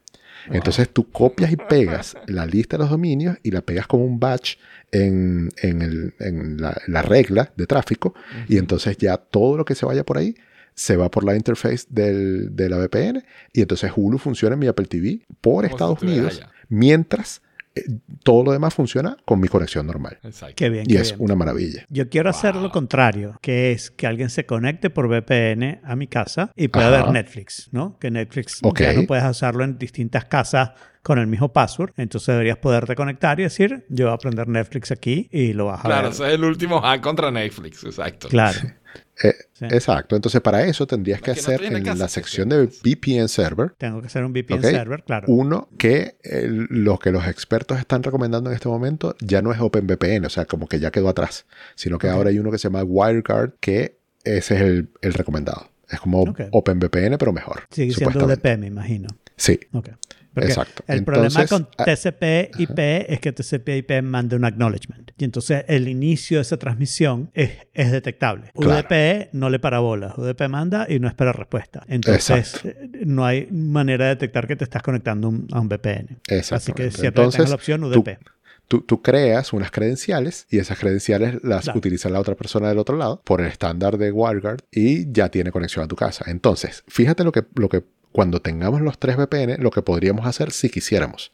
Entonces 0.50 0.88
tú 0.90 1.10
copias 1.10 1.50
y 1.50 1.56
pegas 1.56 2.14
la 2.26 2.44
lista 2.44 2.76
de 2.76 2.82
los 2.82 2.90
dominios 2.90 3.38
y 3.42 3.50
la 3.52 3.62
pegas 3.62 3.86
como 3.86 4.04
un 4.04 4.20
batch 4.20 4.56
en, 4.92 5.48
en 5.62 5.80
el- 5.82 6.14
en 6.20 6.60
la, 6.60 6.76
la 6.88 7.00
regla 7.02 7.52
de 7.56 7.66
tráfico 7.66 8.14
y 8.48 8.58
entonces 8.58 8.96
ya 8.98 9.16
todo 9.16 9.56
lo 9.56 9.64
que 9.64 9.74
se 9.74 9.86
vaya 9.86 10.04
por 10.04 10.18
ahí 10.18 10.36
se 10.74 10.96
va 10.96 11.10
por 11.10 11.24
la 11.24 11.34
interface 11.34 11.86
del, 11.88 12.54
de 12.54 12.68
la 12.68 12.76
VPN 12.76 13.24
y 13.54 13.62
entonces 13.62 13.90
Hulu 13.96 14.18
funciona 14.18 14.52
en 14.54 14.60
mi 14.60 14.66
Apple 14.66 14.86
TV 14.86 15.22
por 15.40 15.64
si 15.64 15.70
Estados 15.72 16.02
Unidos 16.02 16.36
allá. 16.36 16.52
mientras 16.68 17.40
todo 18.22 18.44
lo 18.44 18.52
demás 18.52 18.74
funciona 18.74 19.16
con 19.24 19.40
mi 19.40 19.48
conexión 19.48 19.86
normal. 19.86 20.18
Exacto. 20.22 20.54
Qué 20.56 20.68
bien. 20.68 20.84
Y 20.88 20.94
qué 20.94 21.00
es 21.00 21.10
bien. 21.12 21.22
una 21.24 21.34
maravilla. 21.36 21.84
Yo 21.88 22.08
quiero 22.08 22.30
hacer 22.30 22.56
lo 22.56 22.70
contrario, 22.70 23.38
que 23.42 23.72
es 23.72 23.90
que 23.90 24.06
alguien 24.06 24.30
se 24.30 24.46
conecte 24.46 24.90
por 24.90 25.08
VPN 25.08 25.80
a 25.84 25.96
mi 25.96 26.06
casa 26.06 26.50
y 26.56 26.68
pueda 26.68 26.88
Ajá. 26.88 27.04
ver 27.04 27.12
Netflix, 27.12 27.68
¿no? 27.72 27.98
Que 27.98 28.10
Netflix 28.10 28.60
ya 28.78 28.92
no 28.92 29.04
puedes 29.06 29.24
usarlo 29.24 29.64
en 29.64 29.78
distintas 29.78 30.24
casas 30.24 30.70
con 31.02 31.18
el 31.20 31.26
mismo 31.28 31.52
password. 31.52 31.92
Entonces 31.96 32.28
deberías 32.28 32.58
poderte 32.58 32.96
conectar 32.96 33.38
y 33.38 33.44
decir, 33.44 33.84
yo 33.88 34.06
voy 34.06 34.12
a 34.12 34.14
aprender 34.16 34.48
Netflix 34.48 34.90
aquí 34.90 35.28
y 35.30 35.52
lo 35.52 35.66
vas 35.66 35.80
a 35.80 35.82
Claro, 35.84 36.02
ver. 36.04 36.12
ese 36.12 36.26
es 36.26 36.32
el 36.34 36.44
último 36.44 36.80
hack 36.80 37.00
contra 37.00 37.30
Netflix, 37.30 37.84
exacto. 37.84 38.28
Claro. 38.28 38.58
Eh, 39.22 39.34
Sí. 39.58 39.64
Exacto. 39.70 40.16
Entonces 40.16 40.42
para 40.42 40.64
eso 40.64 40.86
tendrías 40.86 41.22
que 41.22 41.30
hacer 41.30 41.64
en 41.64 41.72
la 41.72 41.82
casa, 41.82 42.08
sección 42.08 42.50
de. 42.50 42.66
VPN 42.66 43.26
server 43.26 43.72
Tengo 43.78 44.02
que 44.02 44.08
hacer 44.08 44.22
un 44.22 44.32
VPN 44.34 44.60
server, 44.60 45.02
claro. 45.02 45.26
Uno, 45.28 45.68
que 45.78 46.16
eh, 46.22 46.46
lo 46.50 46.98
que 46.98 47.10
los 47.10 47.26
expertos 47.26 47.78
están 47.78 48.02
recomendando 48.02 48.50
en 48.50 48.56
este 48.56 48.68
momento 48.68 49.16
ya 49.20 49.40
no 49.40 49.52
es 49.52 49.60
OpenVPN, 49.60 50.26
o 50.26 50.28
sea, 50.28 50.44
como 50.44 50.68
que 50.68 50.78
ya 50.78 50.90
quedó 50.90 51.08
atrás, 51.08 51.46
sino 51.74 51.96
que 51.98 52.08
ahora 52.08 52.28
hay 52.28 52.38
uno 52.38 52.50
que 52.50 52.58
se 52.58 52.64
llama 52.64 52.82
WireGuard, 52.84 53.54
que 53.60 53.96
ese 54.24 54.56
es 54.56 54.60
el, 54.60 54.90
el 55.00 55.14
recomendado. 55.14 55.70
Es 55.88 56.00
como. 56.00 56.22
OpenVPN, 56.50 57.16
pero 57.18 57.32
mejor. 57.32 57.62
Sigue 57.70 57.94
siendo. 57.94 58.26
UDP, 58.26 58.58
me 58.58 58.66
imagino. 58.66 59.08
Sí, 59.36 59.58
Ok. 59.72 59.88
Porque 60.36 60.48
exacto. 60.50 60.84
El 60.86 60.98
Entonces, 60.98 61.32
problema 61.34 61.46
con 61.48 61.68
ah, 61.78 61.84
TCP/IP 61.86 62.78
es 63.08 63.20
que 63.20 63.32
TCP/IP 63.32 64.02
manda 64.02 64.36
un 64.36 64.44
acknowledgement. 64.44 65.10
Y 65.16 65.24
entonces 65.24 65.64
el 65.66 65.88
inicio 65.88 66.36
de 66.38 66.42
esa 66.42 66.58
transmisión 66.58 67.30
es, 67.32 67.52
es 67.72 67.90
detectable. 67.90 68.52
Claro. 68.54 68.86
UDP 68.86 69.30
no 69.32 69.48
le 69.48 69.58
para 69.58 69.78
bolas. 69.78 70.12
UDP 70.18 70.48
manda 70.48 70.86
y 70.90 71.00
no 71.00 71.08
espera 71.08 71.32
respuesta. 71.32 71.84
Entonces 71.88 72.54
Exacto. 72.54 72.68
eh, 72.68 72.90
no 73.06 73.24
hay 73.24 73.48
manera 73.50 74.04
de 74.04 74.10
detectar 74.10 74.46
que 74.46 74.56
te 74.56 74.64
estás 74.64 74.82
conectando 74.82 75.28
un- 75.30 75.48
a 75.52 75.60
un 75.60 75.68
VPN. 75.68 76.18
Así 76.50 76.72
que 76.72 76.90
siempre 76.90 77.06
Entonces, 77.24 77.48
la 77.48 77.54
opción 77.54 77.80
tú- 77.80 77.86
UDP. 77.88 78.18
Tú, 78.68 78.80
tú 78.80 79.00
creas 79.00 79.52
unas 79.52 79.70
credenciales 79.70 80.46
y 80.50 80.58
esas 80.58 80.76
credenciales 80.78 81.36
las 81.44 81.62
Claro. 81.64 81.78
utiliza 81.78 82.08
la 82.10 82.18
otra 82.20 82.34
persona 82.34 82.68
del 82.68 82.78
otro 82.78 82.96
lado 82.96 83.22
por 83.24 83.40
el 83.40 83.46
estándar 83.46 83.96
de 83.96 84.10
WireGuard 84.10 84.58
y 84.72 85.10
ya 85.12 85.28
tiene 85.30 85.52
conexión 85.52 85.84
a 85.84 85.88
tu 85.88 85.94
casa. 85.96 86.24
Entonces, 86.28 86.82
fíjate 86.88 87.22
lo 87.24 87.30
que, 87.32 87.44
lo 87.54 87.68
que 87.68 87.84
cuando 88.12 88.40
tengamos 88.40 88.80
los 88.80 88.98
tres 88.98 89.16
VPN, 89.16 89.56
lo 89.62 89.70
que 89.70 89.82
podríamos 89.82 90.26
hacer 90.26 90.50
si 90.52 90.68
quisiéramos. 90.70 91.32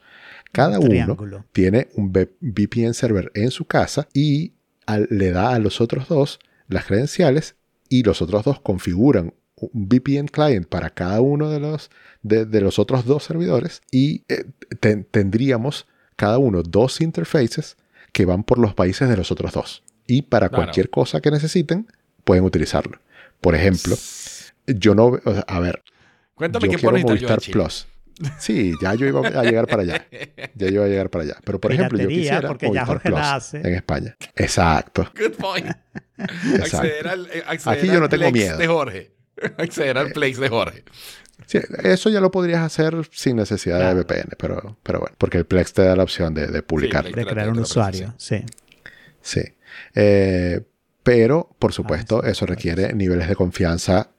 Cada 0.53 0.79
Un 0.79 0.87
uno 0.97 1.45
tiene 1.53 1.89
un 1.95 2.13
VPN 2.13 2.93
server 2.95 3.31
en 3.35 3.51
su 3.51 3.65
casa 3.65 4.09
y 4.13 4.53
al- 4.87 5.07
le 5.11 5.31
da 5.31 5.55
a 5.55 5.59
los 5.59 5.81
otros 5.81 6.09
dos 6.09 6.39
las 6.69 6.85
credenciales 6.87 7.55
y 7.89 8.03
los 8.03 8.21
otros 8.23 8.45
dos 8.45 8.61
configuran 8.61 9.33
un 9.57 9.89
VPN 9.89 10.27
client 10.29 10.67
para 10.67 10.91
cada 10.91 11.21
uno 11.21 11.49
de 11.49 11.61
los, 11.61 11.91
de, 12.23 12.45
de 12.47 12.61
los 12.61 12.79
otros 12.79 13.05
dos 13.05 13.23
servidores 13.25 13.81
y 13.91 14.25
eh, 14.29 14.45
ten- 14.81 15.07
tendríamos 15.11 15.87
cada 16.17 16.39
uno 16.39 16.63
dos 16.63 17.01
interfaces 17.01 17.77
que 18.13 18.25
van 18.27 18.43
por 18.45 18.59
los 18.59 18.75
países 18.75 19.09
de 19.09 19.17
los 19.17 19.31
otros 19.31 19.53
dos. 19.53 19.83
Y 20.07 20.23
para 20.23 20.49
Claro. 20.49 20.65
cualquier 20.65 20.91
cosa 20.91 21.21
que 21.21 21.31
necesiten, 21.31 21.87
pueden 22.25 22.45
utilizarlo. 22.45 22.99
Por 23.41 23.55
ejemplo, 23.55 23.97
yo 24.67 24.95
no... 24.95 25.07
o 25.25 25.33
sea, 25.33 25.45
a 25.47 25.61
ver, 25.61 25.83
Cuéntame 26.35 26.69
yo 26.69 26.77
qué 26.79 26.83
pones 26.83 27.05
Movistar 27.05 27.41
Plus. 27.51 27.87
Sí, 28.39 28.73
ya 28.81 28.95
yo 28.95 29.07
iba 29.07 29.27
a 29.27 29.43
llegar 29.43 29.67
para 29.67 29.83
allá. 29.83 30.07
Ya 30.55 30.67
yo 30.69 30.75
iba 30.75 30.85
a 30.85 30.89
llegar 30.89 31.11
para 31.11 31.25
allá. 31.25 31.37
Pero 31.45 31.61
por 31.61 31.73
ejemplo, 31.73 31.99
yo 31.99 32.09
quisiera 32.09 32.49
porque 32.49 32.67
ya 32.67 32.85
Movistar 32.85 32.87
Jorge 32.87 33.09
Plus 33.09 33.19
la 33.21 33.35
hace. 33.35 33.57
en 33.59 33.75
España. 33.75 34.17
Exacto. 34.37 35.11
Good 35.19 35.33
point. 35.39 35.67
Exacto. 36.19 36.77
acceder 36.79 37.09
al, 37.09 37.27
eh, 37.33 37.43
acceder 37.47 37.79
Aquí 37.79 37.87
yo 37.89 38.01
no 38.01 38.09
tengo 38.09 38.23
Plex 38.31 38.33
miedo. 38.33 38.59
de 38.59 38.67
Jorge. 38.67 39.13
acceder 39.59 39.99
al 39.99 40.13
Plex 40.13 40.39
de 40.39 40.49
Jorge. 40.49 40.85
Sí, 41.47 41.59
eso 41.83 42.11
ya 42.11 42.21
lo 42.21 42.31
podrías 42.31 42.61
hacer 42.61 42.95
sin 43.11 43.37
necesidad 43.37 43.79
Claro. 43.79 43.97
de 43.97 44.03
VPN, 44.05 44.37
pero, 44.39 44.79
pero 44.83 45.01
bueno, 45.01 45.15
porque 45.19 45.39
el 45.39 45.45
Plex 45.47 45.73
te 45.73 45.83
da 45.83 45.97
la 45.97 46.05
opción 46.05 46.33
de, 46.35 46.47
de 46.47 46.63
publicar. 46.63 47.03
Plex. 47.05 47.17
De 47.17 47.27
crear 47.27 47.49
un 47.49 47.59
usuario. 47.59 48.15
Sí. 48.19 48.45
Sí. 49.21 49.43
Eh, 49.95 50.61
pero, 51.03 51.57
por 51.59 51.71
Ah, 51.71 51.75
supuesto, 51.75 52.21
sí, 52.23 52.31
eso 52.31 52.47
sí. 52.47 52.51
requiere 52.53 52.93
niveles 52.93 53.27
de 53.29 53.35
confianza 53.35 54.01
eh, 54.03 54.15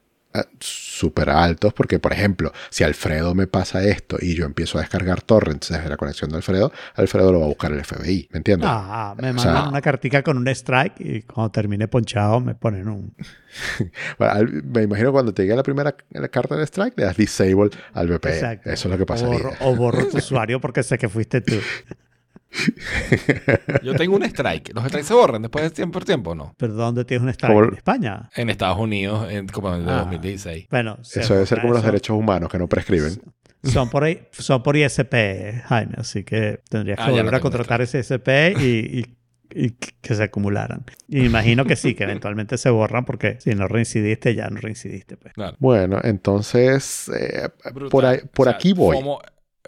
súper 0.60 1.30
altos, 1.30 1.72
porque, 1.74 1.98
por 1.98 2.12
ejemplo, 2.12 2.52
si 2.70 2.82
Alfredo 2.84 3.34
me 3.34 3.46
pasa 3.46 3.84
esto 3.84 4.16
y 4.20 4.34
yo 4.34 4.46
empiezo 4.46 4.78
a 4.78 4.80
descargar 4.80 5.22
torrents 5.22 5.68
desde 5.68 5.88
la 5.88 5.96
conexión 5.96 6.30
de 6.30 6.36
Alfredo, 6.36 6.72
Alfredo 6.96 7.32
lo 7.32 7.38
va 7.40 7.44
a 7.46 7.48
buscar 7.48 7.70
el 7.72 7.84
FBI, 7.84 8.28
¿me 8.32 8.38
entiendes? 8.38 8.68
Ah, 8.72 9.14
me 9.20 9.30
O 9.30 9.34
mandan 9.34 9.54
sea- 9.56 9.68
una 9.68 9.80
cartica 9.80 10.22
con 10.22 10.36
un 10.38 10.48
strike 10.48 10.94
y 11.00 11.22
cuando 11.22 11.50
termine 11.52 11.86
ponchado 11.88 12.40
me 12.40 12.54
ponen 12.54 12.88
un... 12.88 13.14
Bueno, 14.18 14.50
me 14.64 14.82
imagino 14.82 15.12
cuando 15.12 15.32
te 15.32 15.42
llegue 15.42 15.54
la 15.54 15.62
primera 15.62 15.94
la 16.10 16.28
carta 16.28 16.56
de 16.56 16.64
strike, 16.64 16.94
le 16.98 17.04
das 17.04 17.16
disable 17.16 17.70
al 17.92 18.08
VPN. 18.08 18.32
Exacto. 18.34 18.70
Eso 18.70 18.88
es 18.88 18.90
lo 18.92 18.96
que 18.96 19.02
O 19.04 19.06
pasaría. 19.06 19.32
borro, 19.38 19.52
o 19.60 19.76
borro 19.76 20.08
tu 20.08 20.16
usuario 20.18 20.60
porque 20.60 20.82
sé 20.82 20.98
que 20.98 21.08
fuiste 21.08 21.40
tú. 21.40 21.54
Yo 23.82 23.94
tengo 23.94 24.16
un 24.16 24.22
strike. 24.24 24.72
¿Los 24.74 24.84
strikes 24.84 25.06
se 25.08 25.14
borran 25.14 25.42
después 25.42 25.64
de 25.64 25.70
tiempo 25.70 25.94
por 25.94 26.04
tiempo 26.04 26.30
o 26.30 26.34
no? 26.34 26.54
¿Pero 26.56 26.74
dónde 26.74 27.04
tienes 27.04 27.22
un 27.22 27.28
strike? 27.30 27.68
¿En 27.68 27.74
España? 27.74 28.30
En 28.34 28.50
Estados 28.50 28.78
Unidos, 28.78 29.30
en, 29.30 29.46
como 29.48 29.68
en 29.74 29.80
el 29.80 29.86
de 29.86 29.92
Ah. 29.92 29.98
2016. 30.00 30.66
Bueno, 30.70 30.98
se 31.02 31.20
Eso 31.20 31.34
debe 31.34 31.46
ser 31.46 31.60
como 31.60 31.74
los 31.74 31.82
derechos 31.84 32.16
humanos 32.16 32.50
que 32.50 32.58
no 32.58 32.68
prescriben. 32.68 33.20
Son 33.62 33.88
por, 33.88 34.04
ahí- 34.04 34.20
son 34.32 34.62
por 34.62 34.76
ISP, 34.76 35.62
Jaime, 35.66 35.94
así 35.96 36.22
que 36.22 36.60
tendrías 36.68 36.98
que 36.98 37.04
Ah, 37.04 37.10
volver 37.10 37.34
a 37.34 37.40
contratar 37.40 37.80
ese 37.80 37.98
ISP 38.00 38.28
y, 38.60 38.98
y- 39.00 39.16
y 39.56 39.70
que 39.70 40.14
se 40.14 40.22
acumularan. 40.24 40.84
Y 41.08 41.24
imagino 41.24 41.64
que 41.64 41.76
sí, 41.76 41.94
que 41.94 42.04
eventualmente 42.04 42.58
se 42.58 42.68
borran 42.70 43.04
porque 43.04 43.38
si 43.40 43.54
no 43.54 43.66
reincidiste, 43.68 44.34
ya 44.34 44.48
no 44.50 44.60
reincidiste. 44.60 45.16
Pues. 45.16 45.32
Claro. 45.32 45.56
Bueno, 45.60 45.98
entonces, 46.02 47.08
eh, 47.16 47.48
por, 47.90 48.04
ahí- 48.04 48.18
por 48.34 48.48
O 48.48 48.50
sea, 48.50 48.56
aquí 48.56 48.72
voy. 48.74 48.96
FOMO, 48.96 49.20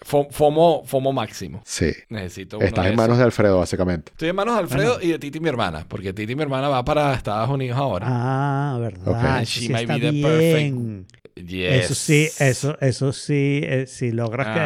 FOMO, 0.03 0.83
FOMO 0.85 1.13
máximo. 1.13 1.63
Sí. 1.65 1.93
Necesito 2.11 2.59
uno 2.59 2.67
Estás 2.67 2.85
de 2.85 2.91
en 2.91 2.97
manos 2.97 3.15
esos. 3.15 3.19
de 3.19 3.25
Alfredo, 3.25 3.59
básicamente. 3.59 4.13
Estoy 4.13 4.29
en 4.29 4.37
manos 4.37 4.55
de 4.55 4.61
Alfredo 4.61 4.99
y 5.01 5.09
de 5.09 5.19
Titi, 5.19 5.41
mi 5.41 5.49
hermana. 5.49 5.85
Porque 5.89 6.13
Titi, 6.13 6.35
mi 6.37 6.43
hermana, 6.43 6.69
va 6.69 6.85
para 6.85 7.15
Estados 7.15 7.49
Unidos 7.51 7.79
ahora. 7.79 8.07
Ah, 8.09 8.79
verdad. 8.81 9.43
Eso 9.43 9.53
She 9.61 9.67
sí 9.67 9.69
might 9.73 9.83
está 9.83 9.95
be 9.95 10.01
the 10.01 10.13
perfect- 10.13 10.73
bien. 10.73 11.07
Yes. 11.37 11.85
Eso 11.85 11.95
sí, 11.95 12.29
eso, 12.39 12.79
eso 12.81 13.13
sí, 13.13 13.61
eh, 13.63 13.85
si 13.87 14.11
logras 14.11 14.47
Ajá. 14.47 14.57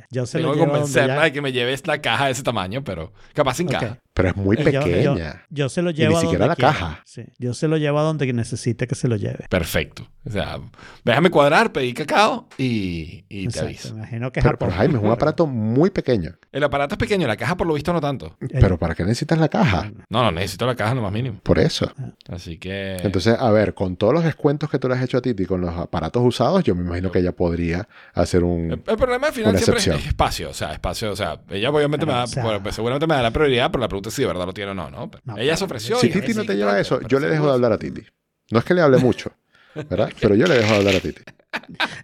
que 0.00 0.04
yo 0.10 0.26
se 0.26 0.36
Tengo 0.38 0.50
lo 0.52 0.58
que 0.58 0.60
convencerla 0.70 1.16
ya- 1.16 1.22
de 1.22 1.32
que 1.32 1.40
me 1.40 1.52
lleves 1.52 1.86
la 1.86 2.02
caja 2.02 2.26
de 2.26 2.32
ese 2.32 2.42
tamaño, 2.42 2.84
pero 2.84 3.14
capaz 3.32 3.54
sin 3.54 3.66
caja. 3.66 3.98
Pero 4.18 4.28
es 4.30 4.36
muy 4.36 4.56
Yo- 4.56 4.64
yo- 4.70 4.80
pequeña. 4.82 5.44
Yo, 5.48 5.68
se 5.68 5.80
lo 5.80 5.90
ni 5.92 5.96
llevo 5.96 6.18
a 6.18 6.20
siquiera 6.20 6.46
donde 6.46 6.62
la 6.62 6.72
quiera. 6.72 6.72
caja. 6.72 7.02
Sí, 7.06 7.22
Yo 7.38 7.54
se 7.54 7.68
lo 7.68 7.76
llevo 7.78 8.00
a 8.00 8.02
donde 8.02 8.30
necesite 8.32 8.86
que 8.86 8.94
se 8.94 9.06
lo 9.08 9.16
lleve. 9.16 9.46
Perfecto. 9.48 10.06
O 10.26 10.30
sea, 10.30 10.58
déjame 11.04 11.30
cuadrar, 11.30 11.72
pedí 11.72 11.94
cacao 11.94 12.48
y, 12.58 13.24
y 13.28 13.44
te 13.44 13.44
Exacto, 13.44 13.66
aviso. 13.66 13.94
Me 13.94 14.00
imagino 14.00 14.30
que 14.32 14.40
es 14.40 14.44
Pero, 14.44 14.58
pero 14.58 14.70
Japón. 14.72 14.78
Jaime, 14.86 14.98
es 14.98 15.04
un 15.04 15.10
aparato 15.10 15.46
muy 15.46 15.88
pequeño. 15.90 16.32
El 16.52 16.64
aparato 16.64 16.96
es 16.96 16.98
pequeño, 16.98 17.26
la 17.26 17.36
caja 17.36 17.56
por 17.56 17.66
lo 17.66 17.72
visto 17.74 17.92
no 17.94 18.00
tanto. 18.00 18.36
Pero 18.60 18.76
¿para 18.76 18.94
qué 18.94 19.04
necesitas 19.04 19.38
la 19.38 19.48
caja? 19.48 19.90
No, 20.10 20.22
no, 20.24 20.30
necesito 20.32 20.66
la 20.66 20.74
caja 20.74 20.94
lo 20.94 21.00
más 21.02 21.12
mínimo. 21.12 21.38
Por 21.42 21.58
eso. 21.58 21.90
Así 22.28 22.58
que... 22.58 22.96
Entonces, 22.96 23.36
a 23.38 23.50
ver, 23.52 23.72
con 23.72 23.96
todos 23.96 24.12
los 24.12 24.24
descuentos 24.24 24.68
que 24.68 24.78
tú 24.78 24.88
le 24.88 24.96
has 24.96 25.02
hecho 25.02 25.16
a 25.18 25.22
Titi 25.22 25.46
con 25.46 25.60
los 25.62 25.74
aparatos 25.78 26.22
usados, 26.24 26.62
yo 26.64 26.74
me 26.74 26.82
imagino 26.82 27.10
que 27.10 27.20
ella 27.20 27.32
podría 27.32 27.88
hacer 28.12 28.42
un... 28.44 28.72
el 28.86 28.96
problema 28.96 29.28
al 29.28 29.32
final 29.32 29.56
siempre 29.58 29.80
es, 29.96 30.06
espacio, 30.08 30.50
o 30.50 30.54
sea, 30.54 30.72
espacio, 30.72 31.10
o 31.12 31.16
sea, 31.16 31.40
ella 31.50 31.70
obviamente 31.70 32.04
me 32.04 32.12
da, 32.12 32.24
o 32.24 32.26
sea- 32.26 32.42
bueno, 32.42 32.62
pues 32.62 32.74
seguramente 32.74 33.06
me 33.06 33.14
dará 33.14 33.30
prioridad, 33.30 33.70
pero 33.70 33.80
la 33.80 33.88
pregunta 33.88 34.07
es 34.08 34.14
si 34.14 34.22
de 34.22 34.28
verdad 34.28 34.46
lo 34.46 34.52
tiene 34.54 34.72
o 34.72 34.74
no, 34.74 34.90
¿no? 34.90 35.10
No, 35.24 35.34
ella 35.36 35.42
claro. 35.44 35.56
se 35.56 35.64
ofreció. 35.64 35.96
Si 35.98 36.08
y 36.08 36.10
Titi 36.10 36.32
sí, 36.32 36.38
no 36.38 36.44
te 36.44 36.54
lleva 36.56 36.78
eso, 36.80 37.00
yo 37.08 37.20
le 37.20 37.28
dejo 37.28 37.46
de 37.46 37.52
hablar 37.52 37.72
a 37.72 37.78
Titi. 37.78 38.02
No 38.50 38.58
es 38.58 38.64
que 38.64 38.74
le 38.74 38.80
hable 38.82 38.98
mucho, 38.98 39.30
¿verdad? 39.74 40.10
Pero 40.20 40.34
yo 40.34 40.46
le 40.46 40.54
dejo 40.54 40.72
de 40.72 40.76
hablar 40.78 40.96
a 40.96 41.00
Titi. 41.00 41.22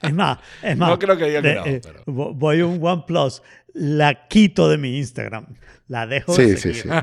Es 0.02 0.14
más, 0.14 0.38
es 0.62 0.76
más. 0.76 0.88
No 0.90 0.98
creo 0.98 1.16
que 1.16 1.24
diga 1.26 1.42
que 1.42 1.48
de- 1.48 1.54
no, 1.56 1.66
eh, 1.66 1.80
pero- 1.82 2.04
vo- 2.06 2.32
Voy 2.34 2.60
a 2.60 2.66
un 2.66 2.78
OnePlus, 2.84 3.42
la 3.74 4.26
quito 4.28 4.68
de 4.68 4.78
mi 4.78 4.96
Instagram. 4.98 5.46
La 5.88 6.06
dejo 6.06 6.34
de 6.34 6.56
Sí, 6.56 6.56
sí, 6.56 6.74
seguir. 6.74 6.82
sí. 6.84 6.88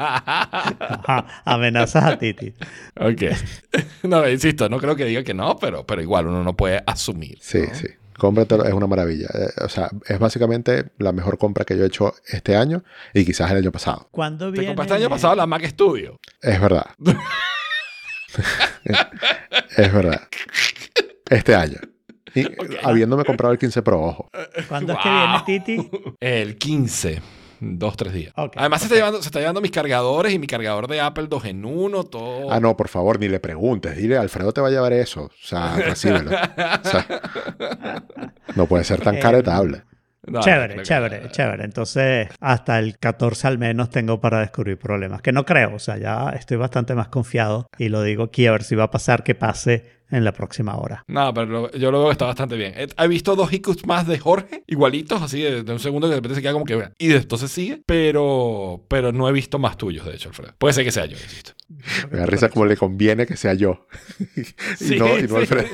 Ajá, 0.00 1.26
amenazas 1.44 2.04
a 2.04 2.18
Titi. 2.18 2.54
ok. 2.98 3.22
No, 4.04 4.26
insisto, 4.28 4.68
no 4.68 4.78
creo 4.78 4.94
que 4.96 5.04
diga 5.04 5.22
que 5.24 5.34
no, 5.34 5.56
pero, 5.58 5.84
pero 5.84 6.00
igual 6.00 6.28
uno 6.28 6.42
no 6.44 6.56
puede 6.56 6.80
asumir. 6.86 7.38
Sí, 7.40 7.62
¿no? 7.68 7.74
sí. 7.74 7.88
Cómpratelo, 8.18 8.64
es 8.64 8.72
una 8.72 8.86
maravilla. 8.86 9.28
Eh, 9.34 9.64
o 9.64 9.68
sea, 9.68 9.90
es 10.06 10.18
básicamente 10.18 10.86
la 10.98 11.12
mejor 11.12 11.38
compra 11.38 11.64
que 11.64 11.76
yo 11.76 11.84
he 11.84 11.88
hecho 11.88 12.14
este 12.26 12.56
año 12.56 12.82
y 13.12 13.24
quizás 13.24 13.50
el 13.50 13.58
año 13.58 13.72
pasado. 13.72 14.08
¿Cuándo 14.10 14.46
Te 14.46 14.52
viene? 14.52 14.68
compraste 14.68 14.94
el 14.94 15.02
año 15.02 15.10
pasado 15.10 15.34
la 15.34 15.46
Mac 15.46 15.64
Studio. 15.66 16.18
Es 16.40 16.60
verdad. 16.60 16.86
es 19.76 19.92
verdad. 19.92 20.22
Este 21.28 21.54
año. 21.54 21.78
Y 22.34 22.46
habiéndome 22.82 23.24
comprado 23.24 23.52
el 23.52 23.58
15 23.58 23.82
Pro, 23.82 24.02
ojo. 24.02 24.30
¿Cuándo 24.68 24.92
es 24.92 24.98
que 24.98 25.08
Wow. 25.08 25.18
viene 25.18 25.42
Titi? 25.46 25.90
El 26.20 26.58
15. 26.58 27.22
Dos, 27.60 27.96
tres 27.96 28.12
días. 28.12 28.32
Además, 28.36 28.80
se, 28.80 28.86
está 28.86 28.96
llevando, 28.96 29.22
se 29.22 29.28
está 29.28 29.38
llevando 29.40 29.60
mis 29.60 29.70
cargadores 29.70 30.32
y 30.32 30.38
mi 30.38 30.46
cargador 30.46 30.88
de 30.88 31.00
Apple 31.00 31.26
2 31.28 31.44
en 31.46 31.64
1, 31.64 32.04
todo. 32.04 32.52
Ah, 32.52 32.60
no, 32.60 32.76
por 32.76 32.88
favor, 32.88 33.18
ni 33.18 33.28
le 33.28 33.40
preguntes. 33.40 33.96
Dile, 33.96 34.16
Alfredo 34.18 34.52
te 34.52 34.60
va 34.60 34.68
a 34.68 34.70
llevar 34.70 34.92
eso. 34.92 35.24
O 35.24 35.30
sea, 35.42 35.76
recíbelo. 35.76 36.30
O 36.30 36.88
sea, 36.88 37.06
no 38.54 38.66
puede 38.66 38.84
ser 38.84 39.00
tan 39.00 39.16
Eh, 39.16 39.20
caretable. 39.20 39.82
No, 40.26 40.40
chévere, 40.40 40.74
que- 40.76 40.82
chévere, 40.82 41.30
chévere. 41.30 41.64
Entonces, 41.64 42.28
hasta 42.40 42.80
el 42.80 42.98
14 42.98 43.46
al 43.46 43.58
menos 43.58 43.90
tengo 43.90 44.20
para 44.20 44.40
descubrir 44.40 44.76
problemas. 44.76 45.22
Que 45.22 45.30
no 45.30 45.44
creo, 45.44 45.76
o 45.76 45.78
sea, 45.78 45.98
ya 45.98 46.30
estoy 46.30 46.56
bastante 46.56 46.96
más 46.96 47.08
confiado 47.08 47.68
y 47.78 47.88
lo 47.90 48.02
digo 48.02 48.24
aquí 48.24 48.46
a 48.48 48.52
ver 48.52 48.64
si 48.64 48.74
va 48.74 48.84
a 48.84 48.90
pasar 48.90 49.22
que 49.22 49.36
pase 49.36 49.95
en 50.10 50.24
la 50.24 50.32
próxima 50.32 50.76
hora. 50.76 51.04
No, 51.08 51.32
pero 51.34 51.46
lo- 51.46 51.70
yo 51.72 51.90
lo 51.90 51.98
veo 51.98 52.08
que 52.08 52.12
está 52.12 52.26
bastante 52.26 52.56
bien. 52.56 52.74
He, 52.76 52.86
he 53.02 53.08
visto 53.08 53.34
dos 53.36 53.52
hiccups 53.52 53.86
más 53.86 54.06
de 54.06 54.18
Jorge, 54.18 54.62
igualitos, 54.66 55.20
así 55.22 55.40
de, 55.42 55.62
de 55.64 55.72
un 55.72 55.78
segundo 55.80 56.06
que 56.06 56.10
de 56.10 56.16
repente 56.16 56.34
se 56.36 56.42
queda 56.42 56.52
como 56.52 56.64
que... 56.64 56.90
Y 56.98 57.12
entonces 57.12 57.50
sigue, 57.50 57.82
pero, 57.86 58.84
pero 58.88 59.12
no 59.12 59.28
he 59.28 59.32
visto 59.32 59.58
más 59.58 59.76
tuyos, 59.76 60.06
de 60.06 60.14
hecho, 60.14 60.28
Alfredo. 60.28 60.54
Puede 60.58 60.74
ser 60.74 60.84
que 60.84 60.92
sea 60.92 61.06
yo, 61.06 61.16
insisto. 61.16 61.52
Me 62.10 62.18
da 62.18 62.26
risa 62.26 62.48
como 62.48 62.66
le 62.66 62.76
conviene 62.76 63.26
que 63.26 63.36
sea 63.36 63.54
yo. 63.54 63.86
y, 64.36 64.42
Sí, 64.76 64.96
no, 64.98 65.18
y 65.18 65.22
no 65.22 65.28
sí. 65.28 65.34
Alfredo. 65.36 65.68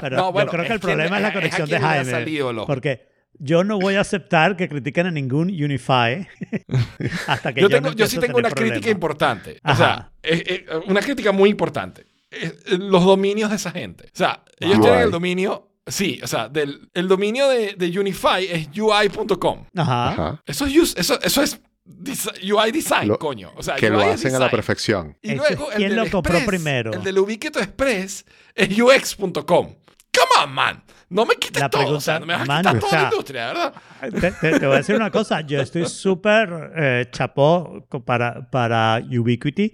Pero 0.00 0.16
No, 0.16 0.32
bueno, 0.32 0.46
yo 0.46 0.52
creo 0.52 0.62
que 0.62 0.68
es 0.68 0.74
el 0.74 0.80
problema 0.80 1.16
quien- 1.16 1.16
es 1.16 1.22
la 1.22 1.28
es 1.28 1.34
a 1.34 1.38
conexión 1.38 1.68
de 1.68 1.78
Jaime. 1.80 2.10
salido. 2.10 2.66
Porque 2.66 3.08
yo 3.38 3.64
no 3.64 3.78
voy 3.78 3.96
a 3.96 4.00
aceptar 4.00 4.56
que 4.56 4.66
critiquen 4.68 5.06
a 5.08 5.10
ningún 5.10 5.48
Unify 5.50 6.26
hasta 7.26 7.52
que 7.52 7.60
Yo, 7.60 7.68
yo, 7.68 7.76
tengo, 7.76 7.90
no 7.90 7.94
yo 7.96 8.06
sí 8.06 8.18
tengo 8.18 8.38
una 8.38 8.48
crítica 8.50 8.74
problemas. 8.80 8.90
importante. 8.94 9.60
O 9.62 9.74
sea, 9.74 10.10
eh, 10.22 10.42
eh, 10.46 10.66
una 10.86 11.00
crítica 11.00 11.32
muy 11.32 11.50
importante. 11.50 12.06
Eh, 12.30 12.56
eh, 12.66 12.78
los 12.78 13.04
dominios 13.04 13.50
de 13.50 13.56
esa 13.56 13.70
gente. 13.70 14.04
O 14.06 14.16
sea, 14.16 14.42
ellos 14.58 14.76
UI. 14.78 14.82
tienen 14.82 15.00
el 15.02 15.10
dominio... 15.10 15.70
Sí, 15.88 16.18
o 16.20 16.26
sea, 16.26 16.48
del, 16.48 16.90
el 16.94 17.06
dominio 17.06 17.48
de, 17.48 17.74
de 17.74 17.96
Unify 18.00 18.44
es 18.50 18.68
ui.com. 18.76 19.66
Ajá. 19.76 20.08
Ajá. 20.08 20.42
Eso 20.44 20.66
es, 20.66 20.72
use- 20.74 20.98
eso, 21.00 21.16
eso 21.22 21.42
es 21.44 21.60
desi- 21.84 22.52
UI 22.52 22.72
design, 22.72 23.06
Lo- 23.06 23.18
coño. 23.20 23.52
O 23.56 23.62
sea, 23.62 23.76
Que 23.76 23.88
lo 23.88 23.98
UI 23.98 24.06
es 24.06 24.14
hacen 24.14 24.34
a 24.34 24.40
la 24.40 24.50
perfección. 24.50 25.16
Y 25.22 25.36
luego 25.36 25.70
el 25.70 25.82
del 25.82 25.94
lo 25.94 26.10
compró 26.10 26.38
Express, 26.38 26.48
primero. 26.60 26.92
El 26.92 27.04
del 27.04 27.16
Ubiquito 27.20 27.60
Express 27.60 28.24
es 28.56 28.76
ux.com. 28.76 29.34
Come 29.46 30.42
on, 30.44 30.52
man. 30.52 30.82
No 31.08 31.24
me 31.24 31.36
quites 31.36 31.62
La 31.62 31.70
todo. 31.70 31.82
pregunta, 31.82 31.98
o 31.98 32.00
sea, 32.00 32.18
no 32.18 32.26
me 32.26 32.34
vas 32.34 32.48
a 32.48 32.56
quitar 32.56 32.76
o 32.76 32.78
toda 32.80 32.90
sea, 32.90 33.02
la 33.02 33.08
industria, 33.08 33.46
¿verdad? 33.46 33.74
Te, 34.00 34.32
te- 34.32 34.58
te 34.58 34.66
voy 34.66 34.74
a 34.74 34.78
decir 34.78 34.96
una 34.96 35.10
cosa. 35.12 35.42
Yo 35.42 35.60
estoy 35.60 35.86
súper 35.86 36.72
eh, 36.76 37.06
chapó 37.12 37.86
para, 38.04 38.50
para 38.50 39.00
Ubiquity 39.08 39.70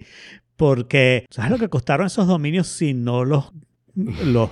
porque 0.57 1.25
¿sabes 1.29 1.51
lo 1.51 1.57
que 1.57 1.69
costaron 1.69 2.07
esos 2.07 2.27
dominios 2.27 2.67
si 2.67 2.93
no 2.93 3.25
los, 3.25 3.51
los 3.95 4.49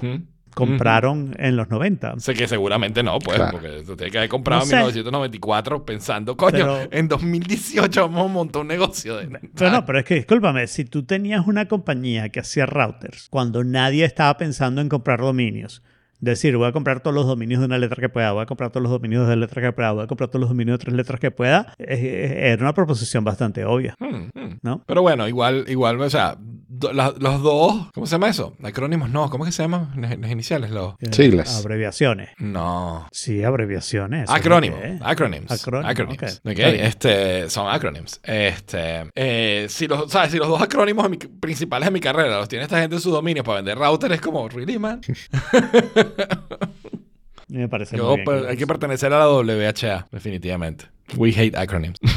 compraron 0.54 1.36
en 1.40 1.56
los 1.56 1.70
90? 1.70 2.20
Sé 2.20 2.34
que 2.34 2.48
seguramente 2.48 3.04
no, 3.04 3.20
pues, 3.20 3.38
Claro. 3.38 3.52
porque 3.54 3.84
se 3.86 3.96
tiene 3.96 4.12
que 4.12 4.18
haber 4.18 4.30
comprado 4.30 4.60
No 4.62 4.64
en 4.66 4.70
sé. 4.70 4.76
1994 4.78 5.86
pensando, 5.86 6.36
coño, 6.36 6.52
Pero- 6.52 6.80
en 6.92 7.08
2018 7.08 8.02
vamos 8.10 8.26
a 8.30 8.34
montar 8.34 8.62
un 8.64 8.68
negocio 8.68 9.18
de... 9.18 9.28
Pero 9.56 9.72
no, 9.72 9.86
pero 9.86 10.00
es 10.00 10.06
que 10.06 10.16
discúlpame, 10.16 10.68
si 10.68 10.86
tú 10.86 11.04
tenías 11.04 11.48
una 11.48 11.68
compañía 11.68 12.30
que 12.30 12.40
hacía 12.42 12.66
routers 12.66 13.28
cuando 13.30 13.64
nadie 13.64 14.04
estaba 14.06 14.38
pensando 14.38 14.82
en 14.82 14.90
comprar 14.90 15.20
dominios, 15.22 15.82
decir, 16.22 16.56
voy 16.58 16.68
a 16.68 16.72
comprar 16.72 17.02
todos 17.02 17.14
los 17.16 17.26
dominios 17.28 17.60
de 17.60 17.66
una 17.66 17.78
letra 17.78 18.00
que 18.00 18.10
pueda, 18.10 18.32
voy 18.32 18.44
a 18.44 18.46
comprar 18.46 18.70
todos 18.72 18.84
los 18.84 18.92
dominios 18.92 19.28
de 19.28 19.36
letra 19.36 19.62
que 19.62 19.72
pueda, 19.72 19.92
voy 19.92 20.04
a 20.04 20.08
comprar 20.08 20.30
todos 20.30 20.40
los 20.42 20.50
dominios 20.50 20.78
de 20.80 20.84
tres 20.86 20.96
letras 20.96 21.20
que 21.20 21.32
pueda, 21.32 21.74
era 21.78 22.62
una 22.64 22.74
proposición 22.74 23.24
bastante 23.24 23.66
obvia, 23.66 23.96
Hmm, 24.00 24.30
hmm. 24.34 24.60
¿no? 24.62 24.84
Pero 24.86 25.02
bueno, 25.02 25.28
igual, 25.28 25.66
igual, 25.68 26.00
o 26.02 26.10
sea, 26.10 26.36
do- 26.40 26.94
la- 26.94 27.14
los 27.20 27.42
dos, 27.42 27.88
¿cómo 27.94 28.06
se 28.06 28.12
llama 28.14 28.30
eso? 28.30 28.56
Acrónimos, 28.64 29.10
no, 29.10 29.30
¿cómo 29.30 29.46
que 29.46 29.52
se 29.52 29.64
llaman? 29.64 29.92
Las 29.98 30.18
las 30.18 30.32
iniciales, 30.32 30.70
los... 30.72 30.94
Eh, 31.00 31.12
Siglas. 31.12 31.60
Abreviaciones. 31.60 32.30
No. 32.40 33.08
Sí, 33.12 33.44
abreviaciones. 33.44 34.24
es 34.24 34.30
Acrónimo, 34.30 34.80
que 34.80 34.94
es. 34.96 35.02
acronyms. 35.04 35.52
Acrónimo, 35.52 35.90
acronyms. 35.90 36.22
ok. 36.24 36.52
Ok, 36.52 36.52
Está 36.60 36.70
bien. 36.72 36.86
Este, 36.86 37.50
son 37.50 37.68
acronyms. 37.68 38.20
Este, 38.24 39.10
eh, 39.16 39.66
si, 39.70 39.88
los, 39.88 40.12
¿sabes? 40.12 40.32
si 40.32 40.38
los 40.38 40.48
dos 40.48 40.62
acrónimos 40.62 41.08
principales 41.40 41.88
de 41.88 41.92
mi 41.92 42.00
carrera 42.00 42.38
los 42.38 42.48
tiene 42.50 42.64
esta 42.64 42.80
gente 42.80 42.96
en 42.96 43.02
su 43.02 43.12
dominio 43.12 43.44
para 43.44 43.58
vender 43.58 43.78
router, 43.78 44.12
es 44.12 44.22
como, 44.22 44.48
¿really, 44.50 44.78
man? 44.80 45.02
Me 47.48 47.68
parece 47.68 47.98
Yo, 47.98 48.16
muy 48.16 48.24
bien. 48.24 48.46
hay 48.48 48.56
que 48.58 48.66
pertenecer 48.66 49.12
a 49.14 49.20
la 49.20 49.30
WHA, 49.30 50.08
definitivamente. 50.12 50.86
We 51.18 51.32
hate 51.36 51.56
acronyms. 51.58 51.98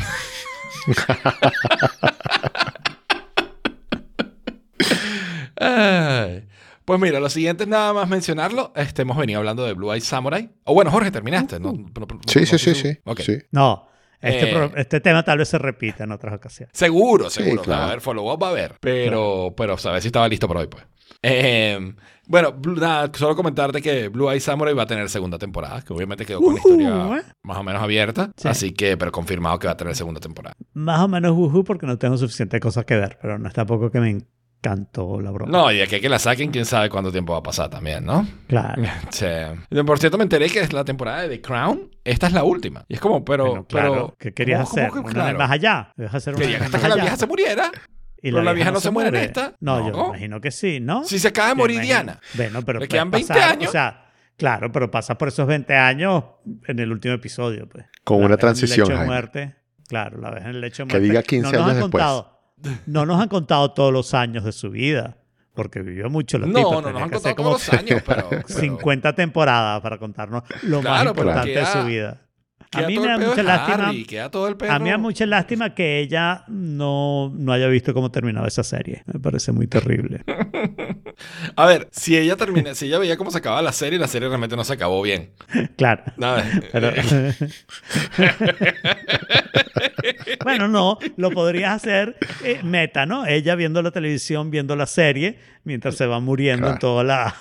Ay. 5.57 6.45
Pues 6.85 7.01
mira, 7.01 7.19
lo 7.19 7.31
siguiente 7.31 7.65
es 7.65 7.69
nada 7.69 7.93
más 7.95 8.09
mencionarlo. 8.09 8.73
Este, 8.77 9.03
hemos 9.03 9.17
venido 9.17 9.39
hablando 9.39 9.65
de 9.65 9.73
Blue 9.73 9.91
Eye 9.93 10.01
Samurai. 10.03 10.51
O 10.65 10.75
bueno, 10.75 10.91
Jorge, 10.91 11.11
terminaste. 11.11 11.59
¿no? 11.59 11.73
No- 11.73 11.79
no- 11.79 12.07
no- 12.07 12.21
Sí, 12.27 12.45
sí, 12.45 12.59
sí, 12.59 12.75
sí. 12.75 12.99
No, 13.53 13.89
este, 14.21 14.51
Eh. 14.55 14.71
este 14.77 15.01
tema 15.01 15.23
tal 15.23 15.39
vez 15.39 15.49
se 15.49 15.59
repita 15.59 16.05
en 16.05 16.13
otras 16.13 16.35
ocasiones. 16.35 16.77
Seguro, 16.77 17.31
Sí, 17.31 17.43
seguro. 17.43 17.63
claro. 17.63 17.79
Va 17.81 17.85
a 17.87 17.89
haber 17.89 18.01
follow-up, 18.03 18.43
va 18.43 18.49
a 18.49 18.51
haber. 18.51 18.75
Pero, 18.81 19.55
pero 19.57 19.77
a 19.83 19.91
ver 19.93 20.03
si 20.03 20.09
estaba 20.09 20.29
listo 20.29 20.47
para 20.47 20.61
hoy, 20.61 20.67
pues. 20.67 20.85
Eh, 21.27 21.95
bueno, 22.27 22.55
nada, 22.77 23.11
solo 23.15 23.35
comentarte 23.35 23.81
que 23.81 24.09
Blue 24.09 24.31
Eye 24.31 24.41
Samurai 24.41 24.75
va 24.75 24.83
a 24.83 24.87
tener 24.87 25.09
segunda 25.09 25.39
temporada, 25.39 25.83
que 25.83 25.93
obviamente 25.93 26.25
quedó 26.27 26.41
con 26.41 26.55
la 26.55 26.61
Ujú, 26.61 26.69
historia 26.71 27.19
¿eh? 27.19 27.23
más 27.43 27.57
o 27.59 27.63
menos 27.63 27.83
abierta. 27.83 28.31
Sí. 28.37 28.49
Así 28.49 28.73
que, 28.73 28.97
pero 28.97 29.11
confirmado 29.13 29.59
que 29.59 29.67
va 29.67 29.73
a 29.73 29.77
tener 29.77 29.95
segunda 29.97 30.21
temporada. 30.21 30.55
Más 30.75 31.01
o 31.01 31.09
menos 31.09 31.33
woohoo 31.33 31.65
porque 31.65 31.87
no 31.87 31.97
tengo 31.99 32.17
suficiente 32.19 32.61
cosas 32.61 32.85
que 32.85 32.97
ver, 32.97 33.19
pero 33.21 33.39
no 33.39 33.49
es 33.49 33.55
tampoco 33.55 33.91
que 33.91 34.01
me 34.01 34.11
encantó 34.11 35.21
la 35.21 35.31
broma. 35.31 35.53
No, 35.53 35.71
y 35.71 35.77
de 35.79 35.87
que, 35.87 36.01
que 36.01 36.09
la 36.09 36.19
saquen, 36.19 36.51
quién 36.51 36.65
sabe 36.65 36.89
cuánto 36.89 37.13
tiempo 37.13 37.33
va 37.35 37.41
a 37.41 37.43
pasar 37.43 37.69
también, 37.69 38.05
¿no? 38.05 38.27
Claro. 38.49 38.83
Sí. 39.11 39.27
Por 39.87 39.99
cierto, 39.99 40.17
me 40.19 40.25
enteré 40.25 40.49
que 40.49 40.61
es 40.61 40.73
la 40.73 40.85
temporada 40.85 41.23
de 41.23 41.29
The 41.29 41.41
Crown. 41.43 41.91
Esta 42.05 42.27
es 42.29 42.33
la 42.33 42.45
última. 42.45 42.85
Y 42.89 42.95
es 42.95 43.01
como, 43.01 43.25
pero. 43.25 43.47
Bueno, 43.47 43.67
claro, 43.67 43.93
pero 43.93 44.17
¿qué 44.19 44.33
querías 44.33 44.69
¿cómo- 44.69 44.81
hacer? 44.81 44.91
cómo 44.91 45.09
claro? 45.09 45.39
más 45.39 45.51
allá. 45.51 45.93
Debes 45.97 46.15
hacer 46.15 46.35
una 46.35 46.43
Quería 46.43 46.59
que 46.59 46.65
hasta 46.65 46.79
que 46.81 46.89
la 46.89 46.95
vieja 46.97 47.17
se 47.17 47.27
muriera. 47.27 47.71
Y 48.27 48.31
pero 48.33 48.43
la 48.43 48.53
vieja 48.55 48.71
no 48.71 48.81
se 48.81 48.91
muere 48.91 49.09
en 49.11 49.15
muere. 49.15 49.27
esta. 49.27 49.55
No, 49.61 49.79
yo 49.87 49.93
No. 49.93 50.03
me 50.05 50.09
imagino 50.11 50.41
que 50.41 50.51
sí, 50.51 50.81
¿no? 50.81 51.05
Si 51.05 51.19
se 51.19 51.29
acaba 51.29 51.49
de 51.51 51.55
morir 51.57 51.81
Diana. 51.81 52.21
Bueno, 52.35 52.63
pero 52.63 52.81
Le 52.81 52.89
quedan 52.89 53.11
20 53.11 53.29
pasar, 53.35 53.53
años. 53.53 53.69
O 53.69 53.73
sea, 53.73 54.07
claro, 54.39 54.73
pero 54.73 54.91
pasa 54.91 55.19
por 55.19 55.29
esos 55.29 55.47
20 55.47 55.75
años 55.77 56.25
en 56.67 56.79
el 56.79 56.91
último 56.91 57.15
episodio, 57.15 57.69
pues. 57.69 57.85
Con 58.03 58.21
La 58.21 58.27
una 58.27 58.37
ves 58.37 58.43
en 58.45 58.49
el 58.49 58.55
transición, 58.55 58.89
lecho 58.89 59.01
de 59.01 59.07
muerte. 59.07 59.55
Claro, 59.89 60.19
la 60.21 60.31
ves 60.31 60.43
en 60.45 60.51
el 60.51 60.61
lecho 60.63 60.85
de 60.85 60.89
Que 60.89 60.95
muerte. 60.95 61.09
diga 61.09 61.23
15 61.23 61.43
no 61.45 61.53
nos 61.53 61.61
años 61.61 61.69
han 61.69 61.75
después. 61.83 61.91
Contado, 62.05 62.41
no 62.87 63.07
nos 63.07 63.21
han 63.21 63.29
contado 63.29 63.73
todos 63.73 63.93
los 63.93 64.15
años 64.15 64.43
de 64.45 64.53
su 64.53 64.71
vida, 64.71 65.19
porque 65.53 65.81
vivió 65.83 66.09
mucho 66.09 66.39
la 66.39 66.47
No, 66.47 66.55
tipa. 66.55 66.71
no, 66.71 66.77
tenía 66.79 66.93
nos 66.93 67.03
han 67.03 67.09
que 67.11 67.15
contado 67.17 67.35
todos 67.37 67.69
los 67.69 67.79
años, 67.79 68.03
pero. 68.07 68.29
pero- 68.31 68.49
50 68.49 69.15
temporadas 69.15 69.83
para 69.83 69.99
contarnos 69.99 70.43
lo 70.63 70.81
Claro, 70.81 71.11
más 71.11 71.19
importante 71.19 71.51
de 71.59 71.67
su 71.67 71.85
vida. 71.85 72.23
A 72.73 72.83
mí 72.83 72.99
me 72.99 73.07
da 73.07 73.19
mucha 73.19 73.43
lástima. 73.43 73.89
Harry, 73.89 74.07
A 74.69 74.79
mí 74.79 74.85
me 74.85 74.91
da 74.91 74.99
mucha 74.99 75.27
lástima 75.27 75.75
que 75.75 76.01
ella 76.01 76.45
no, 76.49 77.31
no 77.35 77.53
haya 77.53 77.69
visto 77.69 77.95
cómo 77.95 78.11
terminaba 78.11 78.49
esa 78.49 78.65
serie. 78.65 79.03
Me 79.13 79.21
parece 79.21 79.53
muy 79.53 79.67
terrible. 79.67 80.23
A 81.57 81.67
ver, 81.67 81.89
si 81.93 82.17
ella 82.17 82.37
termina, 82.37 82.75
si 82.75 82.87
ella 82.87 82.99
veía 82.99 83.17
cómo 83.17 83.31
se 83.31 83.39
acababa 83.39 83.63
la 83.63 83.73
serie, 83.73 83.99
la 83.99 84.09
serie 84.09 84.29
realmente 84.29 84.57
no 84.57 84.65
se 84.65 84.73
acabó 84.73 85.01
bien. 85.03 85.31
claro. 85.77 86.03
A 86.21 86.33
ver, 86.35 86.69
Pero- 86.73 86.89
eh, 86.91 87.35
bueno, 90.45 90.69
no, 90.69 90.99
lo 91.17 91.31
podrías 91.31 91.75
hacer 91.77 92.17
eh, 92.45 92.61
meta, 92.63 93.07
¿no? 93.07 93.27
Ella 93.27 93.55
viendo 93.55 93.83
la 93.83 93.91
televisión, 93.91 94.51
viendo 94.51 94.77
la 94.77 94.87
serie, 94.87 95.39
mientras 95.65 95.97
se 95.97 96.07
va 96.07 96.21
muriendo 96.21 96.69
en 96.69 96.77
Claro. 96.77 97.03
todas 97.05 97.35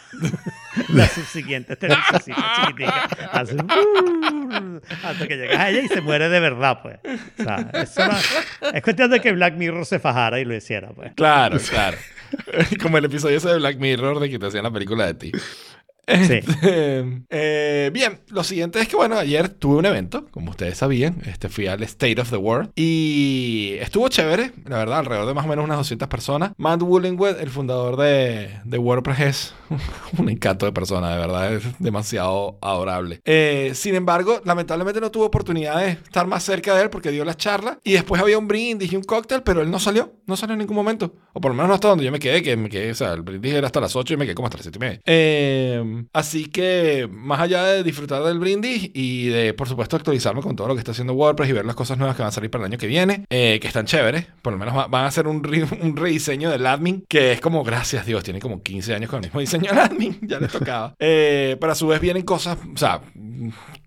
la, 0.89 1.07
televisiones 1.07 2.25
chiquiticas. 2.25 2.93
Hace, 3.31 3.55
uh, 3.55 4.81
hasta 5.03 5.27
que 5.27 5.37
llegas 5.37 5.59
a 5.59 5.69
ella 5.69 5.81
y 5.83 5.87
se 5.87 6.01
muere 6.01 6.29
de 6.29 6.39
verdad, 6.39 6.79
pues. 6.81 6.99
No- 7.37 8.69
es 8.73 8.83
cuestión 8.83 9.11
de 9.11 9.19
que 9.19 9.31
Black 9.31 9.55
Mirror 9.55 9.85
se 9.85 9.99
fajara 9.99 10.39
y 10.39 10.45
lo 10.45 10.55
hiciera, 10.55 10.89
pues. 10.89 11.13
claro, 11.15 11.57
claro. 11.69 11.97
Como 12.81 12.97
el 12.97 13.05
episodio 13.05 13.37
ese 13.37 13.49
de 13.49 13.57
Black 13.57 13.77
Mirror 13.77 14.19
de 14.19 14.29
que 14.29 14.39
te 14.39 14.47
hacían 14.47 14.63
la 14.63 14.71
película 14.71 15.05
de 15.05 15.13
ti. 15.13 15.31
Sí. 16.07 16.33
Este, 16.33 17.23
eh, 17.29 17.89
bien, 17.93 18.19
lo 18.27 18.43
siguiente 18.43 18.79
es 18.79 18.87
que, 18.87 18.95
bueno, 18.95 19.17
ayer 19.17 19.47
tuve 19.47 19.77
un 19.77 19.85
evento, 19.85 20.25
como 20.31 20.51
ustedes 20.51 20.77
sabían, 20.77 21.21
este, 21.25 21.47
fui 21.47 21.67
al 21.67 21.81
State 21.83 22.19
of 22.19 22.29
the 22.29 22.35
World 22.37 22.71
y 22.75 23.75
estuvo 23.79 24.09
chévere, 24.09 24.51
la 24.65 24.77
verdad, 24.77 24.99
alrededor 24.99 25.27
de 25.27 25.33
más 25.33 25.45
o 25.45 25.47
menos 25.47 25.63
unas 25.63 25.77
200 25.77 26.07
personas. 26.09 26.51
Matt 26.57 26.81
Wollingwood, 26.81 27.39
el 27.39 27.49
fundador 27.49 27.95
de, 27.97 28.49
de 28.65 28.77
WordPress, 28.77 29.19
es 29.19 29.53
un 30.19 30.29
encanto 30.29 30.65
de 30.65 30.73
persona, 30.73 31.11
de 31.11 31.17
verdad, 31.19 31.53
es 31.53 31.63
demasiado 31.79 32.57
adorable. 32.61 33.21
Eh, 33.23 33.71
sin 33.73 33.95
embargo, 33.95 34.41
lamentablemente 34.43 34.99
no 34.99 35.09
tuve 35.09 35.25
oportunidad 35.25 35.79
de 35.79 35.91
estar 35.91 36.27
más 36.27 36.43
cerca 36.43 36.75
de 36.75 36.83
él 36.83 36.89
porque 36.89 37.11
dio 37.11 37.23
la 37.23 37.35
charla 37.35 37.79
y 37.83 37.93
después 37.93 38.21
había 38.21 38.37
un 38.37 38.47
brindis 38.47 38.91
y 38.91 38.95
un 38.97 39.03
cóctel, 39.03 39.43
pero 39.43 39.61
él 39.61 39.71
no 39.71 39.79
salió, 39.79 40.13
no 40.25 40.35
salió 40.35 40.53
en 40.53 40.59
ningún 40.59 40.75
momento, 40.75 41.15
o 41.31 41.39
por 41.39 41.51
lo 41.51 41.55
menos 41.55 41.69
no 41.69 41.75
hasta 41.75 41.87
donde 41.87 42.03
yo 42.03 42.11
me 42.11 42.19
quedé, 42.19 42.41
que 42.43 42.57
me 42.57 42.69
quedé, 42.69 42.91
o 42.91 42.95
sea, 42.95 43.13
el 43.13 43.21
brindis 43.21 43.53
era 43.53 43.67
hasta 43.67 43.79
las 43.79 43.95
8 43.95 44.13
y 44.13 44.17
me 44.17 44.25
quedé 44.25 44.35
como 44.35 44.47
hasta 44.47 44.57
las 44.57 44.65
7 44.65 44.77
y 44.77 44.79
media. 44.79 45.01
Eh, 45.05 45.92
así 46.13 46.45
que, 46.45 47.07
más 47.11 47.39
allá 47.39 47.63
de 47.65 47.83
disfrutar 47.83 48.23
del 48.23 48.39
brindis 48.39 48.89
y 48.93 49.27
de, 49.27 49.53
por 49.53 49.67
supuesto, 49.67 49.95
actualizarme 49.95 50.41
con 50.41 50.55
todo 50.55 50.67
lo 50.67 50.73
que 50.75 50.79
está 50.79 50.91
haciendo 50.91 51.13
WordPress 51.13 51.49
y 51.49 51.53
ver 51.53 51.65
las 51.65 51.75
cosas 51.75 51.97
nuevas 51.97 52.15
que 52.15 52.21
van 52.21 52.29
a 52.29 52.31
salir 52.31 52.49
para 52.51 52.63
el 52.65 52.71
año 52.71 52.77
que 52.77 52.87
viene, 52.87 53.25
eh, 53.29 53.59
que 53.61 53.67
están 53.67 53.85
chéveres, 53.85 54.27
por 54.41 54.53
lo 54.53 54.59
menos 54.59 54.75
va- 54.75 54.87
van 54.87 55.05
a 55.05 55.07
hacer 55.07 55.27
un 55.27 55.43
rediseño 55.95 56.49
del 56.49 56.65
admin, 56.65 57.03
que 57.07 57.31
es 57.33 57.41
como, 57.41 57.63
gracias 57.63 58.05
Dios, 58.05 58.23
tiene 58.23 58.39
como 58.39 58.61
15 58.61 58.95
años 58.95 59.09
con 59.09 59.19
el 59.19 59.25
mismo 59.29 59.39
diseño 59.39 59.69
del 59.71 59.79
admin, 59.79 60.19
ya 60.27 60.39
les 60.39 60.51
tocaba. 60.51 60.95
Eh, 60.99 61.57
pero 61.59 61.71
a 61.71 61.75
su 61.75 61.87
vez 61.87 61.99
vienen 62.01 62.23
cosas, 62.23 62.57
o 62.73 62.77
sea, 62.77 63.01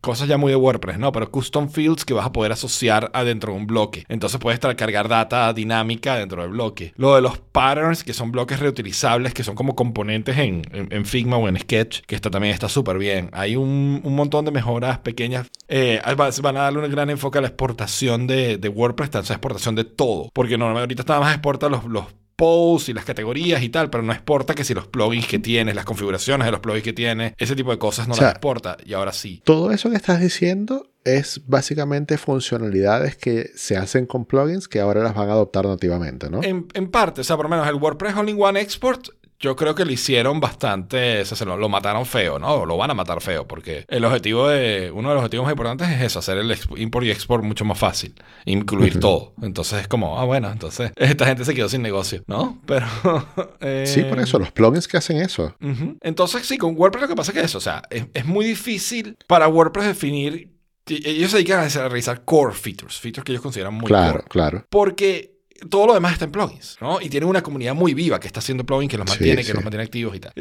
cosas 0.06 0.28
ya 0.28 0.36
muy 0.38 0.50
de 0.52 0.56
WordPress, 0.56 0.98
¿no? 0.98 1.10
Pero 1.12 1.30
custom 1.30 1.68
fields 1.68 2.04
que 2.04 2.14
vas 2.14 2.24
a 2.26 2.32
poder 2.32 2.52
asociar 2.52 3.10
adentro 3.12 3.52
de 3.52 3.58
un 3.58 3.66
bloque. 3.66 4.04
Entonces 4.08 4.38
puedes 4.40 4.60
cargar 4.60 5.08
data 5.08 5.52
dinámica 5.52 6.16
dentro 6.16 6.42
del 6.42 6.52
bloque. 6.52 6.92
Lo 6.96 7.14
de 7.16 7.20
los 7.20 7.38
patterns, 7.38 8.04
que 8.04 8.14
son 8.14 8.30
bloques 8.32 8.60
reutilizables, 8.60 9.34
que 9.34 9.42
son 9.42 9.54
como 9.56 9.74
componentes 9.74 10.38
en, 10.38 10.62
en- 10.72 11.04
Figma 11.06 11.36
o 11.36 11.48
en 11.48 11.58
Sketch, 11.58 12.00
que 12.06 12.14
esto 12.14 12.30
también 12.30 12.54
está 12.54 12.68
súper 12.68 12.98
bien. 12.98 13.30
Hay 13.32 13.56
un, 13.56 14.00
un 14.02 14.14
montón 14.16 14.44
de 14.44 14.50
mejoras 14.52 14.98
pequeñas. 15.00 15.48
Eh, 15.68 16.00
va- 16.18 16.30
van 16.42 16.56
a 16.56 16.60
darle 16.62 16.78
un 16.80 16.90
gran 16.90 17.10
enfoque 17.10 17.38
a 17.38 17.40
la 17.40 17.48
exportación 17.48 18.26
de, 18.26 18.58
de 18.58 18.68
WordPress, 18.68 19.10
tanto 19.10 19.32
exportación 19.32 19.74
de 19.74 19.84
todo. 19.84 20.30
Porque 20.32 20.56
normalmente 20.56 20.94
ahorita 20.94 21.12
nada 21.12 21.20
más 21.24 21.34
exporta 21.34 21.68
los, 21.68 21.84
los 21.84 22.04
posts 22.36 22.90
y 22.90 22.92
las 22.92 23.04
categorías 23.04 23.62
y 23.62 23.68
tal, 23.70 23.90
pero 23.90 24.02
no 24.02 24.12
exporta 24.12 24.54
que 24.54 24.64
si 24.64 24.74
los 24.74 24.86
plugins 24.86 25.26
que 25.26 25.38
tienes, 25.38 25.74
las 25.74 25.84
configuraciones 25.84 26.44
de 26.44 26.52
los 26.52 26.60
plugins 26.60 26.84
que 26.84 26.92
tienes, 26.92 27.32
ese 27.38 27.56
tipo 27.56 27.70
de 27.70 27.78
cosas 27.78 28.06
no 28.06 28.14
O 28.14 28.16
sea, 28.16 28.26
las 28.26 28.34
exporta. 28.34 28.76
Y 28.84 28.92
ahora 28.92 29.12
sí. 29.12 29.42
Todo 29.44 29.70
eso 29.70 29.90
que 29.90 29.96
estás 29.96 30.20
diciendo 30.20 30.90
es 31.04 31.42
básicamente 31.46 32.18
funcionalidades 32.18 33.16
que 33.16 33.50
se 33.54 33.76
hacen 33.76 34.06
con 34.06 34.24
plugins 34.24 34.66
que 34.66 34.80
ahora 34.80 35.02
las 35.02 35.14
van 35.14 35.28
a 35.28 35.32
adoptar 35.32 35.64
nativamente, 35.64 36.28
¿no? 36.28 36.42
En, 36.42 36.66
en 36.74 36.90
parte, 36.90 37.20
o 37.20 37.24
sea, 37.24 37.36
por 37.36 37.46
lo 37.46 37.50
menos 37.50 37.66
el 37.68 37.76
WordPress 37.76 38.16
All-in-One 38.16 38.60
Export, 38.60 39.10
yo 39.38 39.56
creo 39.56 39.74
que 39.74 39.84
lo 39.84 39.92
hicieron 39.92 40.40
bastante, 40.40 41.20
o 41.20 41.24
sea, 41.24 41.36
se 41.36 41.44
lo, 41.44 41.56
lo 41.56 41.68
mataron 41.68 42.06
feo, 42.06 42.38
¿no? 42.38 42.64
Lo 42.64 42.76
van 42.76 42.90
a 42.90 42.94
matar 42.94 43.20
feo, 43.20 43.46
porque 43.46 43.84
el 43.88 44.04
objetivo 44.04 44.48
de, 44.48 44.90
uno 44.94 45.10
de 45.10 45.14
los 45.14 45.22
objetivos 45.22 45.44
más 45.44 45.52
importantes 45.52 45.88
es 45.88 46.02
eso, 46.02 46.20
hacer 46.20 46.38
el 46.38 46.56
import 46.76 47.06
y 47.06 47.10
export 47.10 47.44
mucho 47.44 47.64
más 47.64 47.78
fácil, 47.78 48.14
incluir 48.44 48.98
todo. 49.00 49.34
Entonces 49.42 49.82
es 49.82 49.88
como, 49.88 50.18
ah, 50.18 50.24
bueno, 50.24 50.50
entonces 50.50 50.92
esta 50.96 51.26
gente 51.26 51.44
se 51.44 51.54
quedó 51.54 51.68
sin 51.68 51.82
negocio, 51.82 52.22
¿no? 52.26 52.60
Pero... 52.66 52.86
eh, 53.60 53.84
Sí, 53.86 54.02
por 54.02 54.18
eso, 54.20 54.38
los 54.38 54.52
plugins 54.52 54.88
que 54.88 54.96
hacen 54.96 55.18
eso. 55.18 55.54
Entonces, 56.00 56.46
sí, 56.46 56.58
con 56.58 56.76
WordPress 56.76 57.02
lo 57.02 57.08
que 57.08 57.16
pasa 57.16 57.32
es 57.32 57.38
que 57.38 57.44
eso, 57.44 57.58
o 57.58 57.60
sea, 57.60 57.82
es, 57.90 58.06
es 58.14 58.24
muy 58.24 58.44
difícil 58.44 59.16
para 59.26 59.48
WordPress 59.48 59.86
definir. 59.86 60.52
Ellos 60.86 61.30
se 61.30 61.38
dedican 61.38 61.64
a 61.64 61.68
realizar 61.88 62.24
core 62.24 62.54
features, 62.54 62.98
features 62.98 63.24
que 63.24 63.32
ellos 63.32 63.42
consideran 63.42 63.74
muy 63.74 63.86
claro, 63.86 64.18
core. 64.18 64.28
claro. 64.28 64.66
Porque 64.70 65.35
todo 65.70 65.86
lo 65.86 65.94
demás 65.94 66.12
está 66.12 66.24
en 66.26 66.32
plugins, 66.32 66.76
¿no? 66.80 67.00
Y 67.00 67.08
tienen 67.08 67.28
una 67.28 67.42
comunidad 67.42 67.74
muy 67.74 67.94
viva 67.94 68.18
que 68.20 68.26
está 68.26 68.40
haciendo 68.40 68.64
plugins, 68.64 68.90
que 68.90 68.98
los 68.98 69.08
Sí, 69.10 69.16
mantiene, 69.18 69.44
que 69.44 69.52
los 69.54 69.62
mantiene 69.64 69.84
activos 69.84 70.14
y 70.16 70.20
tal. 70.20 70.32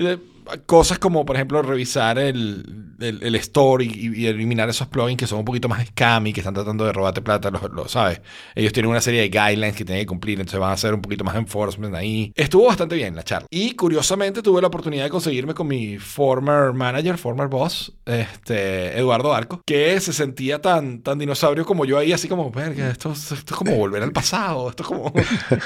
Y 0.53 0.57
cosas 0.65 0.99
como, 0.99 1.25
por 1.25 1.35
ejemplo, 1.35 1.61
revisar 1.61 2.17
el, 2.19 2.93
el, 2.99 3.21
el 3.23 3.35
store 3.35 3.85
y, 3.85 4.11
y 4.15 4.27
eliminar 4.27 4.69
esos 4.69 4.87
plugins 4.87 5.17
que 5.17 5.27
son 5.27 5.39
un 5.39 5.45
poquito 5.45 5.67
más 5.69 5.85
scammy, 5.87 6.33
que 6.33 6.41
están 6.41 6.53
tratando 6.53 6.85
de 6.85 6.93
robarte 6.93 7.21
plata, 7.21 7.49
lo, 7.51 7.59
lo 7.69 7.87
sabes. 7.87 8.21
Ellos 8.55 8.71
tienen 8.73 8.89
una 8.91 9.01
serie 9.01 9.21
de 9.21 9.29
guidelines 9.29 9.75
que 9.75 9.85
tienen 9.85 10.03
que 10.03 10.07
cumplir, 10.07 10.39
entonces 10.39 10.59
van 10.59 10.71
a 10.71 10.73
hacer 10.73 10.93
un 10.93 11.01
poquito 11.01 11.23
más 11.23 11.35
enforcement 11.35 11.95
ahí. 11.95 12.31
Estuvo 12.35 12.67
bastante 12.67 12.95
bien 12.95 13.15
la 13.15 13.23
charla. 13.23 13.47
Y 13.49 13.71
curiosamente 13.75 14.41
tuve 14.41 14.61
la 14.61 14.67
oportunidad 14.67 15.03
de 15.05 15.09
conseguirme 15.09 15.53
con 15.53 15.67
mi 15.67 15.97
former 15.97 16.73
manager, 16.73 17.17
former 17.17 17.47
boss, 17.47 17.93
este, 18.05 18.97
Eduardo 18.97 19.33
Arco, 19.33 19.61
que 19.65 19.99
se 19.99 20.13
sentía 20.13 20.61
tan, 20.61 21.01
tan 21.01 21.17
dinosaurio 21.19 21.65
como 21.65 21.85
yo 21.85 21.97
ahí, 21.97 22.13
así 22.13 22.27
como, 22.27 22.51
verga, 22.51 22.89
esto, 22.89 23.11
es- 23.11 23.31
esto 23.31 23.53
es 23.53 23.57
como 23.57 23.75
volver 23.75 24.03
al 24.03 24.11
pasado, 24.11 24.69
esto 24.69 24.83
es 24.83 24.87
como, 24.89 25.13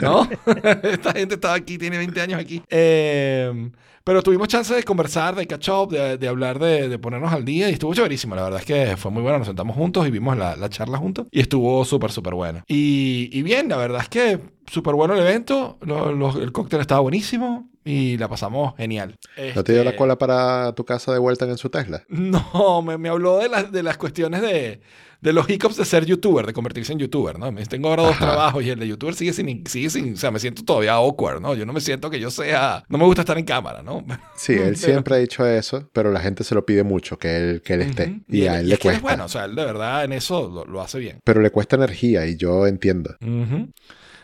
¿no? 0.01 0.27
Esta 0.83 1.13
gente 1.13 1.35
estaba 1.35 1.53
aquí, 1.53 1.77
tiene 1.77 1.97
20 1.97 2.21
años 2.21 2.39
aquí. 2.39 2.61
Eh, 2.69 3.69
pero 4.03 4.23
tuvimos 4.23 4.47
chance 4.47 4.68
de 4.75 4.83
conversar, 4.83 5.35
de 5.35 5.47
catch 5.47 5.69
up, 5.69 5.89
de, 5.91 6.17
de 6.17 6.27
hablar, 6.27 6.59
de, 6.59 6.89
de 6.89 6.99
ponernos 6.99 7.31
al 7.33 7.45
día 7.45 7.69
y 7.69 7.73
estuvo 7.73 7.93
chéverísimo. 7.93 8.35
La 8.35 8.43
verdad 8.43 8.59
es 8.59 8.65
que 8.65 8.97
fue 8.97 9.11
muy 9.11 9.21
bueno. 9.21 9.39
Nos 9.39 9.47
sentamos 9.47 9.75
juntos 9.75 10.07
y 10.07 10.11
vimos 10.11 10.37
la, 10.37 10.55
la 10.55 10.69
charla 10.69 10.97
juntos 10.97 11.27
y 11.31 11.39
estuvo 11.39 11.83
súper, 11.85 12.11
súper 12.11 12.33
bueno. 12.33 12.63
Y, 12.67 13.29
y 13.31 13.41
bien, 13.41 13.69
la 13.69 13.77
verdad 13.77 14.01
es 14.01 14.09
que 14.09 14.39
súper 14.71 14.95
bueno 14.95 15.13
el 15.13 15.21
evento. 15.21 15.77
Lo- 15.81 16.11
lo- 16.13 16.41
el 16.41 16.51
cóctel 16.51 16.81
estaba 16.81 17.01
buenísimo 17.01 17.69
y 17.83 18.17
la 18.17 18.27
pasamos 18.27 18.75
genial. 18.77 19.15
¿No 19.55 19.63
te 19.63 19.73
dio 19.73 19.83
la 19.83 19.91
Este, 19.91 19.97
cola 19.97 20.17
para 20.17 20.73
tu 20.75 20.85
casa 20.85 21.11
de 21.13 21.19
vuelta 21.19 21.45
en 21.45 21.57
su 21.57 21.69
Tesla? 21.69 22.03
no, 22.09 22.81
me, 22.81 22.97
me 22.97 23.09
habló 23.09 23.37
de, 23.39 23.49
las 23.49 23.71
de 23.71 23.83
las 23.83 23.97
cuestiones 23.97 24.41
de, 24.41 24.81
de 25.21 25.33
los 25.33 25.49
hiccups 25.49 25.75
de 25.77 25.85
ser 25.85 26.05
youtuber, 26.05 26.45
de 26.45 26.53
convertirse 26.53 26.93
en 26.93 26.99
youtuber, 26.99 27.39
¿no? 27.39 27.51
Tengo 27.67 27.89
ahora 27.89 28.03
dos 28.03 28.11
Ajá. 28.13 28.25
trabajos 28.25 28.63
y 28.63 28.69
el 28.69 28.79
de 28.79 28.87
youtuber 28.87 29.15
sigue 29.15 29.33
sin, 29.33 29.65
sigue 29.65 29.89
sin, 29.89 30.13
o 30.13 30.17
sea, 30.17 30.29
me 30.31 30.39
siento 30.39 30.63
todavía 30.63 30.93
awkward, 30.93 31.41
¿no? 31.41 31.55
Yo 31.55 31.65
no 31.65 31.73
me 31.73 31.81
siento 31.81 32.09
que 32.09 32.19
yo 32.19 32.29
sea, 32.31 32.83
no 32.89 32.97
me 32.97 33.05
gusta 33.05 33.21
estar 33.23 33.37
en 33.37 33.45
cámara, 33.45 33.81
¿no? 33.81 34.05
Sí, 34.35 34.53
él 34.53 34.59
Pero- 34.59 34.75
siempre 34.75 35.15
ha 35.15 35.17
dicho 35.17 35.45
eso, 35.45 35.89
pero 35.93 36.11
la 36.11 36.19
gente 36.21 36.43
se 36.43 36.53
lo 36.55 36.65
pide 36.65 36.83
mucho, 36.83 37.17
que 37.17 37.35
él, 37.37 37.61
que 37.63 37.73
él 37.73 37.81
esté. 37.81 38.03
Ujú. 38.07 38.21
Y, 38.29 38.47
a 38.47 38.59
él 38.59 38.67
le 38.69 38.75
es 38.75 38.79
que 38.79 38.87
él 38.89 38.95
es 38.95 39.01
cuesta. 39.01 39.15
bueno, 39.17 39.25
o 39.25 39.29
sea, 39.29 39.45
él 39.45 39.55
de 39.55 39.65
verdad 39.65 40.03
en 40.05 40.13
eso 40.13 40.47
lo, 40.47 40.63
lo 40.65 40.81
hace 40.81 40.99
bien. 40.99 41.19
Pero 41.23 41.41
le 41.41 41.49
cuesta 41.49 41.75
energía 41.75 42.25
y 42.27 42.37
yo 42.37 42.67
entiendo. 42.67 43.15
Ujú. 43.21 43.69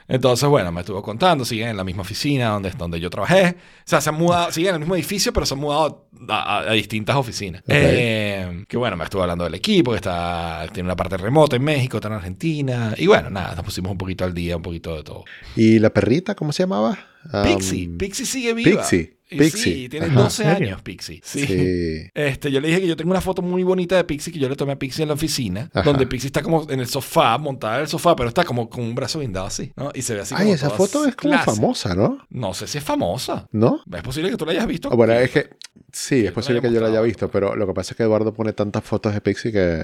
Entonces, 0.07 0.47
bueno, 0.47 0.71
me 0.71 0.81
estuvo 0.81 1.01
contando, 1.01 1.43
siguen 1.45 1.69
en 1.69 1.77
la 1.77 1.83
misma 1.83 2.03
oficina 2.03 2.49
donde, 2.49 2.69
donde 2.71 2.99
yo 2.99 3.09
trabajé. 3.09 3.55
O 3.57 3.83
sea, 3.85 4.01
se 4.01 4.09
han 4.09 4.15
mudado, 4.15 4.51
siguen 4.51 4.69
en 4.69 4.75
el 4.75 4.79
mismo 4.81 4.95
edificio, 4.95 5.33
pero 5.33 5.45
se 5.47 5.55
han 5.55 5.59
mudado 5.59 6.07
a, 6.29 6.57
a- 6.57 6.69
a 6.69 6.73
distintas 6.73 7.15
oficinas. 7.15 7.63
Eh, 7.67 8.65
que 8.67 8.77
bueno, 8.77 8.95
me 8.97 9.03
estuvo 9.03 9.21
hablando 9.23 9.43
del 9.45 9.55
equipo, 9.55 9.91
que 9.91 9.97
está, 9.97 10.67
tiene 10.71 10.87
una 10.87 10.95
parte 10.95 11.17
remota 11.17 11.55
en 11.55 11.63
México, 11.63 11.97
otra 11.97 12.11
en 12.11 12.17
Argentina. 12.17 12.93
Y 12.97 13.07
bueno, 13.07 13.29
nada, 13.31 13.55
nos 13.55 13.65
pusimos 13.65 13.91
un 13.91 13.97
poquito 13.97 14.23
al 14.25 14.33
día, 14.33 14.57
un 14.57 14.61
poquito 14.63 14.95
de 14.95 15.03
todo. 15.03 15.23
¿Y 15.55 15.79
la 15.79 15.89
perrita, 15.89 16.35
cómo 16.35 16.51
se 16.51 16.63
llamaba? 16.63 16.97
Um, 17.33 17.43
Pixie, 17.43 17.89
Pixie 17.97 18.25
sigue 18.27 18.53
viva. 18.53 18.81
Pixie. 18.81 19.14
Pixie. 19.29 19.49
Sí, 19.73 19.89
tiene 19.89 20.05
Ajá. 20.07 20.21
12 20.21 20.43
¿En 20.43 20.49
serio? 20.53 20.67
años 20.67 20.81
Pixie. 20.83 21.21
Sí. 21.23 21.45
Sí. 21.47 22.09
Este, 22.13 22.51
yo 22.51 22.61
le 22.61 22.67
dije 22.67 22.81
que 22.81 22.87
yo 22.87 22.95
tengo 22.95 23.11
una 23.11 23.21
foto 23.21 23.41
muy 23.41 23.63
bonita 23.63 23.95
de 23.95 24.03
Pixie 24.03 24.31
que 24.31 24.39
yo 24.39 24.47
le 24.49 24.55
tomé 24.55 24.73
a 24.73 24.79
Pixie 24.79 25.01
en 25.03 25.07
la 25.09 25.15
oficina, 25.15 25.69
Ajá. 25.73 25.83
donde 25.83 26.05
Pixie 26.07 26.27
está 26.27 26.41
como 26.43 26.69
en 26.69 26.79
el 26.79 26.87
sofá, 26.87 27.37
montada 27.37 27.75
en 27.77 27.81
el 27.81 27.87
sofá, 27.87 28.15
pero 28.15 28.29
está 28.29 28.43
como 28.43 28.69
con 28.69 28.83
un 28.83 28.93
brazo 28.95 29.19
guindado 29.19 29.47
así, 29.47 29.71
¿no? 29.75 29.91
Y 29.95 30.01
se 30.03 30.13
ve 30.13 30.21
así 30.21 30.35
Ay, 30.37 30.43
como 30.43 30.55
esa 30.55 30.69
foto 30.69 31.05
es 31.05 31.15
como 31.15 31.33
clase. 31.33 31.45
famosa, 31.51 31.95
¿no? 31.95 32.19
No 32.29 32.53
sé 32.53 32.67
si 32.67 32.77
es 32.77 32.83
famosa. 32.83 33.47
¿No? 33.51 33.81
Es 33.91 34.03
posible 34.03 34.29
que 34.29 34.37
tú 34.37 34.45
la 34.45 34.51
hayas 34.51 34.67
visto. 34.67 34.89
Bueno, 34.91 35.13
es 35.13 35.31
que 35.31 35.49
sí, 35.91 36.25
es 36.25 36.31
posible 36.31 36.61
que 36.61 36.71
yo 36.71 36.79
la 36.79 36.87
haya 36.87 37.01
visto, 37.01 37.29
pero 37.31 37.55
lo 37.55 37.65
que 37.67 37.73
pasa 37.73 37.93
es 37.93 37.97
que 37.97 38.03
Eduardo 38.03 38.33
pone 38.33 38.53
tantas 38.53 38.83
fotos 38.83 39.13
de 39.13 39.21
Pixie 39.21 39.51
que... 39.51 39.83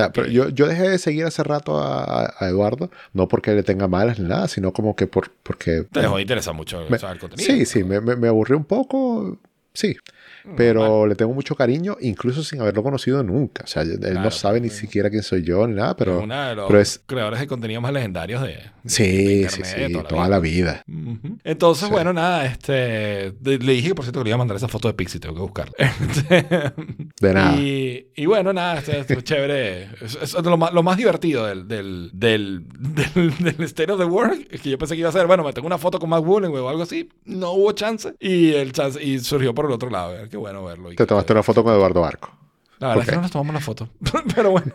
o 0.00 0.04
sea, 0.04 0.12
pero 0.12 0.26
yo, 0.28 0.48
yo 0.48 0.66
dejé 0.66 0.88
de 0.88 0.98
seguir 0.98 1.24
hace 1.24 1.42
rato 1.42 1.78
a, 1.78 2.32
a 2.38 2.48
Eduardo, 2.48 2.90
no 3.12 3.28
porque 3.28 3.52
le 3.52 3.62
tenga 3.62 3.88
malas 3.88 4.18
ni 4.18 4.28
nada, 4.28 4.48
sino 4.48 4.72
como 4.72 4.96
que 4.96 5.06
por, 5.06 5.30
porque... 5.42 5.84
Te 5.92 6.00
dejó 6.00 6.16
de 6.16 6.22
interesar 6.22 6.54
mucho 6.54 6.84
me- 6.88 6.98
saber 6.98 7.16
el 7.16 7.20
contenido. 7.20 7.46
sí, 7.46 7.64
sí, 7.66 7.84
me, 7.84 8.00
me, 8.00 8.16
me 8.16 8.28
aburrió 8.28 8.56
un 8.56 8.64
poco, 8.64 9.38
sí. 9.72 9.96
Pero 10.56 11.06
le 11.06 11.14
tengo 11.14 11.32
mucho 11.34 11.54
cariño, 11.54 11.96
incluso 12.00 12.42
sin 12.42 12.60
haberlo 12.60 12.82
conocido 12.82 13.22
nunca. 13.22 13.64
O 13.64 13.66
sea, 13.66 13.82
él 13.82 13.98
Claro, 14.00 14.20
no 14.20 14.30
sabe 14.30 14.60
ni 14.60 14.68
siquiera 14.70 15.10
quién 15.10 15.22
soy 15.22 15.42
yo 15.42 15.66
ni 15.66 15.74
nada, 15.74 15.96
Pero 15.96 16.12
pero... 16.12 16.24
uno 16.24 16.48
de 16.48 16.54
los 16.54 16.66
pero 16.68 16.80
es- 16.80 17.00
creadores 17.06 17.40
de 17.40 17.46
contenido 17.46 17.80
más 17.80 17.92
legendarios 17.92 18.42
de, 18.42 18.58
Sí, 18.86 19.04
de 19.42 19.48
sí, 19.50 19.60
internet, 19.60 19.86
sí, 19.88 19.92
de 19.94 20.02
toda 20.04 20.28
la 20.28 20.38
vida. 20.40 20.82
Ujú. 20.88 21.38
Entonces, 21.44 21.86
Sí. 21.88 21.92
bueno, 21.92 22.12
nada, 22.12 22.46
este, 22.46 23.32
le 23.42 23.58
dije 23.72 23.88
que 23.88 23.94
por 23.94 24.04
cierto 24.04 24.20
que 24.20 24.24
le 24.24 24.30
iba 24.30 24.34
a 24.36 24.38
mandar 24.38 24.56
esa 24.56 24.68
foto 24.68 24.88
de 24.88 24.94
Pixie, 24.94 25.20
tengo 25.20 25.34
que 25.34 25.40
buscarla. 25.42 25.72
Este, 25.78 26.46
De 27.20 27.34
nada. 27.34 27.56
Y, 27.56 28.08
y 28.16 28.26
bueno, 28.26 28.52
nada, 28.52 28.78
este, 28.78 28.98
esto 29.00 29.12
es 29.14 29.24
chévere. 29.24 29.88
Es, 30.00 30.16
es 30.22 30.32
lo, 30.34 30.56
más, 30.56 30.72
lo 30.72 30.82
más 30.82 30.96
divertido 30.96 31.46
del, 31.46 31.68
del, 31.68 32.10
del, 32.12 32.64
del, 32.78 33.36
del 33.38 33.60
State 33.64 33.92
of 33.92 33.98
the 33.98 34.04
World, 34.06 34.46
es 34.50 34.60
que 34.60 34.70
yo 34.70 34.78
pensé 34.78 34.94
que 34.94 35.00
iba 35.00 35.08
a 35.08 35.12
ser, 35.12 35.26
bueno, 35.26 35.44
me 35.44 35.52
tengo 35.52 35.66
una 35.66 35.78
foto 35.78 35.98
con 35.98 36.08
Matt 36.10 36.24
Woolen 36.24 36.50
o 36.54 36.68
algo 36.68 36.82
así, 36.82 37.08
no 37.24 37.52
hubo 37.52 37.72
chance. 37.72 38.14
Y 38.18 38.52
el 38.52 38.72
chance, 38.72 39.02
y 39.02 39.18
surgió 39.18 39.54
por 39.54 39.66
el 39.66 39.72
otro 39.72 39.90
lado, 39.90 40.14
qué 40.30 40.36
bueno 40.36 40.64
verlo. 40.64 40.92
Y 40.92 40.96
Te 40.96 41.06
tomaste 41.06 41.32
una 41.32 41.42
foto 41.42 41.62
con 41.64 41.74
Eduardo 41.74 42.00
Barco. 42.00 42.30
La 42.78 42.88
verdad 42.88 42.96
Ok. 42.96 43.02
es 43.02 43.10
que 43.10 43.16
no 43.16 43.22
nos 43.22 43.30
tomamos 43.30 43.54
la 43.54 43.60
foto, 43.60 43.88
pero 44.34 44.52
bueno. 44.52 44.72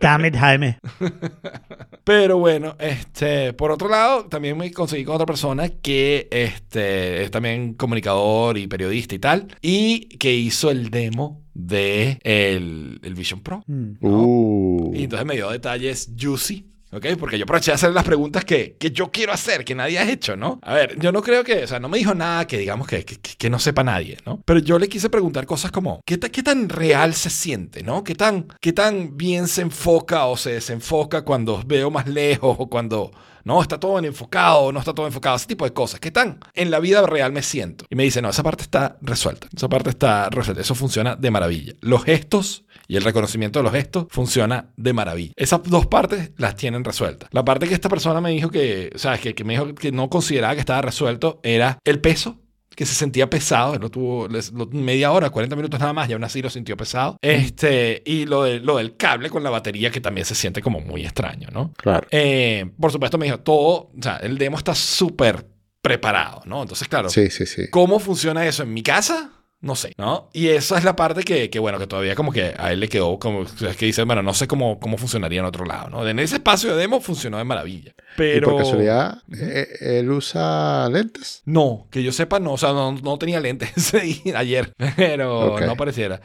Damn 0.00 0.26
it, 0.26 0.36
Jaime. 0.36 0.78
Pero 2.04 2.38
bueno, 2.38 2.74
este, 2.78 3.52
por 3.52 3.70
otro 3.70 3.88
lado, 3.88 4.24
también 4.26 4.56
me 4.56 4.72
conseguí 4.72 5.04
con 5.04 5.14
otra 5.16 5.26
persona 5.26 5.68
que 5.68 6.26
este, 6.30 7.22
es 7.22 7.30
también 7.30 7.74
comunicador 7.74 8.56
y 8.56 8.66
periodista 8.66 9.14
y 9.14 9.18
tal, 9.18 9.48
y 9.60 10.08
que 10.16 10.32
hizo 10.32 10.70
el 10.70 10.88
demo 10.90 11.42
de 11.52 12.18
el, 12.22 12.98
el 13.02 13.14
Vision 13.14 13.40
Pro. 13.42 13.62
Mm. 13.66 13.96
Uh. 14.00 14.92
Y 14.94 15.04
entonces 15.04 15.26
me 15.26 15.34
dio 15.34 15.50
detalles 15.50 16.10
juicy. 16.18 16.66
¿Ok? 16.90 17.06
Porque 17.18 17.36
yo 17.38 17.44
aproveché 17.44 17.70
de 17.70 17.74
hacer 17.74 17.92
las 17.92 18.04
preguntas 18.04 18.44
que, 18.44 18.76
que 18.78 18.90
yo 18.90 19.10
quiero 19.10 19.32
hacer, 19.32 19.64
que 19.64 19.74
nadie 19.74 19.98
ha 19.98 20.10
hecho, 20.10 20.36
¿no? 20.36 20.58
A 20.62 20.72
ver, 20.74 20.98
yo 20.98 21.12
no 21.12 21.22
creo 21.22 21.44
que, 21.44 21.64
o 21.64 21.66
sea, 21.66 21.78
no 21.80 21.88
me 21.88 21.98
dijo 21.98 22.14
nada 22.14 22.46
que 22.46 22.56
digamos 22.58 22.86
que, 22.86 23.04
que, 23.04 23.16
que 23.18 23.50
no 23.50 23.58
sepa 23.58 23.84
nadie, 23.84 24.16
¿no? 24.24 24.40
Pero 24.44 24.60
yo 24.60 24.78
le 24.78 24.88
quise 24.88 25.10
preguntar 25.10 25.44
cosas 25.46 25.70
como, 25.70 26.00
¿qué, 26.06 26.16
ta- 26.16 26.30
qué 26.30 26.42
tan 26.42 26.68
real 26.68 27.14
se 27.14 27.28
siente, 27.30 27.82
¿no? 27.82 28.04
¿Qué 28.04 28.14
tan, 28.14 28.48
¿Qué 28.60 28.72
tan 28.72 29.16
bien 29.16 29.48
se 29.48 29.60
enfoca 29.62 30.24
o 30.26 30.36
se 30.36 30.52
desenfoca 30.52 31.22
cuando 31.22 31.62
veo 31.66 31.90
más 31.90 32.06
lejos 32.08 32.56
o 32.58 32.68
cuando, 32.68 33.10
no, 33.44 33.60
está 33.60 33.78
todo 33.78 33.92
bien 33.94 34.06
enfocado 34.06 34.58
o 34.60 34.72
no 34.72 34.78
está 34.78 34.94
todo 34.94 35.06
enfocado? 35.06 35.36
Ese 35.36 35.46
tipo 35.46 35.64
de 35.66 35.72
cosas. 35.72 36.00
¿Qué 36.00 36.10
tan 36.10 36.38
en 36.54 36.70
la 36.70 36.80
vida 36.80 37.06
real 37.06 37.32
me 37.32 37.42
siento? 37.42 37.84
Y 37.90 37.96
me 37.96 38.04
dice, 38.04 38.22
no, 38.22 38.30
esa 38.30 38.42
parte 38.42 38.62
está 38.62 38.96
resuelta. 39.02 39.46
Esa 39.54 39.68
parte 39.68 39.90
está 39.90 40.28
resuelta. 40.30 40.62
Eso 40.62 40.74
funciona 40.74 41.16
de 41.16 41.30
maravilla. 41.30 41.74
Los 41.80 42.04
gestos 42.04 42.64
y 42.88 42.96
el 42.96 43.04
reconocimiento 43.04 43.58
de 43.58 43.62
los 43.64 43.72
gestos 43.72 44.06
funciona 44.10 44.70
de 44.76 44.92
maravilla. 44.94 45.32
Esas 45.36 45.62
dos 45.64 45.86
partes 45.86 46.32
las 46.38 46.56
tienen 46.56 46.82
resueltas. 46.84 47.28
La 47.32 47.44
parte 47.44 47.68
que 47.68 47.74
esta 47.74 47.88
persona 47.88 48.20
me 48.20 48.30
dijo 48.30 48.50
que, 48.50 48.90
o 48.94 48.98
sea, 48.98 49.18
que, 49.18 49.34
que 49.34 49.44
me 49.44 49.52
dijo 49.52 49.74
que 49.74 49.92
no 49.92 50.08
consideraba 50.10 50.54
que 50.54 50.60
estaba 50.60 50.82
resuelto 50.82 51.38
era 51.42 51.78
el 51.84 52.00
peso 52.00 52.40
que 52.74 52.86
se 52.86 52.94
sentía 52.94 53.28
pesado, 53.28 53.74
él 53.74 53.80
lo 53.80 53.90
tuvo 53.90 54.28
lo- 54.28 54.66
media 54.70 55.10
hora, 55.10 55.30
40 55.30 55.56
minutos 55.56 55.80
nada 55.80 55.92
más, 55.92 56.08
y 56.08 56.12
aún 56.12 56.22
así 56.22 56.40
lo 56.40 56.48
sintió 56.48 56.76
pesado. 56.76 57.16
Este, 57.20 58.02
y 58.06 58.24
lo, 58.24 58.44
de, 58.44 58.60
lo 58.60 58.76
del 58.76 58.96
cable 58.96 59.30
con 59.30 59.42
la 59.42 59.50
batería 59.50 59.90
que 59.90 60.00
también 60.00 60.24
se 60.24 60.36
siente 60.36 60.62
como 60.62 60.78
muy 60.80 61.02
extraño, 61.04 61.48
¿no? 61.52 61.72
Claro. 61.76 62.06
Eh, 62.12 62.70
por 62.80 62.92
supuesto 62.92 63.18
me 63.18 63.26
dijo, 63.26 63.40
todo, 63.40 63.90
o 63.90 63.92
sea, 64.00 64.18
el 64.18 64.38
demo 64.38 64.56
está 64.58 64.76
súper 64.76 65.44
preparado, 65.82 66.42
¿no? 66.44 66.62
Entonces, 66.62 66.86
claro, 66.86 67.08
Sí, 67.08 67.30
sí, 67.30 67.46
sí. 67.46 67.68
¿Cómo 67.70 67.98
funciona 67.98 68.46
eso 68.46 68.62
en 68.62 68.72
mi 68.72 68.82
casa? 68.84 69.32
No 69.60 69.74
sé, 69.74 69.92
¿no? 69.98 70.30
Y 70.32 70.48
esa 70.48 70.78
es 70.78 70.84
la 70.84 70.94
parte 70.94 71.24
que, 71.24 71.50
que, 71.50 71.58
bueno, 71.58 71.80
que 71.80 71.88
todavía 71.88 72.14
como 72.14 72.30
que 72.30 72.54
a 72.56 72.72
él 72.72 72.78
le 72.78 72.88
quedó 72.88 73.18
como, 73.18 73.42
es 73.42 73.76
que 73.76 73.86
dice, 73.86 74.04
bueno, 74.04 74.22
no 74.22 74.32
sé 74.32 74.46
cómo, 74.46 74.78
cómo 74.78 74.96
funcionaría 74.96 75.40
en 75.40 75.46
otro 75.46 75.64
lado, 75.64 75.90
¿no? 75.90 76.06
En 76.06 76.20
ese 76.20 76.36
espacio 76.36 76.70
de 76.70 76.76
demo 76.76 77.00
funcionó 77.00 77.38
de 77.38 77.44
maravilla. 77.44 77.92
Pero... 78.16 78.36
¿Y 78.36 78.50
por 78.52 78.58
casualidad 78.58 79.18
eh, 79.36 79.66
él 79.80 80.10
usa 80.12 80.88
lentes? 80.90 81.42
No, 81.44 81.88
que 81.90 82.04
yo 82.04 82.12
sepa, 82.12 82.38
no, 82.38 82.52
o 82.52 82.58
sea, 82.58 82.72
no, 82.72 82.92
no 82.92 83.18
tenía 83.18 83.40
lentes 83.40 83.92
ayer, 84.34 84.72
pero 84.96 85.58
no 85.58 85.76
pareciera. 85.76 86.20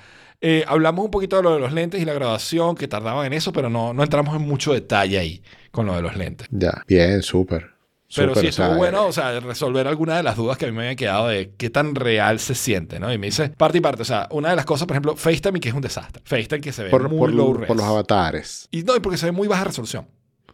Eh, 0.46 0.66
hablamos 0.68 1.06
un 1.06 1.12
poquito 1.12 1.38
de 1.38 1.44
lo 1.44 1.54
de 1.54 1.60
los 1.60 1.74
lentes 1.74 2.02
y 2.02 2.06
la 2.06 2.14
grabación, 2.14 2.76
que 2.76 2.88
tardaban 2.88 3.26
en 3.26 3.34
eso, 3.34 3.52
pero 3.54 3.70
no, 3.70 3.94
no 3.94 4.04
entramos 4.04 4.36
en 4.36 4.42
mucho 4.42 4.74
detalle 4.74 5.18
ahí 5.18 5.42
con 5.72 5.88
lo 5.88 5.96
de 5.96 6.02
los 6.02 6.16
lentes. 6.18 6.48
Ya, 6.52 6.84
bien, 6.88 7.24
súper. 7.24 7.73
Pero 8.16 8.36
sí 8.36 8.48
estuvo 8.48 8.76
bueno, 8.76 9.06
o 9.08 9.12
sea, 9.12 9.40
resolver 9.40 9.88
alguna 9.88 10.18
de 10.18 10.24
las 10.24 10.36
dudas 10.36 10.58
que 10.58 10.66
a 10.66 10.68
mí 10.70 10.74
me 10.74 10.82
habían 10.84 10.96
quedado 10.96 11.28
de 11.28 11.54
qué 11.58 11.70
tan 11.70 11.96
real 11.96 12.40
se 12.40 12.56
siente, 12.56 13.00
¿no? 13.00 13.12
Y 13.14 13.18
me 13.18 13.28
dice 13.28 13.50
parte 13.50 13.78
y 13.78 13.82
parte. 13.82 14.02
O 14.02 14.06
sea, 14.06 14.28
una 14.32 14.50
de 14.52 14.56
las 14.56 14.66
cosas, 14.66 14.88
por 14.88 14.96
ejemplo, 14.96 15.16
FaceTime, 15.16 15.60
que 15.60 15.70
es 15.70 15.76
un 15.76 15.82
desastre. 15.82 16.22
FaceTime 16.26 16.62
que 16.62 16.72
se 16.72 16.84
ve 16.84 16.90
por, 16.90 17.08
muy 17.10 17.18
por- 17.20 17.34
low 17.34 17.54
res. 17.54 17.68
por 17.68 17.78
los 17.78 17.86
avatares. 17.86 18.68
Y 18.72 18.84
no, 18.84 18.96
y 18.96 19.00
porque 19.00 19.18
se 19.18 19.26
ve 19.28 19.32
muy 19.32 19.48
baja 19.48 19.64
resolución. 19.66 20.08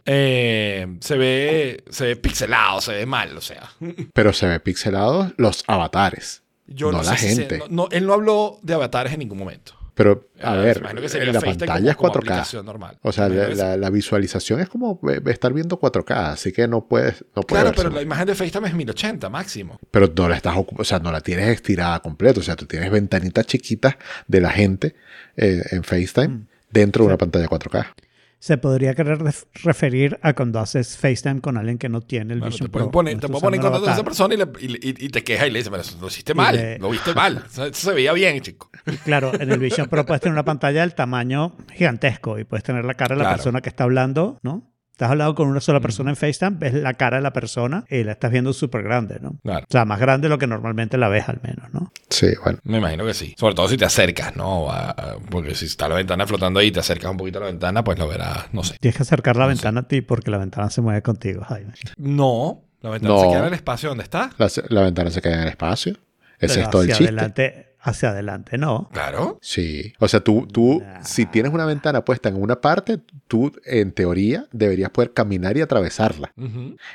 Eh, 0.06 0.86
se 1.00 1.16
ve 1.18 1.84
se 1.90 2.06
ve 2.06 2.16
pixelado, 2.16 2.80
se 2.80 2.92
ve 2.92 3.06
mal, 3.06 3.36
o 3.36 3.40
sea. 3.40 3.70
Pero 4.14 4.32
se 4.32 4.46
ve 4.46 4.58
pixelados 4.60 5.32
los 5.36 5.62
avatares. 5.66 6.42
Yo 6.66 6.90
No 6.90 6.98
no, 6.98 7.02
la 7.04 7.16
sé 7.16 7.28
si 7.28 7.34
se- 7.34 7.40
gente. 7.42 7.58
no- 7.58 7.66
no, 7.68 7.88
él 7.90 8.06
no 8.06 8.14
habló 8.14 8.58
de 8.62 8.74
avatares 8.74 9.12
en 9.12 9.18
ningún 9.18 9.38
momento. 9.38 9.74
Pero, 10.00 10.28
a 10.42 10.54
Ah, 10.54 10.56
ver, 10.56 10.78
en 10.78 11.32
la 11.34 11.40
pantalla 11.42 11.90
es 11.90 11.96
como- 11.96 12.08
como 12.10 12.20
4K. 12.22 12.32
aplicación 12.32 12.64
normal. 12.64 12.98
O 13.02 13.12
sea, 13.12 13.28
la, 13.28 13.48
que 13.48 13.54
la- 13.54 13.76
la 13.76 13.90
visualización 13.90 14.58
es 14.60 14.70
como 14.70 14.98
eh, 15.10 15.20
estar 15.26 15.52
viendo 15.52 15.78
4K, 15.78 16.30
así 16.32 16.52
que 16.52 16.66
no 16.66 16.86
puedes, 16.86 17.22
no 17.36 17.42
puede 17.42 17.60
Claro, 17.62 17.76
pero 17.76 17.90
mal. 17.90 17.96
la 17.96 18.02
imagen 18.02 18.26
de 18.28 18.34
FaceTime 18.34 18.68
es 18.68 18.72
1080 18.74 19.28
máximo. 19.28 19.78
Pero 19.90 20.10
no 20.16 20.26
la 20.30 20.36
estás 20.36 20.54
o 20.56 20.84
sea, 20.84 21.00
no 21.00 21.12
la 21.12 21.20
tienes 21.20 21.48
estirada 21.48 22.00
completa. 22.00 22.40
O 22.40 22.42
sea, 22.42 22.56
tú 22.56 22.64
tienes 22.64 22.90
ventanitas 22.90 23.44
chiquitas 23.46 23.96
de 24.26 24.40
la 24.40 24.48
gente 24.50 24.94
eh, 25.36 25.62
en 25.70 25.84
FaceTime 25.84 26.28
Mm. 26.28 26.46
dentro 26.70 27.04
de 27.04 27.08
una 27.08 27.18
pantalla 27.18 27.46
4K. 27.46 27.94
Se 28.42 28.56
podría 28.56 28.94
querer 28.94 29.18
ref- 29.18 29.44
referir 29.62 30.18
a 30.22 30.32
cuando 30.32 30.60
haces 30.60 30.96
FaceTime 30.96 31.42
con 31.42 31.58
alguien 31.58 31.76
que 31.76 31.90
no 31.90 32.00
tiene 32.00 32.32
el 32.32 32.40
Bueno, 32.40 32.50
Vision 32.52 32.68
te 32.70 32.72
Pro. 32.78 32.90
poner, 32.90 33.14
no 33.16 33.20
te 33.20 33.28
puedo 33.28 33.40
poner 33.42 33.58
en 33.58 33.62
contacto 33.62 33.84
con 33.84 33.92
esa 33.92 34.02
persona 34.02 34.34
y, 34.34 34.38
le- 34.38 34.78
y- 34.80 35.04
y- 35.06 35.08
te 35.10 35.22
quejas 35.22 35.46
y 35.46 35.50
le 35.50 35.58
dices, 35.58 35.68
pero 35.70 35.82
eso 35.82 35.98
lo 36.00 36.06
hiciste 36.08 36.32
mal, 36.32 36.56
le- 36.56 36.78
lo 36.78 36.88
viste 36.88 37.12
mal. 37.14 37.44
Eso, 37.52 37.66
eso 37.66 37.90
se 37.90 37.94
veía 37.94 38.14
bien, 38.14 38.40
chico. 38.40 38.70
Y 38.86 38.96
Claro, 38.96 39.32
en 39.38 39.52
el 39.52 39.58
Vision 39.58 39.88
Pro 39.88 40.06
puedes 40.06 40.22
tener 40.22 40.32
una 40.32 40.44
pantalla 40.46 40.80
del 40.80 40.94
tamaño 40.94 41.54
gigantesco 41.74 42.38
y 42.38 42.44
puedes 42.44 42.64
tener 42.64 42.84
la 42.86 42.94
cara 42.94 43.14
de 43.14 43.18
la 43.18 43.24
Claro. 43.24 43.36
persona 43.36 43.60
que 43.60 43.68
está 43.68 43.84
hablando, 43.84 44.38
¿no? 44.42 44.69
Estás 45.00 45.12
hablando 45.12 45.34
con 45.34 45.48
una 45.48 45.62
sola 45.62 45.80
persona 45.80 46.10
en 46.10 46.16
FaceTime, 46.16 46.56
ves 46.58 46.74
la 46.74 46.92
cara 46.92 47.16
de 47.16 47.22
la 47.22 47.32
persona 47.32 47.86
y 47.88 48.04
la 48.04 48.12
estás 48.12 48.30
viendo 48.30 48.52
súper 48.52 48.82
grande, 48.82 49.18
¿no? 49.18 49.38
Claro. 49.42 49.64
O 49.66 49.72
sea, 49.72 49.86
más 49.86 49.98
grande 49.98 50.26
de 50.26 50.28
lo 50.28 50.36
que 50.38 50.46
normalmente 50.46 50.98
la 50.98 51.08
ves 51.08 51.26
al 51.26 51.40
menos, 51.42 51.72
¿no? 51.72 51.90
Sí, 52.10 52.26
bueno. 52.44 52.58
Me 52.64 52.76
imagino 52.76 53.06
que 53.06 53.14
sí. 53.14 53.34
Sobre 53.38 53.54
todo 53.54 53.66
si 53.66 53.78
te 53.78 53.86
acercas, 53.86 54.36
¿no? 54.36 54.70
A- 54.70 54.90
a- 54.90 55.16
porque 55.30 55.54
si 55.54 55.64
está 55.64 55.88
la 55.88 55.94
ventana 55.94 56.26
flotando 56.26 56.60
ahí 56.60 56.66
y 56.66 56.70
te 56.70 56.80
acercas 56.80 57.10
un 57.10 57.16
poquito 57.16 57.38
a 57.38 57.40
la 57.40 57.46
ventana, 57.46 57.82
pues 57.82 57.98
lo 57.98 58.08
verás, 58.08 58.52
no 58.52 58.62
sé. 58.62 58.76
Tienes 58.78 58.94
que 58.98 59.02
acercar 59.04 59.36
la 59.36 59.44
No 59.46 59.48
sé. 59.52 59.54
ventana 59.54 59.80
a 59.80 59.88
ti 59.88 60.02
porque 60.02 60.30
la 60.30 60.36
ventana 60.36 60.68
se 60.68 60.82
mueve 60.82 61.00
contigo, 61.00 61.44
Jaime. 61.48 61.72
No, 61.96 62.60
la 62.82 62.90
ventana 62.90 63.14
No. 63.14 63.20
se 63.22 63.28
queda 63.28 63.38
en 63.38 63.44
el 63.46 63.54
espacio 63.54 63.88
donde 63.88 64.04
está. 64.04 64.28
La, 64.36 64.48
la 64.68 64.82
ventana 64.82 65.10
se 65.10 65.22
queda 65.22 65.32
en 65.36 65.40
el 65.44 65.48
espacio. 65.48 65.94
Ese 66.38 66.56
Pero 66.56 66.60
es 66.66 66.70
todo 66.70 66.82
el 66.82 66.88
chiste. 66.88 67.04
adelante, 67.04 67.69
hacia 67.80 68.10
adelante, 68.10 68.58
no. 68.58 68.88
Claro. 68.92 69.38
Sí. 69.42 69.92
O 69.98 70.08
sea, 70.08 70.20
tú, 70.20 70.46
tú 70.46 70.80
Nah. 70.80 71.02
si 71.02 71.26
tienes 71.26 71.52
una 71.52 71.64
ventana 71.66 72.04
puesta 72.04 72.28
en 72.28 72.40
una 72.40 72.60
parte, 72.60 73.00
tú, 73.26 73.52
en 73.64 73.92
teoría, 73.92 74.46
deberías 74.52 74.90
poder 74.90 75.12
caminar 75.12 75.56
y 75.56 75.60
atravesarla. 75.62 76.32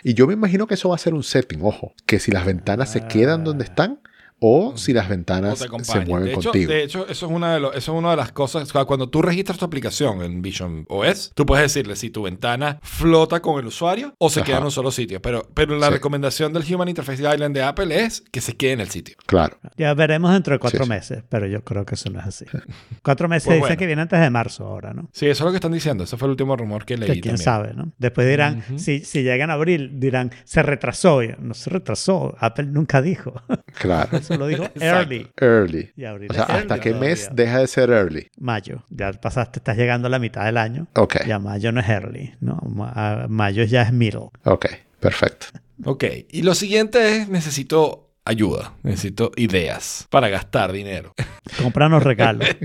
Y 0.04 0.14
yo 0.14 0.28
me 0.28 0.34
imagino 0.34 0.68
que 0.68 0.76
eso 0.76 0.90
va 0.90 0.96
a 0.96 1.00
ser 1.00 1.14
un 1.14 1.24
setting, 1.24 1.60
ojo. 1.64 1.94
Que 2.06 2.20
si 2.20 2.32
las 2.32 2.46
ventanas 2.46 2.90
se 2.92 3.02
quedan 3.08 3.44
donde 3.44 3.64
están 3.64 4.00
o 4.48 4.78
si 4.78 4.94
las 4.94 5.10
ventanas 5.10 5.58
se 5.58 6.00
mueven 6.06 6.26
de, 6.28 6.34
hecho, 6.34 6.52
contigo. 6.52 6.72
de 6.72 6.84
hecho, 6.84 7.08
eso 7.10 7.26
es, 7.26 7.32
una 7.32 7.56
de 7.56 7.60
lo- 7.60 7.74
eso 7.74 7.94
es 7.94 7.98
una 7.98 8.12
de 8.12 8.18
las 8.18 8.32
cosas. 8.32 8.72
Cuando 8.72 9.10
tú 9.10 9.24
registras 9.24 9.58
tu 9.58 9.66
aplicación 9.66 10.22
en 10.22 10.44
Vision 10.44 10.86
OS, 10.88 11.32
tú 11.34 11.48
puedes 11.48 11.64
decirle 11.74 11.96
si 11.96 12.12
tu 12.12 12.22
ventana 12.24 12.78
flota 12.84 13.42
con 13.42 13.60
el 13.60 13.66
usuario 13.66 14.14
o 14.20 14.30
se 14.30 14.42
Ajá. 14.42 14.46
queda 14.46 14.58
en 14.60 14.66
un 14.66 14.72
solo 14.72 14.92
sitio. 14.92 15.20
Pero, 15.22 15.48
pero 15.56 15.76
la 15.78 15.88
Sí. 15.88 15.94
recomendación 15.94 16.54
del 16.54 16.64
Human 16.72 16.90
Interface 16.90 17.24
Guideline 17.24 17.54
de 17.54 17.64
Apple 17.64 18.04
es 18.06 18.22
que 18.32 18.40
se 18.42 18.54
quede 18.56 18.74
en 18.74 18.82
el 18.82 18.90
sitio. 18.90 19.16
Claro. 19.26 19.58
Ya 19.78 19.94
veremos 19.96 20.32
dentro 20.32 20.54
de 20.54 20.60
cuatro 20.60 20.80
Sí, 20.80 20.84
sí. 20.84 20.90
meses, 20.90 21.24
pero 21.28 21.48
yo 21.48 21.64
creo 21.64 21.84
que 21.86 21.96
eso 21.96 22.12
no 22.12 22.20
es 22.20 22.26
así. 22.28 22.46
Cuatro 23.04 23.28
meses 23.28 23.46
Pues 23.48 23.56
dicen 23.56 23.62
bueno. 23.70 23.78
que 23.80 23.86
viene 23.88 24.02
antes 24.04 24.20
de 24.20 24.30
marzo 24.30 24.66
ahora, 24.68 24.94
¿no? 24.94 25.10
Sí, 25.12 25.26
eso 25.28 25.44
es 25.44 25.46
lo 25.46 25.52
que 25.52 25.58
están 25.58 25.72
diciendo. 25.72 26.04
Ese 26.04 26.18
fue 26.18 26.28
el 26.28 26.32
último 26.32 26.56
rumor 26.56 26.86
que 26.86 26.98
leí. 26.98 27.08
Que 27.08 27.14
quién 27.22 27.36
también. 27.38 27.44
sabe, 27.44 27.74
¿no? 27.74 27.92
Después 27.98 28.28
dirán, 28.28 28.64
si, 28.78 29.00
si 29.00 29.24
llegan 29.24 29.50
a 29.50 29.54
abril, 29.54 30.00
dirán, 30.00 30.32
se 30.44 30.62
retrasó. 30.62 31.16
No 31.40 31.54
se 31.54 31.70
retrasó, 31.70 32.36
Apple 32.40 32.66
nunca 32.68 33.02
dijo. 33.02 33.34
Claro. 33.80 34.10
Lo 34.38 34.48
dijo 34.48 34.68
early. 34.80 35.28
Early. 35.38 35.92
Y 35.96 36.06
abril 36.06 36.30
O 36.32 36.34
sea, 36.34 36.44
¿hasta 36.44 36.58
early 36.76 36.80
qué 36.82 36.90
todavía. 36.92 37.10
mes 37.10 37.30
deja 37.34 37.60
de 37.60 37.68
ser 37.68 37.90
early? 37.90 38.30
Mayo. 38.38 38.84
Ya 38.90 39.12
pasaste, 39.14 39.60
estás 39.60 39.78
llegando 39.78 40.08
a 40.08 40.10
la 40.12 40.20
mitad 40.20 40.46
del 40.46 40.58
año. 40.58 40.88
Ok. 40.96 41.18
Ya 41.28 41.40
mayo 41.40 41.72
no 41.72 41.80
es 41.82 41.90
early, 41.90 42.34
¿no? 42.40 42.58
Ma- 42.68 43.26
mayo 43.30 43.64
ya 43.64 43.82
es 43.84 43.94
middle. 43.94 44.30
Ok. 44.44 44.66
Perfecto. 45.00 45.48
Ok. 45.84 46.04
Y 46.30 46.42
lo 46.44 46.56
siguiente 46.56 47.18
es, 47.18 47.30
necesito 47.30 48.12
ayuda, 48.26 48.74
necesito 48.84 49.32
ideas 49.36 50.08
para 50.10 50.30
gastar 50.30 50.72
dinero. 50.72 51.14
Compranos 51.62 52.04
regalos. 52.04 52.48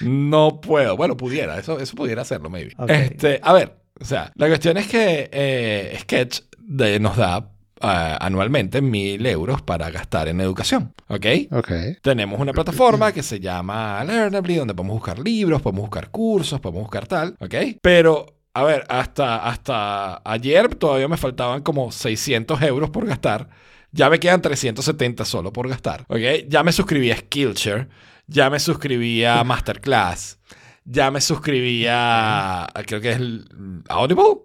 No 0.00 0.60
puedo. 0.60 0.96
Bueno, 0.96 1.16
pudiera. 1.16 1.58
Eso, 1.58 1.80
eso 1.80 1.96
pudiera 1.96 2.22
hacerlo, 2.22 2.50
maybe. 2.50 2.72
Este, 2.88 3.40
a 3.42 3.52
ver, 3.52 3.76
o 3.98 4.04
sea, 4.04 4.30
la 4.36 4.48
cuestión 4.48 4.76
es 4.76 4.86
que 4.86 5.28
eh, 5.32 5.96
Sketch 6.00 6.40
de- 6.58 7.00
nos 7.00 7.16
da 7.16 7.50
anualmente 7.80 8.80
mil 8.80 9.24
euros 9.26 9.62
para 9.62 9.90
gastar 9.90 10.28
en 10.28 10.40
educación. 10.40 10.94
¿Ok? 11.08 11.26
Ok. 11.52 11.70
Tenemos 12.02 12.40
una 12.40 12.52
plataforma 12.52 13.12
que 13.12 13.22
se 13.22 13.40
llama 13.40 14.02
Learnably, 14.04 14.56
donde 14.56 14.74
podemos 14.74 14.96
buscar 14.96 15.18
libros, 15.18 15.62
podemos 15.62 15.82
buscar 15.82 16.10
cursos, 16.10 16.60
podemos 16.60 16.82
buscar 16.82 17.06
tal. 17.06 17.36
¿Ok? 17.40 17.54
Pero. 17.82 18.26
A 18.54 18.62
ver, 18.64 18.86
hasta, 18.88 19.46
hasta 19.46 20.22
ayer 20.24 20.74
todavía 20.76 21.08
me 21.08 21.18
faltaban 21.18 21.60
como 21.60 21.92
600 21.92 22.62
euros 22.62 22.88
por 22.88 23.04
gastar. 23.06 23.50
Ya 23.92 24.08
me 24.08 24.18
quedan 24.18 24.40
370 24.40 25.26
solo 25.26 25.52
por 25.52 25.68
gastar. 25.68 26.06
¿Ok? 26.08 26.48
Ya 26.48 26.62
me 26.62 26.72
suscribí 26.72 27.10
a 27.10 27.18
Skillshare. 27.18 27.88
Ya 28.26 28.48
me 28.48 28.58
suscribí 28.58 29.24
a 29.24 29.44
Masterclass. 29.44 30.38
Ya 30.86 31.10
me 31.10 31.20
suscribí 31.20 31.86
a. 31.86 32.64
a- 32.64 32.82
Creo 32.86 33.02
que 33.02 33.10
es 33.10 33.16
el 33.18 33.44
Audible. 33.90 34.38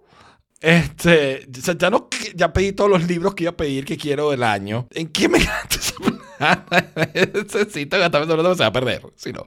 Este. 0.62 1.46
ya, 1.78 1.90
no, 1.90 2.08
ya 2.34 2.52
pedí 2.52 2.72
todos 2.72 2.88
los 2.90 3.06
libros 3.06 3.34
que 3.34 3.44
iba 3.44 3.50
a 3.50 3.56
pedir 3.56 3.84
que 3.84 3.96
quiero 3.96 4.30
del 4.30 4.42
año. 4.42 4.86
¿En 4.92 5.08
qué 5.08 5.28
me 5.28 5.38
gasto 5.40 5.78
esa 5.78 5.94
plata? 5.96 6.86
Necesito 7.34 7.98
gastarme 7.98 8.26
todo 8.26 8.42
no 8.42 8.54
se 8.54 8.62
va 8.62 8.68
a 8.68 8.72
perder. 8.72 9.02
Si 9.16 9.32
no. 9.32 9.46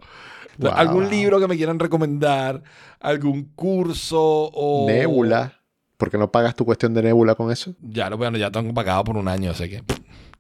Wow. 0.57 0.72
Algún 0.74 1.09
libro 1.09 1.39
que 1.39 1.47
me 1.47 1.57
quieran 1.57 1.80
recomendar. 1.80 2.61
Algún 2.99 3.51
curso 3.55 4.20
o. 4.53 4.86
Nebula. 4.88 5.53
¿Por 5.97 6.11
qué 6.11 6.18
no 6.18 6.30
pagas 6.32 6.55
tu 6.55 6.66
cuestión 6.66 6.93
de 6.93 7.01
Nebula 7.03 7.36
con 7.36 7.51
eso? 7.51 7.74
Ya 7.82 8.09
lo 8.09 8.18
bueno, 8.18 8.38
ya 8.38 8.51
tengo 8.51 8.74
pagado 8.74 9.03
por 9.05 9.16
un 9.18 9.28
año, 9.28 9.51
así 9.51 9.70
que. 9.70 9.84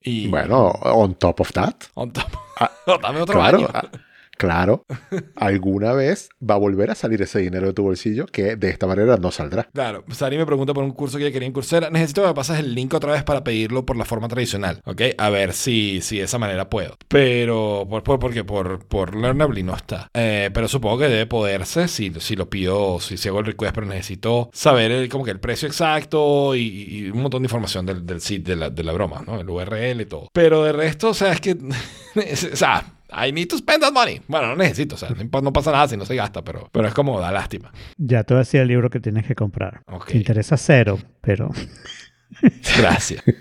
Y. 0.01 0.27
Bueno, 0.27 0.67
on 0.83 1.15
top 1.15 1.41
of 1.41 1.51
that. 1.53 1.75
on 1.95 2.11
top- 2.11 2.25
Ah, 2.59 2.71
Dame 3.01 3.21
otro 3.21 3.35
Claro, 3.35 3.57
año. 3.59 3.67
Claro. 4.37 4.85
Alguna 5.35 5.93
vez 5.93 6.29
va 6.41 6.55
a 6.55 6.57
volver 6.57 6.91
a 6.91 6.95
salir 6.95 7.21
ese 7.21 7.39
dinero 7.39 7.67
de 7.67 7.73
tu 7.73 7.83
bolsillo 7.83 8.25
que 8.25 8.55
de 8.55 8.69
esta 8.69 8.87
manera 8.87 9.17
no 9.17 9.31
saldrá. 9.31 9.67
Claro, 9.73 10.03
Sari 10.11 10.37
me 10.37 10.45
pregunta 10.45 10.73
por 10.73 10.83
un 10.83 10.91
curso 10.91 11.17
que 11.17 11.25
ella 11.25 11.33
quería 11.33 11.47
en 11.47 11.53
Coursera. 11.53 11.89
Necesito 11.89 12.21
que 12.21 12.27
me 12.27 12.33
pases 12.33 12.59
el 12.59 12.73
link 12.73 12.93
otra 12.93 13.11
vez 13.11 13.23
para 13.23 13.43
pedirlo 13.43 13.85
por 13.85 13.97
la 13.97 14.05
forma 14.05 14.27
tradicional, 14.27 14.81
¿ok? 14.85 15.01
A 15.17 15.29
ver 15.29 15.53
si, 15.53 16.01
si 16.01 16.17
de 16.17 16.23
esa 16.23 16.37
manera 16.37 16.69
puedo. 16.69 16.97
Pero, 17.07 17.85
por, 17.89 18.03
por, 18.03 18.19
porque 18.19 18.43
por, 18.43 18.85
por 18.85 19.15
Learnably 19.15 19.63
no 19.63 19.75
está. 19.75 20.09
Eh, 20.13 20.49
pero 20.53 20.67
supongo 20.67 20.99
que 20.99 21.09
debe 21.09 21.25
poderse 21.25 21.87
si, 21.87 22.13
si 22.19 22.35
lo 22.35 22.49
pido, 22.49 22.99
si, 22.99 23.17
si 23.17 23.27
hago 23.27 23.39
el 23.39 23.45
request, 23.45 23.75
pero 23.75 23.87
necesito 23.87 24.49
saber 24.53 24.91
el, 24.91 25.09
como 25.09 25.23
que 25.23 25.31
el 25.31 25.39
precio 25.39 25.67
exacto 25.67 26.55
y, 26.55 26.61
y 26.61 27.09
un 27.09 27.21
montón 27.21 27.41
de 27.41 27.47
información 27.47 27.85
del, 27.85 28.05
del 28.05 28.21
sitio 28.21 28.55
de 28.55 28.59
la, 28.59 28.69
de 28.69 28.83
la 28.83 28.91
broma, 28.93 29.23
¿no? 29.25 29.39
El 29.39 29.49
URL 29.49 30.01
y 30.01 30.05
todo. 30.05 30.29
Pero 30.33 30.63
de 30.63 30.71
resto, 30.71 31.09
o 31.09 31.13
sea, 31.13 31.31
es 31.31 31.41
que, 31.41 31.51
o 32.51 32.55
sea, 32.55 32.85
I 33.15 33.31
need 33.31 33.47
to 33.47 33.57
spend 33.57 33.81
that 33.81 33.93
money. 33.93 34.21
Bueno, 34.27 34.47
no 34.47 34.55
necesito, 34.57 34.95
o 34.95 34.97
sea, 34.97 35.09
no, 35.09 35.53
pasa 35.53 35.71
nada 35.71 35.87
si 35.87 35.97
no 35.97 36.05
se 36.05 36.15
gasta, 36.15 36.43
pero, 36.43 36.69
pero 36.71 36.87
es 36.87 36.93
como 36.93 37.19
da 37.19 37.31
lástima. 37.31 37.71
Ya 37.97 38.23
te 38.23 38.33
voy 38.33 38.39
a 38.39 38.43
decir 38.43 38.61
el 38.61 38.67
libro 38.67 38.89
que 38.89 38.99
tienes 38.99 39.25
que 39.25 39.35
comprar. 39.35 39.81
Ok. 39.87 40.07
Te 40.07 40.17
interesa 40.17 40.57
cero, 40.57 40.99
pero, 41.21 41.49
Gracias. 42.77 43.23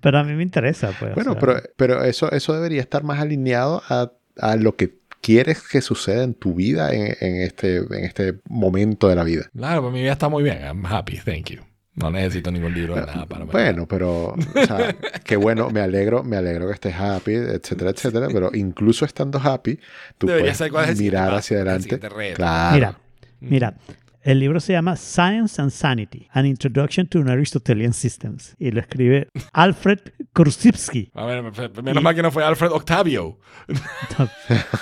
pero 0.00 0.18
a 0.18 0.24
mí 0.24 0.34
me 0.34 0.42
interesa. 0.42 0.92
Pues, 0.98 1.12
o 1.12 1.14
Bueno, 1.14 1.32
sea, 1.32 1.40
pero, 1.40 1.62
pero 1.76 2.04
eso, 2.04 2.30
eso 2.32 2.54
debería 2.54 2.80
estar 2.80 3.02
más 3.02 3.20
alineado 3.20 3.82
a, 3.88 4.12
a 4.38 4.56
lo 4.56 4.76
que 4.76 5.00
quieres 5.20 5.62
que 5.62 5.80
suceda 5.80 6.24
en 6.24 6.34
tu 6.34 6.54
vida 6.54 6.92
en, 6.92 7.16
en 7.20 7.42
este, 7.42 7.76
en 7.78 8.04
este 8.04 8.40
momento 8.48 9.08
de 9.08 9.16
la 9.16 9.24
vida. 9.24 9.48
Claro, 9.56 9.82
pues 9.82 9.94
mi 9.94 10.02
vida 10.02 10.12
está 10.12 10.28
muy 10.28 10.42
bien. 10.42 10.58
I'm 10.62 10.84
happy, 10.84 11.18
thank 11.18 11.50
you. 11.50 11.60
No 11.94 12.10
necesito 12.10 12.50
ningún 12.50 12.72
libro 12.72 12.94
de 12.94 13.02
nada 13.02 13.26
para 13.26 13.44
Bueno, 13.44 13.86
pero, 13.86 14.28
o 14.28 14.36
sea, 14.66 14.96
qué 15.24 15.36
bueno, 15.36 15.68
me 15.70 15.80
alegro, 15.80 16.22
me 16.24 16.36
alegro 16.36 16.68
que 16.68 16.74
estés 16.74 16.94
happy, 16.94 17.34
etcétera, 17.34 17.90
etcétera, 17.90 18.28
pero 18.32 18.50
incluso 18.54 19.04
estando 19.04 19.38
happy, 19.38 19.78
tú 20.16 20.26
Debería 20.26 20.54
puedes 20.70 20.98
mirar 20.98 21.34
hacia 21.34 21.60
el 21.60 21.68
adelante. 21.68 22.08
reto. 22.08 22.36
Claro. 22.36 22.74
Mira, 22.74 22.98
mira. 23.40 23.74
El 24.22 24.38
libro 24.38 24.60
se 24.60 24.72
llama 24.72 24.94
Science 24.94 25.60
and 25.60 25.72
Sanity, 25.72 26.28
An 26.30 26.46
Introduction 26.46 27.08
to 27.08 27.28
Aristotelian 27.28 27.92
Systems. 27.92 28.54
Y 28.56 28.70
lo 28.70 28.78
escribe 28.78 29.28
Alfred 29.52 29.98
Kursivsky. 30.32 31.10
A 31.14 31.26
ver, 31.26 31.42
menos 31.82 32.02
mal 32.04 32.14
que 32.14 32.22
no 32.22 32.30
fue 32.30 32.44
Alfred 32.44 32.70
Octavio. 32.70 33.40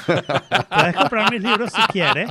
Puedes 0.04 0.94
comprar 0.94 1.30
mis 1.32 1.42
libros 1.42 1.72
si 1.72 1.80
quieres. 1.90 2.28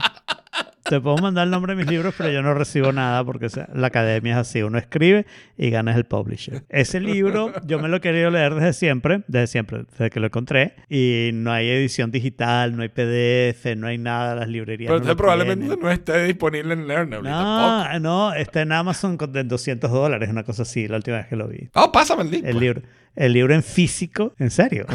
Te 0.89 0.99
puedo 0.99 1.17
mandar 1.17 1.45
el 1.45 1.51
nombre 1.51 1.75
de 1.75 1.83
mis 1.83 1.91
libros, 1.91 2.15
pero 2.17 2.31
yo 2.31 2.41
no 2.41 2.55
recibo 2.55 2.91
nada 2.91 3.23
porque 3.23 3.45
o 3.45 3.49
sea, 3.49 3.69
la 3.75 3.87
academia 3.87 4.33
es 4.33 4.37
así. 4.39 4.63
Uno 4.63 4.79
escribe 4.79 5.27
y 5.55 5.69
ganas 5.69 5.95
el 5.95 6.05
publisher. 6.05 6.63
Ese 6.67 6.99
libro 6.99 7.53
yo 7.63 7.77
me 7.77 7.87
lo 7.87 7.97
he 7.97 8.01
querido 8.01 8.31
leer 8.31 8.55
desde 8.55 8.73
siempre, 8.73 9.21
desde 9.27 9.45
siempre, 9.45 9.83
desde 9.91 10.09
que 10.09 10.19
lo 10.19 10.25
encontré. 10.25 10.73
Y 10.89 11.29
no 11.33 11.51
hay 11.51 11.69
edición 11.69 12.09
digital, 12.09 12.75
no 12.75 12.81
hay 12.81 12.89
PDF, 12.89 13.75
no 13.77 13.85
hay 13.85 13.99
nada. 13.99 14.33
Las 14.33 14.49
librerías 14.49 14.91
Pero 14.91 15.05
no 15.05 15.15
probablemente 15.15 15.65
tienen. 15.65 15.79
no 15.79 15.91
esté 15.91 16.23
disponible 16.23 16.73
en 16.73 16.87
Learnably 16.87 17.29
tampoco. 17.29 17.93
No, 17.93 17.99
no, 17.99 18.33
está 18.33 18.61
en 18.61 18.71
Amazon 18.71 19.15
con 19.15 19.31
de 19.31 19.43
200 19.43 19.91
dólares, 19.91 20.27
una 20.29 20.43
cosa 20.43 20.63
así, 20.63 20.87
la 20.87 20.97
última 20.97 21.17
vez 21.17 21.27
que 21.27 21.35
lo 21.35 21.47
vi. 21.47 21.69
Oh, 21.75 21.91
pásame 21.91 22.23
el 22.23 22.31
link. 22.31 22.45
El 22.45 22.53
pues. 22.53 22.61
libro, 22.61 22.81
el 23.15 23.33
libro 23.33 23.53
en 23.53 23.61
físico, 23.61 24.33
en 24.39 24.49
serio. 24.49 24.87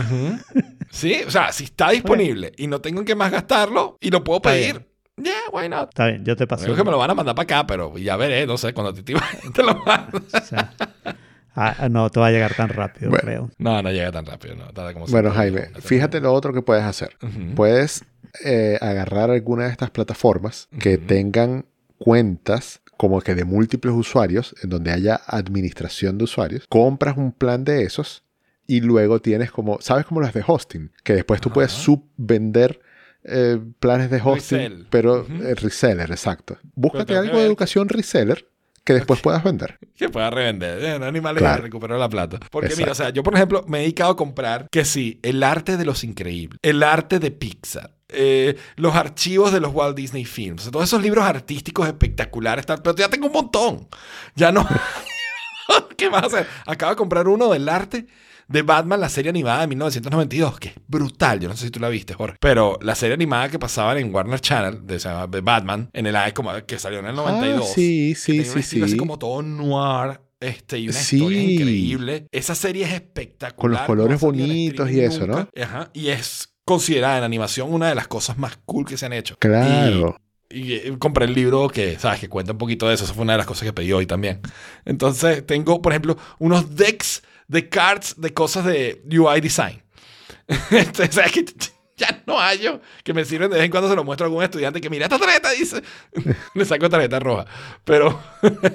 Sí, 0.90 1.20
o 1.26 1.30
sea, 1.30 1.52
si 1.52 1.64
está 1.64 1.90
disponible 1.90 2.52
y 2.56 2.66
no 2.66 2.80
tengo 2.80 3.00
en 3.00 3.06
qué 3.06 3.14
más 3.14 3.30
gastarlo 3.30 3.96
y 4.00 4.10
lo 4.10 4.24
puedo 4.24 4.42
pedir. 4.42 4.93
Yeah, 5.16 5.32
why 5.52 5.68
not? 5.68 5.90
Está 5.90 6.06
bien, 6.08 6.24
yo 6.24 6.34
te 6.36 6.46
paso. 6.46 6.64
Creo 6.64 6.76
que 6.76 6.84
me 6.84 6.90
lo 6.90 6.98
van 6.98 7.10
a 7.10 7.14
mandar 7.14 7.34
para 7.34 7.44
acá, 7.44 7.66
pero 7.66 7.96
ya 7.98 8.16
veré, 8.16 8.46
no 8.46 8.58
sé, 8.58 8.72
cuando 8.74 8.92
te, 8.92 9.02
te, 9.02 9.14
te 9.54 9.62
lo 9.62 9.74
mando. 9.84 10.18
O 10.18 10.40
sea, 10.40 10.72
ah, 11.54 11.88
no 11.88 12.10
te 12.10 12.18
va 12.20 12.26
a 12.28 12.30
llegar 12.30 12.54
tan 12.54 12.68
rápido, 12.68 13.10
Bueno. 13.10 13.22
creo. 13.24 13.50
No, 13.58 13.80
no 13.82 13.90
llega 13.90 14.10
tan 14.10 14.26
rápido, 14.26 14.56
no. 14.56 14.66
Tarda 14.72 14.92
como 14.92 15.06
Bueno, 15.06 15.30
Jaime, 15.30 15.68
fíjate 15.80 16.20
lo 16.20 16.32
otro 16.32 16.52
que 16.52 16.62
puedes 16.62 16.84
hacer. 16.84 17.16
Puedes 17.54 18.04
eh, 18.44 18.76
agarrar 18.80 19.30
alguna 19.30 19.64
de 19.66 19.70
estas 19.70 19.90
plataformas 19.90 20.68
que 20.80 20.98
tengan 20.98 21.66
cuentas 21.98 22.80
como 22.96 23.20
que 23.20 23.34
de 23.34 23.44
múltiples 23.44 23.94
usuarios, 23.94 24.54
en 24.62 24.70
donde 24.70 24.90
haya 24.92 25.20
administración 25.26 26.18
de 26.18 26.24
usuarios, 26.24 26.66
compras 26.68 27.16
un 27.16 27.32
plan 27.32 27.64
de 27.64 27.82
esos 27.84 28.24
y 28.66 28.80
luego 28.80 29.20
tienes 29.20 29.50
como, 29.50 29.80
¿sabes 29.80 30.06
como 30.06 30.20
las 30.20 30.32
de 30.32 30.42
hosting? 30.46 30.90
Que 31.02 31.12
después 31.14 31.40
tú 31.40 31.50
puedes 31.50 31.72
subvender 31.72 32.80
eh, 33.24 33.58
planes 33.80 34.10
de 34.10 34.20
hosting, 34.22 34.58
Resell. 34.58 34.86
pero 34.90 35.22
Ujú. 35.22 35.42
eh, 35.42 35.54
reseller, 35.54 36.10
exacto. 36.10 36.58
Búscate 36.74 37.12
que 37.14 37.18
algo 37.18 37.38
de 37.38 37.46
educación 37.46 37.88
reseller 37.88 38.48
que 38.84 38.92
después 38.92 39.20
puedas 39.20 39.42
vender. 39.42 39.78
Que 39.96 40.08
pueda 40.08 40.28
revender. 40.30 40.82
Eh, 40.84 40.98
no, 40.98 41.06
animales 41.06 41.40
Claro. 41.40 41.58
ya 41.58 41.62
recuperó 41.62 41.96
la 41.96 42.08
plata. 42.08 42.38
Porque 42.50 42.66
Exacto. 42.66 42.80
mira, 42.82 42.92
o 42.92 42.94
sea, 42.94 43.10
yo 43.10 43.22
por 43.22 43.34
ejemplo 43.34 43.64
me 43.66 43.78
he 43.78 43.80
dedicado 43.82 44.10
a 44.10 44.16
comprar 44.16 44.68
que 44.70 44.84
sí, 44.84 45.20
el 45.22 45.42
arte 45.42 45.76
de 45.76 45.84
los 45.84 46.04
increíbles, 46.04 46.58
el 46.62 46.82
arte 46.82 47.18
de 47.18 47.30
Pixar. 47.30 47.94
eh, 48.16 48.56
los 48.76 48.94
archivos 48.94 49.52
de 49.52 49.58
los 49.60 49.72
Walt 49.74 49.96
Disney 49.96 50.24
Films, 50.24 50.70
todos 50.70 50.84
esos 50.84 51.02
libros 51.02 51.24
artísticos 51.24 51.86
espectaculares, 51.88 52.64
tal, 52.66 52.80
pero 52.82 52.94
ya 52.94 53.08
tengo 53.08 53.26
un 53.28 53.32
montón. 53.32 53.88
Ya 54.36 54.52
no. 54.52 54.68
¿Qué 55.96 56.10
más 56.10 56.24
hacer? 56.24 56.46
Acabo 56.66 56.90
de 56.90 56.96
comprar 56.96 57.26
uno 57.28 57.50
del 57.50 57.68
arte 57.68 58.06
de 58.48 58.62
Batman, 58.62 59.00
la 59.00 59.08
serie 59.08 59.30
animada 59.30 59.62
de 59.62 59.66
1992, 59.68 60.58
que 60.58 60.68
es 60.68 60.74
brutal. 60.86 61.40
Yo 61.40 61.48
no 61.48 61.56
sé 61.56 61.66
si 61.66 61.70
tú 61.70 61.80
la 61.80 61.88
viste, 61.88 62.14
Jorge. 62.14 62.36
Pero 62.40 62.78
la 62.82 62.94
serie 62.94 63.14
animada 63.14 63.48
que 63.48 63.58
pasaban 63.58 63.98
en 63.98 64.14
Warner 64.14 64.40
Channel 64.40 64.86
de, 64.86 64.98
de 65.30 65.40
Batman, 65.40 65.88
en 65.92 66.06
el 66.06 66.16
como 66.34 66.52
que 66.66 66.78
salió 66.78 66.98
en 67.00 67.06
el 67.06 67.14
92. 67.14 67.66
Ah, 67.68 67.72
sí, 67.74 68.14
sí, 68.14 68.44
sí, 68.44 68.62
sí. 68.62 68.82
así 68.82 68.96
como 68.96 69.18
todo 69.18 69.42
noir. 69.42 70.20
Este, 70.40 70.78
y 70.78 70.88
una 70.88 70.98
Sí. 70.98 71.16
historia 71.16 71.42
increíble. 71.42 72.26
Esa 72.30 72.54
serie 72.54 72.84
es 72.84 72.92
espectacular. 72.92 73.54
Con 73.56 73.70
los 73.70 73.80
colores 73.82 74.20
no 74.22 74.28
bonitos 74.28 74.90
y 74.90 75.00
eso, 75.00 75.26
¿no? 75.26 75.48
Ajá. 75.60 75.90
Y 75.94 76.08
es 76.08 76.54
considerada 76.66 77.18
en 77.18 77.24
animación 77.24 77.72
una 77.72 77.88
de 77.88 77.94
las 77.94 78.08
cosas 78.08 78.36
más 78.36 78.58
cool 78.66 78.84
que 78.84 78.96
se 78.98 79.06
han 79.06 79.14
hecho. 79.14 79.36
Claro. 79.38 80.18
Y, 80.50 80.58
y, 80.58 80.72
eh, 80.74 80.96
compré 80.98 81.24
el 81.24 81.34
libro 81.34 81.68
que, 81.68 81.98
¿sabes? 81.98 82.20
Que 82.20 82.28
cuenta 82.28 82.52
un 82.52 82.58
poquito 82.58 82.86
de 82.88 82.94
eso. 82.94 83.04
Esa 83.04 83.14
fue 83.14 83.22
una 83.22 83.32
de 83.32 83.38
las 83.38 83.46
cosas 83.46 83.64
que 83.64 83.72
pedí 83.72 83.92
hoy 83.92 84.04
también. 84.06 84.40
Entonces, 84.84 85.46
tengo, 85.46 85.80
por 85.80 85.92
ejemplo, 85.92 86.18
unos 86.38 86.76
decks 86.76 87.22
de 87.54 87.68
cards 87.68 88.20
de 88.20 88.34
cosas 88.34 88.64
de 88.66 89.02
UI 89.08 89.40
design. 89.40 89.80
Sea, 91.10 91.24
que 91.32 91.44
ya 91.96 92.22
no 92.26 92.38
hallo 92.38 92.80
que 93.04 93.14
me 93.14 93.24
sirven 93.24 93.48
de 93.50 93.56
vez 93.56 93.64
en 93.66 93.70
cuando 93.70 93.88
se 93.88 93.94
lo 93.94 94.02
muestro 94.02 94.26
a 94.26 94.28
algún 94.28 94.42
estudiante 94.42 94.80
que 94.80 94.90
mira 94.90 95.04
esta 95.06 95.16
tarjeta 95.16 95.50
dice 95.52 95.80
le 96.54 96.64
saco 96.64 96.90
tarjeta 96.90 97.20
roja 97.20 97.46
pero 97.84 98.20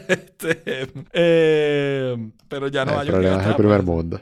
este, 0.08 0.88
eh, 1.12 2.16
pero 2.48 2.70
ya 2.70 2.86
no 2.86 2.94
el 2.94 2.98
hallo 3.00 3.12
problema 3.12 3.36
que 3.36 3.42
es 3.42 3.46
el 3.46 3.52
está, 3.52 3.58
primer 3.58 3.84
pues. 3.84 3.88
mundo. 3.88 4.22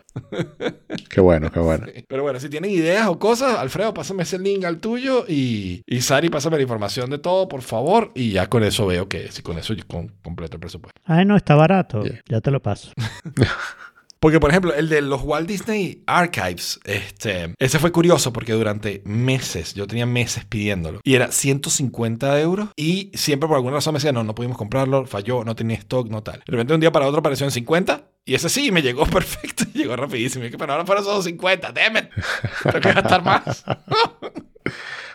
Qué 1.09 1.21
bueno, 1.21 1.51
qué 1.51 1.59
bueno. 1.59 1.85
pero 2.07 2.23
bueno 2.23 2.39
si 2.39 2.49
tienen 2.49 2.71
ideas 2.71 3.05
o 3.07 3.19
cosas 3.19 3.59
Alfredo 3.59 3.93
pásame 3.93 4.23
ese 4.23 4.39
link 4.39 4.65
al 4.65 4.79
tuyo 4.79 5.25
y, 5.27 5.83
y 5.85 6.01
Sari 6.01 6.29
pásame 6.29 6.57
la 6.57 6.63
información 6.63 7.11
de 7.11 7.19
todo 7.19 7.47
por 7.47 7.61
favor 7.61 8.11
y 8.15 8.31
ya 8.31 8.47
con 8.47 8.63
eso 8.63 8.87
veo 8.87 9.07
que 9.07 9.31
si 9.31 9.43
con 9.43 9.59
eso 9.59 9.75
yo 9.75 9.85
con- 9.87 10.11
completo 10.23 10.55
el 10.57 10.61
presupuesto 10.61 10.99
Ay, 11.05 11.23
no, 11.23 11.37
está 11.37 11.53
barato. 11.55 12.03
Yeah. 12.03 12.21
Ya 12.27 12.41
te 12.41 12.49
lo 12.51 12.61
paso. 12.63 12.91
Porque, 14.20 14.39
por 14.39 14.49
ejemplo, 14.49 14.74
el 14.74 14.89
de 14.89 15.01
los 15.01 15.22
Walt 15.22 15.47
Disney 15.47 16.03
Archives, 16.07 16.80
este, 16.84 17.53
ese 17.59 17.80
fue 17.80 17.91
curioso 17.91 18.34
porque 18.34 18.53
durante 18.53 19.01
meses, 19.05 19.74
yo 19.74 19.88
tenía 19.88 20.05
meses 20.05 20.45
pidiéndolo, 20.45 21.01
y 21.03 21.15
era 21.15 21.32
150 21.32 22.39
euros, 22.41 22.70
y 22.76 23.11
siempre 23.13 23.47
por 23.47 23.57
alguna 23.57 23.76
razón 23.76 23.93
me 23.93 23.97
decían, 23.99 24.15
no, 24.15 24.24
no 24.24 24.36
pudimos 24.36 24.57
comprarlo, 24.57 25.05
falló, 25.05 25.43
no 25.43 25.55
tenía 25.55 25.78
stock, 25.78 26.09
no 26.09 26.24
tal. 26.24 26.39
De 26.45 26.51
repente, 26.51 26.74
un 26.74 26.80
día 26.80 26.91
para 26.91 27.07
otro 27.07 27.20
apareció 27.20 27.45
en 27.45 27.51
50, 27.51 28.09
Y 28.26 28.36
ese 28.36 28.49
sí, 28.49 28.72
me 28.72 28.82
llegó 28.82 29.05
perfecto, 29.07 29.65
llegó 29.74 29.95
rapidísimo. 29.95 30.45
Y 30.45 30.51
que, 30.51 30.57
pero 30.57 30.74
ahora 30.74 30.86
fueron 30.86 31.03
solo 31.03 31.22
50, 31.22 31.72
déme. 31.72 32.09
Tengo 32.63 32.80
que 32.80 32.93
gastar 32.93 33.24
más. 33.24 33.63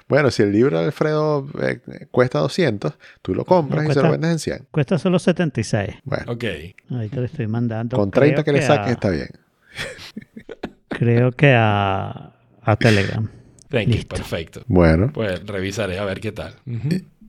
Bueno, 0.09 0.31
si 0.31 0.43
el 0.43 0.53
libro 0.53 0.79
de 0.79 0.87
Alfredo 0.87 1.47
eh, 1.63 1.81
cuesta 2.11 2.39
200, 2.41 2.93
tú 3.23 3.35
lo 3.35 3.45
compras 3.45 3.85
No, 3.85 3.91
y 3.91 3.95
se 3.95 4.03
lo 4.03 4.11
vendes 4.11 4.31
en 4.33 4.39
100. 4.39 4.67
Cuesta 4.71 4.99
solo 4.99 5.19
76. 5.19 5.91
Bueno, 6.05 6.33
ok. 6.33 6.45
Ahí 6.91 7.09
te 7.09 7.17
lo 7.17 7.25
estoy 7.25 7.47
mandando. 7.47 7.97
con 7.97 8.11
30 8.11 8.43
Creo 8.43 8.45
que 8.45 8.61
le 8.61 8.67
saques 8.67 8.89
a- 8.89 8.93
está 8.93 9.11
bien. 9.11 9.29
Creo 10.89 11.33
que 11.33 11.55
a, 11.57 12.33
a 12.63 12.77
Telegram. 12.77 13.29
Thank 13.69 13.89
you, 13.89 14.07
perfecto. 14.07 14.63
Bueno, 14.67 15.11
Pues 15.15 15.45
revisaré 15.47 15.99
a 15.99 16.05
ver 16.05 16.21
qué 16.21 16.33
tal. 16.33 16.55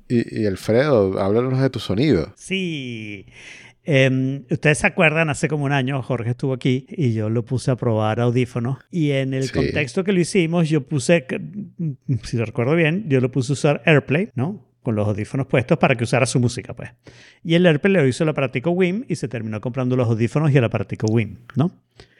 Y 0.09 0.45
Alfredo, 0.45 1.19
háblanos 1.19 1.59
de 1.61 1.69
tu 1.69 1.79
sonido. 1.79 2.33
Sí. 2.35 3.25
Em, 3.85 4.43
Ustedes 4.49 4.77
se 4.77 4.87
acuerdan, 4.87 5.29
hace 5.29 5.47
como 5.49 5.65
un 5.65 5.71
año 5.73 6.01
Jorge 6.01 6.29
estuvo 6.31 6.53
aquí 6.53 6.85
y 6.89 7.13
yo 7.13 7.29
lo 7.29 7.43
puse 7.43 7.71
a 7.71 7.75
probar 7.75 8.19
audífonos. 8.21 8.77
Y 8.91 9.11
en 9.11 9.33
el 9.33 9.43
Sí. 9.43 9.53
contexto 9.53 10.03
que 10.03 10.13
lo 10.13 10.19
hicimos, 10.21 10.69
yo 10.69 10.81
puse, 10.81 11.25
si 12.23 12.37
lo 12.37 12.45
recuerdo 12.45 12.75
bien, 12.75 13.05
yo 13.09 13.19
lo 13.19 13.29
puse 13.31 13.51
a 13.51 13.53
usar 13.53 13.81
AirPlay, 13.85 14.29
¿no? 14.35 14.65
Con 14.83 14.95
los 14.95 15.07
audífonos 15.07 15.47
puestos 15.47 15.77
para 15.77 15.95
que 15.95 16.03
usara 16.05 16.25
su 16.25 16.39
música, 16.39 16.73
pues. 16.73 16.91
Y 17.43 17.55
el 17.55 17.65
AirPlay 17.65 17.93
lo 17.93 18.07
hizo 18.07 18.23
el 18.23 18.29
aparatico 18.29 18.71
WIM 18.71 19.03
y 19.07 19.15
se 19.15 19.27
terminó 19.27 19.59
comprando 19.61 19.95
los 19.95 20.07
audífonos 20.07 20.51
y 20.51 20.57
el 20.57 20.63
aparatico 20.63 21.07
WIM, 21.11 21.37
¿no? 21.55 21.71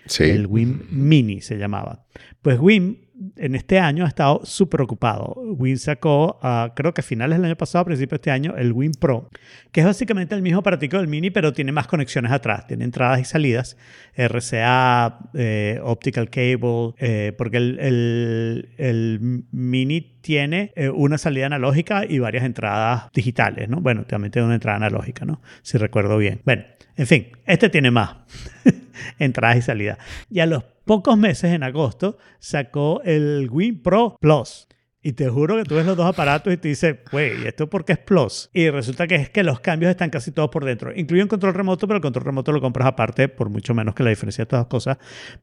Sí. 0.06 0.24
El 0.26 0.48
WIM 0.48 0.82
Mini 0.92 1.40
se 1.42 1.58
llamaba. 1.58 2.06
Pues 2.42 2.60
WIM 2.60 2.98
en 3.38 3.56
este 3.56 3.80
año 3.80 4.06
ha 4.06 4.08
estado 4.08 4.42
súper 4.44 4.82
ocupado. 4.82 5.34
WIM 5.58 5.78
sacó, 5.78 6.40
ah, 6.42 6.74
creo 6.76 6.94
que 6.94 7.02
a 7.02 7.04
finales 7.04 7.38
del 7.38 7.46
año 7.46 7.56
pasado, 7.56 7.82
a 7.84 7.86
principios 7.86 8.12
de 8.12 8.16
este 8.18 8.32
año, 8.32 8.56
el 8.58 8.72
WIM 8.74 8.92
Pro, 9.00 9.30
que 9.72 9.82
es 9.82 9.86
básicamente 9.86 10.36
el 10.36 10.42
mismo 10.42 10.60
aparatico 10.60 10.98
del 10.98 11.08
Mini, 11.08 11.30
pero 11.32 11.54
tiene 11.54 11.72
más 11.72 11.88
conexiones 11.88 12.32
atrás. 12.32 12.68
Tiene 12.68 12.84
entradas 12.86 13.20
y 13.22 13.26
salidas, 13.26 13.78
RCA, 14.16 15.20
eh, 15.34 15.80
Optical 15.84 16.30
Cable, 16.30 16.94
eh, 16.98 17.34
porque 17.38 17.58
el, 17.58 17.80
el- 17.80 18.70
el 18.78 19.44
Mini 19.52 20.02
tiene 20.22 20.72
eh, 20.76 20.90
una 20.90 21.18
salida 21.18 21.48
analógica 21.48 22.06
y 22.08 22.20
varias 22.20 22.44
entradas 22.46 23.12
digitales, 23.14 23.70
¿no? 23.70 23.82
Bueno, 23.82 24.06
también 24.06 24.32
tiene 24.32 24.46
una 24.46 24.56
entrada 24.56 24.78
analógica, 24.78 25.26
¿no? 25.26 25.42
Si 25.62 25.78
recuerdo 25.78 26.18
bien. 26.18 26.42
Bueno, 26.46 26.64
en 26.96 27.08
fin, 27.08 27.28
este 27.46 27.70
tiene 27.70 27.92
más 27.92 28.16
entradas 29.20 29.58
y 29.58 29.62
salidas. 29.62 29.98
Y 30.30 30.40
a 30.40 30.46
los 30.46 30.64
pocos 30.86 31.18
meses, 31.18 31.52
en 31.52 31.64
agosto, 31.64 32.18
sacó 32.40 33.02
el 33.04 33.50
Win 33.52 33.82
Pro 33.82 34.18
Plus. 34.20 34.68
Y 35.06 35.12
te 35.14 35.28
juro 35.28 35.58
que 35.58 35.66
tú 35.66 35.76
ves 35.76 35.86
los 35.86 35.98
dos 35.98 36.06
aparatos 36.06 36.54
y 36.54 36.56
te 36.56 36.70
dices, 36.70 36.96
güey, 37.12 37.46
¿esto 37.46 37.70
por 37.70 37.84
qué 37.84 37.92
es 37.92 38.00
Plus? 38.00 38.50
Y 38.54 38.70
resulta 38.70 39.06
que 39.06 39.16
es 39.16 39.30
que 39.30 39.44
los 39.44 39.60
cambios 39.60 39.90
están 39.90 40.10
casi 40.10 40.32
todos 40.32 40.50
por 40.50 40.64
dentro. 40.64 40.96
Incluye 40.96 41.22
un 41.22 41.28
control 41.28 41.54
remoto, 41.54 41.88
pero 41.88 41.98
el 41.98 42.02
control 42.02 42.24
remoto 42.24 42.54
lo 42.54 42.62
compras 42.62 42.88
aparte 42.88 43.28
por 43.28 43.50
mucho 43.50 43.74
menos 43.74 43.96
que 43.96 44.04
la 44.04 44.12
diferencia 44.12 44.44
de 44.44 44.46
todas 44.48 44.64
las 44.64 44.70
cosas. 44.70 44.98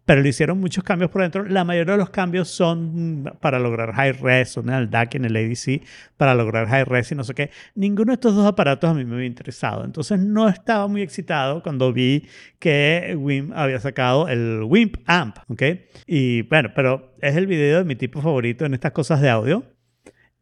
Pero 0.07 0.23
le 0.23 0.31
hicieron 0.31 0.59
muchos 0.59 0.83
cambios 0.83 1.11
por 1.11 1.21
dentro. 1.21 1.45
La 1.45 1.65
mayoría 1.65 1.93
de 1.93 1.99
los 1.99 2.09
cambios 2.09 2.49
son 2.49 3.31
para 3.43 3.59
lograr 3.59 3.93
high 3.93 4.13
res, 4.13 4.49
son 4.49 4.71
en 4.71 4.77
el 4.77 4.89
DAC 4.89 5.17
en 5.17 5.27
el 5.27 5.37
ADC, 5.37 5.83
para 6.17 6.35
lograr 6.35 6.67
high 6.67 6.85
res 6.85 7.13
y 7.13 7.15
no 7.15 7.23
sé 7.23 7.35
qué. 7.35 7.51
Ninguno 7.75 8.13
de 8.13 8.15
estos 8.15 8.35
dos 8.35 8.47
aparatos 8.47 8.89
a 8.89 8.95
mí 8.95 9.05
me 9.05 9.17
había 9.17 9.27
interesado. 9.27 9.85
Entonces 9.85 10.19
no 10.19 10.49
estaba 10.49 10.89
muy 10.89 11.03
excitado 11.03 11.63
cuando 11.63 11.93
vi 11.93 12.27
que 12.59 13.15
WIMP 13.19 13.53
había 13.55 13.79
sacado 13.81 14.27
el 14.29 14.63
WIMP 14.63 14.97
Amp, 15.07 15.37
¿ok? 15.49 15.63
Y 16.07 16.43
bueno, 16.43 16.71
pero 16.75 17.15
es 17.21 17.37
el 17.37 17.47
video 17.47 17.79
de 17.79 17.85
mi 17.85 17.97
tipo 17.97 18.21
favorito 18.21 18.65
en 18.65 18.75
estas 18.75 18.93
cosas 18.93 19.21
de 19.21 19.29
audio. 19.29 19.50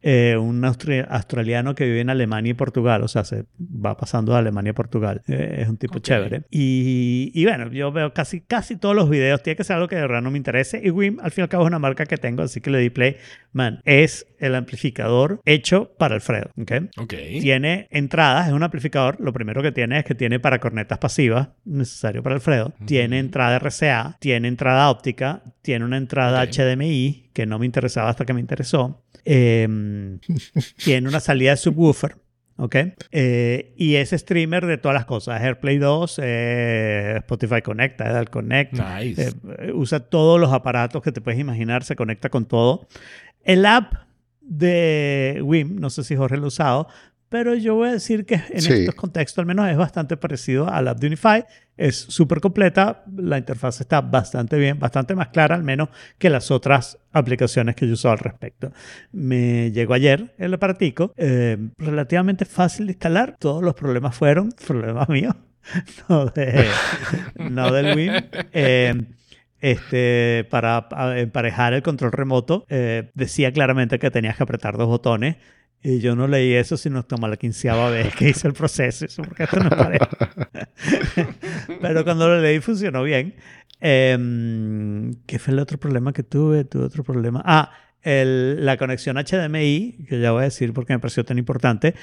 Eh, 0.01 0.37
un 0.37 0.63
australiano 0.63 1.75
que 1.75 1.85
vive 1.85 1.99
en 1.99 2.09
Alemania 2.09 2.51
y 2.51 2.53
Portugal, 2.53 3.03
o 3.03 3.07
sea, 3.07 3.25
se 3.25 3.45
va 3.59 3.97
pasando 3.97 4.31
de 4.31 4.39
Alemania 4.39 4.71
a 4.71 4.75
Portugal. 4.75 5.21
Eh, 5.27 5.57
es 5.59 5.67
un 5.67 5.77
tipo 5.77 5.99
chévere. 5.99 6.43
Y, 6.49 7.31
y 7.33 7.43
bueno, 7.45 7.69
yo 7.71 7.91
veo 7.91 8.13
casi, 8.13 8.41
casi 8.41 8.77
todos 8.77 8.95
los 8.95 9.09
videos. 9.09 9.43
Tiene 9.43 9.57
que 9.57 9.63
ser 9.63 9.75
algo 9.75 9.87
que 9.89 9.95
de 9.95 10.01
verdad 10.01 10.21
no 10.21 10.31
me 10.31 10.37
interese. 10.37 10.81
Y 10.83 10.89
WIM, 10.89 11.19
al 11.19 11.31
fin 11.31 11.41
y 11.41 11.43
al 11.43 11.49
cabo, 11.49 11.63
es 11.63 11.67
una 11.67 11.79
marca 11.79 12.05
que 12.05 12.17
tengo, 12.17 12.43
así 12.43 12.61
que 12.61 12.69
le 12.69 12.79
di 12.79 12.89
play. 12.89 13.17
Man, 13.51 13.81
es 13.83 14.27
el 14.39 14.55
amplificador 14.55 15.41
hecho 15.45 15.91
para 15.97 16.15
Alfredo, 16.15 16.51
¿ok? 16.57 16.71
Ok. 16.97 17.13
Tiene 17.41 17.87
entradas, 17.91 18.47
es 18.47 18.53
un 18.53 18.63
amplificador. 18.63 19.19
Lo 19.19 19.33
primero 19.33 19.61
que 19.61 19.71
tiene 19.71 19.99
es 19.99 20.05
que 20.05 20.15
tiene 20.15 20.39
para 20.39 20.59
cornetas 20.59 20.99
pasivas, 20.99 21.49
necesario 21.65 22.23
para 22.23 22.35
Alfredo. 22.35 22.73
Tiene 22.85 23.19
entrada 23.19 23.59
RCA, 23.59 24.17
tiene 24.19 24.47
entrada 24.47 24.89
óptica, 24.89 25.43
tiene 25.61 25.83
una 25.83 25.97
entrada. 25.97 26.45
HDMI, 26.45 27.28
que 27.33 27.45
no 27.45 27.59
me 27.59 27.65
interesaba 27.65 28.09
hasta 28.09 28.25
que 28.25 28.33
me 28.33 28.39
interesó. 28.41 29.03
Em, 29.25 30.19
tiene 30.83 31.07
una 31.07 31.19
salida 31.19 31.51
de 31.51 31.57
subwoofer. 31.57 32.15
¿Ok? 32.61 32.75
Eh, 33.11 33.73
y 33.77 33.95
es 33.95 34.09
streamer 34.09 34.65
de 34.65 34.77
todas 34.77 34.93
las 34.93 35.05
cosas. 35.05 35.41
AirPlay 35.41 35.77
2, 35.77 36.19
eh, 36.21 37.13
Spotify 37.19 37.61
Connect, 37.61 37.97
Tidal 37.97 38.29
Connect, 38.29 38.73
Nice. 38.73 39.29
eh, 39.59 39.71
usa 39.73 40.01
todos 40.01 40.41
los 40.41 40.51
aparatos 40.51 41.01
que 41.01 41.13
te 41.13 41.21
puedes 41.21 41.39
imaginar, 41.39 41.85
se 41.85 41.95
conecta 41.95 42.27
con 42.29 42.45
todo. 42.45 42.89
El 43.45 43.65
app 43.65 43.93
de 44.41 45.39
WIM, 45.41 45.79
no 45.79 45.89
sé 45.89 46.03
si 46.03 46.17
Jorge 46.17 46.35
lo 46.35 46.45
ha 46.45 46.47
usado, 46.47 46.87
pero 47.29 47.53
yo 47.55 47.75
voy 47.75 47.89
a 47.89 47.91
decir 47.93 48.25
que 48.25 48.35
en 48.49 48.61
Sí. 48.61 48.73
estos 48.73 48.95
contextos 48.95 49.39
al 49.41 49.45
menos 49.45 49.69
es 49.69 49.77
bastante 49.77 50.17
parecido 50.17 50.67
al 50.69 50.87
app 50.87 50.99
de 50.99 51.07
Unify. 51.07 51.45
Es 51.77 51.95
súper 51.97 52.41
completa, 52.41 53.03
la 53.15 53.37
interfaz 53.37 53.79
está 53.79 54.01
bastante 54.01 54.57
bien, 54.57 54.77
bastante 54.79 55.15
más 55.15 55.29
clara 55.29 55.55
al 55.55 55.63
menos 55.63 55.89
que 56.17 56.29
las 56.29 56.51
otras 56.51 56.97
aplicaciones 57.13 57.75
que 57.75 57.87
yo 57.87 57.93
usado 57.93 58.11
al 58.13 58.19
respecto. 58.19 58.73
Me 59.13 59.71
llegó 59.71 59.93
ayer 59.93 60.33
el 60.37 60.53
aparatico, 60.53 61.13
eh, 61.15 61.57
relativamente 61.77 62.43
fácil 62.45 62.87
de 62.87 62.91
instalar, 62.93 63.35
todos 63.39 63.63
los 63.63 63.75
problemas 63.75 64.13
fueron 64.15 64.51
problemas 64.67 65.07
míos, 65.07 65.35
no, 66.09 66.25
de, 66.25 66.65
no 67.49 67.71
del 67.71 67.95
WIM. 67.95 68.11
Eh, 68.51 68.93
este, 69.61 70.47
para 70.49 70.87
a- 70.91 71.19
emparejar 71.19 71.73
el 71.73 71.81
control 71.83 72.11
remoto, 72.11 72.65
eh, 72.69 73.11
decía 73.13 73.51
claramente 73.51 73.99
que 73.99 74.09
tenías 74.11 74.35
que 74.37 74.43
apretar 74.43 74.77
dos 74.77 74.87
botones. 74.87 75.35
Y 75.81 75.99
yo 75.99 76.15
no 76.15 76.27
leí 76.27 76.53
eso, 76.53 76.75
sino 76.77 77.07
como 77.07 77.27
la 77.27 77.37
quinceava 77.37 77.89
vez 77.89 78.13
que 78.15 78.29
hice 78.29 78.47
el 78.47 78.53
proceso. 78.53 79.05
Eso 79.05 79.21
porque 79.23 79.43
esto 79.43 79.57
no 79.57 79.69
es 79.69 79.75
parejo. 79.75 80.07
Pero 81.81 82.03
cuando 82.03 82.27
lo 82.27 82.39
leí 82.41 82.59
funcionó 82.59 83.03
bien. 83.03 83.35
Em, 83.81 85.13
¿Qué 85.25 85.39
fue 85.39 85.53
el 85.53 85.59
otro 85.59 85.77
problema 85.79 86.11
que 86.13 86.23
tuve? 86.23 86.65
Tuve 86.65 86.83
otro 86.83 87.03
problema. 87.03 87.41
Ah, 87.45 87.71
el- 88.01 88.65
la 88.65 88.77
conexión 88.77 89.17
HDMI, 89.17 90.05
que 90.07 90.19
ya 90.19 90.31
voy 90.31 90.41
a 90.41 90.43
decir 90.45 90.73
porque 90.73 90.93
me 90.93 90.99
pareció 90.99 91.23
tan 91.25 91.37
importante, 91.37 91.95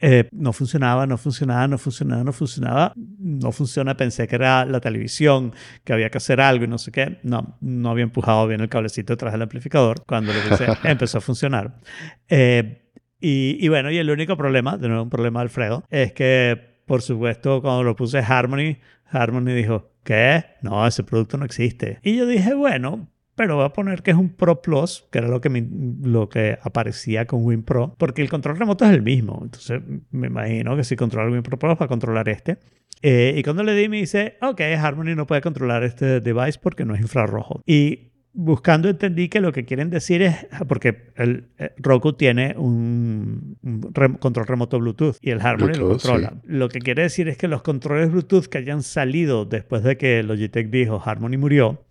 eh, 0.00 0.28
no 0.32 0.52
funcionaba, 0.52 1.06
no 1.06 1.16
funcionaba, 1.18 1.66
no 1.68 1.78
funcionaba, 1.78 2.22
no 2.24 2.32
funcionaba. 2.32 2.92
No 2.96 3.50
funciona, 3.52 3.96
pensé 3.96 4.28
que 4.28 4.36
era 4.36 4.64
la 4.64 4.80
televisión, 4.80 5.52
que 5.82 5.92
había 5.92 6.08
que 6.10 6.18
hacer 6.18 6.40
algo 6.40 6.64
y 6.64 6.68
no 6.68 6.78
sé 6.78 6.92
qué. 6.92 7.18
No, 7.24 7.56
no 7.60 7.90
había 7.90 8.04
empujado 8.04 8.46
bien 8.46 8.60
el 8.60 8.68
cablecito 8.68 9.12
detrás 9.14 9.32
del 9.32 9.42
amplificador. 9.42 10.04
Cuando 10.06 10.32
lo 10.32 10.40
puse, 10.40 10.66
empezó 10.84 11.18
a 11.18 11.20
funcionar. 11.20 11.80
Eh, 12.28 12.80
y, 13.20 13.56
y 13.60 13.68
bueno, 13.68 13.90
y 13.90 13.98
el 13.98 14.10
único 14.10 14.36
problema, 14.36 14.76
de 14.76 14.88
nuevo 14.88 15.02
un 15.02 15.10
problema 15.10 15.40
de 15.40 15.44
Alfredo, 15.44 15.84
es 15.90 16.12
que, 16.12 16.80
por 16.86 17.02
supuesto, 17.02 17.62
cuando 17.62 17.82
lo 17.82 17.96
puse 17.96 18.18
Harmony, 18.18 18.78
Harmony 19.10 19.52
dijo, 19.52 19.92
¿qué? 20.02 20.44
No, 20.62 20.86
ese 20.86 21.02
producto 21.04 21.36
no 21.36 21.44
existe. 21.44 21.98
Y 22.02 22.16
yo 22.16 22.26
dije, 22.26 22.54
bueno, 22.54 23.08
pero 23.34 23.56
voy 23.56 23.64
a 23.64 23.70
poner 23.70 24.02
que 24.02 24.12
es 24.12 24.16
un 24.16 24.30
Pro 24.30 24.62
Plus, 24.62 25.06
que 25.10 25.18
era 25.18 25.28
lo 25.28 25.40
que, 25.40 25.66
lo 26.02 26.28
que 26.28 26.58
aparecía 26.62 27.26
con 27.26 27.44
Win 27.44 27.62
Pro, 27.62 27.94
porque 27.98 28.22
el 28.22 28.28
control 28.28 28.58
remoto 28.58 28.84
es 28.84 28.92
el 28.92 29.02
mismo. 29.02 29.40
Entonces, 29.42 29.80
me 30.10 30.28
imagino 30.28 30.76
que 30.76 30.84
si 30.84 30.96
controla 30.96 31.28
el 31.28 31.32
Win 31.34 31.42
Pro 31.42 31.58
Plus, 31.58 31.76
va 31.80 31.86
a 31.86 31.88
controlar 31.88 32.28
este. 32.28 32.58
Eh, 33.02 33.34
y 33.36 33.42
cuando 33.42 33.64
le 33.64 33.74
di, 33.74 33.88
me 33.88 33.98
dice, 33.98 34.36
ok, 34.40 34.60
Harmony 34.78 35.14
no 35.14 35.26
puede 35.26 35.40
controlar 35.40 35.82
este 35.84 36.20
device 36.20 36.58
porque 36.62 36.84
no 36.84 36.94
es 36.94 37.00
infrarrojo. 37.00 37.60
Y 37.66 38.12
buscando 38.34 38.88
entendí 38.88 39.28
que 39.28 39.40
lo 39.40 39.52
que 39.52 39.64
quieren 39.64 39.90
decir 39.90 40.20
es, 40.22 40.34
porque 40.68 41.04
el 41.16 41.46
eh, 41.58 41.70
Roku 41.78 42.12
tiene 42.14 42.54
un, 42.58 43.56
un 43.62 43.80
rem- 43.94 44.18
control 44.18 44.46
remoto 44.46 44.78
Bluetooth 44.78 45.16
y 45.22 45.30
el 45.30 45.40
Harmony 45.40 45.74
lo 45.78 45.88
controla. 45.90 46.34
Lo 46.44 46.68
que 46.68 46.80
quiere 46.80 47.02
decir 47.02 47.28
es 47.28 47.36
que 47.38 47.48
los 47.48 47.62
controles 47.62 48.10
Bluetooth 48.10 48.46
que 48.46 48.58
hayan 48.58 48.82
salido 48.82 49.44
después 49.44 49.82
de 49.84 49.96
que 49.96 50.22
Logitech 50.22 50.68
dijo 50.68 51.00
Harmony 51.04 51.36
murió, 51.38 51.84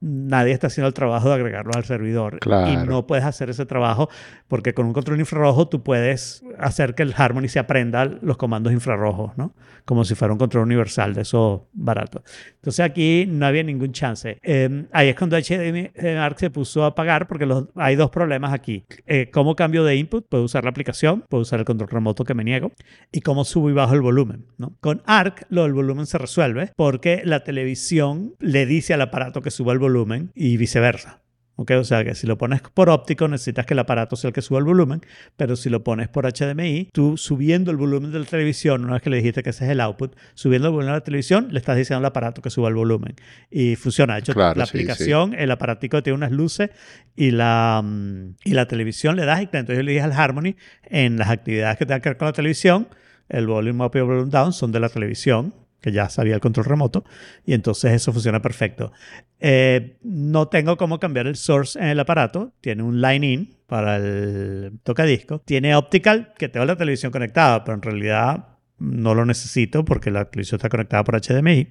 nadie 0.00 0.52
está 0.52 0.68
haciendo 0.68 0.88
el 0.88 0.94
trabajo 0.94 1.28
de 1.28 1.34
agregarlos 1.34 1.76
al 1.76 1.84
servidor. 1.84 2.38
Claro. 2.38 2.70
Y 2.72 2.86
no 2.86 3.06
puedes 3.06 3.24
hacer 3.24 3.50
ese 3.50 3.66
trabajo 3.66 4.08
porque 4.46 4.72
con 4.74 4.86
un 4.86 4.92
control 4.92 5.18
infrarrojo 5.20 5.68
tú 5.68 5.82
puedes 5.82 6.44
hacer 6.58 6.94
que 6.94 7.02
el 7.02 7.14
Harmony 7.16 7.48
se 7.48 7.58
aprenda 7.58 8.04
los 8.04 8.36
comandos 8.36 8.72
infrarrojos, 8.72 9.36
¿no? 9.36 9.54
Como 9.84 10.04
si 10.04 10.14
fuera 10.14 10.32
un 10.32 10.38
control 10.38 10.64
universal 10.64 11.14
de 11.14 11.22
esos 11.22 11.62
baratos. 11.72 12.22
Entonces 12.56 12.80
aquí 12.84 13.24
no 13.28 13.46
había 13.46 13.62
ningún 13.62 13.92
chance. 13.92 14.38
Eh, 14.42 14.86
ahí 14.92 15.08
es 15.08 15.16
cuando 15.16 15.36
HDMI 15.36 15.90
Arc 16.18 16.38
se 16.38 16.50
puso 16.50 16.84
a 16.84 16.94
pagar 16.94 17.26
porque 17.26 17.46
los- 17.46 17.64
hay 17.74 17.96
dos 17.96 18.10
problemas 18.10 18.52
aquí. 18.52 18.84
Eh, 19.06 19.30
¿Cómo 19.32 19.56
cambio 19.56 19.82
de 19.84 19.96
input? 19.96 20.26
Puedo 20.28 20.44
usar 20.44 20.62
la 20.64 20.70
aplicación, 20.70 21.24
puedo 21.28 21.42
usar 21.42 21.58
el 21.58 21.64
control 21.64 21.88
remoto 21.90 22.22
que 22.24 22.34
me 22.34 22.44
niego 22.44 22.72
y 23.10 23.20
cómo 23.20 23.44
subo 23.44 23.70
y 23.70 23.72
bajo 23.72 23.94
el 23.94 24.00
volumen. 24.02 24.46
¿no? 24.58 24.74
Con 24.80 25.02
ARC 25.06 25.46
lo 25.48 25.62
del 25.64 25.72
volumen 25.72 26.06
se 26.06 26.18
resuelve 26.18 26.70
porque 26.76 27.22
la 27.24 27.42
televisión 27.42 28.34
le 28.38 28.66
dice 28.66 28.94
al 28.94 29.00
aparato 29.00 29.40
que 29.42 29.50
suba 29.50 29.72
el 29.72 29.78
volumen 29.78 29.87
y 30.34 30.56
viceversa. 30.56 31.22
¿ok? 31.60 31.72
O 31.72 31.84
sea 31.84 32.04
que 32.04 32.14
si 32.14 32.26
lo 32.28 32.38
pones 32.38 32.60
por 32.62 32.88
óptico 32.88 33.26
necesitas 33.26 33.66
que 33.66 33.74
el 33.74 33.80
aparato 33.80 34.14
sea 34.14 34.28
el 34.28 34.34
que 34.34 34.42
suba 34.42 34.60
el 34.60 34.64
volumen, 34.64 35.00
pero 35.36 35.56
si 35.56 35.68
lo 35.68 35.82
pones 35.82 36.08
por 36.08 36.24
HDMI, 36.24 36.90
tú 36.92 37.16
subiendo 37.16 37.72
el 37.72 37.76
volumen 37.76 38.12
de 38.12 38.20
la 38.20 38.24
televisión, 38.24 38.84
una 38.84 38.92
vez 38.94 39.02
que 39.02 39.10
le 39.10 39.16
dijiste 39.16 39.42
que 39.42 39.50
ese 39.50 39.64
es 39.64 39.72
el 39.72 39.80
output, 39.80 40.14
subiendo 40.34 40.68
el 40.68 40.72
volumen 40.74 40.92
de 40.92 40.98
la 40.98 41.04
televisión, 41.04 41.48
le 41.50 41.58
estás 41.58 41.76
diciendo 41.76 41.98
al 41.98 42.06
aparato 42.06 42.42
que 42.42 42.50
suba 42.50 42.68
el 42.68 42.74
volumen. 42.76 43.16
Y 43.50 43.74
funciona. 43.74 44.14
De 44.14 44.20
hecho, 44.20 44.34
Claro, 44.34 44.56
la 44.56 44.66
sí, 44.66 44.70
sí. 44.72 44.78
aplicación, 44.78 45.34
el 45.34 45.50
aparatico 45.50 46.00
tiene 46.00 46.16
unas 46.16 46.30
luces 46.30 46.70
y 47.16 47.32
la, 47.32 47.82
mm, 47.84 48.36
y 48.44 48.52
la 48.52 48.68
televisión 48.68 49.16
le 49.16 49.24
das 49.24 49.40
y 49.40 49.44
entonces 49.44 49.78
yo 49.78 49.82
le 49.82 49.90
dije 49.92 50.04
al 50.04 50.12
Harmony 50.12 50.54
en 50.84 51.18
las 51.18 51.28
actividades 51.28 51.76
que 51.76 51.86
tengan 51.86 52.02
que 52.02 52.10
ver 52.10 52.18
con 52.18 52.26
la 52.26 52.32
televisión, 52.32 52.86
el 53.28 53.48
volume 53.48 53.84
up 53.84 53.90
y 53.94 53.98
el 53.98 54.04
volume 54.04 54.30
down 54.30 54.52
son 54.52 54.70
de 54.70 54.78
la 54.78 54.88
televisión, 54.90 55.52
que 55.80 55.92
ya 55.92 56.08
sabía 56.08 56.34
el 56.34 56.40
control 56.40 56.66
remoto, 56.66 57.04
y 57.44 57.54
entonces 57.54 57.92
eso 57.92 58.12
funciona 58.12 58.42
perfecto. 58.42 58.92
Eh, 59.40 59.96
no 60.02 60.48
tengo 60.48 60.76
cómo 60.76 60.98
cambiar 60.98 61.26
el 61.26 61.36
source 61.36 61.78
en 61.78 61.86
el 61.86 62.00
aparato, 62.00 62.52
tiene 62.60 62.82
un 62.82 63.00
line 63.00 63.26
in 63.26 63.54
para 63.66 63.96
el 63.96 64.78
tocadisco, 64.82 65.40
tiene 65.40 65.74
optical, 65.74 66.32
que 66.38 66.48
tengo 66.48 66.66
la 66.66 66.76
televisión 66.76 67.12
conectada, 67.12 67.64
pero 67.64 67.76
en 67.76 67.82
realidad 67.82 68.48
no 68.78 69.14
lo 69.14 69.24
necesito 69.24 69.84
porque 69.84 70.10
la 70.10 70.24
televisión 70.26 70.58
está 70.58 70.68
conectada 70.68 71.04
por 71.04 71.20
HDMI, 71.20 71.68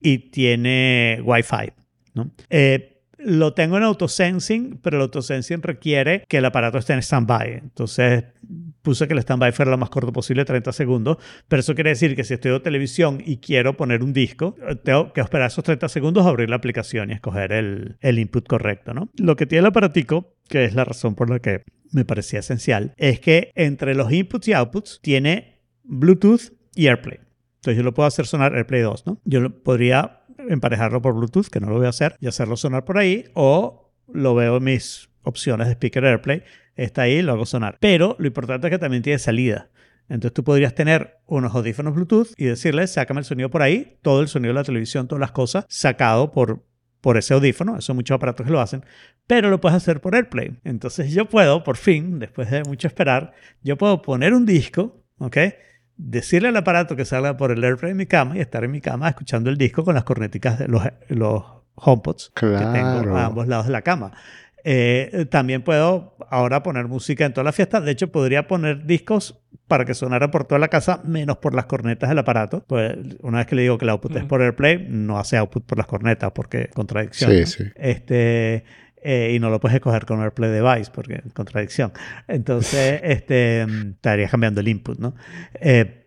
y 0.00 0.18
tiene 0.30 1.20
Wi-Fi. 1.24 1.72
¿no? 2.14 2.30
Eh, 2.50 3.00
lo 3.18 3.54
tengo 3.54 3.78
en 3.78 3.84
autosensing, 3.84 4.78
pero 4.82 4.96
el 4.96 5.02
autosensing 5.02 5.62
requiere 5.62 6.24
que 6.28 6.38
el 6.38 6.44
aparato 6.44 6.78
esté 6.78 6.92
en 6.92 7.02
standby. 7.02 7.60
Entonces 7.62 8.24
puse 8.84 9.08
que 9.08 9.14
el 9.14 9.22
standby 9.22 9.50
fuera 9.50 9.72
lo 9.72 9.78
más 9.78 9.90
corto 9.90 10.12
posible, 10.12 10.44
30 10.44 10.70
segundos. 10.72 11.16
Pero 11.48 11.60
eso 11.60 11.74
quiere 11.74 11.90
decir 11.90 12.14
que 12.14 12.22
si 12.22 12.34
estoy 12.34 12.52
en 12.52 12.62
televisión 12.62 13.22
y 13.24 13.38
quiero 13.38 13.76
poner 13.76 14.04
un 14.04 14.12
disco, 14.12 14.54
tengo 14.84 15.12
que 15.12 15.22
esperar 15.22 15.48
esos 15.48 15.64
30 15.64 15.88
segundos, 15.88 16.26
abrir 16.26 16.50
la 16.50 16.56
aplicación 16.56 17.10
y 17.10 17.14
escoger 17.14 17.50
el, 17.52 17.96
el 18.00 18.18
input 18.20 18.46
correcto. 18.46 18.94
¿no? 18.94 19.08
Lo 19.16 19.34
que 19.34 19.46
tiene 19.46 19.60
el 19.60 19.66
aparatico, 19.66 20.36
que 20.48 20.64
es 20.64 20.74
la 20.74 20.84
razón 20.84 21.14
por 21.14 21.30
la 21.30 21.40
que 21.40 21.64
me 21.92 22.04
parecía 22.04 22.40
esencial, 22.40 22.92
es 22.96 23.18
que 23.20 23.50
entre 23.54 23.94
los 23.94 24.12
inputs 24.12 24.48
y 24.48 24.52
outputs 24.52 25.00
tiene 25.02 25.62
Bluetooth 25.82 26.52
y 26.74 26.86
AirPlay. 26.86 27.20
Entonces 27.56 27.78
yo 27.78 27.82
lo 27.82 27.94
puedo 27.94 28.06
hacer 28.06 28.26
sonar 28.26 28.54
AirPlay 28.54 28.82
2, 28.82 29.06
¿no? 29.06 29.20
Yo 29.24 29.40
lo 29.40 29.62
podría 29.62 30.24
emparejarlo 30.48 31.00
por 31.00 31.14
Bluetooth, 31.14 31.46
que 31.46 31.60
no 31.60 31.70
lo 31.70 31.76
voy 31.76 31.86
a 31.86 31.90
hacer, 31.90 32.16
y 32.20 32.26
hacerlo 32.26 32.56
sonar 32.56 32.84
por 32.84 32.98
ahí, 32.98 33.24
o 33.32 33.94
lo 34.12 34.34
veo 34.34 34.58
en 34.58 34.64
mis 34.64 35.08
opciones 35.22 35.68
de 35.68 35.72
speaker 35.72 36.04
AirPlay, 36.04 36.42
está 36.76 37.02
ahí, 37.02 37.22
lo 37.22 37.32
hago 37.32 37.46
sonar. 37.46 37.76
Pero 37.80 38.16
lo 38.18 38.26
importante 38.26 38.66
es 38.66 38.70
que 38.70 38.78
también 38.78 39.02
tiene 39.02 39.18
salida. 39.18 39.70
Entonces 40.08 40.34
tú 40.34 40.44
podrías 40.44 40.74
tener 40.74 41.18
unos 41.26 41.54
audífonos 41.54 41.94
Bluetooth 41.94 42.28
y 42.36 42.44
decirle, 42.44 42.86
sácame 42.86 43.20
el 43.20 43.24
sonido 43.24 43.50
por 43.50 43.62
ahí, 43.62 43.96
todo 44.02 44.20
el 44.20 44.28
sonido 44.28 44.52
de 44.52 44.60
la 44.60 44.64
televisión, 44.64 45.08
todas 45.08 45.20
las 45.20 45.32
cosas, 45.32 45.64
sacado 45.68 46.30
por, 46.30 46.62
por 47.00 47.16
ese 47.16 47.32
audífono. 47.34 47.78
Eso 47.78 47.94
muchos 47.94 48.14
aparatos 48.14 48.46
que 48.46 48.52
lo 48.52 48.60
hacen. 48.60 48.84
Pero 49.26 49.48
lo 49.48 49.60
puedes 49.60 49.76
hacer 49.76 50.00
por 50.00 50.14
AirPlay. 50.14 50.58
Entonces 50.64 51.12
yo 51.12 51.26
puedo, 51.26 51.64
por 51.64 51.76
fin, 51.76 52.18
después 52.18 52.50
de 52.50 52.62
mucho 52.64 52.86
esperar, 52.86 53.32
yo 53.62 53.78
puedo 53.78 54.02
poner 54.02 54.34
un 54.34 54.44
disco, 54.44 55.02
¿ok? 55.18 55.38
decirle 55.96 56.48
al 56.48 56.56
aparato 56.56 56.96
que 56.96 57.04
salga 57.04 57.36
por 57.36 57.52
el 57.52 57.62
AirPlay 57.62 57.92
en 57.92 57.96
mi 57.96 58.06
cama 58.06 58.36
y 58.36 58.40
estar 58.40 58.64
en 58.64 58.70
mi 58.70 58.80
cama 58.80 59.08
escuchando 59.08 59.50
el 59.50 59.56
disco 59.56 59.84
con 59.84 59.94
las 59.94 60.04
corneticas 60.04 60.58
de 60.58 60.68
los, 60.68 60.82
los 61.08 61.44
HomePods 61.76 62.32
que 62.34 62.46
tengo 62.46 63.16
a 63.16 63.26
ambos 63.26 63.46
lados 63.48 63.66
de 63.66 63.72
la 63.72 63.82
cama. 63.82 64.12
Eh, 64.64 65.26
también 65.30 65.62
puedo 65.62 66.16
ahora 66.30 66.62
poner 66.62 66.88
música 66.88 67.26
en 67.26 67.32
toda 67.32 67.44
la 67.44 67.52
fiesta. 67.52 67.80
De 67.80 67.92
hecho, 67.92 68.10
podría 68.10 68.48
poner 68.48 68.86
discos 68.86 69.40
para 69.68 69.84
que 69.84 69.94
sonara 69.94 70.30
por 70.30 70.44
toda 70.44 70.58
la 70.58 70.68
casa, 70.68 71.00
menos 71.04 71.38
por 71.38 71.54
las 71.54 71.66
cornetas 71.66 72.08
del 72.08 72.18
aparato. 72.18 72.64
Pues 72.66 72.96
una 73.20 73.38
vez 73.38 73.46
que 73.46 73.56
le 73.56 73.62
digo 73.62 73.78
que 73.78 73.84
el 73.84 73.90
output 73.90 74.16
es 74.16 74.24
por 74.24 74.42
AirPlay, 74.42 74.86
no 74.88 75.18
hace 75.18 75.36
output 75.36 75.64
por 75.64 75.78
las 75.78 75.86
cornetas, 75.86 76.32
porque 76.32 76.68
contradicción. 76.68 77.30
Sí, 77.30 77.40
¿no? 77.40 77.46
sí. 77.46 77.64
Este, 77.76 78.64
eh, 79.02 79.32
y 79.34 79.38
no 79.38 79.50
lo 79.50 79.60
puedes 79.60 79.74
escoger 79.76 80.06
con 80.06 80.20
AirPlay 80.20 80.50
Device, 80.50 80.90
porque 80.92 81.22
contradicción. 81.34 81.92
Entonces, 82.26 83.00
este, 83.04 83.66
mm, 83.66 83.90
estarías 83.92 84.30
cambiando 84.30 84.60
el 84.60 84.68
input, 84.68 84.98
¿no? 84.98 85.14
Eh, 85.60 86.03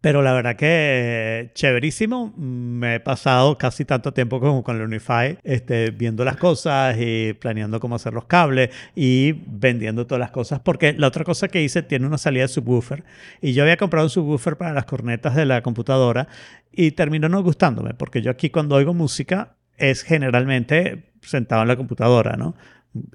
pero 0.00 0.22
la 0.22 0.32
verdad 0.32 0.56
que 0.56 1.50
chéverísimo. 1.54 2.34
Me 2.36 2.96
he 2.96 3.00
pasado 3.00 3.56
casi 3.56 3.84
tanto 3.84 4.12
tiempo 4.12 4.40
como 4.40 4.62
con 4.64 4.76
el 4.76 4.82
Unify, 4.82 5.38
este, 5.44 5.90
viendo 5.90 6.24
las 6.24 6.36
cosas 6.36 6.96
y 6.98 7.34
planeando 7.34 7.78
cómo 7.80 7.94
hacer 7.94 8.12
los 8.12 8.24
cables 8.24 8.70
y 8.94 9.32
vendiendo 9.46 10.06
todas 10.06 10.20
las 10.20 10.30
cosas. 10.30 10.60
Porque 10.60 10.92
la 10.92 11.06
otra 11.06 11.24
cosa 11.24 11.48
que 11.48 11.62
hice 11.62 11.82
tiene 11.82 12.06
una 12.06 12.18
salida 12.18 12.42
de 12.42 12.48
subwoofer. 12.48 13.04
Y 13.40 13.52
yo 13.52 13.62
había 13.62 13.76
comprado 13.76 14.06
un 14.06 14.10
subwoofer 14.10 14.56
para 14.56 14.72
las 14.72 14.86
cornetas 14.86 15.34
de 15.36 15.46
la 15.46 15.62
computadora 15.62 16.28
y 16.72 16.92
terminó 16.92 17.28
no 17.28 17.42
gustándome. 17.42 17.94
Porque 17.94 18.22
yo 18.22 18.30
aquí 18.30 18.50
cuando 18.50 18.74
oigo 18.76 18.92
música 18.92 19.56
es 19.76 20.02
generalmente 20.02 21.12
sentado 21.20 21.62
en 21.62 21.68
la 21.68 21.76
computadora, 21.76 22.36
¿no? 22.36 22.56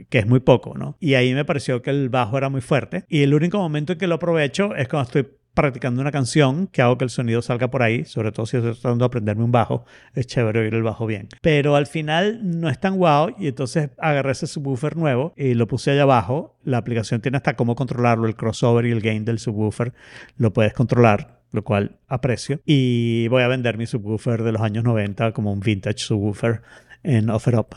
que 0.09 0.19
es 0.19 0.27
muy 0.27 0.41
poco, 0.41 0.77
¿no? 0.77 0.95
Y 0.99 1.15
ahí 1.15 1.33
me 1.33 1.43
pareció 1.43 1.81
que 1.81 1.89
el 1.89 2.09
bajo 2.09 2.37
era 2.37 2.49
muy 2.49 2.61
fuerte. 2.61 3.05
Y 3.09 3.23
el 3.23 3.33
único 3.33 3.57
momento 3.57 3.93
en 3.93 3.99
que 3.99 4.05
lo 4.05 4.15
aprovecho 4.15 4.75
es 4.75 4.87
cuando 4.87 5.07
estoy 5.07 5.40
practicando 5.53 6.01
una 6.01 6.11
canción 6.11 6.67
que 6.67 6.81
hago 6.81 6.97
que 6.97 7.03
el 7.03 7.09
sonido 7.09 7.41
salga 7.41 7.69
por 7.69 7.83
ahí, 7.83 8.05
sobre 8.05 8.31
todo 8.31 8.45
si 8.45 8.57
estoy 8.57 8.73
tratando 8.73 9.03
de 9.03 9.07
aprenderme 9.07 9.43
un 9.43 9.51
bajo, 9.51 9.85
es 10.13 10.27
chévere 10.27 10.61
oír 10.61 10.73
el 10.73 10.83
bajo 10.83 11.05
bien. 11.05 11.27
Pero 11.41 11.75
al 11.75 11.87
final 11.87 12.39
no 12.43 12.69
es 12.69 12.79
tan 12.79 12.97
guau 12.97 13.35
y 13.37 13.47
entonces 13.47 13.89
agarré 13.97 14.31
ese 14.31 14.47
subwoofer 14.47 14.97
nuevo 14.97 15.33
y 15.35 15.53
lo 15.53 15.67
puse 15.67 15.91
allá 15.91 16.03
abajo. 16.03 16.57
La 16.63 16.77
aplicación 16.77 17.21
tiene 17.21 17.37
hasta 17.37 17.55
cómo 17.55 17.75
controlarlo, 17.75 18.27
el 18.27 18.35
crossover 18.35 18.85
y 18.85 18.91
el 18.91 19.01
gain 19.01 19.25
del 19.25 19.39
subwoofer, 19.39 19.93
lo 20.37 20.53
puedes 20.53 20.73
controlar 20.73 21.41
lo 21.51 21.63
cual 21.63 21.97
aprecio. 22.07 22.61
Y 22.65 23.27
voy 23.27 23.43
a 23.43 23.47
vender 23.47 23.77
mi 23.77 23.85
subwoofer 23.85 24.43
de 24.43 24.53
los 24.53 24.61
años 24.61 24.85
90 24.85 25.33
como 25.33 25.51
un 25.51 25.59
vintage 25.59 25.99
subwoofer 25.99 26.61
en 27.03 27.29
OfferUp, 27.29 27.73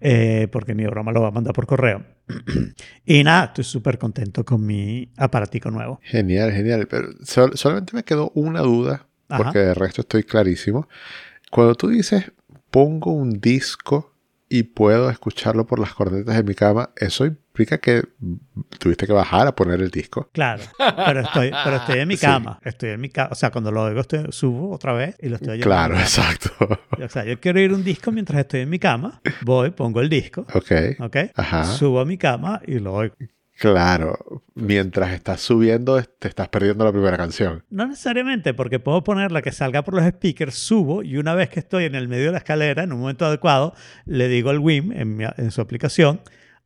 eh, 0.00 0.48
porque 0.50 0.74
ni 0.74 0.84
broma 0.86 1.12
lo 1.12 1.22
va 1.22 1.28
a 1.28 1.32
mandar 1.32 1.54
por 1.54 1.66
correo. 1.66 2.04
y 3.06 3.24
nada, 3.24 3.46
estoy 3.46 3.64
súper 3.64 3.98
contento 3.98 4.44
con 4.44 4.64
mi 4.64 5.10
aparatico 5.16 5.70
nuevo. 5.70 6.00
Genial, 6.02 6.52
genial. 6.52 6.86
Pero 6.88 7.08
sol- 7.24 7.52
solamente 7.56 7.94
me 7.94 8.02
quedó 8.04 8.30
una 8.34 8.60
duda, 8.60 9.06
Ajá. 9.28 9.44
porque 9.44 9.58
de 9.60 9.74
resto 9.74 10.02
estoy 10.02 10.24
clarísimo. 10.24 10.88
Cuando 11.50 11.74
tú 11.74 11.88
dices, 11.88 12.32
pongo 12.70 13.12
un 13.12 13.40
disco 13.40 14.14
y 14.50 14.62
puedo 14.62 15.10
escucharlo 15.10 15.66
por 15.66 15.78
las 15.78 15.92
cornetas 15.94 16.34
de 16.36 16.42
mi 16.42 16.54
cama, 16.54 16.90
eso 16.96 17.26
implica 17.26 17.78
que 17.78 18.02
tuviste 18.78 19.06
que 19.06 19.12
bajar 19.12 19.46
a 19.46 19.54
poner 19.54 19.80
el 19.82 19.90
disco. 19.90 20.30
Claro, 20.32 20.62
pero 20.78 21.20
estoy, 21.20 21.50
pero 21.64 21.76
estoy 21.76 21.98
en 22.00 22.08
mi 22.08 22.16
Sí. 22.18 22.24
cama. 22.26 22.58
Estoy 22.64 22.90
en 22.90 23.00
mi 23.00 23.10
cama. 23.10 23.28
O 23.32 23.34
sea, 23.34 23.50
cuando 23.50 23.70
lo 23.70 23.82
oigo, 23.84 24.00
estoy, 24.00 24.26
subo 24.30 24.70
otra 24.74 24.92
vez 24.94 25.16
y 25.20 25.28
lo 25.28 25.36
estoy 25.36 25.50
oyendo. 25.50 25.66
Claro, 25.66 25.94
exacto. 25.98 26.50
O 27.02 27.08
sea, 27.08 27.24
yo 27.24 27.38
quiero 27.40 27.60
ir 27.60 27.72
un 27.72 27.84
disco 27.84 28.10
mientras 28.12 28.40
estoy 28.40 28.60
en 28.60 28.70
mi 28.70 28.78
cama. 28.78 29.20
Voy, 29.42 29.70
pongo 29.70 30.00
el 30.00 30.08
disco. 30.08 30.46
ok. 30.54 30.72
¿Ok? 31.00 31.16
Ajá. 31.34 31.64
Subo 31.64 32.00
a 32.00 32.04
mi 32.04 32.16
cama 32.16 32.60
y 32.66 32.78
lo 32.78 32.94
oigo. 32.94 33.14
Claro. 33.58 34.42
Mientras 34.54 35.10
estás 35.12 35.40
subiendo, 35.40 36.00
te 36.02 36.28
estás 36.28 36.48
perdiendo 36.48 36.84
la 36.84 36.92
primera 36.92 37.16
canción. 37.16 37.64
No 37.70 37.86
necesariamente, 37.86 38.54
porque 38.54 38.78
puedo 38.78 39.02
ponerla 39.02 39.42
que 39.42 39.50
salga 39.52 39.82
por 39.82 39.94
los 39.94 40.04
speakers, 40.06 40.54
subo 40.54 41.02
y 41.02 41.16
una 41.16 41.34
vez 41.34 41.48
que 41.48 41.60
estoy 41.60 41.84
en 41.84 41.94
el 41.94 42.06
medio 42.08 42.26
de 42.26 42.32
la 42.32 42.38
escalera, 42.38 42.84
en 42.84 42.92
un 42.92 43.00
momento 43.00 43.26
adecuado, 43.26 43.74
le 44.04 44.28
digo 44.28 44.50
al 44.50 44.58
WIM 44.60 44.92
en, 44.92 45.16
mi- 45.16 45.24
en 45.36 45.50
su 45.50 45.60
aplicación, 45.60 46.20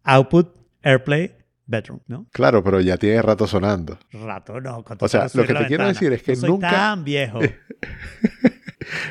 output, 0.05 0.55
AirPlay, 0.83 1.35
bedroom, 1.67 2.01
¿no? 2.09 2.27
Claro, 2.33 2.63
pero 2.63 2.81
ya 2.81 2.97
tiene 2.99 3.23
rato 3.23 3.47
sonando. 3.47 3.99
Rato, 4.13 4.61
no. 4.61 4.83
cuando 4.85 5.07
O 5.07 5.09
sea, 5.09 5.29
lo 5.33 5.43
que 5.43 5.55
te 5.55 5.61
la 5.61 5.67
quiero 5.67 5.87
decir 5.87 6.13
es 6.13 6.23
que 6.23 6.33
No 6.35 6.41
soy 6.41 6.51
nunca- 6.51 6.71
tan 6.71 7.05
viejo. 7.05 7.41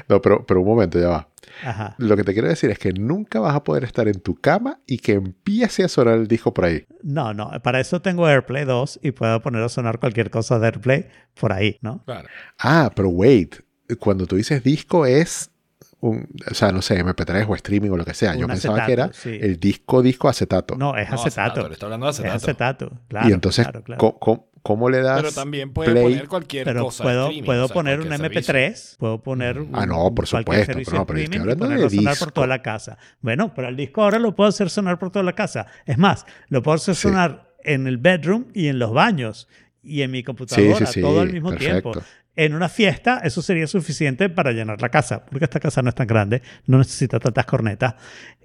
No, 0.09 0.21
pero, 0.21 0.45
pero 0.45 0.59
un 0.61 0.67
momento, 0.67 0.99
ya 0.99 1.07
va. 1.07 1.27
Ajá. 1.65 1.95
Lo 1.97 2.15
que 2.17 2.23
te 2.23 2.33
quiero 2.33 2.47
decir 2.47 2.69
es 2.71 2.79
que 2.79 2.93
nunca 2.93 3.39
vas 3.39 3.55
a 3.55 3.63
poder 3.63 3.83
estar 3.83 4.07
en 4.07 4.19
tu 4.19 4.35
cama 4.35 4.79
y 4.87 4.97
que 4.99 5.13
empiece 5.13 5.83
a 5.83 5.87
sonar 5.87 6.15
el 6.15 6.27
disco 6.27 6.53
por 6.53 6.65
ahí. 6.65 6.85
No, 7.03 7.33
no, 7.33 7.51
para 7.63 7.79
eso 7.79 8.01
tengo 8.01 8.25
AirPlay 8.27 8.65
2 8.65 8.99
y 9.03 9.11
puedo 9.11 9.41
poner 9.41 9.63
a 9.63 9.69
sonar 9.69 9.99
cualquier 9.99 10.29
cosa 10.29 10.59
de 10.59 10.65
AirPlay 10.67 11.07
por 11.39 11.53
ahí, 11.53 11.77
¿no? 11.81 12.03
Claro. 12.05 12.27
Ah, 12.59 12.91
pero 12.95 13.09
wait. 13.09 13.55
Cuando 13.99 14.25
tú 14.25 14.37
dices 14.37 14.63
disco 14.63 15.05
es 15.05 15.51
un, 15.99 16.27
o 16.49 16.53
sea, 16.55 16.71
no 16.71 16.81
sé, 16.81 17.03
MP3 17.03 17.45
o 17.47 17.55
streaming 17.55 17.89
o 17.91 17.97
lo 17.97 18.05
que 18.05 18.13
sea. 18.13 18.35
Yo 18.35 18.47
pensaba 18.47 18.85
que 18.85 18.93
era 18.93 19.05
acetato, 19.05 19.21
sí. 19.21 19.37
el 19.41 19.59
disco, 19.59 20.01
disco 20.01 20.29
acetato. 20.29 20.75
No, 20.75 20.95
es 20.97 21.09
No, 21.09 21.15
acetato. 21.15 21.67
Le 21.67 21.73
está 21.73 21.85
hablando 21.85 22.07
de 22.07 22.11
Es 22.11 22.19
acetato. 22.19 22.35
acetato, 22.35 22.91
claro. 23.07 23.29
y 23.29 23.33
entonces, 23.33 23.65
claro, 23.67 23.83
claro. 23.83 24.17
¿cómo, 24.19 24.47
cómo- 24.63 24.89
le 24.89 25.01
das 25.01 25.21
Pero 25.21 25.33
también 25.33 25.71
puede 25.73 25.91
play? 25.91 26.03
poner 26.03 26.27
cualquier 26.27 26.63
Pero 26.65 26.83
cosa. 26.85 27.03
puedo, 27.03 27.29
puedo 27.45 27.65
o 27.65 27.67
sea, 27.67 27.73
poner 27.73 27.99
un 27.99 28.07
cualquier 28.07 28.43
servicio. 28.43 28.53
MP3, 28.53 28.95
puedo 28.99 29.21
poner 29.21 29.59
un, 29.59 29.69
Ah, 29.73 29.85
no, 29.85 29.95
por 30.13 30.27
cualquier 30.29 30.41
supuesto, 30.43 30.65
servicio 30.65 30.91
pero 30.91 30.99
no, 30.99 31.05
pero 31.07 31.19
estoy 31.19 31.39
hablando 31.39 31.67
de 31.67 31.89
sonar 31.89 32.17
por 32.17 32.31
toda 32.31 32.47
la 32.47 32.61
casa. 32.61 32.97
Bueno, 33.21 33.53
pero 33.55 33.67
el 33.69 33.75
disco 33.75 34.03
ahora 34.03 34.19
lo 34.19 34.35
puedo 34.35 34.49
hacer 34.49 34.69
sonar 34.69 34.99
por 34.99 35.11
toda 35.11 35.23
la 35.23 35.33
casa. 35.33 35.67
Es 35.85 35.97
más, 35.97 36.25
lo 36.49 36.61
puedo 36.61 36.75
hacer 36.75 36.95
Sí. 36.95 37.01
sonar 37.03 37.53
en 37.63 37.87
el 37.87 37.97
bedroom 37.97 38.45
y 38.53 38.67
en 38.67 38.79
los 38.79 38.91
baños 38.93 39.47
y 39.83 40.01
en 40.03 40.11
mi 40.11 40.23
computadora, 40.23 40.77
Sí, 40.77 40.85
sí, 40.85 40.93
sí, 40.93 41.01
todo 41.01 41.21
al 41.21 41.31
mismo 41.33 41.49
perfecto. 41.49 41.91
tiempo. 41.91 42.07
En 42.35 42.53
una 42.55 42.69
fiesta, 42.69 43.19
eso 43.23 43.41
sería 43.41 43.67
suficiente 43.67 44.29
para 44.29 44.51
llenar 44.53 44.81
la 44.81 44.89
casa, 44.89 45.25
porque 45.25 45.45
esta 45.45 45.59
casa 45.59 45.81
no 45.81 45.89
es 45.89 45.95
tan 45.95 46.07
grande, 46.07 46.41
no 46.65 46.77
necesita 46.77 47.19
tantas 47.19 47.45
cornetas. 47.45 47.95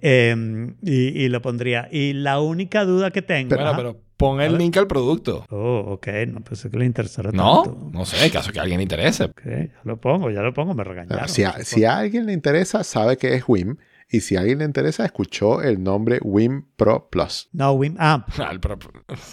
Eh, 0.02 0.34
y, 0.82 0.92
y 1.24 1.28
lo 1.28 1.40
pondría. 1.40 1.88
Y 1.90 2.12
la 2.12 2.40
única 2.40 2.84
duda 2.84 3.10
que 3.10 3.22
tengo. 3.22 3.50
Bueno, 3.54 3.68
Ajá. 3.70 3.76
pero 3.76 4.00
pon 4.16 4.40
el 4.40 4.58
link 4.58 4.76
al 4.76 4.86
producto. 4.86 5.46
Oh, 5.50 5.84
ok, 5.92 6.08
no 6.28 6.40
pensé 6.40 6.70
que 6.70 6.78
le 6.78 6.84
interesara 6.84 7.30
No, 7.32 7.62
tanto. 7.62 7.90
no 7.92 8.04
sé, 8.04 8.24
en 8.24 8.32
caso 8.32 8.50
que 8.50 8.58
a 8.58 8.62
alguien 8.62 8.78
le 8.78 8.82
interese. 8.84 9.24
Ok, 9.24 9.42
ya 9.44 9.80
lo 9.84 10.00
pongo, 10.00 10.30
ya 10.30 10.40
lo 10.42 10.52
pongo, 10.52 10.74
me 10.74 10.82
regañaron. 10.84 11.22
Ah, 11.24 11.28
si, 11.28 11.44
a, 11.44 11.62
si 11.64 11.84
a 11.84 11.96
alguien 11.98 12.26
le 12.26 12.32
interesa, 12.32 12.82
sabe 12.82 13.16
que 13.16 13.34
es 13.34 13.44
WIM 13.46 13.76
Y 14.10 14.20
si 14.20 14.36
a 14.36 14.40
alguien 14.40 14.58
le 14.58 14.64
interesa, 14.64 15.04
escuchó 15.04 15.62
el 15.62 15.82
nombre 15.82 16.18
Wim 16.22 16.64
Pro 16.76 17.08
Plus. 17.10 17.48
No. 17.52 17.78
Ah, 17.98 18.26
el 18.50 18.58
pro- 18.60 18.78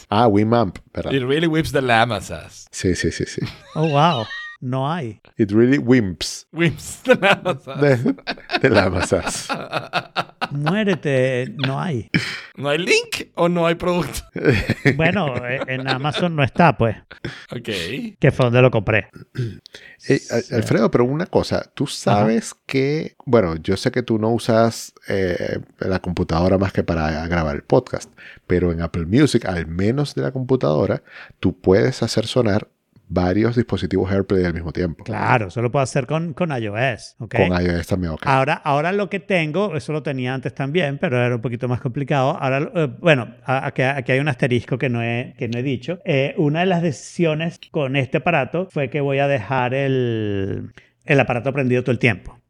Ah, 0.10 0.28
Winamp, 0.28 0.78
¿verdad? 0.94 1.12
It 1.12 1.24
really 1.24 1.48
whips 1.48 1.72
the 1.72 1.82
llamas 1.82 2.30
ass. 2.32 2.68
Sí, 2.72 2.94
sí, 2.96 3.12
sí, 3.12 3.26
sí. 3.26 3.42
Oh, 3.76 3.88
wow. 3.88 4.26
No 4.64 4.90
hay. 4.90 5.20
It 5.38 5.52
really 5.52 5.78
wimps 5.78 6.48
the 6.54 7.16
llamas 7.18 7.68
ass. 7.68 7.82
de, 7.82 8.16
de 8.62 8.70
la 8.70 8.90
masas. 8.90 9.50
Muérete. 10.52 11.54
No 11.58 11.82
hay. 11.82 12.10
¿No 12.56 12.70
hay 12.70 12.78
link 12.78 13.32
o 13.36 13.50
no 13.50 13.68
hay 13.68 13.76
producto? 13.76 14.22
Bueno, 14.96 15.36
eh, 15.46 15.60
en 15.68 15.88
Amazon 15.90 16.36
no 16.36 16.44
está, 16.44 16.78
pues. 16.78 16.96
Ok. 17.52 17.70
Que 18.20 18.32
fue 18.32 18.46
donde 18.46 18.62
lo 18.62 18.72
compré. 18.72 19.10
Alfredo, 20.52 20.90
pero 20.92 21.04
una 21.06 21.26
cosa, 21.26 21.70
tú 21.74 21.86
sabes 21.88 22.54
que, 22.66 23.16
bueno, 23.26 23.56
yo 23.58 23.76
sé 23.76 23.92
que 23.92 24.04
tú 24.04 24.18
no 24.18 24.30
usas 24.30 24.94
eh, 25.10 25.60
la 25.80 26.00
computadora 26.00 26.58
más 26.58 26.72
que 26.72 26.84
para 26.84 27.28
grabar 27.28 27.56
el 27.56 27.64
podcast, 27.64 28.12
pero 28.48 28.72
en 28.72 28.82
Apple 28.82 29.06
Music, 29.08 29.46
al 29.46 29.68
menos 29.68 30.16
de 30.16 30.22
la 30.22 30.32
computadora, 30.32 31.04
tú 31.40 31.60
puedes 31.60 32.04
hacer 32.04 32.28
sonar 32.28 32.70
varios 33.14 33.56
dispositivos 33.56 34.12
AirPlay 34.12 34.44
al 34.46 34.54
mismo 34.54 34.74
tiempo. 34.74 35.04
Claro, 35.04 35.48
eso 35.48 35.62
lo 35.62 35.72
puedo 35.72 35.84
hacer 35.84 36.08
con, 36.08 36.34
con 36.34 36.50
iOS. 36.52 37.16
¿ok? 37.20 37.36
Con 37.36 37.62
iOS 37.62 37.88
también, 37.88 38.14
ok. 38.14 38.24
Ahora, 38.26 38.56
ahora 38.56 38.92
lo 38.92 39.10
que 39.10 39.20
tengo, 39.20 39.76
eso 39.76 39.94
lo 39.94 40.02
tenía 40.02 40.34
antes 40.34 40.54
también, 40.56 40.98
pero 40.98 41.24
era 41.24 41.36
un 41.36 41.42
poquito 41.42 41.68
más 41.68 41.80
complicado. 41.80 42.38
Ahora, 42.40 42.72
eh, 42.74 42.90
bueno, 43.00 43.36
aquí, 43.46 43.84
aquí 43.84 44.14
hay 44.14 44.20
un 44.20 44.28
asterisco 44.28 44.78
que 44.78 44.90
no 44.90 45.04
he, 45.04 45.36
que 45.38 45.48
no 45.48 45.60
he 45.60 45.64
dicho. 45.64 46.00
Eh, 46.06 46.34
una 46.38 46.62
de 46.62 46.66
las 46.66 46.82
decisiones 46.82 47.60
con 47.72 47.96
este 47.96 48.18
aparato 48.18 48.68
fue 48.72 48.90
que 48.90 49.02
voy 49.02 49.20
a 49.20 49.28
dejar 49.28 49.74
el, 49.74 50.74
el 51.06 51.20
aparato 51.20 51.54
prendido 51.54 51.84
todo 51.84 51.92
el 51.92 52.00
tiempo. 52.00 52.43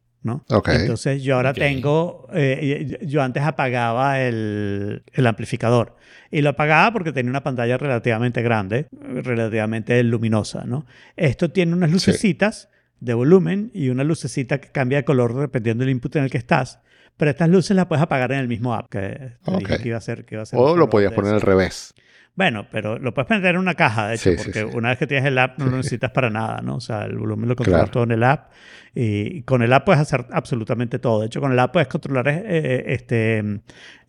Entonces 0.82 1.22
yo 1.24 1.36
ahora 1.36 1.54
tengo, 1.54 2.28
eh, 2.34 3.00
yo 3.02 3.22
antes 3.22 3.44
apagaba 3.44 4.22
el, 4.22 5.04
el 5.12 5.28
amplificador 5.28 5.96
y 6.32 6.42
lo 6.42 6.50
apagaba 6.50 6.92
porque 6.92 7.12
tenía 7.12 7.30
una 7.30 7.44
pantalla 7.44 7.78
relativamente 7.78 8.42
grande, 8.42 8.88
relativamente 8.92 10.02
luminosa, 10.04 10.64
¿no? 10.66 10.86
Esto 11.16 11.52
tiene 11.52 11.74
unas 11.74 11.92
lucecitas 11.92 12.70
de 13.00 13.14
volumen 13.14 13.70
y 13.74 13.90
una 13.90 14.04
lucecita 14.04 14.60
que 14.60 14.70
cambia 14.70 15.00
de 15.00 15.06
color 15.06 15.36
dependiendo 15.36 15.84
del 15.84 15.92
input 15.92 16.16
en 16.16 16.24
el 16.24 16.32
que 16.32 16.38
estás. 16.38 16.80
Pero 17.18 17.30
estas 17.30 17.50
luces 17.50 17.76
las 17.76 17.86
puedes 17.86 18.02
apagar 18.02 18.32
en 18.32 18.40
el 18.40 18.48
mismo 18.48 18.74
app 18.74 18.90
que 18.90 19.34
te 19.44 19.58
dije 19.58 19.78
que 19.78 19.88
iba 19.90 19.98
a 19.98 20.00
hacer. 20.00 20.26
Que 20.26 20.36
iba 20.36 20.42
a 20.42 20.44
hacer 20.44 20.58
o 20.58 20.76
lo 20.76 20.90
podías 20.90 21.14
poner 21.14 21.34
al 21.34 21.42
revés. 21.42 21.94
Bueno, 22.36 22.66
pero 22.72 22.98
lo 22.98 23.14
puedes 23.14 23.28
poner 23.28 23.46
en 23.54 23.58
una 23.58 23.76
caja, 23.76 24.08
de 24.08 24.16
hecho, 24.16 24.32
Sí, 24.32 24.38
porque 24.44 24.62
sí. 24.62 24.66
una 24.76 24.90
vez 24.90 24.98
que 24.98 25.06
tienes 25.06 25.26
el 25.28 25.38
app 25.38 25.60
no 25.60 25.66
lo 25.68 25.78
necesitas 25.78 26.10
para 26.12 26.32
nada, 26.32 26.62
¿no? 26.64 26.78
O 26.78 26.80
sea, 26.82 27.06
el 27.06 27.16
volumen 27.18 27.48
lo 27.48 27.56
controlas 27.56 27.82
Claro. 27.82 27.92
todo 27.92 28.04
en 28.06 28.12
el 28.12 28.24
app 28.24 28.52
y 28.96 29.44
con 29.44 29.62
el 29.62 29.72
app 29.72 29.86
puedes 29.86 30.02
hacer 30.02 30.26
absolutamente 30.32 30.98
todo. 30.98 31.20
De 31.22 31.28
hecho, 31.28 31.40
con 31.42 31.52
el 31.52 31.60
app 31.60 31.74
puedes 31.74 31.88
controlar 31.88 32.28
eh, 32.30 32.86
este, 32.88 33.44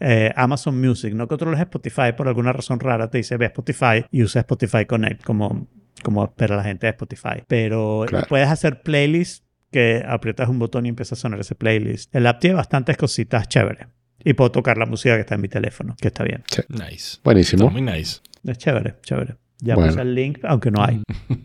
eh, 0.01 0.33
Amazon 0.37 0.81
Music, 0.81 1.13
no 1.13 1.29
controlas 1.29 1.61
Spotify 1.61 2.13
por 2.17 2.27
alguna 2.29 2.53
razón 2.55 2.81
rara, 2.81 3.11
te 3.11 3.19
dice 3.19 3.37
ve 3.37 3.45
a 3.45 3.49
Spotify 3.49 4.07
y 4.11 4.23
usa 4.23 4.41
Spotify 4.41 4.87
Connect 4.87 5.23
como, 5.23 5.69
como 6.03 6.25
espera 6.25 6.57
la 6.57 6.65
gente 6.65 6.87
de 6.87 6.93
Spotify. 6.93 7.43
Pero 7.47 8.05
Claro. 8.09 8.27
puedes 8.27 8.49
hacer 8.49 8.81
playlists 8.81 9.45
que 9.71 10.03
aprietas 10.07 10.49
un 10.49 10.59
botón 10.59 10.87
y 10.87 10.89
empieza 10.89 11.15
a 11.15 11.19
sonar 11.19 11.41
ese 11.41 11.57
playlist. 11.57 12.15
El 12.15 12.27
app 12.27 12.41
tiene 12.41 12.57
bastantes 12.57 12.97
cositas 12.97 13.49
chéveres. 13.49 13.89
Y 14.25 14.33
puedo 14.35 14.51
tocar 14.51 14.79
la 14.79 14.87
música 14.87 15.15
que 15.15 15.21
está 15.21 15.35
en 15.35 15.41
mi 15.43 15.49
teléfono, 15.49 15.95
que 16.01 16.09
está 16.09 16.25
bien. 16.25 16.43
Nice. 16.69 17.19
Buenísimo. 17.23 17.65
Está 17.69 17.73
muy 17.73 17.83
nice. 17.83 18.21
Es 18.45 18.59
chévere, 18.59 18.97
chévere. 19.03 19.37
Ya 19.61 19.75
Bueno. 19.75 19.91
puse 19.91 20.03
el 20.03 20.15
link, 20.15 20.39
aunque 20.45 20.71
no 20.71 20.83
hay. 20.83 21.03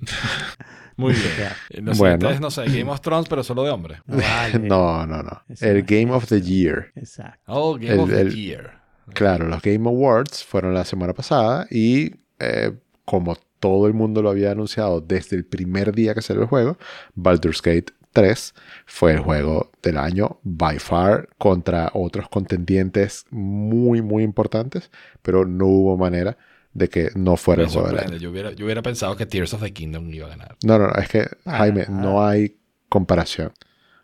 Muy 0.98 1.14
bien. 1.14 1.24
Eh, 1.70 1.82
No 1.82 1.94
sé, 1.94 2.00
Bueno. 2.00 2.16
ustedes 2.18 2.42
no 2.42 2.52
sé, 2.52 2.66
Game 2.66 2.92
of 2.92 3.00
Thrones, 3.02 3.30
pero 3.30 3.44
solo 3.44 3.64
de 3.64 3.70
hombres. 3.70 4.00
No 4.06 4.18
vale. 4.18 4.60
No, 4.68 5.06
no, 5.06 5.24
no. 5.24 5.42
El 5.62 5.84
Game 5.84 6.12
of 6.12 6.28
the 6.28 6.42
Year. 6.42 6.92
Exacto. 6.96 7.40
Oh, 7.48 7.76
Game 7.76 7.94
El- 7.94 8.00
of 8.00 8.10
the 8.10 8.20
el- 8.22 8.36
Year. 8.36 8.72
Claro, 9.14 9.48
los 9.48 9.62
Game 9.62 9.88
Awards 9.90 10.44
fueron 10.44 10.74
la 10.74 10.86
semana 10.86 11.14
pasada 11.14 11.66
y 11.72 12.12
eh, 12.40 12.74
como 13.06 13.36
todo 13.60 13.88
el 13.88 13.94
mundo 13.94 14.22
lo 14.22 14.30
había 14.30 14.52
anunciado 14.52 15.02
desde 15.02 15.36
el 15.36 15.46
primer 15.46 15.94
día 15.96 16.14
que 16.14 16.22
salió 16.22 16.44
el 16.44 16.48
juego, 16.48 16.78
Baldur's 17.16 17.62
Gate 17.62 17.94
3 18.20 18.54
fue 18.86 19.14
el 19.14 19.20
juego 19.20 19.72
del 19.82 19.98
año 19.98 20.40
by 20.44 20.78
far 20.78 21.30
contra 21.38 21.90
otros 21.94 22.28
contendientes 22.28 23.26
muy 23.30 24.02
muy 24.02 24.24
importantes, 24.24 24.92
pero 25.22 25.46
no 25.46 25.68
hubo 25.68 25.96
manera 25.98 26.38
de 26.74 26.90
que 26.90 27.12
no 27.16 27.38
fuera 27.38 27.64
el 27.64 27.70
juego 27.70 27.88
del 27.88 28.00
año. 28.00 28.18
Yo 28.18 28.30
hubiera, 28.30 28.52
yo 28.52 28.66
hubiera 28.66 28.82
pensado 28.82 29.16
que 29.16 29.26
Tears 29.26 29.54
of 29.54 29.62
the 29.62 29.72
Kingdom 29.72 30.14
iba 30.14 30.28
a 30.28 30.30
ganar. 30.30 30.58
No, 30.66 30.78
no, 30.78 30.88
no, 30.88 30.96
es 30.96 31.08
que 31.08 31.30
Jaime, 31.46 31.86
ah. 31.88 31.92
no 31.92 32.26
hay 32.26 32.58
comparación. 32.90 33.54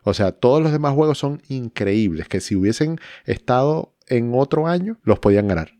O 0.03 0.13
sea, 0.13 0.31
todos 0.31 0.63
los 0.63 0.71
demás 0.71 0.93
juegos 0.93 1.17
son 1.17 1.41
increíbles, 1.49 2.29
que 2.29 2.39
si 2.39 2.55
hubiesen 2.55 2.99
estado 3.25 3.95
en 4.07 4.31
otro 4.33 4.67
año, 4.67 4.97
los 5.03 5.19
podían 5.19 5.49
ganar. 5.49 5.73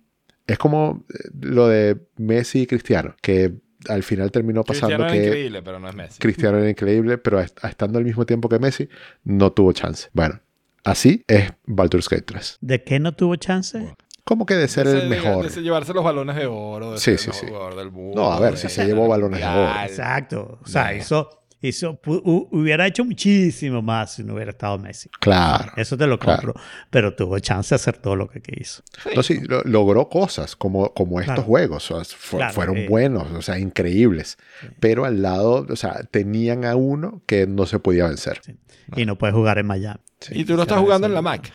Es 0.45 0.57
como 0.57 1.05
eh, 1.09 1.29
lo 1.39 1.69
de 1.69 2.05
Messi 2.17 2.63
y 2.63 2.67
Cristiano, 2.67 3.15
que 3.21 3.53
al 3.89 4.03
final 4.03 4.31
terminó 4.31 4.63
pasando 4.63 4.95
Cristiano 4.95 5.05
era 5.13 5.21
que 5.21 5.27
increíble, 5.27 5.61
pero 5.63 5.79
no 5.79 5.89
es 5.89 5.95
Messi. 5.95 6.19
Cristiano 6.19 6.57
era 6.57 6.69
increíble, 6.69 7.17
pero 7.17 7.39
est- 7.39 7.63
estando 7.63 7.97
al 7.99 8.05
mismo 8.05 8.25
tiempo 8.25 8.49
que 8.49 8.59
Messi, 8.59 8.87
no 9.23 9.51
tuvo 9.51 9.71
chance. 9.73 10.09
Bueno, 10.13 10.39
así 10.83 11.23
es 11.27 11.51
Baldur's 11.65 12.09
Gate 12.09 12.23
3. 12.23 12.57
¿De 12.61 12.83
qué 12.83 12.99
no 12.99 13.13
tuvo 13.15 13.35
chance? 13.35 13.77
Bueno. 13.79 13.95
Como 14.23 14.45
que 14.47 14.55
de 14.55 14.67
ser 14.67 14.87
el 14.87 15.01
de- 15.01 15.05
mejor. 15.07 15.47
de 15.49 15.61
llevarse 15.61 15.93
los 15.93 16.03
balones 16.03 16.35
de 16.35 16.47
oro. 16.47 16.93
De 16.93 16.97
Sí, 16.97 17.15
ser 17.15 17.19
sí, 17.19 17.25
el 17.25 17.29
mejor 17.33 17.39
sí. 17.41 17.47
jugador 17.53 17.75
del 17.75 17.91
mundo, 17.91 18.21
No, 18.23 18.31
a 18.31 18.39
ver, 18.39 18.51
de 18.53 18.57
si 18.57 18.69
se 18.69 18.85
llevó 18.85 19.07
balones 19.07 19.39
de 19.39 19.45
oro. 19.45 19.71
Exacto. 19.85 20.59
O 20.63 20.67
sea, 20.67 20.91
No. 20.91 20.97
hizo, 20.97 21.44
hu- 21.61 22.47
hubiera 22.51 22.85
hecho 22.85 23.03
muchísimo 23.05 23.81
más 23.81 24.13
si 24.15 24.23
no 24.23 24.33
hubiera 24.35 24.51
estado 24.51 24.77
Messi. 24.77 25.09
Claro. 25.19 25.71
Eso 25.77 25.97
te 25.97 26.05
lo 26.07 26.19
Claro. 26.19 26.41
compro. 26.53 26.61
Pero 26.89 27.15
tuvo 27.15 27.39
chance 27.39 27.69
de 27.69 27.75
hacer 27.77 27.97
todo 27.97 28.15
lo 28.15 28.27
que 28.27 28.41
quiso. 28.41 28.83
No, 29.15 29.23
sí, 29.23 29.39
lo- 29.41 29.61
logró 29.63 30.09
cosas 30.09 30.55
como, 30.55 30.93
como 30.93 31.19
estos 31.19 31.35
Claro. 31.35 31.43
juegos. 31.47 31.91
o 31.91 32.03
sea, 32.03 32.17
fu- 32.17 32.37
Claro, 32.37 32.53
fueron 32.53 32.77
eh. 32.77 32.87
buenos, 32.89 33.31
o 33.31 33.41
sea, 33.41 33.57
increíbles. 33.59 34.37
Pero 34.79 35.05
al 35.05 35.21
lado, 35.21 35.65
o 35.69 35.75
sea, 35.75 36.03
tenían 36.11 36.65
a 36.65 36.75
uno 36.75 37.21
que 37.25 37.47
no 37.47 37.65
se 37.65 37.79
podía 37.79 38.07
vencer. 38.07 38.41
Sí. 38.43 38.55
Y 38.95 39.05
no 39.05 39.17
puedes 39.17 39.35
jugar 39.35 39.57
en 39.57 39.65
Miami. 39.65 39.99
Y 40.31 40.45
tú 40.45 40.55
lo 40.55 40.63
estás 40.63 40.77
Sí, 40.77 40.83
jugando 40.83 41.07
sí. 41.07 41.11
en 41.11 41.15
la 41.15 41.21
Mac. 41.21 41.53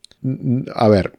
A 0.75 0.89
ver, 0.89 1.19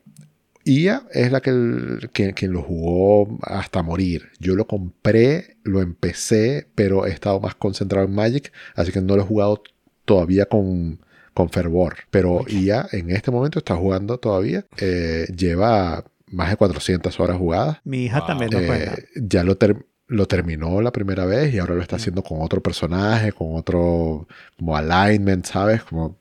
IA 0.65 1.03
es 1.11 1.31
la 1.31 1.41
que, 1.41 1.97
quien 2.13 2.51
lo 2.53 2.61
jugó 2.61 3.37
hasta 3.43 3.81
morir. 3.83 4.29
Yo 4.39 4.55
lo 4.55 4.67
compré, 4.67 5.57
lo 5.63 5.81
empecé, 5.81 6.67
pero 6.75 7.05
he 7.05 7.11
estado 7.11 7.39
más 7.39 7.55
concentrado 7.55 8.05
en 8.07 8.13
Magic, 8.13 8.51
así 8.75 8.91
que 8.91 9.01
no 9.01 9.15
lo 9.15 9.23
he 9.23 9.25
jugado 9.25 9.63
todavía 10.05 10.45
con, 10.45 10.99
con 11.33 11.49
fervor. 11.49 11.95
Pero 12.09 12.45
IA 12.47 12.87
en 12.91 13.09
este 13.11 13.31
momento 13.31 13.59
está 13.59 13.75
jugando 13.75 14.17
todavía. 14.17 14.65
eh, 14.77 15.27
lleva 15.35 16.05
más 16.27 16.49
de 16.49 16.55
400 16.57 17.19
horas 17.19 17.37
jugadas. 17.37 17.77
Mi 17.83 18.05
hija 18.05 18.19
Wow. 18.19 18.27
también 18.27 18.51
lo 18.51 18.59
juega. 18.59 18.93
Eh, 18.93 19.03
ya 19.15 19.43
lo, 19.43 19.57
ter- 19.57 19.85
lo 20.07 20.27
terminó 20.27 20.81
la 20.81 20.91
primera 20.91 21.25
vez 21.25 21.53
y 21.53 21.59
ahora 21.59 21.75
lo 21.75 21.81
está 21.81 21.97
haciendo 21.97 22.23
con 22.23 22.41
otro 22.41 22.61
personaje, 22.61 23.31
con 23.33 23.55
otro 23.55 24.27
como 24.57 24.77
alignment, 24.77 25.45
¿sabes? 25.45 25.83
Como, 25.83 26.17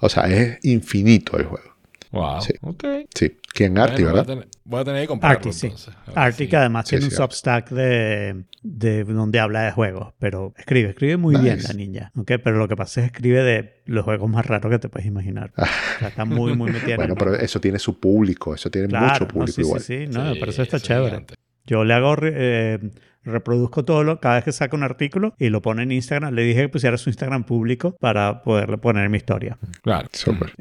o 0.00 0.08
sea, 0.08 0.24
es 0.24 0.58
infinito 0.64 1.36
el 1.38 1.44
juego. 1.44 1.70
Wow. 2.10 2.40
Sí. 2.42 2.52
Ok. 2.60 2.84
Sí, 3.14 3.36
quien 3.52 3.78
Arti, 3.78 4.02
Bueno, 4.02 4.10
voy 4.12 4.20
a 4.20 4.22
¿verdad? 4.22 4.26
tener- 4.34 4.48
Voy 4.64 4.80
a 4.80 4.84
tener 4.84 5.00
que 5.02 5.06
comprarlo 5.08 5.36
Arti, 5.38 5.52
sí. 5.52 5.66
entonces. 5.66 5.94
A 6.06 6.10
ver 6.10 6.18
Arctic 6.18 6.50
si- 6.50 6.56
además 6.56 6.84
Sí, 6.86 6.90
tiene 6.90 7.04
sí, 7.06 7.10
un. 7.10 7.16
Substack 7.16 7.70
de, 7.70 8.44
de 8.62 9.04
donde 9.04 9.40
habla 9.40 9.62
de 9.62 9.72
juegos, 9.72 10.14
pero 10.18 10.54
escribe, 10.56 10.90
escribe 10.90 11.16
muy 11.16 11.36
bien 11.36 11.62
la 11.62 11.72
niña, 11.72 12.12
¿ok? 12.16 12.32
Pero 12.42 12.58
lo 12.58 12.68
que 12.68 12.76
pasa 12.76 13.00
es 13.00 13.10
que 13.10 13.16
escribe 13.16 13.42
de 13.42 13.82
los 13.86 14.04
juegos 14.04 14.30
más 14.30 14.46
raros 14.46 14.70
que 14.70 14.78
te 14.78 14.88
puedes 14.88 15.06
imaginar. 15.06 15.52
O 15.56 15.98
sea, 15.98 16.08
está 16.08 16.24
muy, 16.24 16.54
muy 16.54 16.70
metida 16.70 16.94
en 16.94 16.96
Bueno, 17.00 17.14
pero 17.16 17.34
eso 17.34 17.60
tiene 17.60 17.78
su 17.78 17.98
público, 17.98 18.54
eso 18.54 18.70
tiene 18.70 18.88
Claro, 18.88 19.06
mucho 19.12 19.24
no, 19.24 19.28
público 19.28 19.52
sí, 19.56 19.60
igual. 19.62 19.80
sí, 19.80 20.06
sí, 20.06 20.06
no, 20.12 20.32
Sí, 20.32 20.36
pero 20.38 20.50
eso 20.52 20.62
está 20.62 20.76
es 20.76 20.82
chévere. 20.82 21.06
gigante. 21.10 21.34
Yo 21.66 21.84
le 21.84 21.94
hago, 21.94 22.16
eh, 22.22 22.78
reproduzco 23.24 23.84
todo 23.84 24.04
lo, 24.04 24.20
cada 24.20 24.36
vez 24.36 24.44
que 24.44 24.52
saco 24.52 24.76
un 24.76 24.82
artículo 24.82 25.34
y 25.38 25.48
lo 25.48 25.62
pone 25.62 25.82
en 25.82 25.92
Instagram. 25.92 26.34
Le 26.34 26.42
dije 26.42 26.62
que 26.62 26.68
pusiera 26.68 26.96
su 26.98 27.10
Instagram 27.10 27.44
público 27.44 27.96
para 28.00 28.42
poderle 28.42 28.78
poner 28.78 29.08
mi 29.08 29.18
historia. 29.18 29.58
Claro. 29.82 30.08
Súper. 30.12 30.52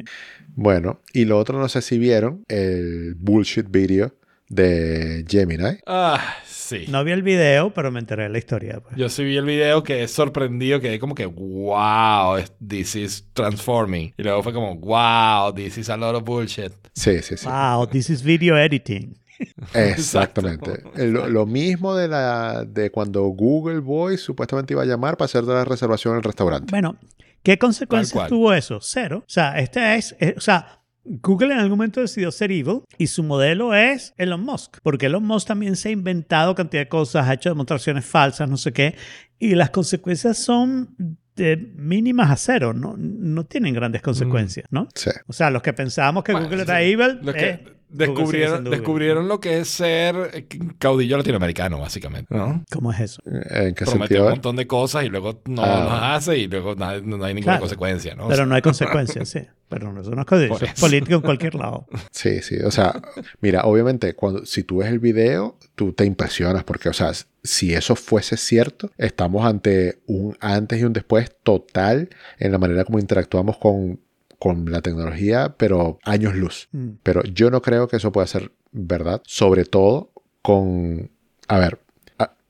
Bueno, 0.56 1.02
y 1.14 1.26
lo 1.26 1.38
otro, 1.38 1.60
no 1.60 1.70
sé 1.70 1.82
si 1.82 1.98
vieron 1.98 2.44
el 2.48 3.16
bullshit 3.18 3.70
video 3.70 4.14
de 4.52 5.26
Gemini. 5.30 5.78
Ah, 5.88 6.36
sí. 6.46 6.86
No 6.90 7.06
vi 7.06 7.14
el 7.14 7.24
video, 7.24 7.74
pero 7.74 7.90
me 7.90 8.00
enteré 8.00 8.24
de 8.24 8.30
la 8.30 8.38
historia. 8.38 8.82
pues. 8.82 8.98
Yo 8.98 9.08
sí 9.08 9.24
vi 9.24 9.38
el 9.38 9.46
video 9.46 9.82
que 9.82 10.04
es 10.04 10.12
sorprendido, 10.12 10.82
que 10.82 11.00
como 11.00 11.16
que, 11.16 11.26
wow, 11.26 12.38
this 12.66 12.96
is 12.96 13.26
transforming. 13.34 14.14
Y 14.18 14.24
luego 14.24 14.44
fue 14.44 14.52
como, 14.52 14.76
wow, 14.76 15.54
this 15.54 15.78
is 15.78 15.90
a 15.90 15.96
lot 15.96 16.16
of 16.16 16.24
bullshit. 16.24 16.74
Sí, 16.94 17.22
sí, 17.22 17.38
sí. 17.38 17.48
Wow, 17.48 17.88
this 17.88 18.10
is 18.10 18.22
video 18.22 18.58
editing. 18.58 19.18
Exactamente. 19.74 20.84
Lo, 20.96 21.28
lo 21.28 21.46
mismo 21.46 21.96
de, 21.96 22.08
la, 22.08 22.66
de 22.66 22.92
cuando 22.92 23.24
Google 23.28 23.80
Voice 23.80 24.24
supuestamente 24.24 24.74
iba 24.74 24.84
a 24.84 24.86
llamar 24.86 25.18
para 25.18 25.26
hacer 25.26 25.44
la 25.44 25.66
reservación 25.66 26.14
en 26.14 26.18
el 26.18 26.24
restaurante. 26.24 26.68
Bueno, 26.72 26.98
¿qué 27.44 27.58
consecuencias 27.58 28.28
tuvo 28.28 28.54
eso? 28.54 28.80
Cero. 28.82 29.20
O 29.26 29.30
sea, 29.30 29.58
este 29.60 29.96
es, 29.96 30.16
es- 30.20 30.38
o 30.38 30.42
sea, 30.42 30.80
Google 31.04 31.54
en 31.54 31.60
algún 31.60 31.78
momento 31.80 32.00
decidió 32.00 32.32
ser 32.32 32.52
evil 32.52 32.82
y 32.98 33.08
su 33.08 33.24
modelo 33.24 33.74
es 33.74 34.14
Elon 34.18 34.42
Musk, 34.44 34.78
porque 34.84 35.08
Elon 35.08 35.24
Musk 35.26 35.48
también 35.48 35.76
se 35.76 35.90
ha 35.90 35.92
inventado 35.92 36.54
cantidad 36.54 36.84
de 36.84 36.90
cosas, 36.90 37.28
ha 37.28 37.34
hecho 37.34 37.50
demostraciones 37.50 38.06
falsas, 38.06 38.48
no 38.48 38.58
sé 38.58 38.72
qué, 38.72 38.96
y 39.40 39.56
las 39.56 39.72
consecuencias 39.72 40.38
son 40.38 40.96
de 41.36 41.58
mínimas 41.76 42.30
a 42.30 42.36
cero, 42.36 42.74
no, 42.74 42.94
no 42.98 43.46
tienen 43.48 43.74
grandes 43.74 44.04
consecuencias, 44.04 44.68
¿no? 44.70 44.90
Sí. 44.94 45.10
O 45.28 45.34
sea, 45.34 45.50
los 45.50 45.64
que 45.64 45.74
pensábamos 45.74 46.24
que 46.24 46.34
Bueno, 46.34 46.46
Google 46.48 46.66
sí. 46.66 46.70
era 46.70 46.82
evil, 46.84 47.20
Los 47.24 47.34
eh, 47.36 47.38
que 47.40 47.64
sigue 47.64 47.81
descubrieron, 47.92 48.64
descubrieron 48.64 49.28
lo 49.28 49.40
que 49.40 49.60
es 49.60 49.68
ser 49.70 50.16
eh, 50.34 50.48
caudillo 50.80 51.18
latinoamericano, 51.18 51.80
básicamente. 51.80 52.34
¿no? 52.36 52.64
¿Cómo 52.72 52.92
es 52.92 53.00
eso? 53.02 53.22
¿En 53.26 53.74
qué 53.76 53.86
Promete 53.86 54.08
sentido? 54.08 54.24
un 54.26 54.30
montón 54.32 54.56
de 54.56 54.68
cosas 54.68 55.04
y 55.06 55.10
luego 55.10 55.42
no 55.46 55.64
Ah. 55.64 55.86
las 56.14 56.24
hace 56.28 56.38
y 56.40 56.48
luego 56.48 56.76
no 56.76 56.86
hay, 56.86 57.02
no 57.02 57.24
hay 57.24 57.34
ninguna 57.34 57.54
Claro. 57.54 57.62
consecuencia, 57.62 58.16
¿no? 58.16 58.26
O 58.26 58.28
Pero 58.28 58.38
sea, 58.38 58.46
no 58.46 58.56
hay 58.56 58.62
consecuencias, 58.62 59.30
sí. 59.30 59.40
Pero 59.70 59.94
no, 59.94 60.02
eso 60.02 60.12
no 60.12 60.22
es 60.22 60.28
cosa- 60.28 60.48
Por 60.50 60.58
eso 60.64 60.66
es 60.74 60.80
político 60.80 61.16
en 61.16 61.22
cualquier 61.22 61.56
lado. 61.56 61.86
Sí, 62.12 62.42
sí. 62.42 62.58
O 62.64 62.72
sea, 62.72 63.02
mira, 63.40 63.62
obviamente, 63.64 64.14
cuando, 64.16 64.46
si 64.46 64.64
tú 64.64 64.78
ves 64.78 64.90
el 64.90 65.00
video, 65.00 65.58
tú 65.76 65.94
te 65.94 66.06
impresionas 66.06 66.64
porque, 66.66 66.90
o 66.90 66.94
sea, 66.94 67.12
si 67.44 67.74
eso 67.74 67.96
fuese 67.96 68.36
cierto, 68.38 68.92
estamos 68.98 69.46
ante 69.46 70.02
un 70.08 70.36
antes 70.42 70.80
y 70.80 70.84
un 70.84 70.94
después 70.94 71.32
total 71.44 72.10
en 72.38 72.52
la 72.52 72.58
manera 72.58 72.84
como 72.84 73.00
interactuamos 73.00 73.58
con, 73.58 74.00
con 74.42 74.72
la 74.72 74.82
tecnología, 74.82 75.54
pero 75.56 76.00
años 76.02 76.36
luz. 76.36 76.68
Mm. 76.72 76.94
Pero 77.04 77.22
yo 77.26 77.52
no 77.52 77.62
creo 77.62 77.88
que 77.88 77.98
eso 77.98 78.12
pueda 78.12 78.26
ser 78.26 78.52
verdad, 78.72 79.22
sobre 79.24 79.66
todo 79.66 80.14
con, 80.42 81.12
a 81.48 81.60
ver, 81.60 81.78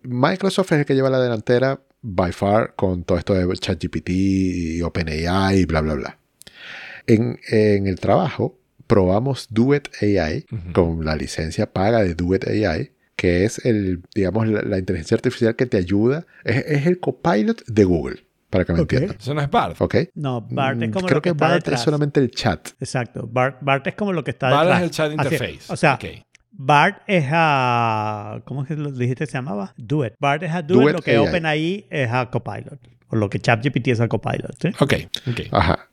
Microsoft 0.02 0.72
es 0.72 0.80
el 0.80 0.86
que 0.86 0.96
lleva 0.96 1.10
la 1.10 1.20
delantera 1.20 1.82
by 2.02 2.32
far 2.32 2.76
con 2.76 3.04
todo 3.04 3.18
esto 3.18 3.34
de 3.34 3.46
ChatGPT 3.58 4.10
y 4.10 4.82
OpenAI 4.82 5.60
y 5.60 5.66
bla, 5.66 5.82
bla, 5.82 5.96
bla. 5.96 6.18
En, 7.08 7.38
en 7.50 7.88
el 7.88 8.00
trabajo 8.00 8.58
probamos 8.88 9.48
Duet 9.50 9.90
AI 10.02 10.46
con 10.72 11.04
la 11.04 11.18
licencia 11.18 11.74
paga 11.74 12.04
de 12.04 12.16
Duet 12.16 12.48
AI, 12.48 12.94
que 13.18 13.44
es 13.44 13.66
el, 13.66 14.02
digamos, 14.16 14.48
la, 14.48 14.62
la 14.62 14.78
inteligencia 14.78 15.16
artificial 15.16 15.58
que 15.58 15.66
te 15.66 15.76
ayuda, 15.76 16.26
es, 16.46 16.64
es 16.66 16.88
el 16.88 17.02
copilot 17.02 17.66
de 17.66 17.84
Google, 17.84 18.24
para 18.52 18.66
que 18.66 18.74
me 18.74 18.82
Ok. 18.82 18.94
entiendan. 18.94 19.18
Eso 19.20 19.34
no 19.34 19.42
es 19.42 19.50
Bard. 19.50 19.76
¿Ok? 19.80 19.96
No, 20.14 20.42
BART 20.42 20.84
es 20.84 20.90
Mm, 20.90 20.92
como 20.94 21.06
Creo 21.08 21.16
lo 21.18 21.22
que, 21.24 21.30
que 21.30 21.34
está 21.34 21.48
BART 21.48 21.56
detrás. 21.64 21.80
es 21.80 21.84
solamente 21.86 22.20
el 22.20 22.30
chat. 22.30 22.70
Exacto. 22.80 23.28
BART, 23.32 23.58
BART 23.62 23.88
es 23.88 23.96
como 23.96 24.14
lo 24.14 24.24
que 24.24 24.30
está 24.32 24.50
Bard 24.52 24.66
detrás. 24.68 24.78
es 24.80 24.84
el 24.84 24.92
chat 24.92 25.12
interface. 25.12 25.74
O 25.74 25.76
sea, 25.76 25.96
Ok. 25.96 26.06
BART 26.52 27.02
es 27.08 27.26
a... 27.32 28.42
¿Cómo 28.46 28.62
es 28.62 28.68
que 28.68 28.76
lo 28.76 28.92
dijiste 28.92 29.24
que 29.26 29.32
se 29.32 29.38
llamaba? 29.38 29.74
Duet. 29.78 30.14
BART 30.20 30.44
es 30.44 30.52
a 30.52 30.62
Duet, 30.62 30.82
Duet 30.82 30.96
lo 30.98 31.02
que 31.02 31.12
AI. 31.12 31.18
OpenAI 31.18 31.88
es 31.90 32.12
a 32.12 32.30
Copilot. 32.30 32.80
O 33.08 33.16
lo 33.16 33.30
que 33.30 33.40
ChatGPT 33.40 33.88
es 33.88 34.00
a 34.02 34.08
Copilot. 34.08 34.56
¿sí? 34.62 34.68
Ok, 34.80 34.94
ok. 35.30 35.40
Ajá. 35.52 35.88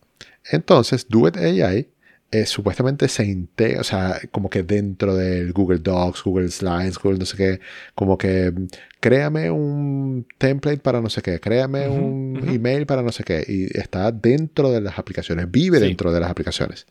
Entonces, 0.51 1.07
Duet 1.09 1.37
AI 1.37 1.89
eh, 2.31 2.45
supuestamente 2.47 3.09
se 3.09 3.25
integra, 3.25 3.81
o 3.81 3.85
sea, 3.85 4.21
como 4.31 4.51
que 4.51 4.63
dentro 4.63 5.15
del 5.17 5.53
Google 5.53 5.79
Docs, 5.79 6.23
Google 6.25 6.51
Slides, 6.51 6.99
Google 6.99 7.19
no 7.21 7.25
sé 7.25 7.37
qué, 7.37 7.61
como 7.95 8.19
que 8.19 8.51
mm, 8.51 8.67
créame 9.01 9.51
un 9.51 10.27
template 10.37 10.79
para 10.79 11.01
no 11.01 11.09
sé 11.09 11.23
qué, 11.23 11.41
créame 11.41 11.89
un 11.89 12.39
email 12.49 12.85
para 12.85 13.03
no 13.03 13.13
sé 13.13 13.25
qué, 13.25 13.45
y 13.49 13.79
está 13.79 14.13
dentro 14.13 14.71
de 14.71 14.81
las 14.83 14.99
aplicaciones, 14.99 15.51
vive 15.51 15.79
Sí. 15.79 15.85
dentro 15.87 16.13
de 16.13 16.21
las 16.21 16.31
aplicaciones. 16.31 16.87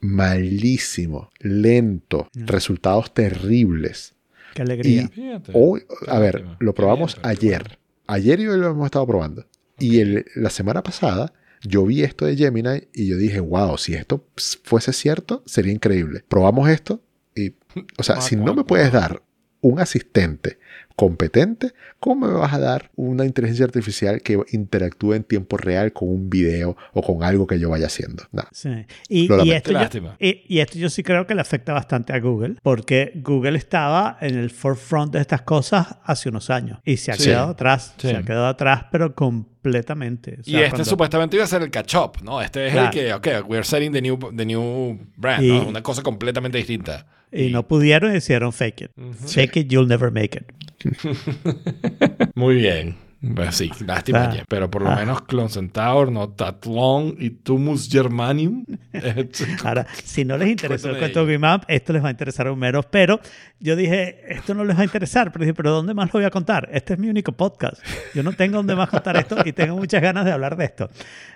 Malísimo, 0.00 1.30
lento, 1.40 2.28
resultados 2.34 3.14
terribles. 3.14 4.14
Qué 4.54 4.62
alegría. 4.62 5.08
Fíjate. 5.08 5.52
Hoy, 5.54 5.82
a 6.06 6.18
ver, 6.18 6.44
lo 6.58 6.74
probamos 6.74 7.18
ayer. 7.22 7.78
Ayer 8.06 8.40
y 8.40 8.46
hoy 8.48 8.58
lo 8.58 8.70
hemos 8.70 8.84
estado 8.86 9.06
probando. 9.06 9.46
Y 9.78 10.00
el- 10.00 10.26
la 10.36 10.50
semana 10.50 10.82
pasada 10.82 11.32
yo 11.62 11.84
vi 11.84 12.02
esto 12.02 12.26
de 12.26 12.36
Gemini 12.36 12.88
y 12.92 13.08
yo 13.08 13.16
dije, 13.16 13.40
wow, 13.40 13.78
si 13.78 13.94
esto 13.94 14.26
fuese 14.64 14.92
cierto, 14.92 15.42
sería 15.46 15.72
increíble. 15.72 16.24
Probamos 16.28 16.68
esto 16.68 17.02
y, 17.34 17.54
o 17.98 18.02
sea, 18.02 18.16
Guau, 18.16 18.28
si 18.28 18.36
no 18.36 18.54
me 18.54 18.64
puedes 18.64 18.92
dar 18.92 19.22
un 19.62 19.80
asistente 19.80 20.58
competente, 20.94 21.72
¿cómo 21.98 22.26
me 22.28 22.34
vas 22.34 22.52
a 22.52 22.58
dar 22.58 22.90
una 22.96 23.24
inteligencia 23.24 23.64
artificial 23.64 24.20
que 24.20 24.38
interactúe 24.52 25.14
en 25.14 25.24
tiempo 25.24 25.56
real 25.56 25.92
con 25.94 26.08
un 26.10 26.28
video 26.28 26.76
o 26.92 27.02
con 27.02 27.22
algo 27.24 27.46
que 27.46 27.58
yo 27.58 27.70
vaya 27.70 27.86
haciendo? 27.86 28.24
Nada. 28.30 28.48
Sí. 28.52 28.68
Y, 29.08 29.32
y 29.42 29.52
esto 29.52 29.72
yo, 29.72 30.14
y, 30.20 30.44
y 30.46 30.58
esto 30.60 30.78
yo 30.78 30.90
sí 30.90 31.02
creo 31.02 31.26
que 31.26 31.34
le 31.34 31.40
afecta 31.40 31.72
bastante 31.72 32.12
a 32.12 32.20
Google, 32.20 32.56
porque 32.62 33.12
Google 33.16 33.56
estaba 33.56 34.18
en 34.20 34.36
el 34.38 34.50
forefront 34.50 35.14
de 35.14 35.20
estas 35.22 35.42
cosas 35.42 35.96
hace 36.04 36.28
unos 36.28 36.50
años 36.50 36.78
y 36.84 36.98
se 36.98 37.10
ha 37.10 37.14
Sí. 37.14 37.24
quedado 37.30 37.50
atrás, 37.52 37.94
Sí. 37.96 38.08
se 38.08 38.16
ha 38.16 38.22
quedado 38.22 38.46
atrás, 38.46 38.84
pero 38.92 39.14
completamente. 39.14 40.36
O 40.38 40.40
Y 40.44 40.50
sea, 40.52 40.58
este 40.60 40.70
cuando- 40.70 40.84
supuestamente 40.90 41.36
iba 41.36 41.44
a 41.44 41.48
ser 41.48 41.62
el 41.62 41.70
catch-up, 41.70 42.22
¿no? 42.22 42.42
Este 42.42 42.66
es 42.66 42.72
Claro. 42.72 42.88
el 42.88 42.92
que, 42.92 43.14
ok, 43.14 43.48
we're 43.48 43.64
setting 43.64 43.92
the 43.92 44.02
new, 44.02 44.18
the 44.36 44.44
new 44.44 44.98
brand, 45.16 45.42
Y- 45.44 45.48
¿no? 45.48 45.68
Una 45.68 45.82
cosa 45.82 46.02
completamente 46.02 46.58
distinta. 46.58 47.06
Y 47.32 47.50
no 47.50 47.66
pudieron 47.66 48.12
y 48.14 48.18
hicieron 48.18 48.52
fake 48.52 48.82
it. 48.82 48.90
Fake 49.26 49.56
it, 49.56 49.68
you'll 49.68 49.88
never 49.88 50.10
make 50.10 50.38
it. 50.38 50.44
Muy 52.34 52.56
bien. 52.56 52.96
Pues 53.36 53.54
sí, 53.54 53.70
lástima. 53.86 54.24
Ah. 54.24 54.44
Pero 54.48 54.68
por 54.68 54.82
lo 54.82 54.90
Ah. 54.90 54.96
menos 54.96 55.22
Clone 55.22 55.48
Centaur, 55.48 56.10
no 56.10 56.30
That 56.30 56.64
Long 56.66 57.14
y 57.20 57.30
Tumus 57.30 57.88
Germanium. 57.88 58.64
Ahora, 59.64 59.86
si 60.02 60.24
no 60.24 60.36
les 60.36 60.48
interesó 60.48 60.90
el 60.90 60.98
cuento 60.98 61.24
de 61.24 61.38
esto 61.68 61.92
les 61.92 62.02
va 62.02 62.08
a 62.08 62.10
interesar 62.10 62.48
aún 62.48 62.58
menos. 62.58 62.84
Pero 62.86 63.20
yo 63.60 63.76
dije, 63.76 64.20
esto 64.28 64.54
no 64.54 64.64
les 64.64 64.76
va 64.76 64.80
a 64.80 64.84
interesar. 64.84 65.30
Pero 65.30 65.44
dije, 65.44 65.54
¿pero 65.54 65.70
dónde 65.70 65.94
más 65.94 66.08
lo 66.08 66.18
voy 66.18 66.24
a 66.24 66.30
contar? 66.30 66.68
Este 66.72 66.94
es 66.94 66.98
mi 66.98 67.08
único 67.08 67.30
podcast. 67.32 67.80
Yo 68.12 68.24
no 68.24 68.32
tengo 68.32 68.56
dónde 68.56 68.74
más 68.74 68.88
contar 68.88 69.16
esto 69.16 69.36
y 69.44 69.52
tengo 69.52 69.76
muchas 69.76 70.02
ganas 70.02 70.24
de 70.24 70.32
hablar 70.32 70.56
de 70.56 70.64
esto. 70.64 70.90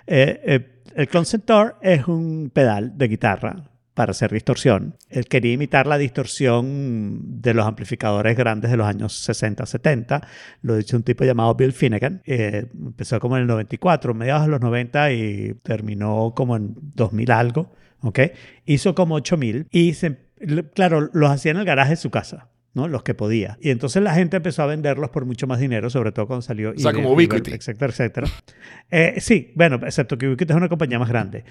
Eh, 0.05 0.41
eh, 0.45 0.81
el 0.93 1.07
Clone 1.07 1.25
Centaur 1.25 1.77
es 1.81 2.05
un 2.07 2.51
pedal 2.53 2.97
de 2.97 3.07
guitarra 3.07 3.55
para 3.97 4.11
hacer 4.11 4.31
distorsión. 4.31 4.95
Él 5.09 5.25
quería 5.25 5.53
imitar 5.53 5.87
la 5.87 5.97
distorsión 5.97 7.41
de 7.41 7.55
los 7.55 7.65
amplificadores 7.65 8.37
grandes 8.37 8.69
de 8.69 8.77
los 8.77 8.85
años 8.85 9.11
60, 9.23 9.65
70. 9.65 10.21
Lo 10.61 10.77
hizo 10.77 10.97
un 10.97 11.01
tipo 11.01 11.25
llamado 11.25 11.55
Bill 11.55 11.73
Finnegan. 11.73 12.21
Eh, 12.23 12.67
empezó 12.75 13.19
como 13.19 13.37
en 13.37 13.41
el 13.41 13.47
94, 13.47 14.13
mediados 14.13 14.43
de 14.43 14.49
los 14.49 14.61
90 14.61 15.11
y 15.13 15.55
terminó 15.63 16.31
como 16.35 16.55
en 16.55 16.75
2000 16.93 17.31
algo. 17.31 17.71
¿ok? 18.01 18.19
Hizo 18.67 18.93
como 18.93 19.15
8000 19.15 19.65
y 19.71 19.93
claro, 20.75 21.09
los 21.13 21.31
hacía 21.31 21.53
en 21.53 21.57
el 21.57 21.65
garaje 21.65 21.89
de 21.91 21.95
su 21.95 22.11
casa. 22.11 22.49
¿No? 22.77 22.87
Los 22.87 23.03
que 23.03 23.13
podía. 23.13 23.57
Y 23.59 23.71
entonces 23.71 24.01
la 24.01 24.13
gente 24.13 24.37
empezó 24.37 24.63
a 24.63 24.67
venderlos 24.67 25.09
por 25.09 25.25
mucho 25.25 25.47
más 25.47 25.59
dinero, 25.59 25.89
sobre 25.89 26.11
todo 26.11 26.27
cuando 26.27 26.43
salió. 26.43 26.73
sea, 26.77 26.91
eBay, 26.91 27.03
como 27.03 27.13
Ubiquiti. 27.13 27.51
Etcétera, 27.51 27.91
etcétera. 27.91 28.27
Eh, 28.89 29.15
sí, 29.17 29.51
bueno, 29.55 29.79
excepto 29.83 30.17
que 30.17 30.27
Ubiquiti 30.27 30.53
es 30.53 30.57
una 30.57 30.69
compañía 30.69 30.99
más 30.99 31.09
grande. 31.09 31.43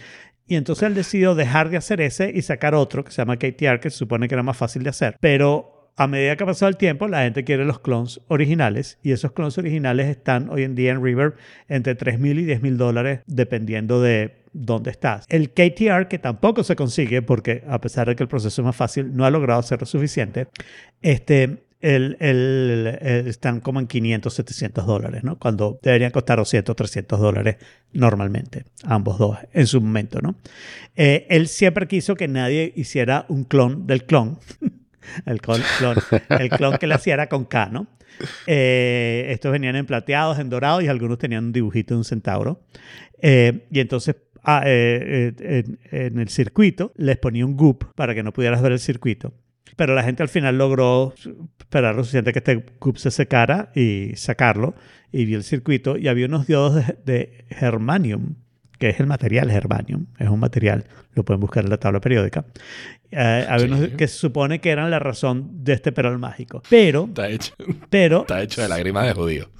Y 0.46 0.54
entonces 0.54 0.84
él 0.84 0.94
decidió 0.94 1.34
dejar 1.34 1.68
de 1.68 1.76
hacer 1.76 2.00
ese 2.00 2.30
y 2.34 2.40
sacar 2.42 2.74
otro 2.74 3.04
que 3.04 3.10
se 3.10 3.18
llama 3.18 3.36
KTR, 3.36 3.80
que 3.80 3.90
se 3.90 3.98
supone 3.98 4.28
que 4.28 4.34
era 4.34 4.42
más 4.42 4.56
fácil 4.56 4.84
de 4.84 4.90
hacer. 4.90 5.16
Pero 5.20 5.75
a 5.96 6.06
medida 6.06 6.36
que 6.36 6.44
ha 6.44 6.46
pasado 6.46 6.68
el 6.68 6.76
tiempo, 6.76 7.08
la 7.08 7.22
gente 7.22 7.44
quiere 7.44 7.64
los 7.64 7.80
clones 7.80 8.20
originales 8.28 8.98
y 9.02 9.12
esos 9.12 9.32
clones 9.32 9.56
originales 9.58 10.08
están 10.08 10.50
hoy 10.50 10.62
en 10.62 10.74
día 10.74 10.92
en 10.92 11.02
Reverb 11.02 11.34
entre 11.68 11.94
3.000 11.96 12.38
y 12.38 12.44
10.000 12.44 12.76
dólares 12.76 13.20
dependiendo 13.26 14.00
de 14.02 14.42
dónde 14.52 14.90
estás. 14.90 15.24
El 15.28 15.50
KTR, 15.50 16.08
que 16.08 16.18
tampoco 16.18 16.62
se 16.64 16.76
consigue 16.76 17.22
porque 17.22 17.62
a 17.68 17.80
pesar 17.80 18.08
de 18.08 18.16
que 18.16 18.22
el 18.22 18.28
proceso 18.28 18.60
es 18.60 18.64
más 18.64 18.76
fácil, 18.76 19.14
no 19.16 19.24
ha 19.24 19.30
logrado 19.30 19.62
ser 19.62 19.80
lo 19.80 19.86
suficiente, 19.86 20.48
este, 21.02 21.62
el- 21.80 22.16
el- 22.20 22.86
están 23.28 23.60
como 23.60 23.80
en 23.80 23.86
500, 23.86 24.32
700 24.34 24.86
dólares, 24.86 25.24
¿no? 25.24 25.38
Cuando 25.38 25.78
deberían 25.82 26.10
costar 26.10 26.38
200, 26.38 26.74
300 26.74 27.20
dólares 27.20 27.56
normalmente, 27.92 28.64
ambos 28.84 29.18
dos, 29.18 29.38
en 29.52 29.66
su 29.66 29.80
momento, 29.80 30.20
¿no? 30.22 30.36
Eh, 30.96 31.26
él 31.28 31.48
siempre 31.48 31.86
quiso 31.86 32.14
que 32.16 32.28
nadie 32.28 32.72
hiciera 32.76 33.26
un 33.28 33.44
clon 33.44 33.86
del 33.86 34.04
clon. 34.04 34.38
el, 35.24 35.40
clon, 35.40 35.60
el 36.28 36.50
clon 36.50 36.78
que 36.78 36.86
le 36.86 36.94
hacía 36.94 37.14
era 37.14 37.28
con 37.28 37.44
K, 37.44 37.68
¿no? 37.70 37.86
Eh, 38.46 39.26
estos 39.30 39.52
venían 39.52 39.76
en 39.76 39.86
plateados, 39.86 40.38
en 40.38 40.48
dorados 40.48 40.82
y 40.82 40.88
algunos 40.88 41.18
tenían 41.18 41.46
un 41.46 41.52
dibujito 41.52 41.94
de 41.94 41.98
un 41.98 42.04
centauro. 42.04 42.60
Eh, 43.20 43.66
y 43.70 43.80
entonces 43.80 44.16
ah, 44.42 44.62
eh, 44.64 45.34
en, 45.38 45.78
en 45.90 46.18
el 46.18 46.28
circuito 46.28 46.92
les 46.96 47.18
ponía 47.18 47.44
un 47.44 47.56
goop 47.56 47.84
para 47.94 48.14
que 48.14 48.22
no 48.22 48.32
pudieras 48.32 48.62
ver 48.62 48.72
el 48.72 48.78
circuito. 48.78 49.34
Pero 49.76 49.94
la 49.94 50.02
gente 50.02 50.22
al 50.22 50.28
final 50.28 50.56
logró 50.56 51.12
esperar 51.58 51.94
lo 51.94 52.02
suficiente 52.02 52.32
que 52.32 52.38
este 52.38 52.64
goop 52.80 52.96
se 52.96 53.10
secara 53.10 53.70
y 53.74 54.12
sacarlo 54.16 54.74
y 55.12 55.24
vio 55.26 55.36
el 55.36 55.44
circuito 55.44 55.98
y 55.98 56.08
había 56.08 56.26
unos 56.26 56.46
diodos 56.46 56.74
de, 56.74 56.96
de 57.04 57.44
germanium, 57.50 58.36
que 58.78 58.88
es 58.90 59.00
el 59.00 59.06
material 59.06 59.50
germanium, 59.50 60.06
es 60.18 60.28
un 60.28 60.40
material, 60.40 60.84
lo 61.14 61.24
pueden 61.24 61.40
buscar 61.40 61.64
en 61.64 61.70
la 61.70 61.78
tabla 61.78 62.00
periódica. 62.00 62.44
Eh, 63.10 63.46
había 63.48 63.66
Sí. 63.66 63.72
unos 63.72 63.88
que 63.90 64.08
se 64.08 64.18
supone 64.18 64.60
que 64.60 64.70
eran 64.70 64.90
la 64.90 64.98
razón 64.98 65.64
de 65.64 65.74
este 65.74 65.92
perol 65.92 66.18
mágico. 66.18 66.62
Pero, 66.68 67.04
Está 67.04 67.28
hecho, 67.28 67.54
pero, 67.88 68.20
está 68.22 68.42
hecho 68.42 68.62
de 68.62 68.68
lágrimas 68.68 69.06
de 69.06 69.12
judío. 69.14 69.50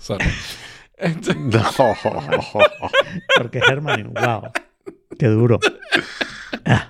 Este- 0.99 1.35
No. 1.37 1.63
porque 3.37 3.59
es 3.59 3.65
germanium, 3.67 4.13
wow, 4.15 4.51
qué 5.19 5.27
duro. 5.29 5.59
Ah, 6.65 6.89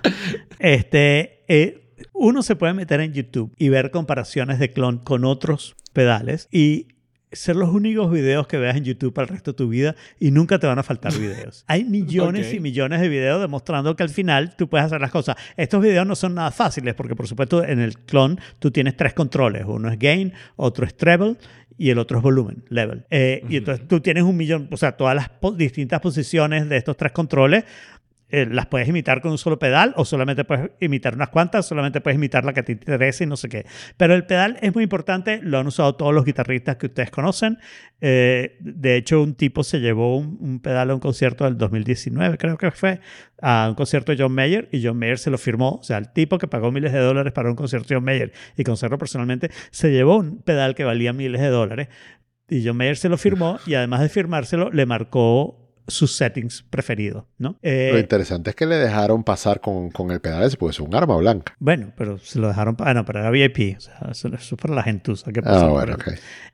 Este, 0.59 1.43
eh, 1.47 1.91
uno 2.13 2.41
se 2.41 2.55
puede 2.55 2.73
meter 2.73 2.99
en 3.01 3.13
YouTube 3.13 3.53
y 3.57 3.69
ver 3.69 3.91
comparaciones 3.91 4.59
de 4.59 4.71
clon 4.71 4.97
con 4.97 5.23
otros 5.25 5.75
pedales 5.93 6.47
y 6.51 6.87
ser 7.31 7.55
los 7.57 7.69
únicos 7.69 8.09
videos 8.11 8.47
que 8.47 8.57
veas 8.57 8.77
en 8.77 8.85
YouTube 8.85 9.13
para 9.13 9.25
el 9.25 9.29
resto 9.33 9.51
de 9.51 9.57
tu 9.57 9.67
vida 9.67 9.95
y 10.19 10.31
nunca 10.31 10.59
te 10.59 10.67
van 10.67 10.79
a 10.79 10.83
faltar 10.83 11.13
videos. 11.19 11.63
Hay 11.67 11.83
millones 11.83 12.53
y 12.53 12.59
millones 12.59 13.01
de 13.01 13.09
videos 13.09 13.41
demostrando 13.41 13.95
que 13.95 14.03
al 14.03 14.09
final 14.09 14.55
tú 14.55 14.67
puedes 14.69 14.85
hacer 14.85 15.01
las 15.01 15.11
cosas. 15.11 15.35
Estos 15.57 15.81
videos 15.81 16.07
no 16.07 16.15
son 16.15 16.35
nada 16.35 16.51
fáciles 16.51 16.93
porque 16.95 17.15
por 17.15 17.27
supuesto 17.27 17.63
en 17.63 17.79
el 17.79 17.97
clon 17.97 18.39
tú 18.59 18.71
tienes 18.71 18.95
tres 18.95 19.13
controles. 19.13 19.63
Uno 19.67 19.89
es 19.89 19.99
gain, 19.99 20.33
otro 20.55 20.85
es 20.85 20.95
treble 20.95 21.35
y 21.79 21.91
el 21.91 21.99
otro 21.99 22.17
es 22.17 22.23
volumen, 22.23 22.63
level. 22.69 23.05
Eh, 23.11 23.43
Y 23.49 23.57
entonces 23.57 23.87
tú 23.87 23.99
tienes 23.99 24.23
un 24.23 24.35
millón, 24.35 24.67
o 24.71 24.77
sea, 24.77 24.93
todas 24.93 25.15
las 25.15 25.29
po- 25.29 25.51
distintas 25.51 25.99
posiciones 26.01 26.67
de 26.69 26.77
estos 26.77 26.97
tres 26.97 27.11
controles 27.11 27.65
eh, 28.29 28.45
las 28.49 28.65
puedes 28.67 28.87
imitar 28.87 29.21
con 29.21 29.31
un 29.31 29.37
solo 29.37 29.57
pedal 29.57 29.93
o 29.95 30.03
solamente 30.03 30.43
puedes 30.43 30.71
imitar 30.81 31.15
unas 31.15 31.29
cuantas, 31.29 31.65
solamente 31.65 32.01
puedes 32.01 32.17
imitar 32.17 32.43
la 32.43 32.53
que 32.53 32.63
te 32.63 32.73
interese 32.73 33.23
y 33.23 33.27
no 33.27 33.37
sé 33.37 33.47
qué. 33.47 33.65
Pero 33.95 34.13
el 34.15 34.25
pedal 34.25 34.57
es 34.61 34.73
muy 34.73 34.83
importante, 34.83 35.39
lo 35.41 35.59
han 35.59 35.67
usado 35.67 35.95
todos 35.95 36.13
los 36.13 36.25
guitarristas 36.25 36.75
que 36.75 36.87
ustedes 36.87 37.09
conocen. 37.09 37.57
Eh, 38.01 38.57
de 38.59 38.97
hecho, 38.97 39.21
un 39.21 39.35
tipo 39.35 39.63
se 39.63 39.79
llevó 39.79 40.17
un, 40.17 40.59
pedal 40.59 40.91
a 40.91 40.93
un 40.93 40.99
concierto 40.99 41.45
del 41.45 41.57
2019, 41.57 42.37
creo 42.37 42.57
que 42.57 42.71
fue, 42.71 42.99
a 43.41 43.67
un 43.69 43.75
concierto 43.75 44.11
de 44.11 44.21
John 44.21 44.33
Mayer 44.33 44.67
y 44.71 44.85
John 44.85 44.97
Mayer 44.97 45.19
se 45.19 45.29
lo 45.29 45.37
firmó. 45.37 45.75
O 45.75 45.83
sea, 45.83 45.97
el 45.97 46.11
tipo 46.11 46.37
que 46.37 46.47
pagó 46.47 46.71
miles 46.71 46.91
de 46.91 46.99
dólares 46.99 47.31
para 47.31 47.49
un 47.49 47.55
concierto 47.55 47.89
de 47.89 47.95
John 47.95 48.03
Mayer 48.03 48.33
y 48.57 48.63
conocerlo 48.63 48.97
personalmente, 48.97 49.51
se 49.71 49.91
llevó 49.91 50.17
un 50.17 50.41
pedal 50.41 50.75
que 50.75 50.83
valía 50.83 51.13
miles 51.13 51.39
de 51.41 51.47
dólares. 51.47 51.87
Y 52.49 52.65
John 52.65 52.77
Mayer 52.77 52.97
se 52.97 53.09
lo 53.09 53.17
firmó 53.17 53.59
y 53.65 53.75
además 53.75 54.01
de 54.01 54.09
firmárselo, 54.09 54.69
le 54.71 54.85
marcó 54.85 55.66
sus 55.87 56.15
settings 56.15 56.63
preferidos, 56.69 57.23
¿no? 57.37 57.57
Eh, 57.61 57.89
Lo 57.93 57.99
interesante 57.99 58.49
es 58.49 58.55
que 58.55 58.65
le 58.65 58.75
dejaron 58.75 59.23
pasar 59.23 59.61
con, 59.61 59.89
con 59.89 60.11
el 60.11 60.19
pedal 60.19 60.43
ese, 60.43 60.57
porque 60.57 60.71
es 60.71 60.79
un 60.79 60.93
arma 60.93 61.15
blanca. 61.15 61.55
bueno, 61.59 61.93
pero 61.97 62.17
se 62.17 62.39
lo 62.39 62.49
dejaron... 62.49 62.75
Ah, 62.79 62.93
no, 62.93 63.05
pero 63.05 63.19
era 63.19 63.29
VIP. 63.31 63.77
O 63.77 63.79
sea, 63.79 64.09
eso, 64.11 64.27
es 64.27 64.49
para 64.61 64.75
la 64.75 64.83
gentuza 64.83 65.31
que 65.31 65.39
Ah, 65.39 65.43
pasó 65.43 65.61
por 65.67 65.71
bueno, 65.71 65.93
ok. 65.95 66.07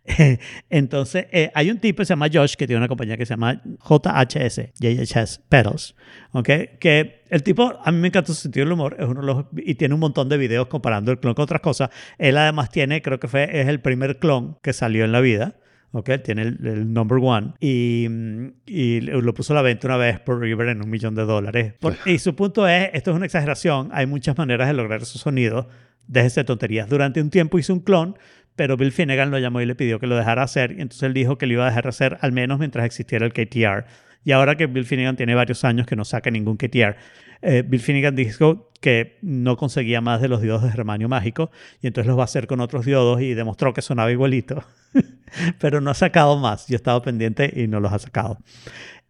Entonces, 0.70 1.26
eh, 1.32 1.52
hay 1.54 1.72
un 1.72 1.80
tipo 1.80 1.98
que 2.00 2.06
se 2.06 2.12
llama 2.12 2.28
Josh 2.32 2.56
que 2.56 2.68
tiene 2.68 2.78
una 2.78 2.88
compañía 2.88 3.18
que 3.18 3.26
se 3.26 3.34
llama 3.34 3.62
JHS, 3.88 4.72
JHS 4.80 5.42
Pedals, 5.50 5.96
¿ok? 6.32 6.50
Que 6.80 7.24
el 7.30 7.44
tipo, 7.44 7.74
a 7.84 7.92
mí 7.92 7.98
me 8.00 8.08
encanta 8.10 8.28
su 8.34 8.40
sentido 8.42 8.66
del 8.66 8.74
humor, 8.74 8.96
es 9.00 9.06
uno 9.08 9.22
de 9.22 9.26
los, 9.28 9.46
y 9.58 9.76
tiene 9.76 9.94
un 9.94 10.00
montón 10.00 10.30
de 10.30 10.38
videos 10.38 10.68
comparando 10.68 11.12
el 11.12 11.20
clon 11.20 11.34
con 11.34 11.44
otras 11.44 11.62
cosas. 11.62 11.90
Él 12.18 12.38
además 12.38 12.70
tiene, 12.70 13.02
creo 13.02 13.20
que 13.20 13.28
fue, 13.28 13.62
es 13.62 13.68
el 13.68 13.80
primer 13.82 14.20
clon 14.20 14.58
que 14.62 14.74
salió 14.74 15.06
en 15.06 15.12
la 15.12 15.22
vida. 15.22 15.56
¿Ok? 15.94 16.10
Tiene 16.24 16.42
el, 16.42 16.58
el 16.68 16.94
number 16.94 17.20
one 17.22 17.54
y, 17.62 18.08
mm, 18.10 18.48
y 18.66 19.00
lo 19.02 19.34
puso 19.34 19.54
a 19.54 19.56
la 19.56 19.62
venta 19.62 19.88
una 19.88 19.96
vez 19.98 20.20
por 20.20 20.40
River 20.42 20.68
en 20.68 20.84
un 20.84 20.90
millón 20.90 21.16
de 21.16 21.24
dólares. 21.24 21.74
Por- 21.80 21.96
y 22.06 22.20
su 22.20 22.36
punto 22.36 22.68
es, 22.68 22.90
esto 22.94 23.12
es 23.12 23.16
una 23.16 23.26
exageración, 23.26 23.90
hay 23.94 24.06
muchas 24.06 24.38
maneras 24.38 24.68
de 24.68 24.74
lograr 24.74 25.02
esos 25.02 25.22
sonidos, 25.22 25.68
déjese 26.08 26.42
de 26.42 26.44
tonterías. 26.46 26.90
Durante 26.90 27.22
un 27.22 27.30
tiempo 27.30 27.58
hizo 27.58 27.74
un 27.74 27.80
clon, 27.80 28.18
pero 28.56 28.76
Bill 28.76 28.92
Finnegan 28.92 29.32
lo 29.32 29.40
llamó 29.40 29.62
y 29.62 29.66
le 29.66 29.76
pidió 29.76 30.00
que 30.00 30.08
lo 30.08 30.16
dejara 30.18 30.44
hacer, 30.44 30.72
y 30.72 30.82
entonces 30.82 31.04
él 31.04 31.14
dijo 31.14 31.38
que 31.38 31.48
lo 31.48 31.54
iba 31.54 31.64
a 31.66 31.70
dejar 31.70 31.88
hacer 31.88 32.18
al 32.22 32.34
menos 32.34 32.60
mientras 32.60 32.86
existiera 32.86 33.26
el 33.26 33.32
KTR. 33.34 33.86
Y 34.26 34.32
ahora 34.32 34.56
que 34.56 34.68
Bill 34.68 34.86
Finnegan 34.86 35.16
tiene 35.16 35.36
varios 35.36 35.64
años 35.66 35.86
que 35.86 35.96
no 35.96 36.06
saca 36.06 36.30
ningún 36.32 36.58
KTR, 36.58 36.96
eh, 37.44 37.64
Bill 37.68 37.80
Finnegan 37.82 38.16
dijo 38.16 38.72
que 38.82 39.18
no 39.22 39.56
conseguía 39.56 40.02
más 40.02 40.22
de 40.22 40.28
los 40.28 40.42
diodos 40.42 40.64
de 40.64 40.72
germanio 40.72 41.08
mágico, 41.08 41.52
y 41.82 41.88
entonces 41.88 42.08
los 42.08 42.18
va 42.18 42.24
a 42.24 42.26
hacer 42.26 42.48
con 42.48 42.60
otros 42.60 42.86
diodos 42.86 43.22
y 43.22 43.34
demostró 43.34 43.74
que 43.74 43.82
sonaba 43.82 44.12
igualito. 44.12 44.64
pero 45.60 45.82
no 45.82 45.92
ha 45.92 45.94
sacado 45.94 46.38
más. 46.38 46.68
Yo 46.68 46.76
he 46.76 46.78
estado 46.78 47.02
pendiente 47.02 47.52
y 47.56 47.68
no 47.68 47.80
los 47.80 47.94
ha 47.94 48.00
sacado. 48.00 48.38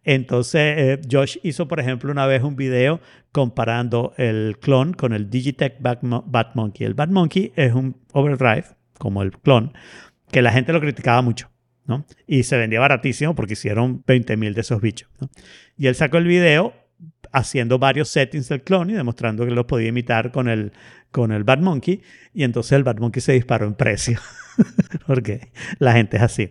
Entonces, 0.04 0.60
eh, 0.78 1.00
Josh 1.10 1.38
hizo, 1.42 1.66
por 1.66 1.80
ejemplo, 1.80 2.12
una 2.12 2.26
vez 2.26 2.42
un 2.42 2.56
video 2.56 3.00
comparando 3.32 4.12
el 4.16 4.58
clon 4.60 4.92
con 4.92 5.12
el 5.12 5.30
Digitech 5.30 5.80
Batmo- 5.80 6.24
Batmonkey. 6.26 6.86
El 6.86 6.94
Batmonkey 6.94 7.52
es 7.56 7.72
un 7.72 7.96
overdrive, 8.12 8.66
como 8.98 9.22
el 9.22 9.32
clon, 9.32 9.72
que 10.30 10.42
la 10.42 10.52
gente 10.52 10.72
lo 10.72 10.80
criticaba 10.80 11.22
mucho. 11.22 11.50
¿no? 11.86 12.06
Y 12.26 12.44
se 12.44 12.56
vendía 12.56 12.80
baratísimo 12.80 13.34
porque 13.34 13.54
hicieron 13.54 14.04
20.000 14.04 14.54
de 14.54 14.60
esos 14.60 14.80
bichos. 14.80 15.10
Y 15.76 15.86
él 15.86 15.94
sacó 15.94 16.18
el 16.18 16.26
video 16.26 16.72
haciendo 17.34 17.78
varios 17.78 18.08
settings 18.08 18.48
del 18.48 18.62
clon 18.62 18.90
y 18.90 18.94
demostrando 18.94 19.44
que 19.44 19.50
lo 19.50 19.66
podía 19.66 19.88
imitar 19.88 20.30
con 20.30 20.48
el, 20.48 20.72
con 21.10 21.32
el 21.32 21.44
Batmonkey. 21.44 22.00
Y 22.32 22.44
entonces 22.44 22.72
el 22.72 22.84
Batmonkey 22.84 23.20
se 23.20 23.32
disparó 23.32 23.66
en 23.66 23.74
precio. 23.74 24.20
porque 25.06 25.50
la 25.80 25.92
gente 25.92 26.16
es 26.16 26.22
así. 26.22 26.50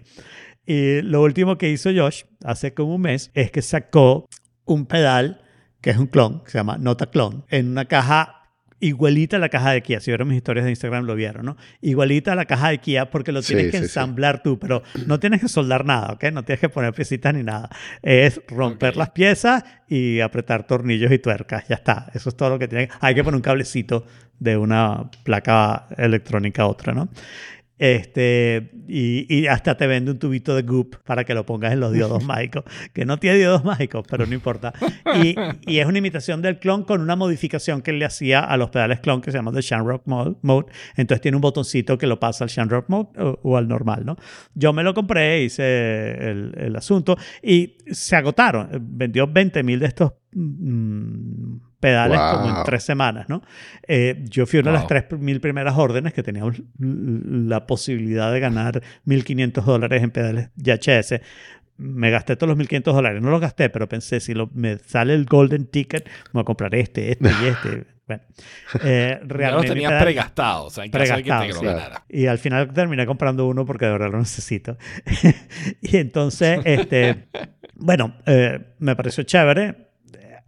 Y 0.65 1.01
lo 1.01 1.21
último 1.23 1.57
que 1.57 1.69
hizo 1.69 1.89
Josh 1.95 2.23
hace 2.43 2.73
como 2.73 2.95
un 2.95 3.01
mes 3.01 3.31
es 3.33 3.49
que 3.49 3.61
sacó 3.61 4.27
un 4.65 4.85
pedal 4.85 5.41
que 5.81 5.89
es 5.89 5.97
un 5.97 6.07
clon, 6.07 6.43
que 6.43 6.51
se 6.51 6.57
llama 6.57 6.77
Nota 6.77 7.07
Clon, 7.07 7.45
en 7.49 7.69
una 7.69 7.85
caja 7.85 8.42
igualita 8.87 9.37
a 9.37 9.39
la 9.39 9.49
caja 9.49 9.71
de 9.71 9.81
Kia. 9.81 9.99
Si 9.99 10.11
vieron 10.11 10.27
mis 10.27 10.37
historias 10.37 10.65
de 10.65 10.71
Instagram 10.71 11.05
lo 11.05 11.15
vieron, 11.15 11.45
¿no? 11.45 11.57
Igualita 11.81 12.33
a 12.33 12.35
la 12.35 12.45
caja 12.45 12.69
de 12.69 12.77
Kia 12.79 13.09
porque 13.09 13.31
lo 13.31 13.41
Sí, 13.41 13.53
tienes 13.53 13.71
que 13.71 13.77
sí, 13.77 13.83
sí. 13.83 13.83
ensamblar 13.85 14.43
tú, 14.43 14.59
pero 14.59 14.83
no 15.07 15.19
tienes 15.19 15.41
que 15.41 15.47
soldar 15.47 15.85
nada, 15.85 16.13
¿ok? 16.13 16.25
No 16.33 16.43
tienes 16.43 16.59
que 16.59 16.69
poner 16.69 16.93
piecitas 16.93 17.33
ni 17.33 17.43
nada. 17.43 17.69
Es 18.01 18.41
romper 18.47 18.95
las 18.97 19.09
piezas 19.11 19.63
y 19.87 20.19
apretar 20.19 20.65
tornillos 20.67 21.11
y 21.11 21.19
tuercas. 21.19 21.67
Ya 21.67 21.75
está. 21.75 22.09
Eso 22.13 22.29
es 22.29 22.35
todo 22.35 22.51
lo 22.51 22.59
que 22.59 22.67
tiene. 22.67 22.89
Hay 22.99 23.15
que 23.15 23.23
poner 23.23 23.35
un 23.37 23.41
cablecito 23.41 24.05
de 24.39 24.57
una 24.57 25.09
placa 25.23 25.87
electrónica 25.97 26.63
a 26.63 26.67
otra, 26.67 26.93
¿no? 26.93 27.09
Este, 27.83 28.71
y, 28.87 29.25
y 29.27 29.47
hasta 29.47 29.75
te 29.75 29.87
vende 29.87 30.11
un 30.11 30.17
tubito 30.17 30.55
de 30.55 30.61
goop 30.61 30.95
para 31.03 31.25
que 31.25 31.33
lo 31.33 31.45
pongas 31.45 31.73
en 31.73 31.81
los 31.81 31.91
diodos 31.91 32.23
mágicos, 32.25 32.63
que 32.93 33.03
no 33.03 33.19
tiene 33.19 33.39
diodos 33.39 33.65
mágicos, 33.65 34.05
pero 34.09 34.25
no 34.25 34.33
importa. 34.33 34.71
Y, 35.21 35.35
y 35.67 35.79
es 35.79 35.85
una 35.85 35.97
imitación 35.97 36.41
del 36.41 36.59
clon 36.59 36.85
con 36.85 37.01
una 37.01 37.17
modificación 37.17 37.81
que 37.81 37.91
le 37.91 38.05
hacía 38.05 38.39
a 38.39 38.55
los 38.55 38.69
pedales 38.69 39.01
clon 39.01 39.19
que 39.19 39.31
se 39.31 39.37
llama 39.37 39.51
de 39.51 39.59
Shamrock 39.59 40.03
Mode. 40.05 40.37
mode. 40.43 40.67
Entonces 40.95 41.19
tiene 41.19 41.35
un 41.35 41.41
botoncito 41.41 41.97
que 41.97 42.07
lo 42.07 42.21
pasa 42.21 42.45
al 42.45 42.49
Shamrock 42.49 42.87
Mode 42.87 43.21
o, 43.21 43.39
o 43.43 43.57
al 43.57 43.67
normal, 43.67 44.05
¿no? 44.05 44.15
Yo 44.53 44.71
me 44.71 44.81
lo 44.81 44.93
compré, 44.93 45.43
hice 45.43 46.11
el, 46.29 46.53
el 46.55 46.75
asunto 46.77 47.17
y 47.41 47.79
se 47.91 48.15
agotaron. 48.15 48.69
Vendió 48.81 49.27
20 49.27 49.61
mil 49.61 49.81
de 49.81 49.87
estos 49.87 50.13
mm, 50.31 51.57
pedales 51.83 52.19
como 52.31 52.47
en 52.47 52.55
Wow. 52.55 52.63
tres 52.63 52.83
semanas, 52.83 53.27
¿no? 53.27 53.41
Eh, 53.87 54.23
yo 54.29 54.45
fui 54.45 54.59
una 54.59 54.71
de 54.71 54.77
las 54.77 54.83
Wow. 54.83 54.89
3.000 55.19 55.39
primeras 55.41 55.77
órdenes 55.77 56.13
que 56.13 56.23
teníamos 56.23 56.61
la 56.79 57.67
posibilidad 57.67 58.31
de 58.31 58.39
ganar 58.39 58.81
1.500 59.05 59.65
dólares 59.65 60.01
en 60.01 60.11
pedales 60.11 60.49
YHS. 60.55 61.19
Me 61.77 62.09
gasté 62.09 62.35
todos 62.37 62.47
los 62.49 62.57
1.500 62.57 62.93
dólares. 62.95 63.21
No 63.21 63.29
los 63.31 63.41
gasté, 63.41 63.69
pero 63.69 63.89
pensé, 63.89 64.19
si 64.21 64.33
lo- 64.33 64.49
me 64.53 64.77
sale 64.77 65.13
el 65.13 65.25
golden 65.25 65.65
ticket, 65.65 66.05
me 66.07 66.11
voy 66.33 66.41
a 66.41 66.45
comprar 66.45 66.73
este, 66.75 67.11
este 67.11 67.29
y 67.41 67.45
este. 67.47 67.85
Bueno, 68.05 68.21
eh, 68.83 69.17
los 69.21 69.29
realmente 69.29 69.69
mi 69.75 69.81
tenías 69.81 70.03
pregastados, 70.03 70.65
o 70.67 70.69
sea, 70.71 70.83
en 70.83 70.91
caso 70.91 71.15
de 71.15 71.23
que 71.23 71.31
te 71.31 71.47
lo 71.47 71.53
sí. 71.53 71.65
ganara. 71.65 72.03
y 72.09 72.25
al 72.27 72.37
final 72.37 72.73
terminé 72.73 73.05
comprando 73.05 73.47
uno 73.47 73.65
porque 73.65 73.85
de 73.85 73.91
verdad 73.93 74.11
lo 74.11 74.19
necesito. 74.19 74.77
y 75.81 75.95
entonces, 75.95 76.59
este, 76.65 77.29
bueno, 77.75 78.13
eh, 78.25 78.59
me 78.79 78.97
pareció 78.97 79.23
chévere 79.23 79.92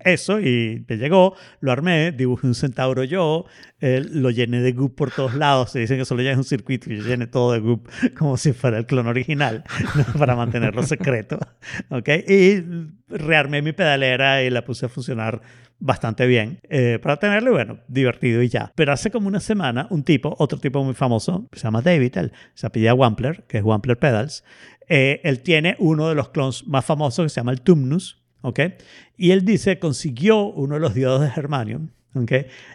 eso 0.06 0.40
y 0.40 0.86
me 0.88 0.98
llegó, 0.98 1.36
lo 1.60 1.72
armé, 1.72 2.11
dibujé 2.11 2.48
un 2.48 2.56
centauro 2.56 3.03
yo, 3.03 3.45
eh, 3.82 4.03
lo 4.10 4.30
llené 4.30 4.61
de 4.61 4.72
goop 4.72 4.95
por 4.95 5.11
todos 5.11 5.34
lados. 5.36 5.72
Se 5.72 5.80
dicen 5.80 5.98
que 5.98 6.06
solo 6.06 6.22
llenas 6.22 6.38
un 6.38 6.44
circuito 6.44 6.91
y 6.91 6.98
yo 6.98 7.03
llené 7.03 7.27
todo 7.27 7.52
de 7.52 7.60
goop 7.60 7.88
como 8.18 8.38
si 8.38 8.53
fuera 8.53 8.77
el 8.77 8.86
clon 8.86 9.07
original 9.07 9.64
para 10.18 10.36
mantenerlo 10.36 10.84
secreto. 10.84 11.40
¿ok? 11.90 12.10
Y 12.27 12.64
rearmé 13.07 13.61
mi 13.61 13.73
pedalera 13.73 14.44
y 14.44 14.49
la 14.49 14.64
puse 14.64 14.86
a 14.86 14.90
funcionar 14.90 15.41
bastante 15.80 16.26
bien 16.26 16.60
eh, 16.69 16.99
para 17.02 17.18
tenerlo, 17.18 17.52
bueno, 17.52 17.80
divertido 17.88 18.41
y 18.41 18.49
ya. 18.49 18.72
Pero 18.76 18.94
hace 18.94 19.11
como 19.11 19.27
una 19.27 19.40
semana, 19.40 19.88
un 19.90 20.03
tipo, 20.03 20.36
otro 20.40 20.60
tipo 20.60 20.84
muy 20.84 20.94
famoso, 20.94 21.48
se 21.52 21.64
llama 21.64 21.82
David, 21.82 22.18
él 22.18 22.32
se 22.53 22.68
apellida 22.68 22.94
Wampler, 22.94 23.44
que 23.48 23.57
es 23.57 23.64
Wampler 23.64 23.98
Pedals, 23.98 24.44
eh, 24.88 25.22
él 25.23 25.41
tiene 25.41 25.76
uno 25.80 26.07
de 26.07 26.15
los 26.15 26.30
clones 26.30 26.65
más 26.68 26.86
famosos 26.86 27.26
que 27.26 27.30
se 27.30 27.40
llama 27.40 27.52
el 27.52 27.61
Tumnus, 27.61 28.23
¿ok? 28.45 28.59
Y 29.17 29.31
él 29.31 29.43
dice, 29.45 29.80
consiguió 29.80 30.45
uno 30.45 30.76
de 30.76 30.81
los 30.81 30.93
diodos 30.93 31.22
de 31.22 31.30
Germanium, 31.30 31.89
¿ok? 32.13 32.31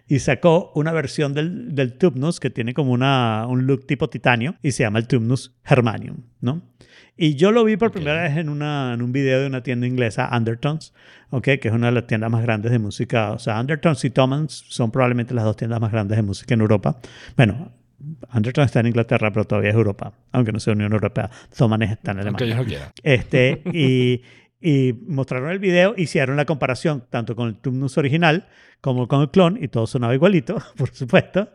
Y 0.09 0.19
sacó 0.19 0.73
una 0.75 0.93
versión 0.93 1.33
del, 1.35 1.75
del 1.75 1.95
Tumnus 1.95 2.41
que 2.41 2.51
tiene 2.51 2.75
como 2.75 2.93
una, 2.93 3.47
un 3.49 3.67
look 3.67 3.87
tipo 3.87 4.09
titanio 4.09 4.55
y 4.63 4.73
se 4.73 4.83
llama 4.83 4.99
el 4.99 5.07
Tumnus 5.07 5.55
Germanium, 5.65 6.19
¿no? 6.41 6.63
Y 7.17 7.35
yo 7.35 7.53
lo 7.53 7.65
vi 7.65 7.77
por 7.77 7.89
Ok. 7.89 7.95
primera 7.95 8.23
vez 8.23 8.37
en, 8.39 8.49
una, 8.49 8.95
en 8.95 9.03
un 9.03 9.13
video 9.13 9.41
de 9.41 9.47
una 9.47 9.63
tienda 9.63 9.87
inglesa, 9.87 10.31
Undertones, 10.35 10.95
¿ok? 11.31 11.43
que 11.61 11.69
es 11.69 11.73
una 11.75 11.89
de 11.89 11.93
las 11.93 12.07
tiendas 12.07 12.31
más 12.31 12.43
grandes 12.43 12.73
de 12.73 12.79
música. 12.79 13.33
O 13.33 13.39
sea, 13.39 13.61
Undertones 13.61 14.03
y 14.07 14.11
Thomas 14.11 14.65
son 14.69 14.91
probablemente 14.91 15.35
las 15.35 15.45
dos 15.45 15.55
tiendas 15.57 15.81
más 15.83 15.93
grandes 15.93 16.17
de 16.17 16.23
música 16.23 16.55
en 16.55 16.63
Europa. 16.63 16.99
Bueno, 17.37 17.73
Undertones 18.33 18.69
está 18.71 18.81
en 18.81 18.87
Inglaterra, 18.87 19.31
pero 19.33 19.45
todavía 19.45 19.69
es 19.71 19.77
Europa, 19.77 20.15
aunque 20.33 20.51
no 20.53 20.61
sea 20.61 20.73
Unión 20.73 20.93
Europea. 20.95 21.31
Thomann 21.55 21.83
está 21.83 22.13
en 22.13 22.21
Aunque 22.27 22.45
Alemania. 22.45 22.47
ellos 22.47 22.57
no 22.57 22.65
quieran. 22.65 22.89
Este, 23.03 23.63
y, 23.75 24.23
y 24.61 24.95
mostraron 25.07 25.51
el 25.51 25.59
video, 25.59 25.95
hicieron 25.97 26.37
la 26.37 26.45
comparación 26.45 27.05
tanto 27.09 27.35
con 27.35 27.49
el 27.49 27.57
Tumnus 27.57 27.97
original 27.99 28.47
como 28.81 29.09
con 29.09 29.23
el 29.23 29.31
clon, 29.31 29.59
y 29.63 29.69
todo 29.69 29.87
sonaba 29.87 30.15
igualito, 30.15 30.59
por 30.77 30.91
supuesto. 30.91 31.51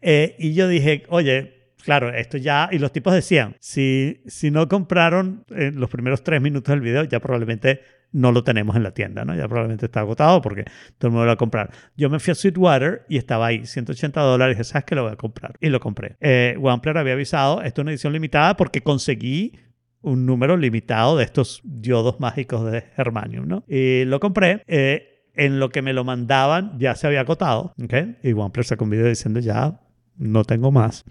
Eh, 0.00 0.36
y 0.38 0.54
yo 0.54 0.68
dije, 0.68 1.04
oye, 1.08 1.72
claro, 1.82 2.14
esto 2.14 2.36
ya. 2.36 2.68
Y 2.72 2.78
los 2.78 2.92
tipos 2.92 3.14
decían, 3.14 3.56
si, 3.60 4.22
si 4.26 4.50
no 4.50 4.68
compraron 4.68 5.44
en 5.50 5.78
los 5.80 5.90
primeros 5.90 6.22
tres 6.22 6.40
minutos 6.40 6.72
del 6.72 6.80
video, 6.80 7.04
ya 7.04 7.20
probablemente 7.20 7.80
no 8.10 8.32
lo 8.32 8.42
tenemos 8.42 8.74
en 8.74 8.82
la 8.82 8.92
tienda, 8.92 9.24
¿no? 9.24 9.34
Ya 9.34 9.46
probablemente 9.48 9.86
está 9.86 10.00
agotado 10.00 10.40
porque 10.40 10.64
todo 10.96 11.08
el 11.08 11.10
mundo 11.10 11.24
lo 11.24 11.28
va 11.28 11.34
a 11.34 11.36
comprar. 11.36 11.70
Yo 11.96 12.08
me 12.08 12.18
fui 12.18 12.32
a 12.32 12.34
Sweetwater 12.34 13.04
y 13.08 13.18
estaba 13.18 13.46
ahí, 13.46 13.66
180 13.66 14.20
dólares. 14.20 14.54
Y 14.54 14.58
dije, 14.58 14.64
¿sabes 14.64 14.84
qué? 14.86 14.94
Lo 14.94 15.02
voy 15.02 15.12
a 15.12 15.16
comprar. 15.16 15.56
Y 15.60 15.68
lo 15.68 15.78
compré. 15.78 16.16
Eh, 16.20 16.56
Wampler 16.58 16.96
había 16.96 17.12
avisado, 17.12 17.62
esto 17.62 17.80
es 17.80 17.82
una 17.82 17.90
edición 17.90 18.12
limitada 18.12 18.56
porque 18.56 18.80
conseguí 18.80 19.58
un 20.02 20.26
número 20.26 20.56
limitado 20.56 21.16
de 21.16 21.24
estos 21.24 21.60
diodos 21.64 22.20
mágicos 22.20 22.70
de 22.70 22.82
Germanium, 22.96 23.46
¿no? 23.46 23.64
Y 23.68 24.04
lo 24.04 24.20
compré. 24.20 24.62
eh, 24.66 25.14
en 25.38 25.60
lo 25.60 25.70
que 25.70 25.82
me 25.82 25.92
lo 25.92 26.02
mandaban 26.04 26.78
ya 26.78 26.96
se 26.96 27.06
había 27.06 27.20
acotado, 27.20 27.72
¿ok? 27.82 27.94
Y 28.24 28.32
OnePlus 28.32 28.66
sacó 28.66 28.84
un 28.84 28.90
diciendo 28.90 29.38
ya 29.38 29.80
no 30.18 30.44
tengo 30.44 30.70
más. 30.70 31.04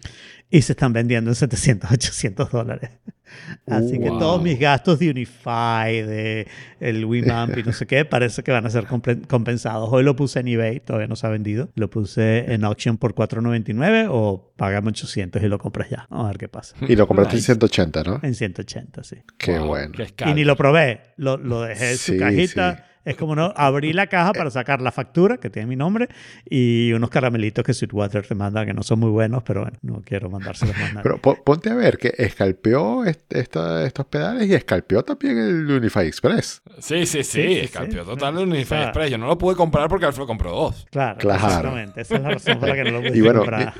Y 0.49 0.61
se 0.61 0.73
están 0.73 0.93
vendiendo 0.93 1.29
en 1.31 1.35
700, 1.35 1.91
800 1.91 2.51
dólares. 2.51 2.91
Así 3.67 3.99
que 3.99 4.07
todos 4.07 4.41
mis 4.41 4.57
gastos 4.57 4.99
de 4.99 5.09
Unify, 5.09 6.01
de 6.01 6.47
el 6.79 7.03
Winamp 7.03 7.57
y 7.57 7.63
no 7.63 7.73
sé 7.73 7.85
qué, 7.85 8.05
parece 8.05 8.41
que 8.43 8.51
van 8.53 8.65
a 8.65 8.69
ser 8.69 8.85
compensados. 9.27 9.89
Hoy 9.91 10.03
lo 10.03 10.15
puse 10.15 10.39
en 10.39 10.47
eBay, 10.47 10.79
todavía 10.79 11.07
no 11.07 11.17
se 11.17 11.27
ha 11.27 11.29
vendido. 11.29 11.69
Lo 11.75 11.89
puse 11.89 12.53
en 12.53 12.63
auction 12.63 12.97
por 12.97 13.13
4.99 13.15 14.07
o 14.09 14.53
pagame 14.55 14.89
800 14.89 15.43
y 15.43 15.47
lo 15.47 15.59
compras 15.59 15.89
ya. 15.89 16.07
Vamos 16.09 16.25
a 16.25 16.27
ver 16.29 16.37
qué 16.37 16.47
pasa. 16.47 16.75
Y 16.87 16.95
lo 16.95 17.05
compraste 17.07 17.35
Nice. 17.35 17.51
en 17.51 17.59
180, 17.59 18.03
¿no? 18.03 18.19
En 18.23 18.33
180, 18.35 19.03
sí. 19.03 19.17
Qué 19.37 19.57
Wow, 19.59 19.67
bueno. 19.67 19.91
qué 20.15 20.29
Y 20.29 20.33
ni 20.33 20.45
lo 20.45 20.55
probé, 20.55 21.01
lo, 21.17 21.35
lo 21.35 21.61
dejé 21.63 21.91
en 21.91 21.97
su 21.97 22.17
cajita. 22.17 22.75
sí. 22.77 22.83
Es 23.07 23.15
como 23.15 23.35
no, 23.35 23.53
abrí 23.55 23.93
la 23.93 24.07
caja 24.07 24.33
para 24.33 24.49
sacar 24.51 24.81
la 24.81 24.91
factura, 24.91 25.37
que 25.37 25.49
tiene 25.49 25.65
mi 25.67 25.75
nombre, 25.77 26.09
y 26.49 26.91
unos 26.91 27.09
caramelitos 27.09 27.63
que 27.63 27.73
Sweetwater 27.73 28.27
te 28.27 28.35
manda, 28.35 28.65
que 28.65 28.73
no 28.73 28.83
son 28.83 28.99
muy 28.99 29.09
buenos, 29.09 29.43
pero 29.43 29.61
bueno, 29.61 29.77
no 29.81 30.01
quiero 30.03 30.29
mandárselos 30.29 30.77
más 30.77 30.89
nada. 30.89 31.03
Pero 31.03 31.17
po- 31.21 31.41
ponte 31.43 31.69
a 31.69 31.75
ver 31.75 31.97
que 31.97 32.13
escalpeó 32.17 33.05
est- 33.05 33.33
esta- 33.33 33.85
estos 33.85 34.05
pedales 34.07 34.47
y 34.49 34.53
escalpeó 34.53 35.03
también 35.03 35.37
el 35.37 35.71
Unify 35.71 36.05
Express. 36.05 36.61
Sí, 36.79 37.05
sí, 37.05 37.23
sí, 37.23 37.23
Sí, 37.23 37.41
sí, 37.47 37.59
escalpió 37.59 38.03
sí. 38.03 38.09
total 38.09 38.37
el 38.39 38.47
Unify 38.49 38.83
Express. 38.83 39.11
Yo 39.11 39.17
no 39.17 39.27
lo 39.27 39.37
pude 39.37 39.55
comprar 39.55 39.87
porque 39.87 40.05
Alfredo 40.05 40.27
compró 40.27 40.51
dos. 40.51 40.85
Claro, 40.91 41.17
Claro. 41.19 41.45
exactamente. 41.47 42.01
Esa 42.01 42.15
es 42.17 42.21
la 42.21 42.29
razón 42.31 42.59
por 42.59 42.67
la 42.69 42.75
que 42.75 42.83
no 42.83 42.91
lo 42.91 42.99
pude 43.01 43.17
Y 43.17 43.21
bueno, 43.21 43.39
comprar. 43.39 43.73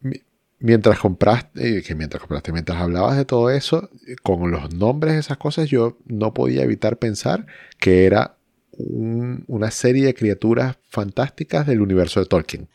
Mi- 0.00 0.20
Mientras 0.58 0.98
compraste, 0.98 1.78
eh, 1.78 1.82
que 1.82 1.94
mientras 1.94 2.18
compraste, 2.22 2.50
mientras 2.50 2.78
hablabas 2.80 3.16
de 3.18 3.26
todo 3.26 3.50
eso, 3.50 3.90
con 4.22 4.50
los 4.50 4.72
nombres 4.74 5.12
de 5.12 5.20
esas 5.20 5.36
cosas, 5.36 5.68
yo 5.68 5.98
no 6.06 6.32
podía 6.32 6.62
evitar 6.62 6.96
pensar 6.96 7.44
que 7.78 8.06
era 8.06 8.35
un- 8.78 9.44
una 9.48 9.70
serie 9.70 10.04
de 10.06 10.14
criaturas 10.14 10.76
fantásticas 10.88 11.66
del 11.66 11.80
universo 11.80 12.20
de 12.20 12.26
Tolkien. 12.26 12.68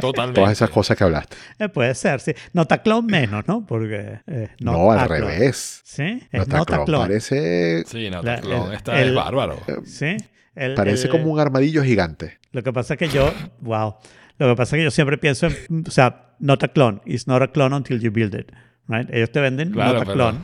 Totalmente. 0.00 0.40
Todas 0.40 0.52
esas 0.52 0.70
cosas 0.70 0.96
que 0.96 1.04
hablaste. 1.04 1.36
Eh, 1.58 1.68
puede 1.68 1.94
ser, 1.94 2.20
sí. 2.20 2.32
Notaclon 2.52 3.06
menos, 3.06 3.46
¿no? 3.48 3.66
Porque. 3.66 4.20
eh, 4.26 4.48
No, 4.60 4.92
al 4.92 5.08
revés. 5.08 5.80
Sí, 5.84 6.02
es 6.30 6.46
Notaclon 6.46 6.58
Notaclon. 6.78 7.00
parece, 7.00 7.82
Sí, 7.86 8.08
no, 8.10 8.22
La- 8.22 8.36
Taclón, 8.36 8.68
el- 8.68 8.74
está 8.76 9.00
el- 9.00 9.08
es 9.08 9.14
bárbaro. 9.14 9.60
Sí. 9.84 10.16
El- 10.54 10.74
parece 10.74 11.06
el- 11.06 11.10
como 11.10 11.32
un 11.32 11.40
armadillo 11.40 11.82
gigante. 11.82 12.38
Lo 12.52 12.62
que 12.62 12.72
pasa 12.72 12.94
es 12.94 12.98
que 12.98 13.08
yo, 13.08 13.32
wow, 13.60 13.96
lo 14.38 14.48
que 14.50 14.54
pasa 14.56 14.76
es 14.76 14.80
que 14.80 14.84
yo 14.84 14.90
siempre 14.92 15.18
pienso 15.18 15.48
en, 15.48 15.84
o 15.86 15.90
sea, 15.90 16.34
not 16.38 16.62
a 16.62 16.68
clone, 16.68 17.00
it's 17.04 17.26
not 17.26 17.42
a 17.42 17.48
clone 17.50 17.74
until 17.74 17.98
you 18.00 18.12
build 18.12 18.34
it, 18.34 18.52
right? 18.86 19.08
Ellos 19.12 19.32
te 19.32 19.40
venden 19.40 19.72
Claro, 19.72 19.94
not 19.94 20.02
a 20.02 20.04
pero- 20.04 20.14
clone, 20.14 20.38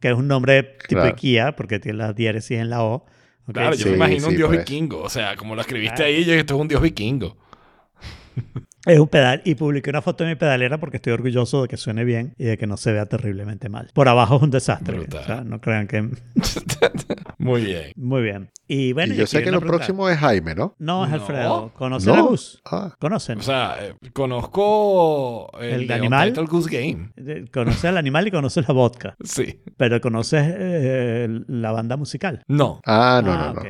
que 0.00 0.08
es 0.08 0.14
un 0.14 0.28
nombre 0.28 0.62
tipo 0.86 1.00
Claro. 1.00 1.08
IKEA, 1.16 1.56
porque 1.56 1.78
tiene 1.78 1.96
la 1.98 2.12
diéresis 2.12 2.58
en 2.58 2.68
la 2.68 2.82
O. 2.84 3.06
Claro, 3.52 3.74
yo 3.74 3.84
Sí, 3.84 3.90
me 3.90 3.96
imagino 3.96 4.28
un 4.28 4.36
dios 4.36 4.48
pues. 4.48 4.60
vikingo. 4.60 5.02
O 5.02 5.08
sea, 5.08 5.36
como 5.36 5.54
lo 5.54 5.60
escribiste 5.60 6.02
ahí, 6.04 6.24
yo 6.24 6.32
esto 6.34 6.54
es 6.54 6.60
un 6.60 6.68
dios 6.68 6.80
vikingo. 6.80 7.36
Es 8.86 8.98
un 8.98 9.08
pedal 9.08 9.40
y 9.44 9.54
publiqué 9.54 9.88
una 9.90 10.02
foto 10.02 10.24
de 10.24 10.30
mi 10.30 10.36
pedalera 10.36 10.78
porque 10.78 10.98
estoy 10.98 11.14
orgulloso 11.14 11.62
de 11.62 11.68
que 11.68 11.76
suene 11.78 12.04
bien 12.04 12.34
y 12.36 12.44
de 12.44 12.58
que 12.58 12.66
no 12.66 12.76
se 12.76 12.92
vea 12.92 13.06
terriblemente 13.06 13.70
mal. 13.70 13.90
Por 13.94 14.08
abajo 14.08 14.36
es 14.36 14.42
un 14.42 14.50
desastre, 14.50 14.98
o 14.98 15.24
sea, 15.24 15.42
no 15.42 15.60
crean 15.60 15.86
que 15.86 16.10
Muy 17.44 17.64
bien. 17.64 17.92
muy 17.96 18.22
bien. 18.22 18.50
Y 18.66 18.94
bueno, 18.94 19.12
y 19.12 19.18
yo 19.18 19.26
sé 19.26 19.42
que 19.42 19.50
lo 19.50 19.60
próximo 19.60 20.08
es 20.08 20.16
Jaime, 20.18 20.54
¿no? 20.54 20.74
No, 20.78 21.04
es 21.04 21.10
No. 21.10 21.16
Alfredo. 21.16 21.72
¿Conocen 21.74 22.14
No. 22.14 22.18
a 22.20 22.22
Gus? 22.22 22.62
Ah, 22.64 22.94
¿Conocen? 22.98 23.38
O 23.38 23.42
sea, 23.42 23.76
eh, 23.82 23.94
conozco 24.14 25.50
el, 25.60 25.82
¿El 25.82 25.86
de 25.86 25.94
animal? 25.94 26.28
Untitled 26.28 26.48
Goose 26.50 26.70
Game. 26.70 27.10
Eh, 27.16 27.44
conoces 27.52 27.84
al 27.84 27.98
animal 27.98 28.26
y 28.26 28.30
conoces 28.30 28.66
la 28.66 28.72
vodka, 28.74 29.16
Sí. 29.22 29.60
pero 29.76 30.00
conoces 30.00 30.42
eh, 30.56 31.28
la 31.48 31.72
banda 31.72 31.96
musical. 31.98 32.42
No. 32.48 32.80
ah, 32.86 33.20
no, 33.22 33.32
Ah, 33.32 33.52
no, 33.54 33.62
no. 33.62 33.68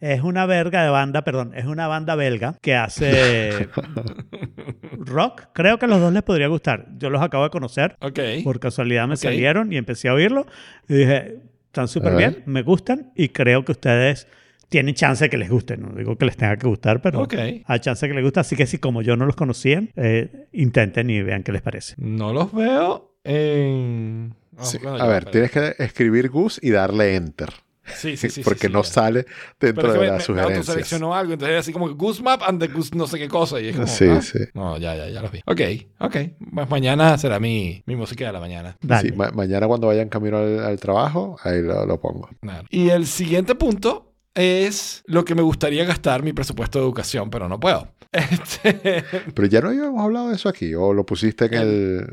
Es 0.00 0.20
una 0.22 0.46
verga 0.46 0.84
de 0.84 0.90
banda, 0.90 1.22
perdón, 1.22 1.52
es 1.56 1.64
una 1.66 1.88
banda 1.88 2.14
belga 2.14 2.56
que 2.62 2.76
hace 2.76 3.68
rock. 4.98 5.42
Creo 5.52 5.78
que 5.78 5.86
a 5.86 5.88
los 5.88 6.00
dos 6.00 6.12
les 6.12 6.22
podría 6.22 6.48
gustar. 6.48 6.86
Yo 6.98 7.10
los 7.10 7.22
acabo 7.22 7.44
de 7.44 7.50
conocer. 7.50 7.96
Ok. 8.00 8.20
Por 8.44 8.60
casualidad 8.60 9.08
me 9.08 9.16
salieron 9.16 9.72
y 9.72 9.76
empecé 9.76 10.08
a 10.08 10.14
oírlo. 10.14 10.46
Y 10.88 10.94
dije, 10.94 11.38
están 11.82 11.88
súper 11.88 12.16
bien, 12.16 12.42
me 12.46 12.62
gustan 12.62 13.12
y 13.14 13.28
creo 13.28 13.64
que 13.64 13.72
ustedes 13.72 14.26
tienen 14.68 14.94
chance 14.94 15.22
de 15.24 15.30
que 15.30 15.36
les 15.36 15.48
gusten. 15.50 15.82
No 15.82 15.90
digo 15.94 16.16
que 16.16 16.24
les 16.24 16.36
tenga 16.36 16.56
que 16.56 16.66
gustar, 16.66 17.00
pero 17.02 17.20
Ok. 17.22 17.34
hay 17.64 17.80
chance 17.80 18.04
de 18.06 18.10
que 18.10 18.14
les 18.16 18.24
guste. 18.24 18.40
Así 18.40 18.56
que 18.56 18.66
si 18.66 18.78
como 18.78 19.02
yo 19.02 19.16
no 19.16 19.26
los 19.26 19.36
conocían, 19.36 19.90
eh, 19.96 20.46
intenten 20.52 21.08
y 21.10 21.22
vean 21.22 21.42
qué 21.42 21.52
les 21.52 21.62
parece. 21.62 21.94
No 21.98 22.32
los 22.32 22.52
veo 22.52 23.14
en... 23.24 24.34
Ah, 24.58 24.64
Sí, 24.64 24.78
bueno, 24.82 24.98
A 24.98 25.06
ver, 25.06 25.26
tienes 25.26 25.50
que 25.50 25.74
escribir 25.78 26.30
Gus 26.30 26.58
y 26.62 26.70
darle 26.70 27.14
enter. 27.14 27.50
Sí, 27.94 28.16
sí, 28.16 28.30
sí. 28.30 28.42
porque 28.42 28.66
sí, 28.66 28.72
no 28.72 28.82
sale 28.82 29.26
dentro 29.60 29.92
de 29.92 29.98
las 29.98 30.06
me, 30.10 30.12
me 30.16 30.20
sugerencias. 30.20 30.58
autoseleccionó 30.58 31.14
algo, 31.14 31.32
entonces 31.34 31.50
era 31.52 31.60
así 31.60 31.72
como 31.72 31.88
Goose 31.94 32.22
Map 32.22 32.42
and 32.46 32.60
the 32.60 32.68
Goose 32.68 32.90
no 32.96 33.06
sé 33.06 33.18
qué 33.18 33.28
cosa. 33.28 33.60
Y 33.60 33.68
es 33.68 33.74
como, 33.76 33.86
Sí, 33.86 34.06
ah, 34.08 34.20
sí. 34.22 34.38
No, 34.54 34.76
ya, 34.78 34.96
ya, 34.96 35.08
ya 35.08 35.22
los 35.22 35.30
vi. 35.30 35.40
Ok, 35.46 35.60
ok. 36.00 36.16
Pues 36.54 36.70
mañana 36.70 37.16
será 37.18 37.38
mi, 37.38 37.82
mi 37.86 37.96
música 37.96 38.26
de 38.26 38.32
la 38.32 38.40
mañana. 38.40 38.76
Dale. 38.80 39.08
Sí, 39.10 39.14
ma- 39.14 39.30
mañana 39.30 39.66
cuando 39.66 39.86
vayan 39.86 40.08
camino 40.08 40.38
al, 40.38 40.58
al 40.64 40.80
trabajo, 40.80 41.36
ahí 41.44 41.62
lo, 41.62 41.86
lo 41.86 42.00
pongo. 42.00 42.28
Claro. 42.40 42.66
Y 42.70 42.88
el 42.90 43.06
siguiente 43.06 43.54
punto 43.54 44.14
es 44.34 45.02
lo 45.06 45.24
que 45.24 45.34
me 45.34 45.42
gustaría 45.42 45.84
gastar 45.84 46.22
mi 46.22 46.32
presupuesto 46.32 46.78
de 46.78 46.84
educación, 46.84 47.30
pero 47.30 47.48
no 47.48 47.58
puedo. 47.60 47.88
Este, 48.12 49.04
Pero 49.34 49.48
ya 49.48 49.60
no 49.60 49.68
habíamos 49.68 50.00
hablado 50.02 50.28
de 50.30 50.36
eso 50.36 50.48
aquí, 50.48 50.74
o 50.74 50.94
lo 50.94 51.04
pusiste 51.04 51.46
en 51.46 51.54
el 51.54 52.06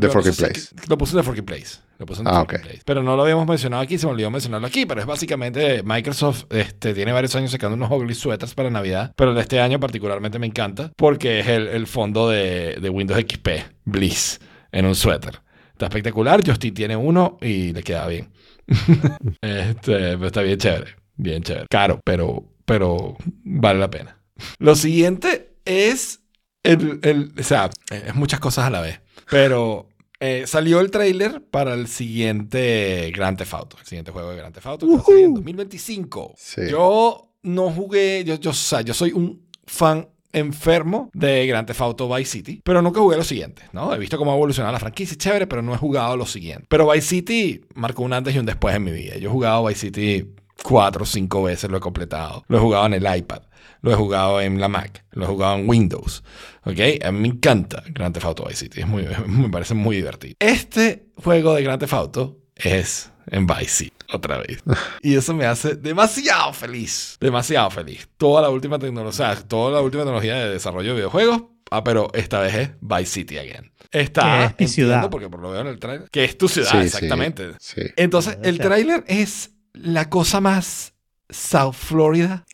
The 0.00 0.32
si- 0.32 0.42
Place. 0.44 0.60
Lo 0.88 0.98
puse 0.98 1.12
en 1.12 1.18
The 1.18 1.22
Forking 1.24 1.44
Place. 1.44 1.78
Lo 1.98 2.06
puse 2.06 2.20
en 2.20 2.26
The 2.26 2.32
Ah. 2.34 2.44
Place. 2.46 2.82
Pero 2.84 3.02
no 3.02 3.16
lo 3.16 3.22
habíamos 3.22 3.46
mencionado 3.46 3.82
aquí, 3.82 3.96
se 3.98 4.06
me 4.06 4.12
olvidó 4.12 4.30
mencionarlo 4.30 4.66
aquí. 4.66 4.84
Pero 4.86 5.00
es 5.00 5.06
básicamente 5.06 5.82
Microsoft 5.82 6.44
este, 6.50 6.92
tiene 6.94 7.12
varios 7.12 7.34
años 7.36 7.50
sacando 7.50 7.74
unos 7.76 7.90
ugly 7.90 8.14
sweaters 8.14 8.54
para 8.54 8.70
Navidad. 8.70 9.12
Pero 9.16 9.30
el 9.30 9.36
de 9.36 9.42
este 9.42 9.60
año 9.60 9.80
particularmente 9.80 10.38
me 10.38 10.46
encanta 10.46 10.92
porque 10.96 11.40
es 11.40 11.46
el, 11.48 11.68
el 11.68 11.86
fondo 11.86 12.28
de, 12.28 12.76
de 12.80 12.90
Windows 12.90 13.18
XP, 13.20 13.48
Bliss, 13.84 14.40
en 14.72 14.86
un 14.86 14.94
suéter. 14.94 15.40
Está 15.72 15.86
espectacular. 15.86 16.40
Justin 16.46 16.74
tiene 16.74 16.96
uno 16.96 17.38
y 17.40 17.72
le 17.72 17.82
queda 17.82 18.06
bien. 18.06 18.30
este, 19.40 19.92
pero 20.16 20.26
está 20.26 20.42
bien 20.42 20.58
chévere. 20.58 20.96
Bien 21.16 21.42
chévere. 21.42 21.66
Caro, 21.70 22.00
pero, 22.04 22.44
pero 22.64 23.16
vale 23.44 23.78
la 23.78 23.90
pena. 23.90 24.18
Lo 24.58 24.74
siguiente 24.74 25.54
es 25.64 26.20
el, 26.62 27.00
el- 27.02 27.32
o 27.38 27.42
sea, 27.42 27.70
es 27.90 28.14
muchas 28.14 28.40
cosas 28.40 28.66
a 28.66 28.70
la 28.70 28.80
vez. 28.80 29.00
Pero 29.30 29.88
eh, 30.20 30.44
salió 30.46 30.80
el 30.80 30.90
tráiler 30.90 31.42
para 31.42 31.74
el 31.74 31.88
siguiente 31.88 33.12
Grand 33.14 33.36
Theft 33.36 33.54
Auto, 33.54 33.76
el 33.78 33.86
siguiente 33.86 34.12
juego 34.12 34.30
de 34.30 34.36
Grand 34.36 34.54
Theft 34.54 34.66
Auto 34.66 34.86
que 34.86 34.94
va 34.94 35.00
a 35.00 35.04
salir 35.04 35.24
en 35.24 35.34
2025. 35.34 36.34
Sí. 36.36 36.62
Yo 36.70 37.32
no 37.42 37.70
jugué, 37.70 38.24
yo, 38.24 38.36
yo, 38.36 38.50
o 38.50 38.54
sea, 38.54 38.80
yo 38.80 38.94
soy 38.94 39.12
un 39.12 39.46
fan 39.66 40.08
enfermo 40.32 41.10
de 41.14 41.46
Grand 41.46 41.66
Theft 41.66 41.80
Auto 41.80 42.14
Vice 42.14 42.30
City, 42.30 42.60
pero 42.62 42.82
nunca 42.82 43.00
jugué 43.00 43.16
lo 43.16 43.24
siguiente, 43.24 43.62
¿no? 43.72 43.94
He 43.94 43.98
visto 43.98 44.18
cómo 44.18 44.32
ha 44.32 44.34
evolucionado 44.34 44.72
la 44.72 44.78
franquicia, 44.78 45.16
chévere, 45.16 45.46
pero 45.46 45.62
no 45.62 45.74
he 45.74 45.78
jugado 45.78 46.16
lo 46.16 46.26
siguiente. 46.26 46.66
Pero 46.68 46.90
Vice 46.90 47.06
City 47.06 47.64
marcó 47.74 48.02
un 48.02 48.12
antes 48.12 48.34
y 48.34 48.38
un 48.38 48.46
después 48.46 48.74
en 48.74 48.84
mi 48.84 48.92
vida. 48.92 49.16
Yo 49.16 49.28
he 49.28 49.32
jugado 49.32 49.64
Vice 49.64 49.80
City 49.80 50.34
cuatro 50.62 51.04
o 51.04 51.06
cinco 51.06 51.42
veces, 51.42 51.70
lo 51.70 51.78
he 51.78 51.80
completado. 51.80 52.44
Lo 52.48 52.58
he 52.58 52.60
jugado 52.60 52.86
en 52.86 52.94
el 52.94 53.16
iPad, 53.16 53.42
lo 53.82 53.92
he 53.92 53.94
jugado 53.94 54.40
en 54.40 54.60
la 54.60 54.68
Mac, 54.68 55.04
lo 55.12 55.24
he 55.24 55.28
jugado 55.28 55.56
en 55.56 55.68
Windows. 55.68 56.22
¿Ok? 56.64 56.78
A 57.04 57.12
mí 57.12 57.20
me 57.20 57.28
encanta 57.28 57.82
Grand 57.90 58.12
Theft 58.14 58.26
Auto 58.26 58.44
Vice 58.44 58.64
City, 58.64 58.80
es 58.80 58.86
muy, 58.86 59.06
me 59.26 59.48
parece 59.48 59.74
muy 59.74 59.96
divertido. 59.96 60.34
Este 60.40 61.06
juego 61.16 61.54
de 61.54 61.62
Grand 61.62 61.80
Theft 61.80 61.92
Auto 61.92 62.38
es 62.54 63.10
en 63.28 63.46
Vice 63.46 63.68
City, 63.68 63.96
otra 64.12 64.38
vez. 64.38 64.62
Y 65.02 65.14
eso 65.14 65.34
me 65.34 65.46
hace 65.46 65.76
demasiado 65.76 66.52
feliz. 66.52 67.16
Demasiado 67.20 67.70
feliz. 67.70 68.08
Toda 68.16 68.42
la 68.42 68.50
última 68.50 68.78
tecnología, 68.78 69.08
o 69.30 69.34
sea, 69.34 69.42
toda 69.42 69.72
la 69.72 69.80
última 69.80 70.02
tecnología 70.04 70.34
de 70.36 70.50
desarrollo 70.50 70.90
de 70.90 70.94
videojuegos. 70.96 71.44
Ah, 71.70 71.82
pero 71.82 72.10
esta 72.14 72.40
vez 72.40 72.54
es 72.54 72.70
Vice 72.80 73.06
City 73.06 73.38
again. 73.38 73.72
Está 73.90 74.22
Que 74.22 74.28
es 74.28 74.40
mi 74.40 74.44
entiendo, 74.66 74.72
ciudad. 74.72 75.10
porque 75.10 75.28
por 75.28 75.40
lo 75.40 75.50
veo 75.50 75.60
en 75.62 75.66
el 75.66 75.78
trailer, 75.80 76.08
que 76.10 76.24
es 76.24 76.38
tu 76.38 76.48
ciudad, 76.48 76.70
Sí, 76.70 76.78
exactamente. 76.78 77.54
Sí. 77.58 77.82
Entonces, 77.96 78.38
el 78.42 78.58
tráiler 78.58 79.04
es 79.08 79.50
la 79.72 80.08
cosa 80.08 80.40
más 80.40 80.94
South 81.28 81.74
Florida 81.74 82.44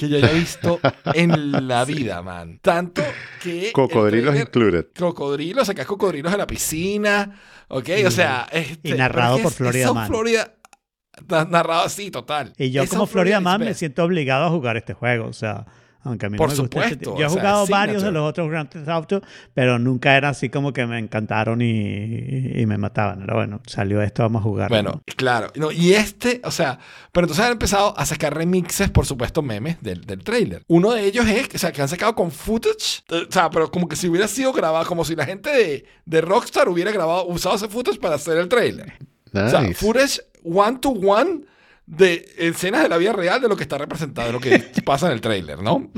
que 0.00 0.08
yo 0.08 0.16
haya 0.16 0.32
visto 0.32 0.80
en 1.12 1.68
la 1.68 1.84
vida, 1.84 2.22
man. 2.22 2.58
Tanto 2.62 3.02
que... 3.42 3.70
Cocodrilos 3.72 4.34
included. 4.34 4.86
Cocodrilos, 4.98 5.66
sacas 5.66 5.84
cocodrilos 5.84 6.32
en 6.32 6.38
la 6.38 6.46
piscina, 6.46 7.38
¿ok? 7.68 7.88
O 8.06 8.10
sea... 8.10 8.46
Este, 8.50 8.88
Y 8.88 8.92
narrado 8.94 9.36
pero 9.36 9.48
es 9.48 9.54
por 9.54 9.66
Florida 9.66 9.86
es 9.88 9.94
Man. 9.94 10.06
Florida, 10.08 10.54
na- 11.28 11.44
narrado 11.44 11.82
así, 11.82 12.10
total. 12.10 12.54
Y 12.56 12.70
yo 12.70 12.82
Es 12.82 12.88
como 12.88 13.06
Florida 13.06 13.40
Man 13.40 13.60
me 13.60 13.74
siento 13.74 14.02
obligado 14.04 14.46
a 14.46 14.48
jugar 14.48 14.78
este 14.78 14.94
juego, 14.94 15.26
o 15.26 15.34
sea, 15.34 15.66
aunque 16.02 16.26
a 16.26 16.28
mí 16.30 16.36
no 16.36 16.38
Por 16.38 16.48
me 16.50 16.56
gusta 16.56 16.62
este 16.64 16.94
supuesto, 16.94 16.98
tipo- 16.98 17.16
Yo 17.18 17.22
he 17.24 17.26
o 17.26 17.30
sea, 17.30 17.40
jugado 17.40 17.66
varios 17.66 18.02
de 18.02 18.10
los 18.10 18.28
otros 18.28 18.48
Grand 18.50 18.68
Theft 18.68 18.88
Auto, 18.88 19.22
pero 19.54 19.78
nunca 19.78 20.16
era 20.16 20.30
así 20.30 20.48
como 20.48 20.72
que 20.72 20.86
me 20.86 20.98
encantaron 20.98 21.60
y, 21.62 22.52
y 22.60 22.66
me 22.66 22.78
mataban. 22.78 23.20
Pero 23.20 23.34
bueno, 23.36 23.60
salió 23.66 24.00
esto, 24.02 24.22
vamos 24.22 24.40
a 24.40 24.42
jugar. 24.42 24.68
Bueno, 24.70 25.02
claro. 25.16 25.48
No, 25.56 25.70
y 25.72 25.92
este, 25.94 26.40
o 26.44 26.50
sea, 26.50 26.78
pero 27.12 27.26
entonces 27.26 27.44
han 27.44 27.52
empezado 27.52 27.98
a 27.98 28.06
sacar 28.06 28.34
remixes, 28.34 28.90
por 28.90 29.06
supuesto, 29.06 29.42
memes 29.42 29.76
del, 29.82 30.02
del 30.06 30.22
trailer. 30.24 30.62
Uno 30.68 30.92
de 30.92 31.04
ellos 31.04 31.26
es, 31.28 31.48
o 31.54 31.58
sea, 31.58 31.72
que 31.72 31.82
han 31.82 31.88
sacado 31.88 32.14
con 32.14 32.30
footage, 32.30 33.02
o 33.10 33.30
sea, 33.30 33.50
pero 33.50 33.70
como 33.70 33.88
que 33.88 33.96
si 33.96 34.08
hubiera 34.08 34.28
sido 34.28 34.52
grabado, 34.52 34.86
como 34.86 35.04
si 35.04 35.14
la 35.16 35.26
gente 35.26 35.50
de, 35.50 35.84
de 36.06 36.20
Rockstar 36.20 36.68
hubiera 36.68 36.90
grabado, 36.92 37.26
usado 37.26 37.56
ese 37.56 37.68
footage 37.68 37.98
para 37.98 38.14
hacer 38.14 38.38
el 38.38 38.48
trailer. 38.48 38.94
O 39.32 39.48
sea, 39.48 39.62
footage, 39.74 40.20
one 40.44 40.78
to 40.78 40.88
one 40.90 41.42
de 41.90 42.24
escenas 42.38 42.84
de 42.84 42.88
la 42.88 42.98
vida 42.98 43.12
real 43.12 43.42
de 43.42 43.48
lo 43.48 43.56
que 43.56 43.64
está 43.64 43.76
representado, 43.76 44.28
de 44.28 44.32
lo 44.32 44.40
que 44.40 44.58
pasa 44.84 45.06
en 45.06 45.12
el 45.12 45.20
tráiler, 45.20 45.60
¿no? 45.60 45.90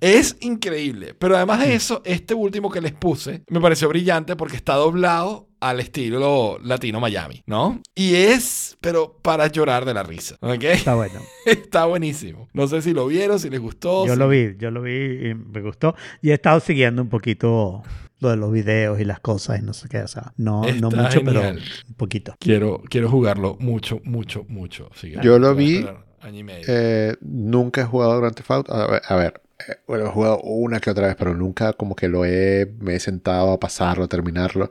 Es 0.00 0.36
increíble. 0.40 1.14
Pero 1.14 1.36
además 1.36 1.60
de 1.60 1.74
eso, 1.74 2.00
este 2.04 2.32
último 2.32 2.70
que 2.70 2.80
les 2.80 2.92
puse 2.92 3.42
me 3.48 3.60
pareció 3.60 3.88
brillante 3.88 4.36
porque 4.36 4.56
está 4.56 4.74
doblado 4.74 5.48
al 5.62 5.78
estilo 5.78 6.58
latino 6.64 6.98
Miami, 6.98 7.42
¿no? 7.46 7.80
Y 7.94 8.14
es, 8.16 8.76
pero 8.80 9.16
para 9.22 9.46
llorar 9.46 9.84
de 9.84 9.94
la 9.94 10.02
risa, 10.02 10.36
¿ok? 10.40 10.64
Está 10.64 10.94
bueno. 10.96 11.20
Está 11.46 11.84
buenísimo. 11.84 12.48
No 12.52 12.66
sé 12.66 12.82
si 12.82 12.92
lo 12.92 13.06
vieron, 13.06 13.38
si 13.38 13.48
les 13.48 13.60
gustó. 13.60 14.04
Yo 14.06 14.14
si- 14.14 14.18
lo 14.18 14.28
vi, 14.28 14.56
yo 14.58 14.70
lo 14.72 14.82
vi 14.82 15.28
y 15.30 15.34
me 15.34 15.60
gustó. 15.60 15.94
Y 16.20 16.30
he 16.30 16.34
estado 16.34 16.58
siguiendo 16.60 17.00
un 17.00 17.08
poquito 17.08 17.82
lo 18.18 18.30
de 18.30 18.36
los 18.36 18.50
videos 18.52 19.00
y 19.00 19.04
las 19.04 19.20
cosas 19.20 19.60
y 19.60 19.62
no 19.62 19.72
sé 19.72 19.88
qué. 19.88 19.98
O 20.02 20.08
sea, 20.08 20.32
no, 20.36 20.62
no 20.80 20.90
mucho, 20.90 21.22
pero 21.24 21.42
genial. 21.42 21.62
un 21.88 21.94
poquito. 21.94 22.34
Quiero, 22.40 22.82
quiero 22.90 23.08
jugarlo 23.08 23.56
mucho, 23.60 24.00
mucho, 24.04 24.44
mucho. 24.48 24.88
Así 24.92 25.12
que 25.12 25.20
Yo 25.22 25.38
lo 25.38 25.54
vi, 25.54 25.86
año 26.22 26.38
y 26.40 26.42
medio. 26.42 26.64
Eh, 26.66 27.16
nunca 27.20 27.82
he 27.82 27.84
jugado 27.84 28.18
Grand 28.20 28.34
Theft 28.34 28.50
Auto. 28.50 28.74
A 28.74 28.86
ver, 28.90 29.02
a 29.08 29.14
ver, 29.14 29.40
eh, 29.68 29.76
bueno, 29.86 30.06
he 30.06 30.10
jugado 30.10 30.40
una 30.42 30.80
que 30.80 30.90
otra 30.90 31.06
vez, 31.06 31.14
pero 31.16 31.34
nunca 31.34 31.72
como 31.72 31.94
que 31.94 32.08
lo 32.08 32.24
he, 32.24 32.72
me 32.80 32.96
he 32.96 33.00
sentado 33.00 33.52
a 33.52 33.60
pasarlo, 33.60 34.04
a 34.04 34.08
terminarlo. 34.08 34.70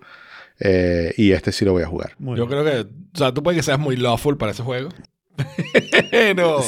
Eh, 0.63 1.13
y 1.17 1.31
este 1.31 1.51
sí 1.51 1.65
lo 1.65 1.71
voy 1.73 1.81
a 1.83 1.87
jugar. 1.87 2.13
Muy 2.19 2.37
Yo 2.37 2.45
bien. 2.47 2.61
creo 2.61 2.83
que, 2.85 2.89
o 3.13 3.17
sea, 3.17 3.33
tú 3.33 3.41
puedes 3.41 3.57
que 3.59 3.63
seas 3.63 3.79
muy 3.79 3.95
lawful 3.97 4.37
para 4.37 4.51
ese 4.51 4.61
juego. 4.63 4.89
Pero 6.11 6.61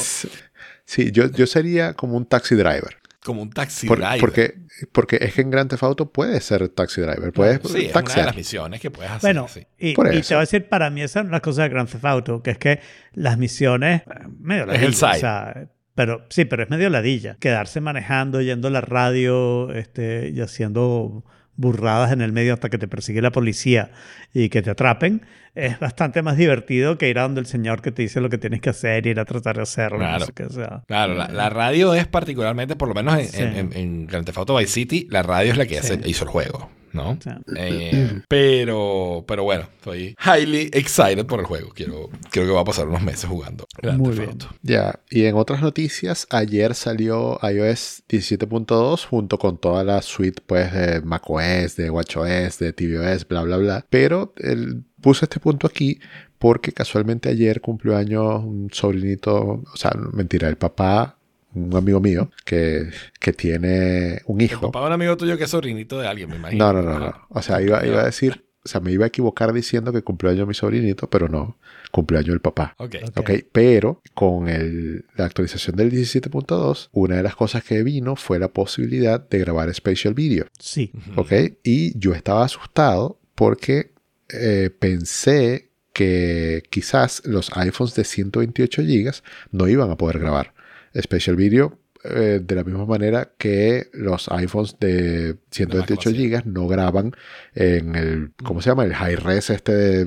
Sí, 0.86 1.10
yo, 1.12 1.30
yo 1.30 1.46
sería 1.46 1.94
como 1.94 2.16
un 2.16 2.26
taxi 2.26 2.54
driver. 2.56 2.96
como 3.24 3.40
un 3.40 3.50
taxi 3.50 3.86
Por- 3.86 3.98
driver. 4.00 4.20
porque, 4.20 4.54
porque 4.92 5.18
es 5.20 5.32
que 5.32 5.40
en 5.40 5.50
Grand 5.50 5.70
Theft 5.70 5.82
Auto 5.82 6.12
puedes 6.12 6.44
ser 6.44 6.68
taxi 6.68 7.00
driver. 7.00 7.32
Puedes 7.32 7.60
sí, 7.62 7.66
es 7.66 7.70
una 7.72 7.80
de 7.86 7.88
taxiar. 7.92 8.26
las 8.26 8.36
misiones 8.36 8.80
que 8.80 8.90
puedes 8.90 9.10
hacer. 9.10 9.20
Bueno, 9.22 9.48
sí. 9.48 9.66
y, 9.78 9.94
Por 9.94 10.08
y 10.14 10.20
te 10.20 10.34
voy 10.34 10.38
a 10.38 10.40
decir, 10.40 10.68
para 10.68 10.90
mí 10.90 11.00
esa 11.02 11.20
es 11.20 11.26
una 11.26 11.40
cosa 11.40 11.62
de 11.62 11.68
Grand 11.70 11.88
Theft 11.88 12.04
Auto, 12.04 12.42
que 12.42 12.50
es 12.50 12.58
que 12.58 12.80
las 13.14 13.38
misiones, 13.38 14.02
eh, 14.02 14.04
medio 14.40 14.64
Es 14.64 14.68
el 14.82 14.90
ladilla, 14.90 14.92
side. 14.92 15.16
o 15.16 15.20
sea, 15.20 15.68
pero 15.94 16.26
sí, 16.28 16.44
pero 16.44 16.64
es 16.64 16.70
medio 16.70 16.90
ladilla. 16.90 17.36
Quedarse 17.40 17.80
manejando, 17.80 18.42
yendo 18.42 18.68
a 18.68 18.70
la 18.70 18.80
radio 18.82 19.72
este, 19.72 20.28
y 20.34 20.40
haciendo 20.42 21.24
burradas 21.56 22.12
en 22.12 22.20
el 22.20 22.32
medio 22.32 22.52
hasta 22.54 22.68
que 22.70 22.78
te 22.78 22.88
persigue 22.88 23.22
la 23.22 23.30
policía 23.30 23.90
y 24.32 24.48
que 24.48 24.60
te 24.62 24.70
atrapen, 24.70 25.22
es 25.54 25.78
bastante 25.78 26.20
más 26.22 26.36
divertido 26.36 26.98
que 26.98 27.08
ir 27.08 27.18
a 27.18 27.22
donde 27.22 27.40
el 27.40 27.46
señor 27.46 27.80
que 27.80 27.92
te 27.92 28.02
dice 28.02 28.20
lo 28.20 28.28
que 28.28 28.38
tienes 28.38 28.60
que 28.60 28.70
hacer 28.70 29.06
y 29.06 29.10
ir 29.10 29.20
a 29.20 29.24
tratar 29.24 29.56
de 29.56 29.62
hacerlo. 29.62 29.98
no 29.98 30.04
Claro. 30.04 30.26
sé 30.26 30.32
qué, 30.32 30.48
sea. 30.50 30.82
Claro, 30.88 31.14
la, 31.14 31.28
la 31.28 31.48
radio 31.50 31.94
es 31.94 32.06
particularmente, 32.08 32.74
por 32.76 32.88
lo 32.88 32.94
menos 32.94 33.16
en, 33.18 33.28
Sí. 33.28 33.42
en, 33.42 33.56
en- 33.56 33.72
en 33.76 34.06
Grand 34.06 34.26
Theft 34.26 34.38
Auto 34.38 34.56
Vice 34.56 34.72
City, 34.72 35.06
la 35.10 35.22
radio 35.22 35.52
es 35.52 35.58
la 35.58 35.66
que 35.66 35.78
hace- 35.78 36.00
hizo 36.04 36.24
el 36.24 36.30
juego, 36.30 36.70
¿no? 36.94 37.10
o 37.10 37.20
sea, 37.20 37.40
Eh, 37.56 38.22
pero, 38.28 39.24
pero 39.28 39.44
bueno, 39.44 39.64
estoy 39.76 40.14
highly 40.24 40.70
excited 40.72 41.26
por 41.26 41.40
el 41.40 41.46
juego. 41.46 41.70
Quiero, 41.74 42.08
creo 42.30 42.46
que 42.46 42.52
va 42.52 42.60
a 42.60 42.64
pasar 42.64 42.88
unos 42.88 43.02
meses 43.02 43.26
jugando. 43.26 43.66
Grand 43.82 43.98
Muy 43.98 44.16
bien. 44.16 44.38
Ya, 44.62 45.00
y 45.10 45.24
en 45.24 45.36
otras 45.36 45.60
noticias, 45.60 46.26
ayer 46.30 46.74
salió 46.74 47.38
iOS 47.42 48.02
17.2 48.08 49.06
junto 49.06 49.38
con 49.38 49.58
toda 49.58 49.84
la 49.84 50.00
suite 50.02 50.42
pues 50.46 50.72
de 50.72 51.00
macOS, 51.02 51.76
de 51.76 51.90
watchOS, 51.90 52.58
de 52.58 52.72
tvOS, 52.72 53.26
bla, 53.28 53.42
bla, 53.42 53.56
bla. 53.56 53.86
Pero 53.90 54.32
el- 54.38 54.84
puse 55.00 55.26
este 55.26 55.38
punto 55.40 55.66
aquí 55.66 55.98
porque 56.38 56.72
casualmente 56.72 57.28
ayer 57.28 57.60
cumplió 57.60 57.96
años 57.96 58.42
un 58.44 58.68
sobrinito, 58.72 59.62
o 59.70 59.76
sea, 59.76 59.92
mentira, 60.12 60.48
el 60.48 60.56
papá, 60.56 61.18
un 61.54 61.76
amigo 61.76 62.00
mío 62.00 62.30
que, 62.44 62.88
que 63.20 63.32
tiene 63.32 64.20
un 64.26 64.40
El 64.40 64.46
hijo. 64.46 64.60
papá 64.70 64.80
de 64.80 64.86
un 64.86 64.92
amigo 64.92 65.16
tuyo 65.16 65.36
que 65.38 65.44
es 65.44 65.50
sobrinito 65.50 65.98
de 65.98 66.08
alguien, 66.08 66.30
me 66.30 66.36
imagino. 66.36 66.72
No, 66.72 66.82
no, 66.82 66.92
no, 66.92 66.98
no. 66.98 67.14
O 67.28 67.42
sea, 67.42 67.60
iba, 67.62 67.84
iba 67.86 68.00
a 68.00 68.04
decir, 68.06 68.44
o 68.64 68.68
sea, 68.68 68.80
me 68.80 68.92
iba 68.92 69.04
a 69.04 69.08
equivocar 69.08 69.52
diciendo 69.52 69.92
que 69.92 70.02
cumplió 70.02 70.30
años 70.32 70.48
mi 70.48 70.54
sobrinito, 70.54 71.08
pero 71.10 71.28
no, 71.28 71.58
cumplió 71.90 72.18
años 72.18 72.32
el 72.34 72.40
papá. 72.40 72.74
Ok. 72.78 72.96
Ok. 73.08 73.18
Ok, 73.20 73.30
pero 73.52 74.00
con 74.14 74.48
el- 74.48 75.04
la 75.16 75.26
actualización 75.26 75.76
del 75.76 75.90
17.2, 75.90 76.88
una 76.92 77.16
de 77.16 77.22
las 77.22 77.36
cosas 77.36 77.62
que 77.62 77.82
vino 77.82 78.16
fue 78.16 78.38
la 78.38 78.48
posibilidad 78.48 79.20
de 79.28 79.38
grabar 79.38 79.72
Spatial 79.74 80.14
Video. 80.14 80.46
sí. 80.58 80.90
Ok, 81.16 81.32
y 81.62 81.98
yo 81.98 82.14
estaba 82.14 82.44
asustado 82.44 83.18
porque 83.34 83.92
eh, 84.30 84.70
pensé 84.78 85.68
que 85.92 86.62
quizás 86.70 87.22
los 87.26 87.54
iPhones 87.56 87.94
de 87.94 88.04
128 88.04 88.82
GB 88.82 89.12
no 89.52 89.68
iban 89.68 89.90
a 89.90 89.96
poder 89.96 90.18
grabar 90.18 90.53
Spatial 91.00 91.36
Video. 91.36 91.78
eh, 92.04 92.40
de 92.42 92.54
la 92.54 92.64
misma 92.64 92.84
manera 92.84 93.32
que 93.38 93.88
los 93.94 94.28
iPhones 94.28 94.76
de 94.78 95.36
128 95.50 96.10
capacidad. 96.10 96.42
GB 96.44 96.52
no 96.52 96.68
graban 96.68 97.12
en 97.54 97.96
el, 97.96 98.32
¿cómo 98.44 98.60
se 98.60 98.68
llama? 98.70 98.84
El 98.84 98.94
high 98.94 99.16
res 99.16 99.48
este 99.48 99.72
de, 99.74 100.06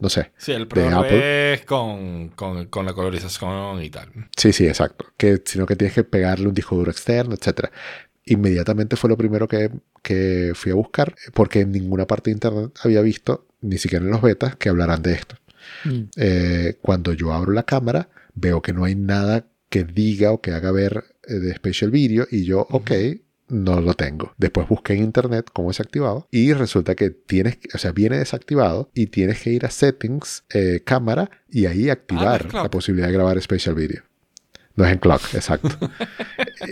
no 0.00 0.08
sé, 0.08 0.32
Sí, 0.38 0.52
el 0.52 0.66
de 0.68 0.86
Apple. 0.86 1.08
ProRes 1.08 1.64
con, 1.66 2.28
con, 2.30 2.66
con 2.68 2.86
la 2.86 2.94
colorización 2.94 3.82
y 3.82 3.90
tal. 3.90 4.08
Sí, 4.36 4.52
sí, 4.54 4.66
exacto. 4.66 5.06
Que, 5.18 5.42
sino 5.44 5.66
que 5.66 5.76
tienes 5.76 5.94
que 5.94 6.04
pegarle 6.04 6.46
un 6.48 6.54
disco 6.54 6.76
duro 6.76 6.90
externo, 6.90 7.34
etcétera. 7.34 7.70
Inmediatamente 8.24 8.96
fue 8.96 9.10
lo 9.10 9.16
primero 9.18 9.48
que, 9.48 9.70
que 10.02 10.52
fui 10.54 10.72
a 10.72 10.76
buscar, 10.76 11.14
porque 11.34 11.60
en 11.60 11.72
ninguna 11.72 12.06
parte 12.06 12.30
de 12.30 12.34
internet 12.36 12.70
había 12.84 13.02
visto, 13.02 13.46
ni 13.60 13.76
siquiera 13.78 14.04
en 14.04 14.10
los 14.10 14.22
betas, 14.22 14.56
que 14.56 14.68
hablaran 14.70 15.02
de 15.02 15.12
esto. 15.12 15.36
Mm. 15.84 16.00
Eh, 16.16 16.78
cuando 16.80 17.12
yo 17.12 17.32
abro 17.34 17.52
la 17.52 17.64
cámara, 17.64 18.08
veo 18.34 18.62
que 18.62 18.72
no 18.72 18.84
hay 18.84 18.94
nada 18.94 19.46
que 19.68 19.84
diga 19.84 20.32
o 20.32 20.40
que 20.40 20.52
haga 20.52 20.70
ver 20.72 21.04
eh, 21.26 21.34
de 21.34 21.54
Special 21.54 21.90
Video 21.90 22.26
y 22.30 22.44
yo, 22.44 22.66
ok, 22.70 22.90
no 23.48 23.80
lo 23.80 23.94
tengo. 23.94 24.32
Después 24.36 24.68
busqué 24.68 24.92
en 24.94 25.04
internet 25.04 25.48
cómo 25.52 25.72
se 25.72 25.82
activaba 25.82 26.26
y 26.30 26.52
resulta 26.52 26.94
que 26.94 27.10
tienes, 27.10 27.58
o 27.74 27.78
sea, 27.78 27.92
viene 27.92 28.18
desactivado 28.18 28.90
y 28.94 29.06
tienes 29.06 29.40
que 29.42 29.50
ir 29.50 29.64
a 29.64 29.70
Settings, 29.70 30.44
eh, 30.52 30.82
cámara 30.84 31.30
y 31.48 31.66
ahí 31.66 31.88
activar 31.90 32.46
clock. 32.48 32.62
la 32.64 32.70
posibilidad 32.70 33.06
de 33.08 33.14
grabar 33.14 33.40
Special 33.40 33.74
Video. 33.74 34.02
No 34.76 34.84
es 34.84 34.92
en 34.92 34.98
clock, 34.98 35.22
exacto. 35.34 35.70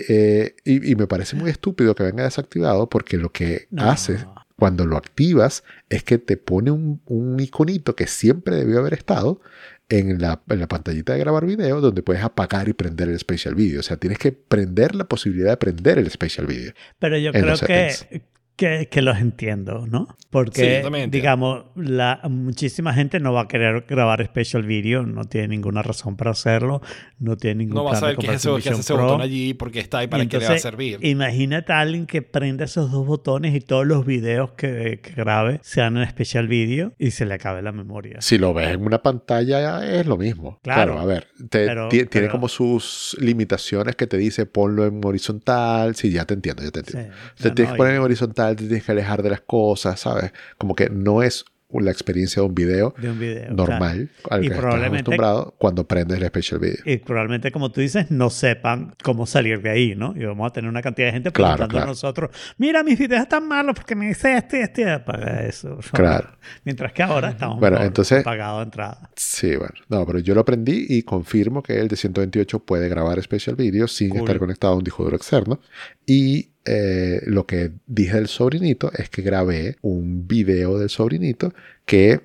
Eh, 0.09 0.55
y, 0.65 0.91
y 0.93 0.95
me 0.97 1.07
parece 1.07 1.37
muy 1.37 1.51
estúpido 1.51 1.95
que 1.95 2.03
venga 2.05 2.25
desactivado 2.25 2.89
porque 2.89 3.17
lo 3.17 3.31
que 3.33 3.67
No. 3.71 3.91
hace 3.91 4.19
cuando 4.57 4.87
lo 4.87 4.97
activas 4.97 5.65
es 5.91 6.03
que 6.03 6.19
te 6.19 6.37
pone 6.37 6.71
un, 6.71 7.01
un 7.07 7.39
iconito 7.41 7.95
que 7.95 8.07
siempre 8.07 8.57
debió 8.57 8.79
haber 8.79 8.95
estado 8.95 9.41
en 9.89 10.21
la, 10.21 10.43
en 10.49 10.61
la 10.61 10.67
pantallita 10.67 11.13
de 11.13 11.21
grabar 11.21 11.47
video 11.47 11.81
donde 11.81 12.03
puedes 12.03 12.23
apagar 12.23 12.69
y 12.69 12.73
prender 12.73 13.09
el 13.09 13.19
Special 13.19 13.55
Video. 13.55 13.81
O 13.81 13.83
sea, 13.83 13.97
tienes 13.97 14.19
que 14.19 14.33
prender 14.33 14.95
la 14.95 15.05
posibilidad 15.05 15.51
de 15.51 15.57
prender 15.57 15.99
el 15.99 16.11
Special 16.11 16.47
Video. 16.47 16.73
Pero 16.99 17.19
yo 17.19 17.33
creo 17.33 17.57
que. 17.59 18.23
Que, 18.57 18.89
que 18.91 19.03
los 19.03 19.19
entiendo, 19.19 19.87
¿no? 19.87 20.07
Sí, 20.19 20.27
Porque, 20.31 20.77
entiendo. 20.79 21.09
digamos, 21.11 21.65
la, 21.77 22.21
muchísima 22.29 22.93
gente 22.95 23.21
no 23.21 23.33
va 23.33 23.43
a 23.43 23.49
querer 23.49 23.85
grabar 23.89 24.25
special 24.25 24.63
video, 24.65 25.03
no 25.05 25.25
tiene 25.25 25.49
ninguna 25.49 25.83
razón 25.83 26.17
para 26.17 26.31
hacerlo, 26.33 26.81
no 27.19 27.37
tiene 27.37 27.65
ningún 27.65 27.77
No 27.77 27.85
vas 27.85 27.99
a 27.99 28.01
saber 28.01 28.17
qué 28.17 28.33
es 28.35 28.45
un 28.47 28.61
qué 28.61 28.71
hace 28.71 28.81
ese 28.81 28.95
Pro. 28.95 29.05
botón 29.05 29.21
allí, 29.21 29.55
porque 29.55 29.81
está 29.81 29.99
ahí, 29.99 30.07
para 30.09 30.25
Y 30.25 30.29
qué 30.29 30.39
le 30.39 30.47
va 30.49 30.55
a 30.55 30.59
servir. 30.59 30.99
Imagínate 31.05 31.73
a 31.73 31.81
alguien 31.81 32.07
que 32.07 32.23
prenda 32.23 32.65
esos 32.65 32.91
dos 32.91 33.07
botones 33.07 33.55
y 33.55 33.61
todos 33.61 33.87
los 33.87 34.05
videos 34.07 34.53
que, 34.53 35.01
que 35.03 35.13
grabe 35.13 35.61
sean 35.63 35.97
en 35.99 36.09
special 36.09 36.49
video 36.49 36.93
y 36.99 37.11
se 37.13 37.25
le 37.27 37.35
acabe 37.35 37.63
la 37.63 37.73
memoria. 37.73 38.21
Si 38.21 38.39
lo 38.39 38.53
ves 38.55 38.69
en 38.75 38.83
una 38.85 39.03
pantalla 39.03 39.85
es 39.99 40.07
lo 40.07 40.17
mismo. 40.17 40.59
Claro. 40.63 40.93
Claro, 40.95 41.01
a 41.01 41.05
ver, 41.07 41.27
te- 41.51 41.67
Pero- 41.67 41.89
ti- 41.89 41.97
tiene 42.07 42.27
pero- 42.27 42.31
como 42.33 42.49
sus 42.49 43.17
limitaciones 43.21 43.97
que 43.97 44.07
te 44.07 44.17
dice 44.19 44.47
ponlo 44.47 44.87
en 44.87 45.01
horizontal. 45.05 45.95
Sí, 45.95 46.11
ya 46.11 46.25
te 46.25 46.35
entiendo, 46.35 46.63
ya 46.63 46.71
te 46.71 46.81
Sí, 46.81 46.87
entiendo. 46.97 47.15
o 47.15 47.43
Te 47.43 47.51
tienes 47.51 47.71
no, 47.71 47.75
que 47.75 47.79
poner 47.79 47.95
en 47.97 48.01
horizontal, 48.03 48.46
te 48.55 48.65
tienes 48.65 48.85
que 48.85 48.93
alejar 48.93 49.23
de 49.23 49.31
las 49.31 49.41
cosas, 49.41 49.99
¿sabes? 49.99 50.33
Como 50.59 50.75
que 50.75 50.89
no 50.91 51.23
es 51.23 51.45
la 51.79 51.91
experiencia 51.91 52.41
de 52.41 52.49
un 52.49 52.55
video 52.55 52.95
de 52.97 53.11
un 53.11 53.19
video. 53.19 53.41
claro. 53.49 53.55
normal 53.57 54.09
al 54.31 54.39
Y 54.39 54.43
que 54.43 54.55
estás 54.55 54.61
probablemente- 54.61 54.99
acostumbrado 55.01 55.55
cuando 55.59 55.87
prendes 55.87 56.19
el 56.23 56.27
special 56.29 56.61
video. 56.61 56.77
Y 56.87 56.97
probablemente, 56.99 57.51
como 57.51 57.71
tú 57.71 57.81
dices, 57.83 58.11
no 58.11 58.31
sepan 58.31 58.95
cómo 59.03 59.27
salir 59.27 59.61
de 59.61 59.71
ahí, 59.71 59.95
¿no? 59.97 60.15
Y 60.17 60.25
vamos 60.25 60.47
a 60.49 60.53
tener 60.53 60.71
una 60.71 60.81
cantidad 60.81 61.09
de 61.09 61.13
gente 61.13 61.33
Claro, 61.33 61.55
preguntando 61.57 61.77
a 61.77 61.81
claro. 61.81 61.91
nosotros, 61.91 62.31
mira, 62.57 62.83
mis 62.85 62.97
videos 62.99 63.21
están 63.23 63.47
malos 63.49 63.75
porque 63.75 63.95
me 63.97 64.07
dice 64.07 64.37
este 64.39 64.63
este. 64.63 64.89
Apaga 64.91 65.43
eso. 65.45 65.79
Claro. 65.93 66.31
Mientras 66.65 66.93
que 66.93 67.03
ahora 67.03 67.31
estamos 67.31 67.59
Bueno, 67.59 67.83
entonces- 67.83 68.21
apagado 68.21 68.59
de 68.59 68.65
entrada. 68.65 69.11
Sí, 69.17 69.57
bueno. 69.57 69.75
No, 69.89 70.07
pero 70.07 70.21
yo 70.21 70.35
lo 70.35 70.43
aprendí 70.43 70.87
y 70.89 71.03
confirmo 71.03 71.63
que 71.65 71.79
el 71.79 71.89
de 71.89 71.97
128 71.97 72.61
puede 72.61 72.89
grabar 72.89 73.21
special 73.21 73.57
video 73.57 73.87
sin 73.89 74.11
Cool. 74.11 74.21
estar 74.21 74.39
conectado 74.39 74.73
a 74.73 74.77
un 74.77 74.85
disco 74.85 75.03
duro 75.03 75.17
externo. 75.17 75.61
Y 76.07 76.51
eh, 76.67 77.21
lo 77.27 77.47
que 77.47 77.73
dije 77.87 78.17
del 78.17 78.29
sobrinito 78.29 78.91
es 78.95 79.09
que 79.09 79.23
grabé 79.23 79.77
un 79.83 80.27
video 80.27 80.79
del 80.79 80.91
sobrinito 80.91 81.53
que 81.85 82.21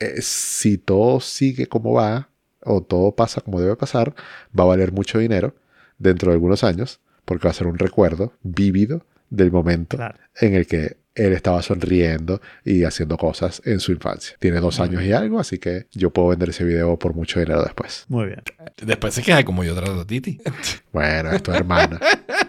eh, 0.00 0.20
si 0.20 0.78
todo 0.78 1.20
sigue 1.20 1.66
como 1.66 1.92
va 1.92 2.28
o 2.64 2.82
todo 2.82 3.14
pasa 3.14 3.40
como 3.40 3.60
debe 3.60 3.76
pasar, 3.76 4.14
va 4.58 4.64
a 4.64 4.68
valer 4.68 4.92
mucho 4.92 5.18
dinero 5.18 5.54
dentro 5.98 6.30
de 6.30 6.34
algunos 6.36 6.64
años 6.64 7.00
porque 7.24 7.44
va 7.46 7.50
a 7.50 7.54
ser 7.54 7.66
un 7.66 7.78
recuerdo 7.78 8.32
vívido 8.42 9.04
del 9.30 9.50
momento 9.52 9.96
Claro. 9.96 10.18
en 10.40 10.54
el 10.54 10.66
que 10.66 10.96
él 11.14 11.32
estaba 11.32 11.62
sonriendo 11.62 12.40
y 12.64 12.84
haciendo 12.84 13.16
cosas 13.16 13.62
en 13.64 13.80
su 13.80 13.92
infancia. 13.92 14.36
Tiene 14.38 14.60
dos 14.60 14.80
años 14.80 15.02
y 15.02 15.12
algo, 15.12 15.38
así 15.38 15.58
que 15.58 15.86
yo 15.92 16.10
puedo 16.10 16.28
vender 16.28 16.50
ese 16.50 16.64
video 16.64 16.98
por 16.98 17.14
mucho 17.14 17.40
dinero 17.40 17.62
después. 17.62 18.04
Muy 18.08 18.26
bien. 18.26 18.42
Después 18.82 19.14
se 19.14 19.22
queda 19.22 19.44
como 19.44 19.64
yo 19.64 19.74
trato 19.74 20.00
a 20.00 20.06
Titi. 20.06 20.40
Bueno, 20.92 21.32
es 21.32 21.42
tu 21.42 21.52
hermana. 21.52 21.98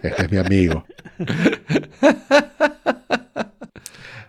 este 0.02 0.24
es 0.24 0.32
mi 0.32 0.38
amigo. 0.38 0.86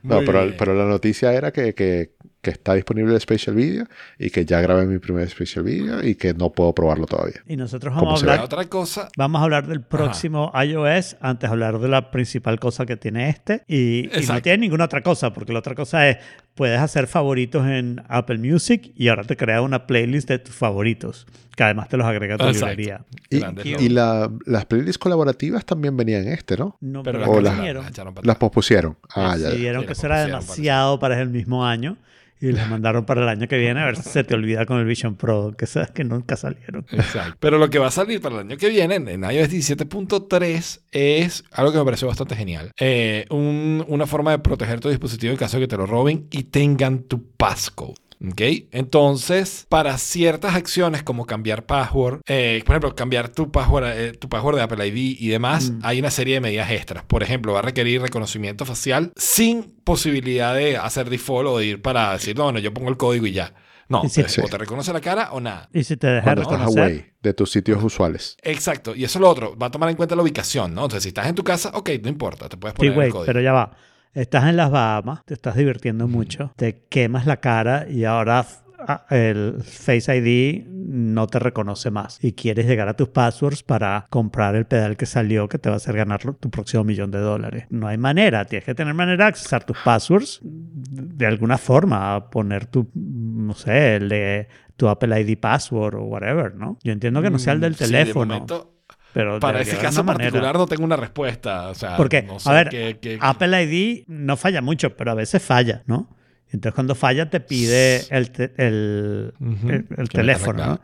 No, 0.04 0.20
pero, 0.22 0.52
pero 0.58 0.74
la 0.74 0.84
noticia 0.84 1.32
era 1.32 1.50
que, 1.50 1.74
que, 1.74 2.10
que 2.44 2.50
está 2.50 2.74
disponible 2.74 3.12
el 3.14 3.20
Special 3.20 3.56
Video 3.56 3.86
y 4.18 4.30
que 4.30 4.44
ya 4.44 4.60
grabé 4.60 4.86
mi 4.86 4.98
primer 5.00 5.28
Special 5.28 5.64
Video 5.64 6.06
y 6.06 6.14
que 6.14 6.34
no 6.34 6.52
puedo 6.52 6.72
probarlo 6.74 7.06
todavía. 7.06 7.40
Y 7.48 7.56
nosotros 7.56 7.92
¿Cómo 7.94 8.06
vamos 8.06 8.22
a 8.22 8.26
hablar, 8.26 8.44
otra 8.44 8.64
cosa, 8.66 9.08
vamos 9.16 9.40
a 9.40 9.44
hablar 9.44 9.66
del 9.66 9.80
próximo 9.80 10.52
iOS 10.62 11.16
antes 11.20 11.48
de 11.50 11.52
hablar 11.52 11.78
de 11.80 11.88
la 11.88 12.10
principal 12.12 12.60
cosa 12.60 12.86
que 12.86 12.96
tiene 12.96 13.28
este. 13.30 13.62
Y, 13.66 14.10
y 14.16 14.26
no 14.28 14.40
tiene 14.42 14.58
ninguna 14.58 14.84
otra 14.84 15.00
cosa, 15.02 15.32
porque 15.32 15.52
la 15.52 15.58
otra 15.60 15.74
cosa 15.74 16.08
es, 16.08 16.18
puedes 16.54 16.78
hacer 16.78 17.06
favoritos 17.06 17.66
en 17.66 18.02
Apple 18.08 18.38
Music 18.38 18.92
y 18.94 19.08
ahora 19.08 19.24
te 19.24 19.36
crea 19.36 19.62
una 19.62 19.86
playlist 19.86 20.28
de 20.28 20.38
tus 20.38 20.54
favoritos, 20.54 21.26
que 21.56 21.64
además 21.64 21.88
te 21.88 21.96
los 21.96 22.06
agrega 22.06 22.34
a 22.34 22.38
tu 22.38 22.44
Exacto. 22.46 22.66
librería. 22.76 23.04
Y, 23.30 23.88
la- 23.88 24.30
las 24.44 24.66
playlists 24.66 24.98
colaborativas 24.98 25.64
también 25.64 25.96
venían 25.96 26.26
en 26.26 26.34
este, 26.34 26.56
¿no? 26.58 26.76
No, 26.80 27.02
pero 27.02 27.20
pero 27.20 27.40
las 27.40 27.56
las 27.58 28.24
las- 28.24 28.36
pospusieron. 28.36 28.96
Ah, 29.14 29.34
ya, 29.36 29.44
ya. 29.44 29.48
decidieron 29.48 29.86
que 29.86 29.92
eso 29.92 30.06
era 30.06 30.26
demasiado 30.26 30.98
para 30.98 31.18
el 31.20 31.30
mismo 31.30 31.64
año 31.64 31.96
y 32.40 32.52
les 32.52 32.68
mandaron 32.68 33.04
para 33.06 33.22
el 33.22 33.28
año 33.28 33.48
que 33.48 33.56
viene 33.58 33.80
a 33.80 33.86
ver 33.86 33.96
si 33.96 34.08
se 34.10 34.24
te 34.24 34.34
olvida 34.34 34.66
con 34.66 34.78
el 34.78 34.84
Vision 34.84 35.16
Pro, 35.16 35.54
que 35.56 35.66
sabes 35.66 35.90
que 35.92 36.04
nunca 36.04 36.36
salieron. 36.36 36.84
Exacto. 36.90 37.36
Pero 37.40 37.58
lo 37.58 37.70
que 37.70 37.78
va 37.78 37.86
a 37.86 37.90
salir 37.90 38.20
para 38.20 38.34
el 38.36 38.40
año 38.42 38.56
que 38.58 38.68
viene 38.68 38.96
en, 38.96 39.08
en 39.08 39.22
iOS 39.24 39.48
17.3 39.50 40.80
es 40.92 41.44
algo 41.52 41.72
que 41.72 41.78
me 41.78 41.84
pareció 41.84 42.08
bastante 42.08 42.36
genial. 42.36 42.70
Eh, 42.78 43.26
un- 43.30 43.84
una 43.88 44.06
forma 44.06 44.32
de 44.32 44.38
proteger 44.40 44.80
tu 44.80 44.88
dispositivo 44.88 45.32
en 45.32 45.38
caso 45.38 45.56
de 45.56 45.62
que 45.62 45.68
te 45.68 45.76
lo 45.76 45.86
roben 45.86 46.26
y 46.30 46.44
tengan 46.44 47.04
tu 47.04 47.30
passcode. 47.36 47.94
¿Ok? 48.30 48.40
Entonces, 48.70 49.66
para 49.68 49.98
ciertas 49.98 50.54
acciones 50.54 51.02
como 51.02 51.26
cambiar 51.26 51.66
password, 51.66 52.20
eh, 52.26 52.62
por 52.64 52.74
ejemplo, 52.74 52.94
cambiar 52.94 53.28
tu 53.28 53.50
password, 53.50 53.84
eh, 53.86 54.12
tu 54.12 54.28
password 54.28 54.56
de 54.56 54.62
Apple 54.62 54.86
ID 54.86 55.16
y 55.18 55.28
demás, 55.28 55.70
Mm. 55.70 55.80
hay 55.82 55.98
una 55.98 56.10
serie 56.10 56.34
de 56.34 56.40
medidas 56.40 56.70
extras. 56.70 57.04
Por 57.04 57.22
ejemplo, 57.22 57.52
va 57.52 57.58
a 57.58 57.62
requerir 57.62 58.00
reconocimiento 58.00 58.64
facial 58.64 59.12
sin 59.16 59.74
posibilidad 59.84 60.54
de 60.54 60.76
hacer 60.76 61.10
default 61.10 61.48
o 61.48 61.58
de 61.58 61.66
ir 61.66 61.82
para 61.82 62.12
decir, 62.12 62.36
no, 62.36 62.44
bueno, 62.44 62.58
yo 62.60 62.72
pongo 62.72 62.88
el 62.90 62.96
código 62.96 63.26
y 63.26 63.32
ya. 63.32 63.52
No, 63.88 64.08
Sí, 64.08 64.22
pues, 64.22 64.32
sí. 64.32 64.40
o 64.42 64.48
te 64.48 64.56
reconoce 64.56 64.92
la 64.94 65.00
cara 65.02 65.32
o 65.32 65.40
nada. 65.40 65.68
Y 65.72 65.84
si 65.84 65.96
te 65.98 66.18
estás 66.18 66.38
reconocer, 66.38 66.82
away 66.82 67.06
de 67.22 67.34
tus 67.34 67.50
sitios 67.50 67.82
usuales. 67.84 68.36
Exacto, 68.42 68.94
y 68.94 69.04
eso 69.04 69.18
es 69.18 69.20
lo 69.20 69.28
otro, 69.28 69.56
va 69.58 69.66
a 69.66 69.70
tomar 69.70 69.90
en 69.90 69.96
cuenta 69.96 70.16
la 70.16 70.22
ubicación, 70.22 70.72
¿no? 70.74 70.82
Entonces, 70.84 71.02
si 71.02 71.08
estás 71.08 71.26
en 71.26 71.34
tu 71.34 71.44
casa, 71.44 71.70
ok, 71.74 71.90
no 72.02 72.08
importa, 72.08 72.48
te 72.48 72.56
puedes 72.56 72.74
Sí, 72.80 72.88
poner 72.88 73.04
el 73.06 73.10
código. 73.12 73.26
pero 73.26 73.40
ya 73.42 73.52
va. 73.52 73.76
Estás 74.14 74.44
en 74.44 74.56
las 74.56 74.70
Bahamas, 74.70 75.24
te 75.24 75.34
estás 75.34 75.56
divirtiendo 75.56 76.06
mucho, 76.06 76.52
te 76.56 76.84
quemas 76.88 77.26
la 77.26 77.38
cara 77.38 77.86
y 77.90 78.04
ahora 78.04 78.46
ah, 78.78 79.06
el 79.10 79.60
Face 79.60 80.16
ID 80.16 80.68
no 80.68 81.26
te 81.26 81.40
reconoce 81.40 81.90
más. 81.90 82.22
Y 82.22 82.32
quieres 82.32 82.66
llegar 82.66 82.88
a 82.88 82.94
tus 82.94 83.08
passwords 83.08 83.64
para 83.64 84.06
comprar 84.10 84.54
el 84.54 84.66
pedal 84.66 84.96
que 84.96 85.06
salió 85.06 85.48
que 85.48 85.58
te 85.58 85.68
va 85.68 85.74
a 85.74 85.76
hacer 85.78 85.96
ganar 85.96 86.20
tu 86.36 86.48
próximo 86.48 86.84
millón 86.84 87.10
de 87.10 87.18
dólares. 87.18 87.66
No 87.70 87.88
hay 87.88 87.98
manera, 87.98 88.44
tienes 88.44 88.64
que 88.64 88.74
tener 88.76 88.94
manera 88.94 89.24
de 89.24 89.28
accesar 89.30 89.64
tus 89.64 89.78
passwords 89.78 90.38
de 90.44 91.26
alguna 91.26 91.58
forma, 91.58 92.30
poner 92.30 92.66
tu, 92.66 92.88
no 92.94 93.54
sé, 93.54 93.96
el 93.96 94.08
de 94.08 94.48
tu 94.76 94.88
Apple 94.88 95.20
ID 95.20 95.38
password 95.38 95.96
o 95.96 96.04
whatever, 96.04 96.54
¿no? 96.54 96.78
Yo 96.84 96.92
entiendo 96.92 97.20
que 97.20 97.30
no 97.30 97.38
sea 97.40 97.54
el 97.54 97.60
del 97.60 97.72
Mm, 97.72 97.76
sí, 97.76 97.84
de 97.84 97.90
teléfono, 97.90 98.34
momento, 98.34 98.73
pero 99.14 99.40
para 99.40 99.62
ese 99.62 99.78
caso 99.78 100.02
una 100.02 100.12
manera. 100.12 100.30
particular 100.30 100.56
no 100.58 100.66
tengo 100.66 100.84
una 100.84 100.96
respuesta. 100.96 101.70
O 101.70 101.74
sea, 101.74 101.96
Porque, 101.96 102.22
no 102.22 102.38
sé 102.38 102.50
a 102.50 102.52
ver, 102.52 102.68
qué- 102.68 102.98
qué- 103.00 103.16
Apple 103.20 103.62
ID 103.64 104.04
no 104.08 104.36
falla 104.36 104.60
mucho, 104.60 104.94
pero 104.96 105.12
a 105.12 105.14
veces 105.14 105.42
falla, 105.42 105.82
¿no? 105.86 106.10
Entonces 106.50 106.74
cuando 106.74 106.94
falla 106.94 107.30
te 107.30 107.40
pide 107.40 108.02
el, 108.10 108.30
te- 108.30 108.52
el, 108.58 109.32
Ujú, 109.40 109.68
el- 109.70 109.74
el 109.74 109.86
la 109.96 110.04
teléfono. 110.04 110.66
¿no? 110.66 110.80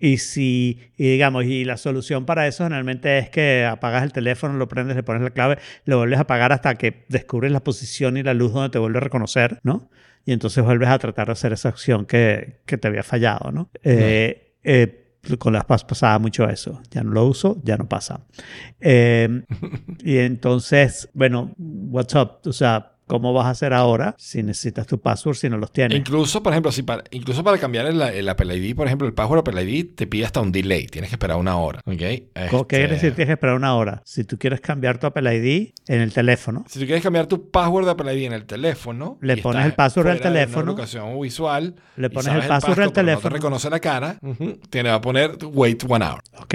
Y 0.00 0.18
si, 0.18 0.78
y 0.96 1.10
digamos, 1.10 1.44
y 1.44 1.64
la 1.64 1.76
solución 1.76 2.24
para 2.24 2.46
eso 2.46 2.62
generalmente 2.62 3.18
es 3.18 3.30
que 3.30 3.64
apagas 3.64 4.04
el 4.04 4.12
teléfono, 4.12 4.54
lo 4.54 4.68
prendes, 4.68 4.94
le 4.94 5.02
pones 5.02 5.22
la 5.22 5.30
clave, 5.30 5.58
lo 5.86 5.98
vuelves 5.98 6.18
a 6.18 6.22
apagar 6.22 6.52
hasta 6.52 6.76
que 6.76 7.04
descubres 7.08 7.50
la 7.50 7.60
posición 7.64 8.16
y 8.16 8.22
la 8.22 8.32
luz 8.34 8.52
donde 8.52 8.68
te 8.70 8.78
vuelve 8.78 8.98
a 8.98 9.00
reconocer, 9.00 9.58
¿no? 9.64 9.90
Y 10.24 10.32
entonces 10.32 10.62
vuelves 10.62 10.88
a 10.90 10.98
tratar 11.00 11.26
de 11.26 11.32
hacer 11.32 11.52
esa 11.52 11.70
acción 11.70 12.04
que, 12.06 12.60
que 12.64 12.78
te 12.78 12.86
había 12.86 13.02
fallado, 13.02 13.50
¿no? 13.50 13.70
Eh, 13.82 14.52
eh, 14.62 15.07
con 15.38 15.52
las 15.52 15.64
PAS 15.64 15.84
pasaba 15.84 16.18
mucho 16.18 16.48
eso. 16.48 16.80
Ya 16.90 17.02
no 17.02 17.10
lo 17.10 17.26
uso, 17.26 17.60
ya 17.64 17.76
no 17.76 17.88
pasa. 17.88 18.20
Eh, 18.80 19.42
y 20.04 20.18
entonces, 20.18 21.08
bueno, 21.14 21.54
what's 21.58 22.14
up? 22.14 22.40
O 22.46 22.52
sea, 22.52 22.97
¿cómo 23.08 23.32
vas 23.32 23.46
a 23.46 23.50
hacer 23.50 23.72
ahora 23.72 24.14
si 24.18 24.42
necesitas 24.44 24.86
tu 24.86 25.00
password 25.00 25.34
si 25.36 25.48
no 25.48 25.58
los 25.58 25.72
tienes? 25.72 25.98
Incluso, 25.98 26.42
por 26.42 26.52
ejemplo, 26.52 26.70
si 26.70 26.82
para, 26.82 27.02
incluso 27.10 27.42
para 27.42 27.58
cambiar 27.58 27.86
el, 27.86 28.00
el 28.00 28.28
Apple 28.28 28.56
ID, 28.56 28.76
por 28.76 28.86
ejemplo, 28.86 29.08
el 29.08 29.14
password 29.14 29.40
Apple 29.40 29.62
ID 29.64 29.94
te 29.96 30.06
pide 30.06 30.24
hasta 30.26 30.40
un 30.40 30.52
delay. 30.52 30.86
Tienes 30.86 31.10
que 31.10 31.16
esperar 31.16 31.36
una 31.38 31.56
hora. 31.56 31.80
¿ok? 31.84 31.96
¿Qué 31.96 32.28
Este, 32.34 32.66
quiere 32.68 32.88
decir? 32.94 33.14
Tienes 33.14 33.26
que 33.26 33.32
esperar 33.32 33.56
una 33.56 33.74
hora. 33.74 34.02
Si 34.04 34.22
tú 34.22 34.38
quieres 34.38 34.60
cambiar 34.60 34.98
tu 34.98 35.06
Apple 35.08 35.34
ID 35.36 35.72
en 35.88 36.00
el 36.00 36.12
teléfono, 36.12 36.64
Si 36.68 36.78
tú 36.78 36.84
quieres 36.86 37.02
cambiar 37.02 37.26
tu 37.26 37.50
password 37.50 37.86
de 37.86 37.90
Apple 37.90 38.14
ID 38.14 38.26
en 38.26 38.32
el 38.34 38.44
teléfono, 38.46 39.18
Le 39.20 39.38
pones 39.38 39.64
el 39.66 39.72
password 39.72 40.06
una 40.06 40.18
teléfono, 40.20 40.66
locación 40.66 41.20
visual, 41.20 41.74
le 41.96 42.10
pones 42.10 42.34
el 42.34 42.46
password 42.46 42.48
del 42.48 42.48
passcode, 42.48 42.74
pero 42.76 42.86
No 42.86 42.92
teléfono. 42.92 43.22
te 43.30 43.36
reconoce 43.36 43.70
la 43.70 43.80
cara, 43.80 44.18
tiene 44.70 44.90
va 44.90 44.96
a 44.96 45.00
poner 45.00 45.32
wait 45.52 45.82
one 45.88 46.04
hour. 46.04 46.20
ok. 46.42 46.54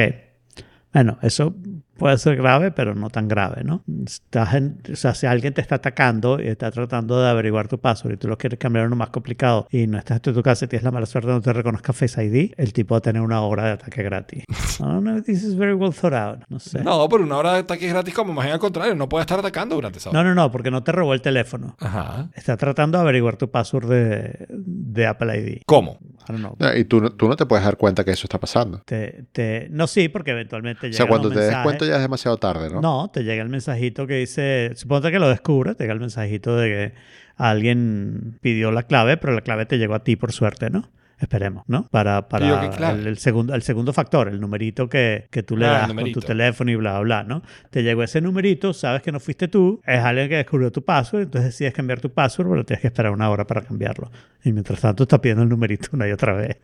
Bueno, 0.93 1.17
eso 1.23 1.55
puede 2.03 2.17
ser 2.17 2.35
grave, 2.35 2.71
pero 2.71 2.95
no 2.95 3.09
tan 3.09 3.29
grave, 3.29 3.63
¿no? 3.63 3.81
Estás 4.05 4.55
en- 4.55 4.77
o 4.91 4.95
sea, 4.97 5.13
si 5.15 5.25
alguien 5.25 5.53
te 5.53 5.61
está 5.61 5.75
atacando 5.75 6.37
y 6.41 6.47
está 6.49 6.69
tratando 6.69 7.21
de 7.21 7.29
averiguar 7.29 7.69
tu 7.69 7.79
password 7.79 8.15
y 8.15 8.17
tú 8.17 8.27
lo 8.27 8.37
quieres 8.37 8.59
cambiar 8.59 8.83
a 8.83 8.87
uno 8.87 8.97
más 8.97 9.09
complicado 9.09 9.67
y 9.71 9.87
no 9.87 9.97
estás 9.97 10.19
en 10.25 10.33
tu 10.33 10.43
casa 10.43 10.65
y 10.65 10.67
tienes 10.67 10.83
la 10.83 10.91
mala 10.91 11.05
suerte 11.05 11.29
de 11.29 11.35
no 11.35 11.41
te 11.41 11.53
reconozca 11.53 11.93
Face 11.93 12.21
ID, 12.21 12.51
el 12.57 12.73
tipo 12.73 12.93
va 12.95 12.97
a 12.97 13.01
tener 13.01 13.21
una 13.21 13.39
hora 13.41 13.63
de 13.67 13.71
ataque 13.71 14.03
gratis. 14.03 14.43
I 14.49 14.83
don't 14.83 15.03
know 15.03 15.15
if 15.17 15.25
this 15.25 15.43
is 15.43 15.55
very 15.55 15.73
well 15.73 15.93
thought 15.93 16.13
out. 16.13 16.39
No 16.49 16.59
sé. 16.59 16.83
No, 16.83 17.07
pero 17.07 17.23
una 17.23 17.37
hora 17.37 17.53
de 17.53 17.59
ataque 17.59 17.87
gratis 17.87 18.13
como 18.13 18.33
más 18.33 18.43
bien 18.43 18.53
al 18.55 18.59
contrario, 18.59 18.95
no 18.95 19.07
puede 19.07 19.21
estar 19.21 19.39
atacando 19.39 19.75
durante 19.75 19.99
esa 19.99 20.09
hora. 20.09 20.21
No, 20.23 20.27
no, 20.27 20.35
no, 20.35 20.51
porque 20.51 20.71
no 20.71 20.83
te 20.83 20.91
robó 20.91 21.13
el 21.13 21.21
teléfono. 21.21 21.77
Ajá. 21.79 22.29
Está 22.35 22.57
tratando 22.57 22.97
de 22.97 23.03
averiguar 23.03 23.37
tu 23.37 23.49
password 23.49 23.87
de, 23.89 24.45
de 24.49 25.07
Apple 25.07 25.39
ID. 25.39 25.61
¿Cómo? 25.65 25.99
I 26.27 26.31
don't 26.31 26.39
know. 26.39 26.57
Ah, 26.59 26.75
Y 26.77 26.85
tú, 26.85 27.01
no- 27.01 27.11
tú 27.11 27.27
no 27.27 27.35
te 27.35 27.45
puedes 27.45 27.63
dar 27.65 27.77
cuenta 27.77 28.03
que 28.03 28.11
eso 28.11 28.25
está 28.25 28.39
pasando. 28.39 28.81
Te, 28.85 29.25
te- 29.31 29.67
no, 29.71 29.87
sí, 29.87 30.07
porque 30.09 30.31
eventualmente 30.31 30.87
O 30.87 30.89
llega 30.89 30.97
sea, 30.97 31.07
cuando 31.07 31.27
un 31.29 31.33
te 31.33 31.39
des 31.41 31.55
cuenta 31.57 31.85
ya 31.85 31.92
es 31.95 32.01
demasiado 32.01 32.37
tarde, 32.37 32.69
¿no? 32.69 32.81
¿no? 32.81 33.09
te 33.11 33.23
llega 33.23 33.41
el 33.43 33.49
mensajito 33.49 34.05
que 34.07 34.15
dice, 34.15 34.71
suponte 34.75 35.11
que 35.11 35.19
lo 35.19 35.29
descubres, 35.29 35.75
te 35.77 35.83
llega 35.83 35.93
el 35.93 35.99
mensajito 35.99 36.55
de 36.57 36.69
que 36.69 36.93
alguien 37.35 38.37
pidió 38.41 38.71
la 38.71 38.83
clave, 38.83 39.17
pero 39.17 39.33
la 39.33 39.41
clave 39.41 39.65
te 39.65 39.77
llegó 39.77 39.95
a 39.95 40.03
ti 40.03 40.15
por 40.15 40.31
suerte, 40.31 40.69
¿no? 40.69 40.89
Esperemos, 41.19 41.63
¿no? 41.67 41.87
Para, 41.89 42.27
¿Pidió 42.27 42.55
para 42.71 42.91
el, 42.91 43.07
el 43.07 43.17
segundo, 43.17 43.53
el 43.53 43.61
segundo 43.61 43.93
factor, 43.93 44.27
el 44.27 44.41
numerito 44.41 44.89
que, 44.89 45.27
que 45.31 45.41
tú 45.41 45.55
le 45.55 45.67
Ah, 45.67 45.85
das 45.87 45.93
con 45.93 46.11
tu 46.11 46.19
teléfono 46.19 46.69
y 46.69 46.75
bla, 46.75 46.99
bla, 46.99 47.21
bla, 47.21 47.23
¿no? 47.23 47.43
Te 47.69 47.81
llegó 47.81 48.03
ese 48.03 48.19
numerito, 48.19 48.73
sabes 48.73 49.01
que 49.03 49.11
no 49.11 49.21
fuiste 49.21 49.47
tú, 49.47 49.79
es 49.85 49.99
alguien 49.99 50.27
que 50.27 50.35
descubrió 50.35 50.69
tu 50.71 50.83
password, 50.83 51.23
entonces 51.23 51.51
decides 51.51 51.73
cambiar 51.73 52.01
tu 52.01 52.09
password, 52.11 52.49
pero 52.49 52.65
tienes 52.65 52.81
que 52.81 52.87
esperar 52.87 53.13
una 53.13 53.29
hora 53.29 53.47
para 53.47 53.61
cambiarlo. 53.61 54.11
Y 54.43 54.51
mientras 54.51 54.81
tanto 54.81 55.03
está 55.03 55.21
pidiendo 55.21 55.43
el 55.43 55.49
numerito 55.49 55.89
una 55.93 56.09
y 56.09 56.11
otra 56.11 56.33
vez. 56.33 56.57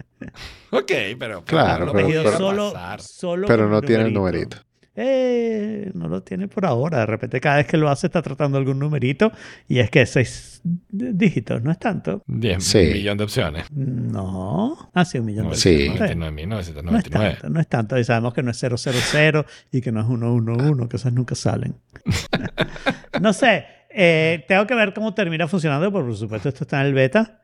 Ok, 0.72 0.92
pero... 1.18 1.44
Claro, 1.46 1.86
no 1.86 1.94
pero- 1.94 2.08
pero- 2.10 2.38
solo, 2.38 2.74
pasar. 2.74 3.02
solo 3.02 3.48
Pero 3.48 3.70
no 3.70 3.82
tiene 3.82 4.06
el 4.06 4.14
numerito. 4.14 4.58
Eh, 5.02 5.92
no 5.94 6.10
lo 6.10 6.22
tiene 6.24 6.50
por 6.50 6.66
ahora. 6.66 7.00
De 7.00 7.06
repente 7.06 7.40
cada 7.40 7.56
vez 7.58 7.68
que 7.68 7.78
lo 7.78 7.90
hace 7.90 8.08
está 8.08 8.22
tratando 8.22 8.58
algún 8.58 8.80
numerito 8.80 9.32
y 9.68 9.80
es 9.80 9.90
que 9.90 10.06
seis 10.06 10.62
dígitos, 10.90 11.62
no 11.64 11.72
es 11.72 11.80
tanto. 11.80 12.22
10 12.28 12.62
Sí. 12.62 12.80
millones 12.80 13.18
de 13.20 13.24
opciones. 13.24 13.66
No. 13.72 14.92
Ah, 14.94 15.06
sí, 15.06 15.20
un 15.20 15.26
millón 15.28 15.50
de 15.52 15.56
Sí. 15.56 15.88
dólares. 15.88 16.18
99.999. 16.18 16.84
No 16.92 16.98
es 16.98 17.04
tanto, 17.10 17.50
no 17.50 17.60
es 17.62 17.68
tanto. 17.68 17.98
Y 17.98 18.04
sabemos 18.04 18.34
que 18.34 18.44
no 18.44 18.52
es 18.52 18.58
000 18.60 19.46
y 19.72 19.80
que 19.82 19.92
no 19.94 20.02
es 20.02 20.08
111, 20.08 20.88
que 20.90 20.98
esas 20.98 21.14
nunca 21.14 21.36
salen. 21.36 21.76
no 23.22 23.32
sé. 23.34 23.66
eh, 23.92 24.46
tengo 24.48 24.68
que 24.68 24.76
ver 24.76 24.94
cómo 24.94 25.14
termina 25.16 25.48
funcionando, 25.48 25.92
porque 25.92 26.10
por 26.10 26.18
supuesto 26.18 26.50
esto 26.50 26.64
está 26.66 26.82
en 26.82 26.88
el 26.88 26.94
beta. 26.94 27.42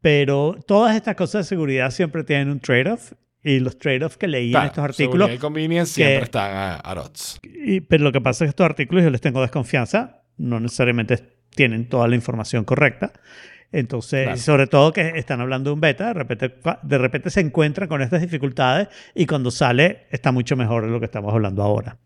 Pero 0.00 0.56
todas 0.66 0.94
estas 0.94 1.16
cosas 1.16 1.44
de 1.46 1.48
seguridad 1.48 1.90
siempre 1.90 2.22
tienen 2.24 2.50
un 2.50 2.60
trade-off. 2.60 3.12
Y 3.44 3.60
los 3.60 3.78
trade-offs 3.78 4.16
que 4.16 4.26
leí 4.26 4.46
en 4.46 4.52
Claro, 4.52 4.66
estos 4.68 4.96
seguridad 4.96 5.26
artículos 5.26 5.30
y 5.36 5.38
convenience 5.38 5.90
que- 6.00 6.06
siempre 6.06 6.24
están 6.24 6.56
a, 6.56 6.74
a 6.76 6.92
odds. 7.00 7.38
Y- 7.44 7.80
pero 7.82 8.02
lo 8.04 8.10
que 8.12 8.20
pasa 8.22 8.44
es 8.44 8.48
que 8.48 8.50
estos 8.50 8.64
artículos 8.64 9.04
yo 9.04 9.10
les 9.10 9.20
tengo 9.20 9.42
desconfianza, 9.42 10.22
no 10.38 10.58
necesariamente 10.60 11.22
tienen 11.54 11.88
toda 11.88 12.08
la 12.08 12.14
información 12.16 12.64
correcta. 12.64 13.12
Entonces, 13.70 14.24
Claro. 14.24 14.38
sobre 14.38 14.66
todo 14.66 14.92
que 14.92 15.12
están 15.16 15.40
hablando 15.40 15.70
de 15.70 15.74
un 15.74 15.80
beta, 15.80 16.06
de 16.08 16.14
repente, 16.14 16.54
de 16.82 16.98
repente 16.98 17.28
se 17.30 17.40
encuentran 17.40 17.88
con 17.88 18.00
estas 18.02 18.20
dificultades 18.22 18.88
y 19.14 19.26
cuando 19.26 19.50
sale 19.50 20.06
está 20.10 20.32
mucho 20.32 20.56
mejor 20.56 20.84
de 20.84 20.90
lo 20.90 20.98
que 21.00 21.06
estamos 21.06 21.32
hablando 21.34 21.62
ahora. 21.62 21.98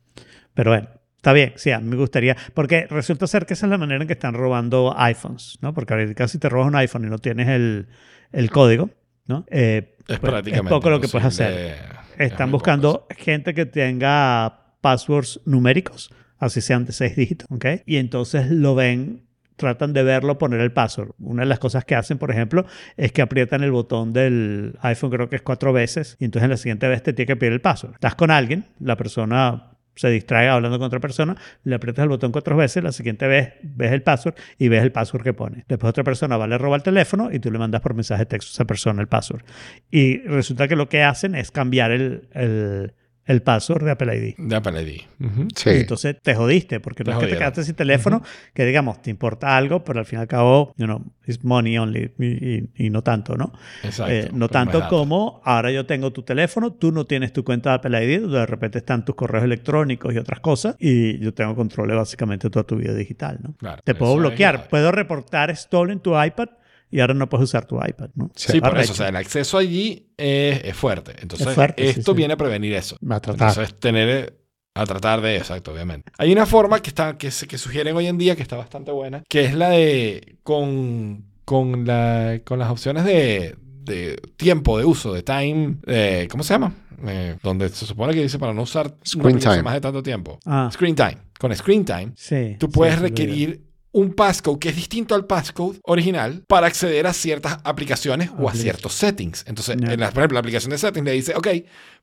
Pero 0.54 0.70
bueno, 0.70 0.88
está 1.16 1.32
bien, 1.34 1.52
sí, 1.56 1.70
a 1.70 1.78
mí 1.78 1.88
me 1.88 1.96
gustaría, 1.96 2.36
porque 2.54 2.86
resulta 2.88 3.26
ser 3.26 3.44
que 3.46 3.52
esa 3.54 3.66
es 3.66 3.70
la 3.70 3.78
manera 3.78 4.00
en 4.02 4.06
que 4.08 4.14
están 4.14 4.34
robando 4.34 4.94
iPhones, 4.98 5.58
¿no? 5.60 5.74
Porque 5.74 5.92
ahorita 5.94 6.26
si 6.26 6.38
te 6.38 6.48
robas 6.48 6.68
un 6.68 6.74
iPhone 6.76 7.04
y 7.04 7.10
no 7.10 7.18
tienes 7.18 7.48
el, 7.48 7.86
el 8.32 8.50
código, 8.50 8.90
¿no? 9.28 9.44
Eh, 9.50 9.94
Es 10.08 10.18
pues, 10.18 10.18
prácticamente 10.18 10.70
poco 10.70 10.90
lo 10.90 11.00
que 11.00 11.08
puedes 11.08 11.26
hacer. 11.26 11.76
Es 12.18 12.32
Están 12.32 12.50
buscando 12.50 13.06
gente 13.16 13.54
que 13.54 13.66
tenga 13.66 14.74
passwords 14.80 15.40
numéricos, 15.44 16.10
así 16.38 16.60
sean 16.60 16.84
de 16.84 16.92
seis 16.92 17.14
dígitos, 17.16 17.46
¿ok? 17.50 17.66
Y 17.86 17.96
entonces 17.98 18.50
lo 18.50 18.74
ven, 18.74 19.22
tratan 19.56 19.92
de 19.92 20.02
verlo, 20.02 20.38
poner 20.38 20.60
el 20.60 20.72
password. 20.72 21.10
Una 21.20 21.42
de 21.42 21.48
las 21.48 21.58
cosas 21.58 21.84
que 21.84 21.94
hacen, 21.94 22.18
por 22.18 22.30
ejemplo, 22.30 22.64
es 22.96 23.12
que 23.12 23.22
aprietan 23.22 23.62
el 23.62 23.70
botón 23.70 24.12
del 24.12 24.76
iPhone, 24.80 25.10
creo 25.10 25.28
que 25.28 25.36
es 25.36 25.42
cuatro 25.42 25.72
veces, 25.72 26.16
y 26.18 26.24
entonces 26.24 26.44
en 26.44 26.50
la 26.50 26.56
siguiente 26.56 26.88
vez 26.88 27.02
te 27.02 27.12
tiene 27.12 27.26
que 27.26 27.36
pedir 27.36 27.52
el 27.52 27.60
password. 27.60 27.94
Estás 27.94 28.14
con 28.14 28.30
alguien, 28.30 28.66
la 28.80 28.96
persona 28.96 29.77
se 29.98 30.08
distrae 30.10 30.48
hablando 30.48 30.78
con 30.78 30.86
otra 30.86 31.00
persona, 31.00 31.36
le 31.64 31.74
aprietas 31.74 32.04
el 32.04 32.08
botón 32.08 32.32
cuatro 32.32 32.56
veces, 32.56 32.82
la 32.82 32.92
siguiente 32.92 33.26
vez 33.26 33.54
ves 33.62 33.92
el 33.92 34.02
password 34.02 34.34
y 34.58 34.68
ves 34.68 34.82
el 34.82 34.92
password 34.92 35.22
que 35.22 35.34
pone. 35.34 35.64
Después 35.68 35.90
otra 35.90 36.04
persona 36.04 36.36
va, 36.36 36.46
le 36.46 36.56
roba 36.56 36.76
el 36.76 36.82
teléfono 36.82 37.30
y 37.32 37.40
tú 37.40 37.50
le 37.50 37.58
mandas 37.58 37.80
por 37.80 37.94
mensaje 37.94 38.22
de 38.22 38.26
texto 38.26 38.50
a 38.50 38.54
esa 38.54 38.64
persona 38.64 39.02
el 39.02 39.08
password. 39.08 39.42
Y 39.90 40.18
resulta 40.18 40.68
que 40.68 40.76
lo 40.76 40.88
que 40.88 41.02
hacen 41.02 41.34
es 41.34 41.50
cambiar 41.50 41.90
el, 41.90 42.28
el, 42.32 42.94
el 43.28 43.42
password 43.42 43.84
de 43.84 43.90
Apple 43.92 44.16
ID. 44.16 44.34
De 44.38 44.56
Apple 44.56 44.82
ID. 44.82 45.02
Ujú. 45.24 45.46
Sí. 45.54 45.70
Y 45.70 45.72
entonces 45.82 46.16
te 46.20 46.34
jodiste, 46.34 46.80
porque 46.80 47.04
no 47.04 47.12
es 47.12 47.18
que 47.18 47.26
te 47.26 47.38
quedaste 47.38 47.62
sin 47.62 47.74
teléfono, 47.76 48.22
que 48.54 48.64
digamos, 48.64 49.00
te 49.00 49.10
importa 49.10 49.56
algo, 49.56 49.84
pero 49.84 50.00
al 50.00 50.04
fin 50.06 50.18
y 50.18 50.22
al 50.22 50.28
cabo, 50.28 50.72
you 50.76 50.86
know, 50.86 51.00
it's 51.26 51.44
money 51.44 51.78
only 51.78 52.10
y, 52.18 52.26
y- 52.26 52.70
y 52.86 52.90
no 52.90 53.02
tanto, 53.02 53.36
¿no? 53.36 53.52
Exacto. 53.84 54.12
Eh, 54.12 54.30
no 54.32 54.48
Pero 54.48 54.60
tanto 54.64 54.88
como 54.88 55.40
ahora 55.44 55.70
yo 55.70 55.86
tengo 55.86 56.10
tu 56.12 56.22
teléfono, 56.22 56.72
tú 56.72 56.90
no 56.90 57.04
tienes 57.04 57.32
tu 57.32 57.44
cuenta 57.44 57.70
de 57.70 57.76
Apple 57.76 58.04
ID, 58.04 58.20
donde 58.22 58.38
de 58.40 58.46
repente 58.46 58.78
están 58.78 59.04
tus 59.04 59.14
correos 59.14 59.44
electrónicos 59.44 60.12
y 60.14 60.18
otras 60.18 60.40
cosas, 60.40 60.74
y 60.78 61.18
yo 61.18 61.32
tengo 61.34 61.54
control 61.54 61.88
de 61.88 61.94
básicamente 61.94 62.50
toda 62.50 62.64
tu 62.64 62.76
vida 62.76 62.94
digital, 62.94 63.38
¿no? 63.42 63.54
Claro, 63.58 63.82
Te 63.84 63.94
puedo 63.94 64.16
bloquear, 64.16 64.68
puedo 64.68 64.90
reportar 64.90 65.54
stolen 65.56 66.00
tu 66.00 66.20
iPad 66.20 66.48
y 66.90 67.00
ahora 67.00 67.14
no 67.14 67.28
puedes 67.28 67.44
usar 67.44 67.66
tu 67.66 67.76
iPad, 67.76 68.10
¿no? 68.14 68.30
Sí, 68.34 68.60
por 68.60 68.78
eso. 68.78 68.92
O 68.92 68.96
sea, 68.96 69.08
el 69.08 69.16
acceso 69.16 69.58
allí 69.58 70.10
es, 70.16 70.62
es 70.64 70.76
fuerte. 70.76 71.12
Entonces, 71.20 71.46
Es 71.48 71.54
fuerte, 71.54 71.88
esto 71.88 72.12
sí. 72.12 72.16
viene 72.16 72.34
a 72.34 72.36
prevenir 72.36 72.72
eso. 72.74 72.96
Va 73.08 73.16
a 73.16 73.20
tratar. 73.20 73.48
Entonces, 73.50 73.78
tener 73.78 74.38
a 74.74 74.86
tratar 74.86 75.20
de 75.20 75.36
exacto, 75.36 75.72
obviamente. 75.72 76.10
Hay 76.18 76.30
una 76.32 76.46
forma 76.46 76.80
que 76.80 76.90
está 76.90 77.18
que, 77.18 77.30
se- 77.30 77.46
que 77.48 77.58
sugieren 77.58 77.96
hoy 77.96 78.06
en 78.06 78.16
día 78.16 78.36
que 78.36 78.42
está 78.42 78.56
bastante 78.56 78.90
buena, 78.92 79.22
que 79.28 79.44
es 79.44 79.54
la 79.54 79.70
de 79.70 80.36
con 80.42 81.24
con 81.44 81.84
la 81.86 82.40
con 82.44 82.58
las 82.58 82.70
opciones 82.70 83.04
de, 83.04 83.56
de 83.82 84.16
tiempo 84.36 84.78
de 84.78 84.84
uso, 84.84 85.12
de 85.12 85.22
time, 85.22 85.76
eh, 85.86 86.28
¿cómo 86.30 86.42
se 86.44 86.54
llama? 86.54 86.72
Eh, 87.06 87.36
donde 87.42 87.68
se 87.70 87.86
supone 87.86 88.12
que 88.14 88.22
dice 88.22 88.38
para 88.38 88.52
no 88.52 88.62
usar 88.62 88.94
Screen 89.06 89.38
time. 89.38 89.62
más 89.62 89.74
de 89.74 89.80
tanto 89.80 90.02
tiempo. 90.02 90.38
Ah, 90.46 90.68
Screen 90.72 90.94
time. 90.94 91.16
Con 91.38 91.54
screen 91.54 91.84
time, 91.84 92.12
sí. 92.16 92.56
tú 92.58 92.68
puedes 92.68 92.96
sí, 92.96 93.00
requerir 93.00 93.67
un 93.90 94.12
passcode 94.14 94.58
que 94.58 94.68
es 94.68 94.76
distinto 94.76 95.14
al 95.14 95.24
passcode 95.26 95.78
original 95.84 96.44
para 96.46 96.66
acceder 96.66 97.06
a 97.06 97.12
ciertas 97.14 97.58
aplicaciones 97.64 98.30
o 98.38 98.48
a 98.48 98.52
ciertos 98.54 98.92
settings. 98.92 99.44
Entonces, 99.48 99.76
Ya. 99.80 99.94
en 99.94 100.00
la, 100.00 100.10
por 100.10 100.18
ejemplo, 100.20 100.34
la 100.34 100.40
aplicación 100.40 100.70
de 100.70 100.78
settings 100.78 101.04
le 101.06 101.12
dice, 101.12 101.34
ok, 101.34 101.48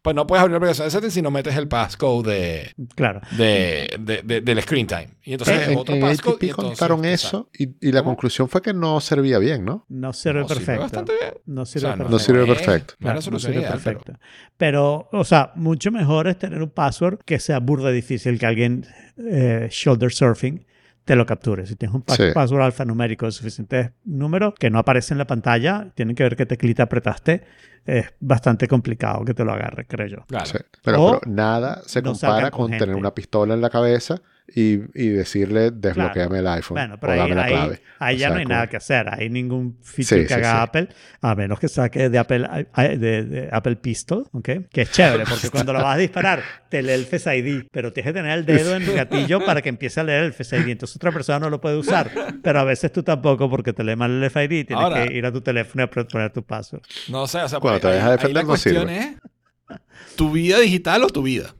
pues 0.02 0.16
no 0.16 0.26
puedes 0.28 0.42
abrir 0.42 0.54
la 0.54 0.58
aplicación 0.58 0.88
de 0.88 0.92
settings 0.92 1.14
si 1.14 1.22
no 1.22 1.30
metes 1.32 1.56
el 1.56 1.68
passcode 1.68 2.32
de, 2.32 2.74
Claro. 2.96 3.22
de, 3.38 3.88
de- 4.00 4.22
de- 4.24 4.42
del 4.42 4.62
screen 4.64 4.88
time. 4.88 5.10
Y 5.24 5.34
entonces 5.34 5.62
es 5.62 5.68
en, 5.70 5.78
otro 5.78 5.94
en 5.96 6.02
passcode. 6.02 6.34
ATP 6.36 6.44
y 6.44 6.50
entonces 6.50 6.70
contaron 6.80 7.06
eso 7.06 7.50
y, 7.58 7.70
y 7.88 7.92
la 7.92 8.02
¿Cómo? 8.02 8.12
conclusión 8.12 8.50
fue 8.50 8.62
que 8.64 8.74
no 8.74 9.00
servía 9.00 9.38
bien, 9.38 9.64
¿no? 9.64 9.86
No 9.88 10.12
sirve 10.12 10.40
No, 10.42 10.48
sirve 10.48 10.60
perfecto. 10.62 10.82
bastante 10.82 11.14
bien. 11.20 11.34
No 11.46 11.66
sirve 11.66 11.88
O 11.88 11.90
sea, 11.90 11.98
perfecto. 11.98 12.12
No 12.12 12.20
sirve 12.20 12.46
perfecto. 12.48 12.94
Es 12.94 12.98
Claro, 13.00 13.20
no 13.32 13.40
sirve 13.40 13.56
ideal, 13.60 13.80
pero- 13.84 14.00
perfecto. 14.00 14.20
Pero, 14.58 15.10
o 15.12 15.24
sea, 15.24 15.52
mucho 15.56 15.92
mejor 15.92 16.28
es 16.28 16.38
tener 16.40 16.62
un 16.64 16.70
password 16.72 17.20
que 17.26 17.40
sea 17.40 17.60
burda 17.60 17.92
difícil 17.92 18.40
que 18.40 18.46
alguien 18.48 18.86
eh, 19.18 19.68
shoulder 19.72 20.12
surfing 20.12 20.66
te 21.06 21.16
lo 21.16 21.26
capture. 21.26 21.66
Si 21.66 21.76
tienes 21.76 21.96
un 21.96 22.02
pa- 22.02 22.16
Sí. 22.16 22.24
password 22.34 22.64
alfanumérico 22.64 23.26
de 23.28 23.32
suficientes 23.32 23.92
números 24.04 24.54
que 24.60 24.70
no 24.70 24.80
aparece 24.80 25.14
en 25.14 25.20
la 25.20 25.28
pantalla, 25.28 25.92
tienen 25.96 26.16
que 26.16 26.24
ver 26.24 26.36
qué 26.36 26.46
teclita 26.46 26.84
apretaste, 26.84 27.44
es 27.86 28.12
bastante 28.20 28.68
complicado 28.68 29.24
que 29.24 29.34
te 29.36 29.46
lo 29.46 29.54
agarre, 29.54 29.86
creo 29.86 30.08
yo. 30.08 30.18
Claro. 30.28 30.46
Sí. 30.48 30.58
Pero, 30.84 31.04
O 31.04 31.20
pero 31.20 31.32
nada 31.32 31.82
se 31.86 32.02
no 32.02 32.12
compara 32.12 32.50
con 32.52 32.70
con 32.72 32.78
tener 32.80 32.96
una 32.96 33.14
pistola 33.14 33.54
en 33.54 33.62
la 33.62 33.70
cabeza 33.70 34.20
y, 34.48 34.80
y 34.94 35.10
decirle 35.10 35.72
desbloqueame 35.72 36.38
el 36.40 36.48
iPhone 36.48 36.76
Bueno, 36.76 36.96
o 36.96 37.00
pero 37.00 37.14
ahí, 37.14 37.20
dame 37.20 37.36
la 37.36 37.44
ahí- 37.46 37.54
clave. 37.54 37.82
ahí 38.00 38.16
O 38.16 38.18
ya 38.20 38.28
sea, 38.28 38.30
no 38.30 38.36
hay 38.36 38.44
como- 38.44 38.54
nada 38.56 38.68
que 38.68 38.78
hacer. 38.78 39.08
Hay 39.14 39.30
ningún 39.30 39.78
feature 39.82 40.22
Sí, 40.22 40.28
que 40.28 40.28
sí, 40.28 40.34
haga 40.36 40.52
sí. 40.52 40.58
Apple, 40.62 40.88
a 41.22 41.36
menos 41.36 41.60
que 41.60 41.68
saque 41.68 42.10
de 42.10 42.18
Apple, 42.20 42.48
de, 42.78 43.24
de 43.24 43.50
Apple 43.52 43.76
Pistol, 43.78 44.28
¿ok? 44.32 44.50
Que 44.72 44.82
es 44.84 44.92
chévere, 44.92 45.24
porque 45.28 45.50
cuando 45.50 45.74
lo 45.74 45.82
vas 45.82 45.96
a 45.96 45.98
disparar, 45.98 46.42
te 46.70 46.82
lee 46.84 46.92
el 46.92 47.06
Face 47.06 47.36
ID, 47.38 47.64
pero 47.72 47.92
tienes 47.92 48.14
que 48.14 48.20
tener 48.20 48.38
el 48.38 48.46
dedo 48.46 48.76
en 48.76 48.84
el 48.84 48.94
gatillo 48.94 49.44
para 49.44 49.62
que 49.62 49.70
empiece 49.70 50.00
a 50.00 50.04
leer 50.04 50.24
el 50.24 50.34
Face 50.34 50.56
ID. 50.58 50.70
Entonces 50.70 50.96
otra 50.96 51.12
persona 51.12 51.40
no 51.40 51.50
lo 51.50 51.60
puede 51.60 51.78
usar, 51.78 52.12
pero 52.44 52.60
a 52.60 52.64
veces 52.64 52.92
tú 52.92 53.02
tampoco, 53.04 53.50
porque 53.50 53.74
te 53.74 53.84
lee 53.84 53.96
mal 53.96 54.24
el 54.24 54.30
Face 54.30 54.46
ID 54.46 54.52
y 54.60 54.64
tienes 54.66 54.86
Ahora- 54.86 55.08
que 55.08 55.14
ir 55.14 55.26
a 55.26 55.32
tu 55.32 55.42
teléfono 55.42 55.84
y 55.84 55.88
poner 56.06 56.32
tu 56.32 56.44
password. 56.44 56.84
No 57.10 57.26
sé, 57.28 57.40
o 57.40 57.50
sea, 57.50 57.60
Cuando 57.60 57.82
pues, 57.82 57.92
te 57.92 57.96
dejas 57.98 58.04
ahí- 58.10 58.12
ahí 58.12 58.18
defender, 58.18 58.44
la 58.44 58.50
no 58.52 58.58
sirve. 58.58 58.98
es 59.00 60.16
tu 60.16 60.32
vida 60.32 60.60
digital 60.60 61.04
o 61.04 61.08
tu 61.10 61.24
vida. 61.24 61.56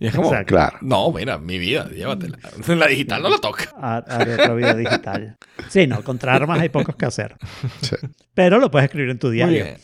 Y 0.00 0.06
es 0.06 0.14
como, 0.14 0.28
Exacto. 0.28 0.54
Claro. 0.54 0.78
no, 0.80 1.10
mira, 1.12 1.38
mi 1.38 1.58
vida, 1.58 1.88
llévatela. 1.90 2.38
La 2.68 2.86
digital 2.86 3.22
no 3.22 3.28
la 3.30 3.38
toca. 3.38 3.72
Ha- 3.80 4.04
Haré 4.08 4.34
otra 4.34 4.54
vida 4.54 4.74
digital. 4.74 5.36
Sí, 5.68 5.86
no, 5.86 6.02
contra 6.04 6.34
armas 6.34 6.60
hay 6.60 6.68
pocos 6.68 6.96
que 6.96 7.06
hacer. 7.06 7.36
Sí. 7.82 7.96
Pero 8.34 8.58
lo 8.58 8.70
puedes 8.70 8.86
escribir 8.86 9.10
en 9.10 9.18
tu 9.18 9.28
Muy 9.28 9.36
diario. 9.36 9.64
bien. 9.64 9.76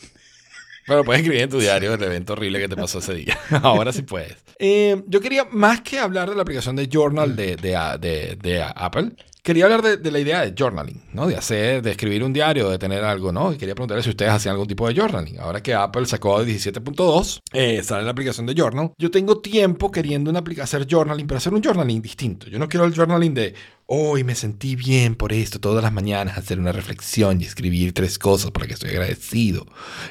Pero 0.87 1.03
puedes 1.03 1.21
escribir 1.21 1.43
en 1.43 1.49
tu 1.51 1.59
diario 1.59 1.93
el 1.93 2.01
evento 2.03 2.33
horrible 2.33 2.59
que 2.59 2.67
te 2.67 2.75
pasó 2.75 2.97
ese 2.97 3.13
día. 3.13 3.37
Ahora 3.61 3.91
sí 3.93 4.01
puedes. 4.01 4.35
Eh, 4.57 5.03
yo 5.07 5.21
quería, 5.21 5.45
más 5.51 5.81
que 5.81 5.99
hablar 5.99 6.29
de 6.29 6.35
la 6.35 6.41
aplicación 6.41 6.75
de 6.75 6.87
Journal 6.87 7.35
de, 7.35 7.55
de, 7.57 7.77
de- 7.99 8.37
de 8.41 8.63
Apple, 8.63 9.11
quería 9.43 9.65
hablar 9.65 9.99
de, 9.99 10.11
la 10.11 10.19
idea 10.19 10.41
de 10.41 10.53
journaling, 10.57 11.01
¿no? 11.13 11.27
De 11.27 11.35
hacer, 11.35 11.81
de 11.81 11.91
escribir 11.91 12.23
un 12.23 12.33
diario, 12.33 12.69
de 12.69 12.77
tener 12.77 13.03
algo, 13.03 13.31
¿no? 13.31 13.53
Y 13.53 13.57
quería 13.57 13.75
preguntarle 13.75 14.03
si 14.03 14.09
ustedes 14.09 14.31
hacían 14.31 14.53
algún 14.53 14.67
tipo 14.67 14.87
de 14.87 14.95
journaling. 14.95 15.39
Ahora 15.39 15.61
que 15.61 15.73
Apple 15.73 16.05
sacó 16.05 16.39
el 16.41 16.47
17.2, 16.47 17.39
eh, 17.53 17.81
sale 17.83 18.03
la 18.03 18.11
aplicación 18.11 18.45
de 18.45 18.53
Journal. 18.53 18.91
Yo 18.97 19.11
tengo 19.11 19.39
tiempo 19.39 19.91
queriendo 19.91 20.29
una 20.29 20.43
hacer 20.61 20.87
journaling, 20.89 21.27
pero 21.27 21.37
hacer 21.37 21.53
un 21.53 21.63
journaling 21.63 22.01
distinto. 22.01 22.47
Yo 22.47 22.59
no 22.59 22.67
quiero 22.67 22.85
el 22.85 22.93
journaling 22.93 23.33
de, 23.33 23.53
hoy 23.91 24.23
me 24.23 24.35
sentí 24.35 24.75
bien 24.75 25.15
por 25.15 25.33
esto, 25.33 25.59
todas 25.59 25.83
las 25.83 25.91
mañanas 25.91 26.37
hacer 26.37 26.59
una 26.59 26.71
reflexión 26.71 27.41
y 27.41 27.45
escribir 27.45 27.91
tres 27.91 28.19
cosas 28.19 28.51
por 28.51 28.61
las 28.61 28.67
que 28.67 28.73
estoy 28.75 28.89
agradecido 28.91 29.65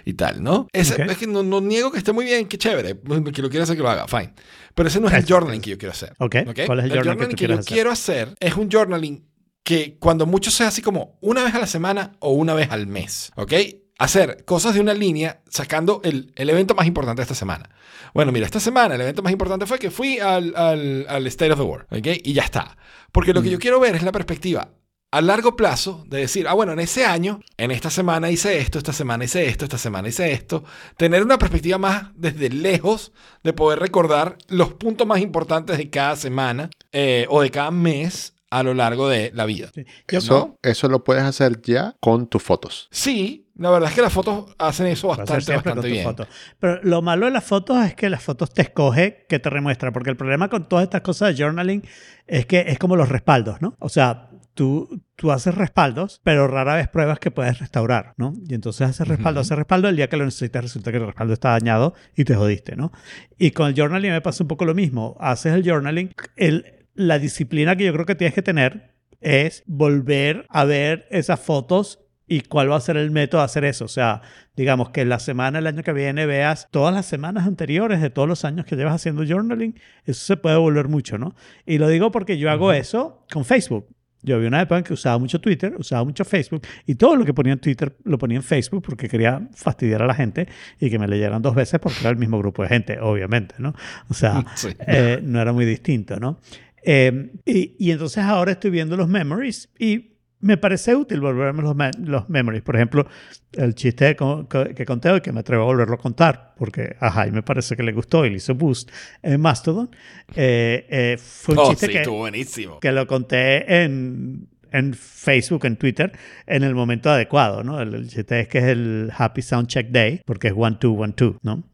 y 0.05 0.15
tal, 0.15 0.43
¿no? 0.43 0.67
Ese, 0.73 0.95
Ok. 0.95 1.11
Es 1.11 1.19
que 1.19 1.27
no, 1.29 1.45
no 1.45 1.61
niego 1.61 1.93
que 1.93 1.99
esté 1.99 2.13
muy 2.13 2.25
bien, 2.25 2.47
qué 2.49 2.59
chévere, 2.59 2.99
que 3.33 3.43
lo 3.43 3.49
quiera 3.49 3.63
hacer 3.63 3.77
que 3.77 3.83
lo 3.83 3.89
haga, 3.89 4.09
fine. 4.09 4.35
Pero 4.75 4.89
ese 4.89 5.01
no 5.01 5.07
es 5.07 5.15
el 5.15 5.25
journaling 5.25 5.61
que 5.61 5.71
yo 5.71 5.79
quiero 5.79 5.93
hacer. 5.93 6.13
Ok, 6.19 6.37
¿ok? 6.49 6.61
¿cuál 6.67 6.81
es 6.81 6.85
el 6.87 6.93
journaling 6.93 7.19
que 7.19 7.27
tú 7.27 7.31
yo 7.31 7.37
quieres 7.37 7.59
hacer? 7.61 7.73
quiero 7.73 7.91
hacer 7.93 8.35
es 8.41 8.55
un 8.57 8.69
journaling 8.69 9.25
que 9.63 9.97
cuando 10.01 10.27
mucho 10.27 10.51
sea 10.51 10.69
así 10.69 10.83
como 10.83 11.19
una 11.21 11.45
vez 11.45 11.55
a 11.55 11.61
la 11.61 11.67
semana 11.67 12.13
o 12.19 12.33
una 12.33 12.55
vez 12.55 12.71
al 12.71 12.87
mes, 12.89 13.31
¿ok? 13.37 13.53
Hacer 13.99 14.45
cosas 14.45 14.75
de 14.75 14.81
una 14.81 14.95
línea 14.95 15.41
sacando 15.49 16.01
el, 16.05 16.33
el 16.37 16.49
evento 16.51 16.75
más 16.75 16.87
importante 16.87 17.21
de 17.21 17.25
esta 17.25 17.35
semana. 17.35 17.69
Bueno, 18.15 18.31
mira, 18.33 18.47
esta 18.47 18.61
semana 18.61 18.95
el 18.95 19.01
evento 19.01 19.23
más 19.23 19.33
importante 19.33 19.67
fue 19.67 19.79
que 19.79 19.91
fui 19.91 20.19
al, 20.21 20.55
al, 20.57 21.05
al 21.09 21.27
State 21.27 21.53
of 21.53 21.59
the 21.59 21.65
World, 21.65 21.87
¿ok? 21.91 22.07
Y 22.25 22.33
ya 22.33 22.43
está. 22.45 22.77
Porque 23.11 23.33
lo 23.35 23.43
que 23.43 23.51
yo 23.51 23.59
quiero 23.59 23.81
ver 23.81 23.97
es 23.97 24.03
la 24.05 24.13
perspectiva 24.13 24.71
a 25.11 25.21
largo 25.23 25.57
plazo 25.57 26.05
de 26.07 26.19
decir, 26.19 26.47
ah, 26.47 26.53
bueno, 26.53 26.73
en 26.73 26.81
ese 26.81 27.07
año, 27.07 27.41
en 27.57 27.71
esta 27.71 27.89
semana 27.91 28.31
hice 28.31 28.59
esto, 28.59 28.79
esta 28.79 28.93
semana 28.93 29.25
hice 29.25 29.47
esto, 29.49 29.65
esta 29.65 29.79
semana 29.79 30.09
hice 30.09 30.33
esto. 30.33 30.65
Tener 30.97 31.23
una 31.25 31.39
perspectiva 31.39 31.79
más 31.79 32.09
desde 32.15 32.51
lejos 32.51 33.13
de 33.43 33.53
poder 33.55 33.79
recordar 33.81 34.37
los 34.49 34.75
puntos 34.75 35.07
más 35.07 35.21
importantes 35.21 35.77
de 35.79 35.89
cada 35.91 36.15
semana 36.15 36.69
eh, 36.93 37.27
o 37.31 37.41
de 37.41 37.51
cada 37.51 37.71
mes 37.71 38.35
a 38.51 38.63
lo 38.63 38.75
largo 38.75 39.09
de 39.09 39.31
la 39.35 39.45
vida. 39.47 39.71
Sí. 39.75 39.85
Yo- 40.09 40.19
Eso, 40.19 40.59
eso 40.63 40.89
lo 40.89 41.03
puedes 41.05 41.23
hacer 41.25 41.61
ya 41.63 41.97
con 42.01 42.27
tus 42.29 42.43
fotos. 42.43 42.89
Sí, 42.91 43.47
la 43.59 43.71
verdad 43.71 43.89
es 43.91 43.95
que 43.95 44.03
las 44.03 44.13
fotos 44.13 44.55
hacen 44.59 44.87
eso 44.87 45.09
bastante, 45.09 45.55
bastante 45.55 45.89
bien. 45.89 46.05
foto. 46.05 46.27
Pero 46.61 46.81
lo 46.83 47.03
malo 47.03 47.27
de 47.27 47.33
las 47.33 47.45
fotos 47.45 47.85
es 47.85 47.95
que 47.95 48.09
las 48.09 48.23
fotos 48.23 48.53
te 48.53 48.63
escoge 48.63 49.27
que 49.29 49.39
te 49.39 49.51
remuestra, 49.51 49.93
porque 49.93 50.11
el 50.11 50.17
problema 50.17 50.49
con 50.49 50.69
todas 50.69 50.85
estas 50.85 51.03
cosas 51.03 51.37
de 51.37 51.43
journaling 51.43 51.83
es 52.27 52.47
que 52.47 52.65
es 52.69 52.79
como 52.79 52.97
los 52.97 53.09
respaldos, 53.09 53.61
¿no? 53.61 53.75
O 53.81 53.89
sea, 53.89 54.31
tú, 54.55 55.03
tú 55.17 55.31
haces 55.33 55.55
respaldos, 55.55 56.21
pero 56.25 56.47
rara 56.49 56.77
vez 56.77 56.89
pruebas 56.89 57.19
que 57.19 57.31
puedes 57.31 57.59
restaurar, 57.59 58.15
¿no? 58.17 58.35
Y 58.49 58.55
entonces 58.55 58.89
haces 58.89 59.07
respaldo, 59.07 59.41
Ujú. 59.41 59.47
haces 59.47 59.57
respaldo, 59.59 59.89
el 59.89 59.97
día 59.97 60.09
que 60.09 60.17
lo 60.17 60.25
necesitas 60.25 60.63
resulta 60.63 60.91
que 60.91 60.99
el 60.99 61.07
respaldo 61.07 61.33
está 61.33 61.51
dañado 61.51 61.95
y 62.17 62.25
te 62.25 62.35
jodiste, 62.35 62.77
¿no? 62.77 62.93
Y 63.39 63.51
con 63.51 63.69
el 63.69 63.75
journaling 63.75 64.13
me 64.13 64.21
pasa 64.21 64.45
un 64.45 64.49
poco 64.49 64.65
lo 64.65 64.75
mismo. 64.75 65.17
Haces 65.21 65.55
el 65.55 65.69
journaling, 65.69 66.13
el, 66.37 66.87
la 66.95 67.19
disciplina 67.19 67.77
que 67.77 67.85
yo 67.85 67.93
creo 67.93 68.07
que 68.07 68.15
tienes 68.15 68.35
que 68.35 68.43
tener 68.43 68.95
es 69.21 69.65
volver 69.67 70.47
a 70.49 70.65
ver 70.65 71.07
esas 71.11 71.41
fotos 71.41 72.01
y 72.29 72.43
cuál 72.43 72.71
va 72.71 72.77
a 72.77 72.81
ser 72.81 72.97
el 72.97 73.11
método 73.11 73.41
de 73.41 73.47
hacer 73.47 73.65
eso. 73.65 73.87
O 73.87 73.89
sea, 73.89 74.21
digamos 74.55 74.91
que 74.91 75.05
la 75.05 75.19
semana, 75.19 75.59
el 75.59 75.67
año 75.67 75.83
que 75.83 75.93
viene, 75.93 76.27
veas 76.27 76.69
todas 76.71 76.95
las 76.95 77.07
semanas 77.07 77.47
anteriores 77.47 78.01
de 78.01 78.11
todos 78.11 78.29
los 78.29 78.45
años 78.45 78.67
que 78.67 78.77
llevas 78.77 78.95
haciendo 78.95 79.25
journaling, 79.27 79.75
eso 80.05 80.25
se 80.25 80.37
puede 80.37 80.57
volver 80.57 80.89
mucho, 80.89 81.19
¿no? 81.19 81.35
Y 81.67 81.79
lo 81.79 81.89
digo 81.89 82.11
porque 82.13 82.39
yo 82.39 82.51
hago 82.51 82.73
eso 82.73 83.25
con 83.33 83.45
Facebook. 83.45 83.87
Yo 84.21 84.41
vi 84.41 84.47
una 84.47 84.61
época 84.61 84.79
en 84.79 84.85
que 84.85 84.93
usaba 84.93 85.17
mucho 85.17 85.41
Twitter, 85.41 85.75
usaba 85.79 86.03
mucho 86.05 86.25
Facebook 86.25 86.63
y 86.87 86.97
todo 86.97 87.15
lo 87.15 87.25
que 87.25 87.33
ponía 87.33 87.53
en 87.53 87.61
Twitter 87.61 87.97
lo 88.03 88.19
ponía 88.19 88.37
en 88.39 88.43
Facebook 88.43 88.83
porque 88.85 89.09
quería 89.09 89.49
fastidiar 89.55 90.03
a 90.03 90.07
la 90.07 90.15
gente 90.15 90.49
y 90.81 90.91
que 90.91 90.99
me 90.99 91.07
leyeran 91.07 91.41
dos 91.41 91.55
veces 91.55 91.79
porque 91.79 92.01
era 92.01 92.11
el 92.11 92.17
mismo 92.17 92.37
grupo 92.37 92.63
de 92.65 92.69
gente, 92.69 92.99
obviamente, 93.01 93.55
¿no? 93.59 93.75
O 94.11 94.15
sea, 94.15 94.45
Sí. 94.57 94.71
eh, 94.89 95.21
no 95.23 95.41
era 95.41 95.53
muy 95.53 95.65
distinto, 95.65 96.19
¿no? 96.19 96.41
Eh, 96.85 97.31
y, 97.45 97.77
y 97.79 97.93
entonces 97.93 98.25
ahora 98.25 98.51
estoy 98.53 98.73
viendo 98.73 98.97
los 98.97 99.09
memories 99.09 99.71
y 99.79 100.18
me 100.41 100.57
parece 100.57 100.95
útil 100.95 101.21
volverme 101.21 101.63
los, 101.63 101.75
me- 101.75 101.91
los 102.05 102.29
memories. 102.29 102.63
Por 102.63 102.77
ejemplo, 102.77 103.07
el 103.53 103.75
chiste 103.75 104.15
co- 104.17 104.47
que 104.49 104.85
conté 104.85 105.11
hoy, 105.11 105.21
que 105.21 105.33
me 105.33 105.41
atrevo 105.41 105.63
a 105.65 105.67
volverlo 105.67 105.95
a 105.95 105.99
contar, 105.99 106.55
porque 106.57 106.97
a 107.01 107.11
Jaime 107.11 107.43
parece 107.43 107.77
que 107.77 107.83
le 107.83 107.93
gustó 107.93 108.25
y 108.25 108.31
le 108.31 108.37
hizo 108.37 108.55
boost 108.55 108.91
en 109.23 109.41
Mastodon, 109.41 109.91
eh, 110.37 110.87
eh, 110.89 111.17
fue 111.21 111.55
un 111.55 111.61
Oh, 111.61 111.69
chiste 111.71 111.87
sí, 111.87 111.93
que, 111.93 112.09
buenísimo. 112.09 112.79
que 112.81 112.93
lo 112.93 113.07
conté 113.07 113.83
en, 113.83 114.47
en 114.71 114.95
Facebook, 114.95 115.65
en 115.65 115.77
Twitter, 115.77 116.13
en 116.47 116.63
el 116.63 116.75
momento 116.75 117.11
adecuado, 117.11 117.65
¿no? 117.65 117.81
El, 117.81 117.95
el 117.95 118.09
chiste 118.09 118.41
es 118.41 118.49
que 118.49 118.59
es 118.59 118.65
el 118.65 119.11
Happy 119.17 119.43
Sound 119.43 119.67
Check 119.69 119.89
Day, 119.89 120.21
porque 120.25 120.49
es 120.49 120.55
1, 120.57 120.79
2, 120.81 120.93
1, 120.99 121.15
2, 121.17 121.35
¿no? 121.43 121.65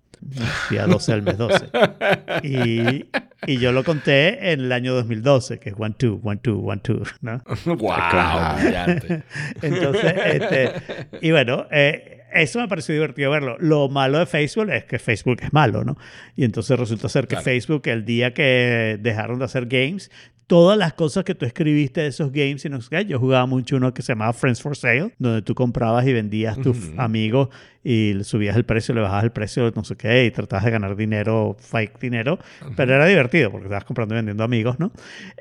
Día 0.70 0.86
12 0.86 1.12
del 1.12 1.22
mes 1.22 1.36
12. 1.36 1.66
Y, 2.44 3.04
Y 3.46 3.58
yo 3.58 3.72
lo 3.72 3.84
conté 3.84 4.52
en 4.52 4.60
el 4.60 4.72
año 4.72 4.94
2012, 4.94 5.58
que 5.58 5.70
es 5.70 5.74
one, 5.78 5.94
two, 5.96 6.20
one, 6.22 6.38
two, 6.42 6.58
one, 6.58 6.80
two, 6.82 7.02
¿no? 7.20 7.42
¡Wow! 7.66 7.92
Entonces, 9.62 10.14
este, 10.26 10.72
y 11.20 11.30
bueno, 11.30 11.66
eh, 11.70 12.23
eso 12.34 12.60
me 12.60 12.68
pareció 12.68 12.94
divertido 12.94 13.30
verlo. 13.30 13.56
Lo 13.60 13.88
malo 13.88 14.18
de 14.18 14.26
Facebook 14.26 14.70
es 14.70 14.84
que 14.84 14.98
Facebook 14.98 15.38
es 15.42 15.52
malo, 15.52 15.84
¿no? 15.84 15.96
Y 16.36 16.44
entonces 16.44 16.78
resulta 16.78 17.08
ser 17.08 17.24
que 17.26 17.36
Claro. 17.36 17.44
Facebook, 17.44 17.82
el 17.86 18.04
día 18.04 18.34
que 18.34 18.98
dejaron 19.00 19.38
de 19.38 19.44
hacer 19.46 19.66
games, 19.66 20.10
todas 20.46 20.76
las 20.76 20.92
cosas 20.92 21.24
que 21.24 21.34
tú 21.34 21.46
escribiste 21.46 22.02
de 22.02 22.08
esos 22.08 22.30
games 22.30 22.62
y 22.66 22.68
no 22.68 22.78
sé 22.82 22.88
qué, 22.90 23.04
yo 23.06 23.18
jugaba 23.18 23.46
mucho 23.46 23.76
uno 23.76 23.94
que 23.94 24.02
se 24.02 24.12
llamaba 24.12 24.32
Friends 24.34 24.60
for 24.60 24.76
Sale, 24.76 25.14
donde 25.18 25.40
tú 25.40 25.54
comprabas 25.54 26.06
y 26.06 26.12
vendías 26.12 26.60
tus 26.60 26.88
Ujú. 26.90 27.00
amigos 27.00 27.48
y 27.82 28.12
subías 28.24 28.54
el 28.54 28.64
precio, 28.64 28.94
le 28.94 29.00
bajabas 29.00 29.24
el 29.24 29.32
precio, 29.32 29.72
no 29.74 29.84
sé 29.84 29.96
qué, 29.96 30.26
y 30.26 30.30
tratabas 30.30 30.66
de 30.66 30.70
ganar 30.70 30.96
dinero, 30.96 31.56
fake 31.58 31.98
dinero, 31.98 32.38
pero 32.76 32.94
era 32.94 33.06
divertido 33.06 33.50
porque 33.50 33.66
estabas 33.66 33.84
comprando 33.84 34.14
y 34.14 34.16
vendiendo 34.16 34.44
amigos, 34.44 34.78
¿no? 34.78 34.92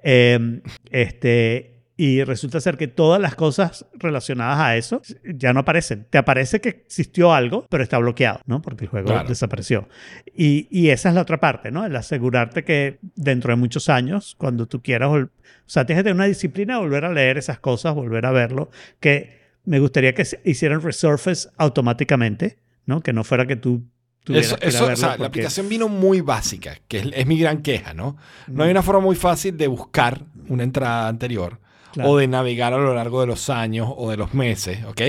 Eh, 0.04 0.62
este, 0.90 1.73
y 1.96 2.24
resulta 2.24 2.60
ser 2.60 2.78
que 2.78 2.88
todas 2.88 3.22
las 3.22 3.36
cosas 3.36 3.86
relacionadas 3.94 4.60
a 4.60 4.76
eso 4.78 5.02
ya 5.24 5.54
no 5.54 5.60
aparecen. 5.60 6.08
Te 6.10 6.18
aparece 6.18 6.60
que 6.60 6.70
existió 6.70 7.34
algo, 7.34 7.68
pero 7.70 7.84
está 7.84 8.00
bloqueado, 8.00 8.40
¿no? 8.46 8.62
Porque 8.64 8.86
el 8.86 8.90
juego 8.90 9.08
Claro. 9.10 9.30
desapareció. 9.30 9.88
Y, 10.36 10.68
y 10.72 10.90
esa 10.90 11.10
es 11.10 11.16
la 11.16 11.22
otra 11.22 11.40
parte, 11.40 11.70
¿no? 11.70 11.86
El 11.86 11.96
asegurarte 11.96 12.64
que 12.64 12.98
dentro 13.16 13.52
de 13.52 13.58
muchos 13.58 13.90
años, 13.90 14.36
cuando 14.40 14.68
tú 14.68 14.82
quieras, 14.82 15.10
o 15.12 15.30
sea, 15.68 15.86
tienes 15.86 16.00
que 16.02 16.06
tener 16.06 16.16
una 16.16 16.26
disciplina 16.26 16.80
volver 16.80 17.06
a 17.06 17.14
leer 17.14 17.38
esas 17.38 17.60
cosas, 17.60 17.94
volver 17.94 18.26
a 18.26 18.32
verlo, 18.32 18.72
que 19.00 19.42
me 19.66 19.80
gustaría 19.80 20.16
que 20.16 20.26
se 20.26 20.42
hicieran 20.44 20.82
resurface 20.82 21.48
automáticamente, 21.58 22.58
¿no? 22.88 23.02
Que 23.02 23.14
no 23.14 23.24
fuera 23.24 23.46
que 23.46 23.56
tú 23.56 23.84
Eso, 24.28 24.58
eso, 24.62 24.86
o 24.86 24.96
la 24.96 25.28
aplicación 25.28 25.70
vino 25.70 25.90
muy 25.90 26.22
básica, 26.22 26.78
que 26.88 27.00
es, 27.00 27.06
es 27.14 27.28
mi 27.28 27.38
gran 27.38 27.62
queja, 27.62 27.94
¿no? 27.94 28.18
No 28.48 28.64
hay 28.64 28.72
una 28.72 28.82
forma 28.82 29.02
muy 29.02 29.16
fácil 29.16 29.56
de 29.58 29.68
buscar 29.68 30.26
una 30.50 30.64
entrada 30.64 31.08
anterior 31.08 31.60
Claro. 31.94 32.10
o 32.10 32.18
de 32.18 32.28
navegar 32.28 32.74
a 32.74 32.78
lo 32.78 32.94
largo 32.96 33.22
de 33.22 33.28
los 33.28 33.50
años 33.52 33.88
o 33.96 34.10
de 34.10 34.18
los 34.18 34.34
meses, 34.34 34.84
¿ok? 34.86 35.02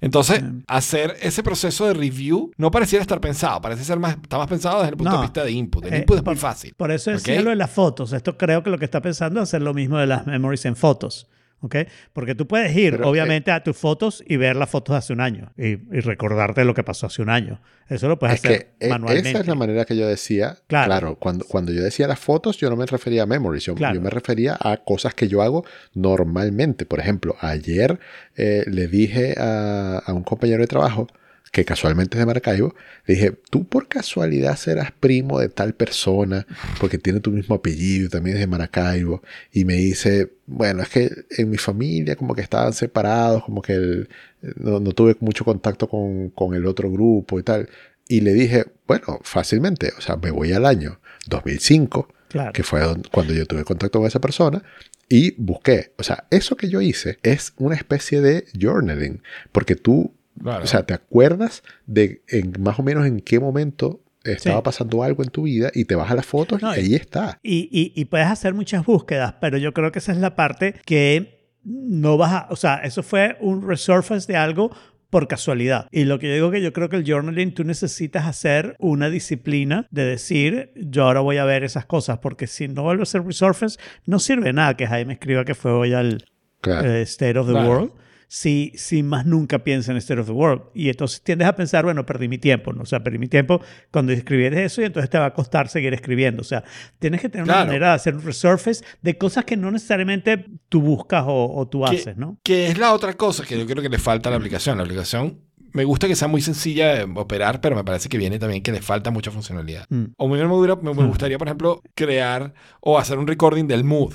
Entonces, 0.00 0.42
hacer 0.68 1.16
ese 1.22 1.42
proceso 1.42 1.86
de 1.86 1.94
review 1.94 2.50
no 2.56 2.70
pareciera 2.70 3.02
estar 3.02 3.20
pensado, 3.20 3.60
parece 3.60 3.84
ser 3.84 3.98
más, 3.98 4.16
está 4.20 4.36
más 4.38 4.48
pensado 4.48 4.78
desde 4.78 4.90
el 4.90 4.96
punto 4.96 5.12
No. 5.12 5.18
de 5.18 5.22
vista 5.22 5.44
de 5.44 5.52
input. 5.52 5.84
El 5.86 5.94
Eh, 5.94 5.98
input 5.98 6.16
es 6.16 6.22
por- 6.22 6.34
muy 6.34 6.40
fácil. 6.40 6.74
Por 6.76 6.90
eso 6.90 7.10
¿ok? 7.12 7.16
decía 7.18 7.40
lo 7.42 7.50
de 7.50 7.56
las 7.56 7.70
fotos. 7.70 8.12
Esto 8.12 8.36
creo 8.36 8.62
que 8.64 8.70
lo 8.70 8.78
que 8.78 8.84
está 8.84 9.00
pensando 9.00 9.40
es 9.40 9.48
hacer 9.48 9.62
lo 9.62 9.74
mismo 9.74 9.96
de 9.98 10.06
las 10.06 10.26
memories 10.26 10.64
en 10.66 10.74
fotos. 10.76 11.28
¿Ok? 11.64 11.76
Porque 12.12 12.34
tú 12.34 12.46
puedes 12.46 12.76
ir, 12.76 12.92
Pero, 12.92 13.08
obviamente, 13.08 13.50
a 13.50 13.62
tus 13.62 13.76
fotos 13.76 14.22
y 14.26 14.36
ver 14.36 14.54
las 14.56 14.68
fotos 14.70 14.94
de 14.94 14.98
hace 14.98 15.12
un 15.12 15.20
año 15.20 15.52
y, 15.56 15.70
y 15.96 16.00
recordarte 16.00 16.64
lo 16.64 16.74
que 16.74 16.84
pasó 16.84 17.06
hace 17.06 17.22
un 17.22 17.30
año. 17.30 17.60
Eso 17.88 18.08
lo 18.08 18.18
puedes 18.18 18.36
Es 18.36 18.44
hacer 18.44 18.58
que 18.78 18.86
eh, 18.86 18.88
manualmente. 18.90 19.30
esa 19.30 19.40
es 19.40 19.46
la 19.46 19.54
manera 19.54 19.84
que 19.84 19.96
yo 19.96 20.06
decía. 20.06 20.56
Claro. 20.66 20.86
Claro, 20.88 21.16
cuando, 21.18 21.44
cuando 21.46 21.72
yo 21.72 21.82
decía 21.82 22.06
las 22.06 22.18
fotos, 22.18 22.56
yo 22.58 22.70
no 22.70 22.76
me 22.76 22.86
refería 22.86 23.24
a 23.24 23.26
memories, 23.26 23.64
yo, 23.64 23.74
Claro. 23.74 23.94
yo 23.94 24.00
me 24.00 24.10
refería 24.10 24.56
a 24.60 24.76
cosas 24.78 25.14
que 25.14 25.28
yo 25.28 25.42
hago 25.42 25.64
normalmente. 25.94 26.86
Por 26.86 27.00
ejemplo, 27.00 27.36
ayer 27.40 27.98
eh, 28.36 28.64
le 28.66 28.86
dije 28.88 29.34
a, 29.38 29.98
a 30.04 30.12
un 30.12 30.22
compañero 30.22 30.60
de 30.60 30.66
trabajo 30.66 31.06
que 31.54 31.64
casualmente 31.64 32.16
es 32.16 32.18
de 32.18 32.26
Maracaibo, 32.26 32.74
le 33.06 33.14
dije, 33.14 33.32
tú 33.48 33.64
por 33.64 33.86
casualidad 33.86 34.56
serás 34.56 34.90
primo 34.90 35.38
de 35.38 35.48
tal 35.48 35.72
persona, 35.74 36.46
porque 36.80 36.98
tiene 36.98 37.20
tu 37.20 37.30
mismo 37.30 37.54
apellido, 37.54 38.08
también 38.10 38.36
es 38.36 38.40
de 38.40 38.46
Maracaibo, 38.48 39.22
y 39.52 39.64
me 39.64 39.74
dice, 39.74 40.32
bueno, 40.46 40.82
es 40.82 40.88
que 40.88 41.10
en 41.30 41.50
mi 41.50 41.56
familia 41.56 42.16
como 42.16 42.34
que 42.34 42.42
estaban 42.42 42.72
separados, 42.72 43.44
como 43.44 43.62
que 43.62 43.72
el- 43.74 44.08
no, 44.56 44.80
no 44.80 44.90
tuve 44.92 45.16
mucho 45.20 45.44
contacto 45.44 45.88
con, 45.88 46.30
con 46.30 46.54
el 46.54 46.66
otro 46.66 46.90
grupo 46.90 47.38
y 47.38 47.42
tal. 47.44 47.68
Y 48.08 48.20
le 48.20 48.32
dije, 48.34 48.66
bueno, 48.88 49.20
fácilmente, 49.22 49.92
o 49.96 50.00
sea, 50.00 50.16
me 50.16 50.30
voy 50.32 50.52
al 50.52 50.66
año 50.66 50.98
2005, 51.28 52.08
Claro. 52.28 52.52
que 52.52 52.64
fue 52.64 52.80
cuando 53.12 53.32
yo 53.32 53.46
tuve 53.46 53.62
contacto 53.64 54.00
con 54.00 54.08
esa 54.08 54.20
persona, 54.20 54.62
y 55.08 55.34
busqué. 55.40 55.92
O 55.98 56.02
sea, 56.02 56.24
eso 56.30 56.56
que 56.56 56.68
yo 56.68 56.80
hice 56.80 57.18
es 57.22 57.52
una 57.58 57.76
especie 57.76 58.20
de 58.20 58.44
journaling, 58.60 59.22
porque 59.52 59.76
tú, 59.76 60.12
Claro. 60.40 60.64
o 60.64 60.66
sea, 60.66 60.82
te 60.84 60.94
acuerdas 60.94 61.62
de 61.86 62.22
en, 62.28 62.54
más 62.60 62.78
o 62.78 62.82
menos 62.82 63.06
en 63.06 63.20
qué 63.20 63.38
momento 63.40 64.00
estaba 64.24 64.56
Sí. 64.58 64.62
pasando 64.64 65.02
algo 65.02 65.22
en 65.22 65.28
tu 65.30 65.42
vida 65.42 65.70
y 65.74 65.84
te 65.84 65.94
vas 65.94 66.10
a 66.10 66.14
las 66.14 66.26
fotos 66.26 66.60
No, 66.62 66.74
y 66.74 66.78
ahí 66.80 66.94
está. 66.94 67.38
Y, 67.42 67.68
y- 67.70 67.92
y 67.94 68.04
puedes 68.06 68.26
hacer 68.26 68.54
muchas 68.54 68.84
búsquedas, 68.84 69.34
pero 69.40 69.58
yo 69.58 69.72
creo 69.74 69.92
que 69.92 69.98
esa 69.98 70.12
es 70.12 70.18
la 70.18 70.34
parte 70.34 70.74
que 70.86 71.52
no 71.62 72.16
vas 72.16 72.32
a, 72.32 72.46
o 72.50 72.56
sea, 72.56 72.76
eso 72.76 73.02
fue 73.02 73.36
un 73.40 73.66
resurface 73.66 74.30
de 74.30 74.36
algo 74.36 74.70
por 75.10 75.28
casualidad. 75.28 75.86
Y 75.92 76.04
lo 76.04 76.18
que 76.18 76.26
yo 76.28 76.34
digo 76.34 76.50
que 76.50 76.60
yo 76.62 76.72
creo 76.72 76.88
que 76.88 76.96
el 76.96 77.04
journaling 77.08 77.54
tú 77.54 77.62
necesitas 77.64 78.26
hacer 78.26 78.74
una 78.80 79.10
disciplina 79.10 79.86
de 79.92 80.04
decir, 80.04 80.72
yo 80.74 81.04
ahora 81.04 81.20
voy 81.20 81.36
a 81.36 81.44
ver 81.44 81.62
esas 81.62 81.86
cosas, 81.86 82.18
porque 82.18 82.46
si 82.48 82.66
no 82.66 82.82
vuelve 82.82 83.04
a 83.04 83.06
ser 83.06 83.22
resurface, 83.24 83.78
no 84.06 84.18
sirve 84.18 84.52
nada 84.52 84.76
que 84.76 84.86
Jaime 84.88 85.12
escriba 85.12 85.44
que 85.44 85.54
fue 85.54 85.70
hoy 85.70 85.92
al 85.94 86.24
Claro. 86.60 86.90
eh, 86.90 87.02
State 87.02 87.38
of 87.38 87.46
the 87.46 87.52
Claro. 87.52 87.68
World. 87.68 87.92
Si, 88.36 88.72
si 88.74 89.04
más 89.04 89.24
nunca 89.26 89.60
piensa 89.60 89.92
en 89.92 89.98
State 89.98 90.20
of 90.20 90.26
the 90.26 90.32
World. 90.32 90.62
Y 90.74 90.88
entonces 90.88 91.22
tiendes 91.22 91.46
a 91.46 91.54
pensar, 91.54 91.84
bueno, 91.84 92.04
perdí 92.04 92.26
mi 92.26 92.38
tiempo. 92.38 92.72
¿no? 92.72 92.82
O 92.82 92.84
sea, 92.84 92.98
perdí 93.04 93.16
mi 93.18 93.28
tiempo 93.28 93.60
cuando 93.92 94.10
escribieres 94.12 94.58
eso 94.58 94.82
y 94.82 94.86
entonces 94.86 95.08
te 95.08 95.18
va 95.18 95.26
a 95.26 95.34
costar 95.34 95.68
seguir 95.68 95.94
escribiendo. 95.94 96.40
O 96.40 96.44
sea, 96.44 96.64
tienes 96.98 97.20
que 97.20 97.28
tener 97.28 97.44
una 97.44 97.52
Claro. 97.52 97.66
manera 97.68 97.88
de 97.90 97.94
hacer 97.94 98.16
un 98.16 98.22
resurface 98.22 98.84
de 99.02 99.16
cosas 99.16 99.44
que 99.44 99.56
no 99.56 99.70
necesariamente 99.70 100.46
tú 100.68 100.80
buscas 100.82 101.22
o, 101.28 101.54
o 101.54 101.68
tú 101.68 101.84
que, 101.88 101.96
haces, 101.96 102.16
¿no? 102.16 102.36
que 102.42 102.66
es 102.66 102.76
la 102.76 102.92
otra 102.92 103.12
cosa 103.12 103.44
que 103.44 103.56
yo 103.56 103.66
creo 103.66 103.80
que 103.84 103.88
le 103.88 103.98
falta 103.98 104.30
a 104.30 104.32
la 104.32 104.38
aplicación. 104.38 104.78
La 104.78 104.82
aplicación 104.82 105.38
me 105.72 105.84
gusta 105.84 106.08
que 106.08 106.16
sea 106.16 106.26
muy 106.26 106.40
sencilla 106.40 106.92
de 106.94 107.02
operar, 107.14 107.60
pero 107.60 107.76
me 107.76 107.84
parece 107.84 108.08
que 108.08 108.18
viene 108.18 108.40
también 108.40 108.64
que 108.64 108.72
le 108.72 108.82
falta 108.82 109.12
mucha 109.12 109.30
funcionalidad. 109.30 109.86
Mm. 109.90 110.06
O 110.16 110.26
me, 110.28 110.38
me 110.44 110.52
hubiera- 110.54 110.74
me- 110.74 110.92
me 110.92 111.02
Mm. 111.04 111.08
gustaría, 111.08 111.38
por 111.38 111.46
ejemplo, 111.46 111.82
crear 111.94 112.52
o 112.80 112.98
hacer 112.98 113.16
un 113.16 113.28
recording 113.28 113.68
del 113.68 113.84
mood. 113.84 114.14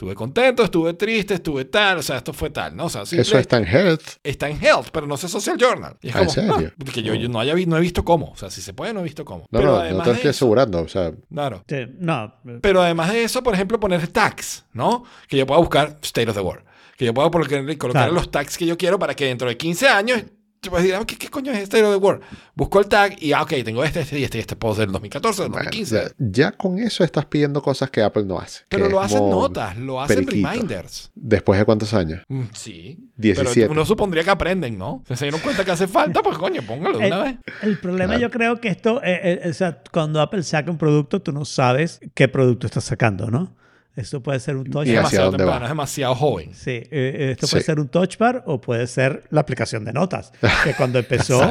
Estuve 0.00 0.14
contento, 0.14 0.62
estuve 0.64 0.94
triste, 0.94 1.34
estuve 1.34 1.66
tal, 1.66 1.98
o 1.98 2.02
sea, 2.02 2.16
esto 2.16 2.32
fue 2.32 2.48
tal, 2.48 2.74
¿no? 2.74 2.86
O 2.86 2.88
sea, 2.88 3.02
Eso 3.02 3.36
está 3.36 3.58
en 3.58 3.66
Health. 3.66 4.00
está 4.24 4.48
en 4.48 4.56
Health, 4.58 4.86
pero 4.90 5.06
no 5.06 5.18
sé 5.18 5.28
Social 5.28 5.58
Journal. 5.58 5.98
Y 6.00 6.08
es 6.08 6.16
Ah, 6.16 6.20
¿en 6.20 6.24
como, 6.24 6.34
serio? 6.56 6.72
ah, 6.74 6.84
que 6.90 7.02
yo, 7.02 7.14
yo 7.14 7.28
no, 7.28 7.38
haya 7.38 7.52
vi- 7.52 7.66
no 7.66 7.76
he 7.76 7.80
visto 7.82 8.02
cómo. 8.02 8.30
O 8.30 8.36
sea, 8.36 8.48
si 8.48 8.62
se 8.62 8.72
puede, 8.72 8.94
no 8.94 9.00
he 9.00 9.02
visto 9.02 9.26
cómo. 9.26 9.40
No, 9.50 9.58
pero 9.58 9.64
no, 9.66 9.72
no 9.76 9.80
además 9.82 10.04
te 10.04 10.10
estoy 10.12 10.30
eso- 10.30 10.38
asegurando. 10.46 10.80
O 10.80 10.88
sea, 10.88 11.12
Claro. 11.30 11.62
Sí, 11.68 11.76
no. 11.98 12.34
Pero 12.62 12.80
además 12.80 13.12
de 13.12 13.24
eso, 13.24 13.42
por 13.42 13.52
ejemplo, 13.52 13.78
poner 13.78 14.08
tags, 14.08 14.64
¿no? 14.72 15.04
Que 15.28 15.36
yo 15.36 15.44
pueda 15.46 15.60
buscar 15.60 15.98
State 16.00 16.30
of 16.30 16.34
the 16.34 16.40
World. 16.42 16.64
Que 16.96 17.04
yo 17.04 17.12
pueda 17.12 17.30
colocar, 17.30 17.60
colocar 17.76 17.90
Claro. 18.04 18.12
los 18.12 18.30
tags 18.30 18.56
que 18.56 18.64
yo 18.64 18.78
quiero 18.78 18.98
para 18.98 19.14
que 19.14 19.26
dentro 19.26 19.48
de 19.50 19.58
15 19.58 19.86
años 19.86 20.22
decir, 20.60 20.94
ah, 20.94 21.04
¿qué, 21.06 21.16
qué 21.16 21.28
coño 21.28 21.52
es 21.52 21.58
State 21.60 21.82
of 21.84 21.90
the 21.92 21.96
World? 22.04 22.22
Busco 22.54 22.80
el 22.80 22.86
tag 22.86 23.16
y, 23.22 23.32
ah, 23.32 23.42
ok, 23.42 23.54
tengo 23.64 23.82
este, 23.82 24.00
este 24.00 24.18
y 24.18 24.24
este, 24.24 24.38
y 24.38 24.40
este 24.42 24.56
puedo 24.56 24.74
ser 24.74 24.84
del 24.86 24.92
2014, 24.92 25.42
del 25.42 25.50
bueno, 25.52 25.64
2015. 25.64 26.14
ya, 26.18 26.50
ya 26.50 26.52
con 26.52 26.78
eso 26.78 27.02
estás 27.02 27.24
pidiendo 27.24 27.62
cosas 27.62 27.90
que 27.90 28.02
Apple 28.02 28.24
no 28.24 28.38
hace. 28.38 28.64
Pero 28.68 28.88
lo 28.88 29.00
hacen 29.00 29.30
notas, 29.30 29.76
lo 29.78 30.00
hacen 30.00 30.24
periquito. 30.24 30.50
reminders. 30.50 31.10
¿Después 31.14 31.58
de 31.58 31.64
cuántos 31.64 31.94
años? 31.94 32.22
Mm, 32.28 32.42
sí. 32.52 32.98
17. 33.16 33.60
Pero 33.62 33.72
uno 33.72 33.84
supondría 33.86 34.22
que 34.22 34.30
aprenden, 34.30 34.76
¿no? 34.76 35.02
Si 35.08 35.16
se 35.16 35.24
dieron 35.26 35.40
cuenta 35.40 35.64
que 35.64 35.70
hace 35.70 35.86
falta, 35.86 36.22
pues 36.22 36.36
coño, 36.36 36.60
póngalo 36.62 36.98
de 36.98 37.06
una 37.06 37.22
vez. 37.22 37.36
El 37.62 37.78
problema 37.78 38.14
Claro. 38.14 38.20
yo 38.20 38.30
creo 38.30 38.60
que 38.60 38.68
esto, 38.68 39.00
eh, 39.02 39.40
eh, 39.44 39.48
o 39.48 39.52
sea, 39.54 39.82
cuando 39.92 40.20
Apple 40.20 40.42
saca 40.42 40.70
un 40.70 40.78
producto, 40.78 41.20
tú 41.22 41.32
no 41.32 41.44
sabes 41.44 42.00
qué 42.14 42.28
producto 42.28 42.66
está 42.66 42.80
sacando, 42.80 43.30
¿no? 43.30 43.54
Esto 43.96 44.22
puede 44.22 44.38
ser 44.40 44.56
un 44.56 44.64
touch 44.70 44.82
hacia 44.82 44.94
demasiado 44.98 45.30
temprano, 45.36 45.64
es 45.64 45.70
demasiado 45.70 46.14
joven. 46.14 46.54
Sí, 46.54 46.82
eh, 46.90 47.30
esto 47.32 47.46
puede 47.48 47.62
Sí. 47.62 47.66
ser 47.66 47.80
un 47.80 47.88
touch 47.88 48.16
bar 48.18 48.42
o 48.46 48.60
puede 48.60 48.86
ser 48.86 49.24
la 49.30 49.40
aplicación 49.40 49.84
de 49.84 49.92
notas, 49.92 50.32
que 50.64 50.74
cuando 50.74 50.98
empezó 51.00 51.50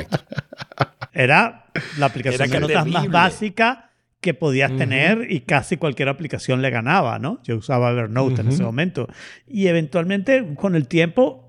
era 1.14 1.66
la 1.98 2.06
aplicación 2.08 2.42
Era 2.50 2.54
de 2.56 2.60
notas 2.62 2.86
más 2.86 2.94
terrible. 2.94 3.10
básica 3.14 3.90
que 4.22 4.34
podías 4.34 4.70
Ujú. 4.72 4.78
tener 4.80 5.28
y 5.32 5.42
casi 5.42 5.78
cualquier 5.78 6.10
aplicación 6.10 6.62
le 6.62 6.70
ganaba, 6.70 7.20
¿no? 7.20 7.40
Yo 7.44 7.56
usaba 7.58 7.92
Evernote 7.92 8.42
en 8.42 8.48
Ujú. 8.48 8.56
ese 8.56 8.64
momento. 8.64 9.08
Y 9.48 9.68
eventualmente, 9.68 10.54
con 10.56 10.76
el 10.76 10.88
tiempo, 10.88 11.46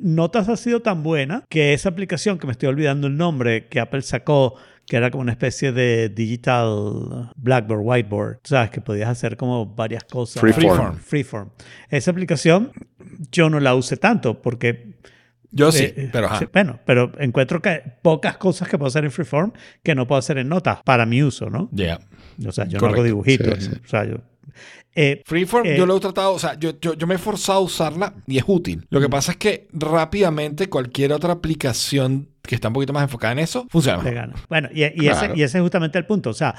Notas 0.00 0.48
ha 0.48 0.56
sido 0.56 0.80
tan 0.80 1.02
buena 1.02 1.42
que 1.48 1.72
esa 1.74 1.88
aplicación, 1.88 2.38
que 2.38 2.46
me 2.46 2.52
estoy 2.52 2.68
olvidando 2.68 3.08
el 3.08 3.16
nombre, 3.16 3.66
que 3.66 3.80
Apple 3.80 4.02
sacó, 4.02 4.54
que 4.92 4.98
era 4.98 5.10
como 5.10 5.22
una 5.22 5.32
especie 5.32 5.72
de 5.72 6.10
digital 6.10 7.32
blackboard, 7.36 7.80
whiteboard, 7.82 8.40
¿sabes? 8.44 8.68
Que 8.68 8.82
podías 8.82 9.08
hacer 9.08 9.38
como 9.38 9.64
varias 9.64 10.04
cosas. 10.04 10.38
Freeform. 10.38 10.96
Freeform. 10.98 11.48
Esa 11.88 12.10
aplicación 12.10 12.72
yo 13.30 13.48
no 13.48 13.58
la 13.58 13.74
usé 13.74 13.96
tanto 13.96 14.42
porque 14.42 14.98
Yo 15.50 15.72
sí, 15.72 15.84
eh, 15.84 16.10
pero 16.12 16.26
ajá. 16.26 16.40
sí, 16.40 16.48
bueno, 16.52 16.78
pero 16.84 17.10
encuentro 17.18 17.62
que 17.62 17.82
pocas 18.02 18.36
cosas 18.36 18.68
que 18.68 18.76
puedo 18.76 18.88
hacer 18.88 19.06
en 19.06 19.12
Freeform 19.12 19.52
que 19.82 19.94
no 19.94 20.06
puedo 20.06 20.18
hacer 20.18 20.36
en 20.36 20.50
notas 20.50 20.82
para 20.84 21.06
mi 21.06 21.22
uso, 21.22 21.48
¿no? 21.48 21.70
Yeah. 21.72 21.98
O 22.46 22.52
sea, 22.52 22.66
yo 22.66 22.78
no 22.78 22.88
hago 22.88 23.02
dibujitos. 23.02 23.64
Sí, 23.64 23.70
sí. 23.70 23.80
O 23.82 23.88
sea, 23.88 24.04
yo. 24.04 24.16
Eh, 24.94 25.22
Freeform, 25.24 25.66
Eh, 25.66 25.76
yo 25.76 25.86
lo 25.86 25.96
he 25.96 26.00
tratado, 26.00 26.32
o 26.34 26.38
sea, 26.38 26.58
yo, 26.58 26.78
yo, 26.80 26.94
yo 26.94 27.06
me 27.06 27.14
he 27.14 27.18
forzado 27.18 27.58
a 27.60 27.62
usarla 27.62 28.14
y 28.26 28.38
es 28.38 28.44
útil. 28.46 28.86
Lo 28.90 29.00
que 29.00 29.08
pasa 29.08 29.32
es 29.32 29.38
que 29.38 29.68
rápidamente 29.72 30.68
cualquier 30.68 31.12
otra 31.12 31.32
aplicación 31.32 32.28
que 32.42 32.54
está 32.56 32.68
un 32.68 32.74
poquito 32.74 32.92
más 32.92 33.04
enfocada 33.04 33.32
en 33.32 33.38
eso 33.38 33.66
funciona 33.70 34.02
mejor. 34.02 34.32
Bueno, 34.48 34.68
y, 34.72 34.84
y 34.84 34.90
Claro. 35.08 35.26
ese, 35.32 35.38
y 35.38 35.42
ese 35.42 35.58
es 35.58 35.62
justamente 35.62 35.96
el 35.98 36.04
punto. 36.06 36.30
O 36.30 36.34
sea, 36.34 36.54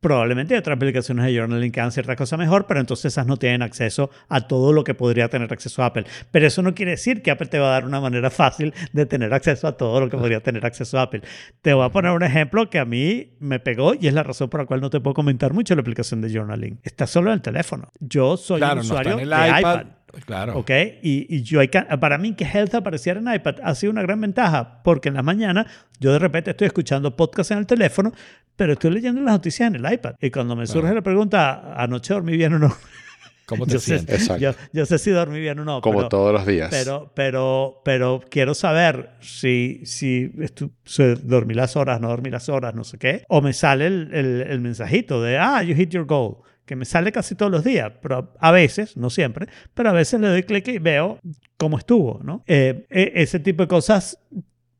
Probablemente 0.00 0.54
hay 0.54 0.60
otras 0.60 0.76
aplicaciones 0.76 1.26
de 1.26 1.38
journaling 1.38 1.70
que 1.72 1.80
hagan 1.80 1.92
ciertas 1.92 2.16
cosas 2.16 2.38
mejor, 2.38 2.66
pero 2.66 2.80
entonces 2.80 3.12
esas 3.12 3.26
no 3.26 3.36
tienen 3.36 3.62
acceso 3.62 4.10
a 4.28 4.40
todo 4.42 4.72
lo 4.72 4.82
que 4.82 4.94
podría 4.94 5.28
tener 5.28 5.52
acceso 5.52 5.82
a 5.82 5.86
Apple. 5.86 6.04
Pero 6.30 6.46
eso 6.46 6.62
no 6.62 6.74
quiere 6.74 6.92
decir 6.92 7.22
que 7.22 7.30
Apple 7.30 7.48
te 7.48 7.58
va 7.58 7.68
a 7.68 7.70
dar 7.72 7.84
una 7.84 8.00
manera 8.00 8.30
fácil 8.30 8.72
de 8.92 9.06
tener 9.06 9.32
acceso 9.34 9.66
a 9.68 9.76
todo 9.76 10.00
lo 10.00 10.08
que 10.08 10.16
podría 10.16 10.40
tener 10.40 10.64
acceso 10.64 10.98
a 10.98 11.02
Apple. 11.02 11.22
Te 11.60 11.74
voy 11.74 11.84
a 11.84 11.90
poner 11.90 12.12
un 12.12 12.22
ejemplo 12.22 12.70
que 12.70 12.78
a 12.78 12.84
mí 12.84 13.36
me 13.40 13.60
pegó 13.60 13.94
y 13.94 14.08
es 14.08 14.14
la 14.14 14.22
razón 14.22 14.48
por 14.48 14.60
la 14.60 14.66
cual 14.66 14.80
no 14.80 14.88
te 14.90 15.00
puedo 15.00 15.14
comentar 15.14 15.52
mucho 15.52 15.74
la 15.74 15.82
aplicación 15.82 16.20
de 16.22 16.30
journaling. 16.32 16.80
Está 16.82 17.06
solo 17.06 17.30
en 17.30 17.34
el 17.34 17.42
teléfono. 17.42 17.90
Yo 18.00 18.36
soy 18.36 18.54
un 18.54 18.58
Claro, 18.60 18.74
no 18.76 18.80
está 18.82 18.94
usuario 18.94 19.12
en 19.14 19.20
el 19.20 19.30
de 19.30 19.36
iPad. 19.36 19.58
iPad. 19.58 19.86
Claro. 20.26 20.58
¿Ok? 20.58 20.70
Y, 21.02 21.26
y 21.34 21.42
yo, 21.42 21.60
para 22.00 22.18
mí 22.18 22.34
que 22.34 22.44
Health 22.44 22.74
apareciera 22.74 23.20
en 23.20 23.32
iPad 23.32 23.56
ha 23.62 23.74
sido 23.74 23.92
una 23.92 24.02
gran 24.02 24.20
ventaja, 24.20 24.82
porque 24.82 25.08
en 25.08 25.14
la 25.14 25.22
mañana 25.22 25.66
yo 26.00 26.12
de 26.12 26.18
repente 26.18 26.50
estoy 26.50 26.66
escuchando 26.66 27.14
podcast 27.16 27.50
en 27.52 27.58
el 27.58 27.66
teléfono, 27.66 28.12
pero 28.56 28.72
estoy 28.74 28.90
leyendo 28.90 29.20
las 29.22 29.34
noticias 29.34 29.68
en 29.72 29.76
el 29.84 29.92
iPad. 29.92 30.14
Y 30.20 30.30
cuando 30.30 30.56
me 30.56 30.64
Claro. 30.64 30.80
surge 30.80 30.94
la 30.94 31.02
pregunta, 31.02 31.74
¿anoche 31.80 32.12
dormí 32.14 32.36
bien 32.36 32.54
o 32.54 32.58
no? 32.58 32.74
¿Cómo 33.46 33.66
te 33.66 33.72
yo, 33.72 33.78
sé, 33.80 33.94
sientes? 33.96 34.20
Exacto. 34.22 34.40
yo, 34.42 34.52
yo 34.72 34.86
sé 34.86 34.98
si 34.98 35.10
dormí 35.10 35.40
bien 35.40 35.58
o 35.58 35.64
no. 35.64 35.80
Como 35.80 35.98
pero, 35.98 36.08
todos 36.08 36.32
los 36.32 36.46
días. 36.46 36.68
pero, 36.70 37.10
pero, 37.14 37.80
pero 37.84 38.20
quiero 38.30 38.54
saber 38.54 39.10
si, 39.20 39.80
si 39.84 40.30
estu- 40.38 40.70
si 40.84 41.02
dormí 41.22 41.54
las 41.54 41.74
horas, 41.76 42.00
no 42.00 42.08
dormí 42.08 42.30
las 42.30 42.48
horas, 42.48 42.74
no 42.74 42.84
sé 42.84 42.98
qué. 42.98 43.24
O 43.28 43.40
me 43.42 43.52
sale 43.52 43.86
el, 43.86 44.10
el- 44.12 44.42
el 44.42 44.60
mensajito 44.60 45.20
de, 45.22 45.38
ah, 45.38 45.62
you 45.62 45.74
hit 45.74 45.90
your 45.90 46.04
goal. 46.06 46.36
Que 46.70 46.76
me 46.76 46.84
sale 46.84 47.10
casi 47.10 47.34
todos 47.34 47.50
los 47.50 47.64
días, 47.64 47.90
pero 48.00 48.32
a 48.38 48.52
veces, 48.52 48.96
no 48.96 49.10
siempre, 49.10 49.48
pero 49.74 49.90
a 49.90 49.92
veces 49.92 50.20
le 50.20 50.28
doy 50.28 50.44
clic 50.44 50.68
y 50.68 50.78
veo 50.78 51.18
cómo 51.56 51.76
estuvo, 51.76 52.20
¿no? 52.22 52.44
Eh, 52.46 52.86
e- 52.90 53.10
ese 53.16 53.40
tipo 53.40 53.64
de 53.64 53.66
cosas 53.66 54.20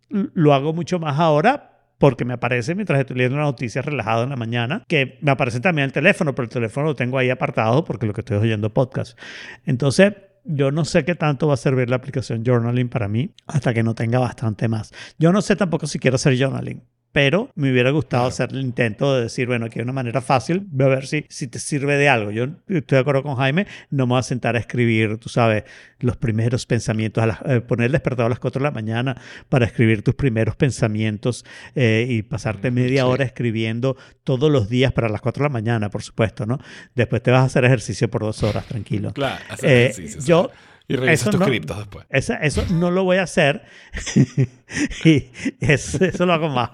lo 0.09 0.55
hago 0.55 0.73
mucho 0.73 1.01
más 1.01 1.19
ahora 1.19 1.89
porque 1.99 2.25
me 2.25 2.35
aparece 2.35 2.77
mientras 2.77 3.01
estoy 3.01 3.17
leyendo 3.17 3.39
una 3.39 3.47
noticia 3.47 3.83
relajado 3.83 4.23
en 4.23 4.31
la 4.31 4.37
mañana, 4.37 4.85
que 4.87 5.19
me 5.21 5.33
aparece 5.33 5.59
también 5.59 5.87
el 5.87 5.93
teléfono, 5.93 6.33
pero 6.33 6.45
el 6.45 6.51
teléfono 6.51 6.87
lo 6.87 6.95
tengo 6.95 7.19
ahí 7.19 7.29
apartado 7.29 7.85
porque 7.85 8.07
lo 8.07 8.13
que 8.13 8.21
estoy 8.21 8.37
oyendo 8.37 8.73
podcast. 8.73 9.19
Entonces, 9.67 10.13
yo 10.45 10.71
no 10.71 10.85
sé 10.85 11.05
qué 11.05 11.17
tanto 11.17 11.49
va 11.49 11.55
a 11.55 11.57
servir 11.57 11.91
la 11.91 11.97
aplicación 11.97 12.45
Journaling 12.45 12.89
para 12.89 13.09
mí 13.09 13.35
hasta 13.49 13.75
que 13.75 13.83
no 13.83 13.97
tenga 13.97 14.21
bastante 14.21 14.69
más. 14.69 14.93
Yo 15.19 15.33
no 15.33 15.43
sé 15.43 15.57
tampoco 15.57 15.89
si 15.89 15.99
quiero 15.99 16.15
hacer 16.15 16.39
journaling. 16.39 16.85
Pero 17.13 17.51
me 17.57 17.73
hubiera 17.73 17.91
gustado 17.91 18.23
Claro. 18.23 18.29
hacer 18.29 18.51
el 18.53 18.61
intento 18.61 19.17
de 19.17 19.23
decir, 19.23 19.49
bueno, 19.49 19.67
aquí 19.67 19.81
hay 19.81 19.83
una 19.83 19.93
manera 19.93 20.21
fácil, 20.21 20.63
voy 20.71 20.87
a 20.87 20.91
ver 20.91 21.07
si, 21.07 21.25
si 21.29 21.49
te 21.49 21.59
sirve 21.59 21.97
de 21.97 22.09
algo. 22.09 22.31
Yo 22.31 22.45
estoy 22.69 22.97
de 22.97 22.99
acuerdo 22.99 23.25
con 23.25 23.35
Jaime, 23.35 23.67
no 23.91 24.07
me 24.07 24.11
voy 24.11 24.21
a 24.21 24.23
sentar 24.23 24.55
a 24.55 24.61
escribir, 24.61 25.19
tú 25.19 25.29
sabes, 25.29 25.65
los 25.99 26.17
primeros 26.17 26.67
pensamientos, 26.67 27.23
a 27.23 27.27
las- 27.27 27.39
eh, 27.47 27.61
poner 27.61 27.87
el 27.87 27.93
despertador 27.93 28.27
a 28.27 28.29
las 28.31 28.39
4 28.39 28.61
de 28.61 28.65
la 28.65 28.71
mañana 28.71 29.17
para 29.49 29.67
escribir 29.67 30.03
tus 30.03 30.15
primeros 30.15 30.55
pensamientos 30.55 31.45
eh, 31.75 32.07
y 32.09 32.23
pasarte 32.23 32.71
media 32.71 33.03
sí. 33.03 33.09
hora 33.09 33.25
escribiendo 33.25 33.97
todos 34.23 34.51
los 34.51 34.69
días 34.69 34.93
para 34.93 35.09
las 35.09 35.21
4 35.21 35.43
de 35.43 35.49
la 35.49 35.53
mañana, 35.53 35.91
por 35.91 36.03
supuesto, 36.03 36.47
¿no? 36.47 36.59
Después 36.95 37.23
te 37.23 37.33
vas 37.33 37.41
a 37.43 37.45
hacer 37.47 37.65
ejercicio 37.65 38.09
por 38.09 38.23
dos 38.23 38.43
horas, 38.45 38.67
tranquilo. 38.67 39.13
Claro, 39.13 39.43
hacer 39.51 39.69
Eh, 39.71 39.85
ejercicio, 39.87 40.21
yo-. 40.23 40.51
Y 40.93 40.97
revisas 40.97 41.21
eso 41.23 41.31
tus 41.31 41.41
no- 41.41 41.47
criptos 41.47 41.79
después. 41.79 42.07
Esa- 42.11 42.37
eso 42.37 42.65
no 42.73 42.91
lo 42.91 43.05
voy 43.05 43.19
a 43.19 43.23
hacer. 43.23 43.63
y 45.05 45.27
eso, 45.61 46.05
eso 46.05 46.27
lo 46.27 46.33
hago 46.33 46.49
más. 46.49 46.71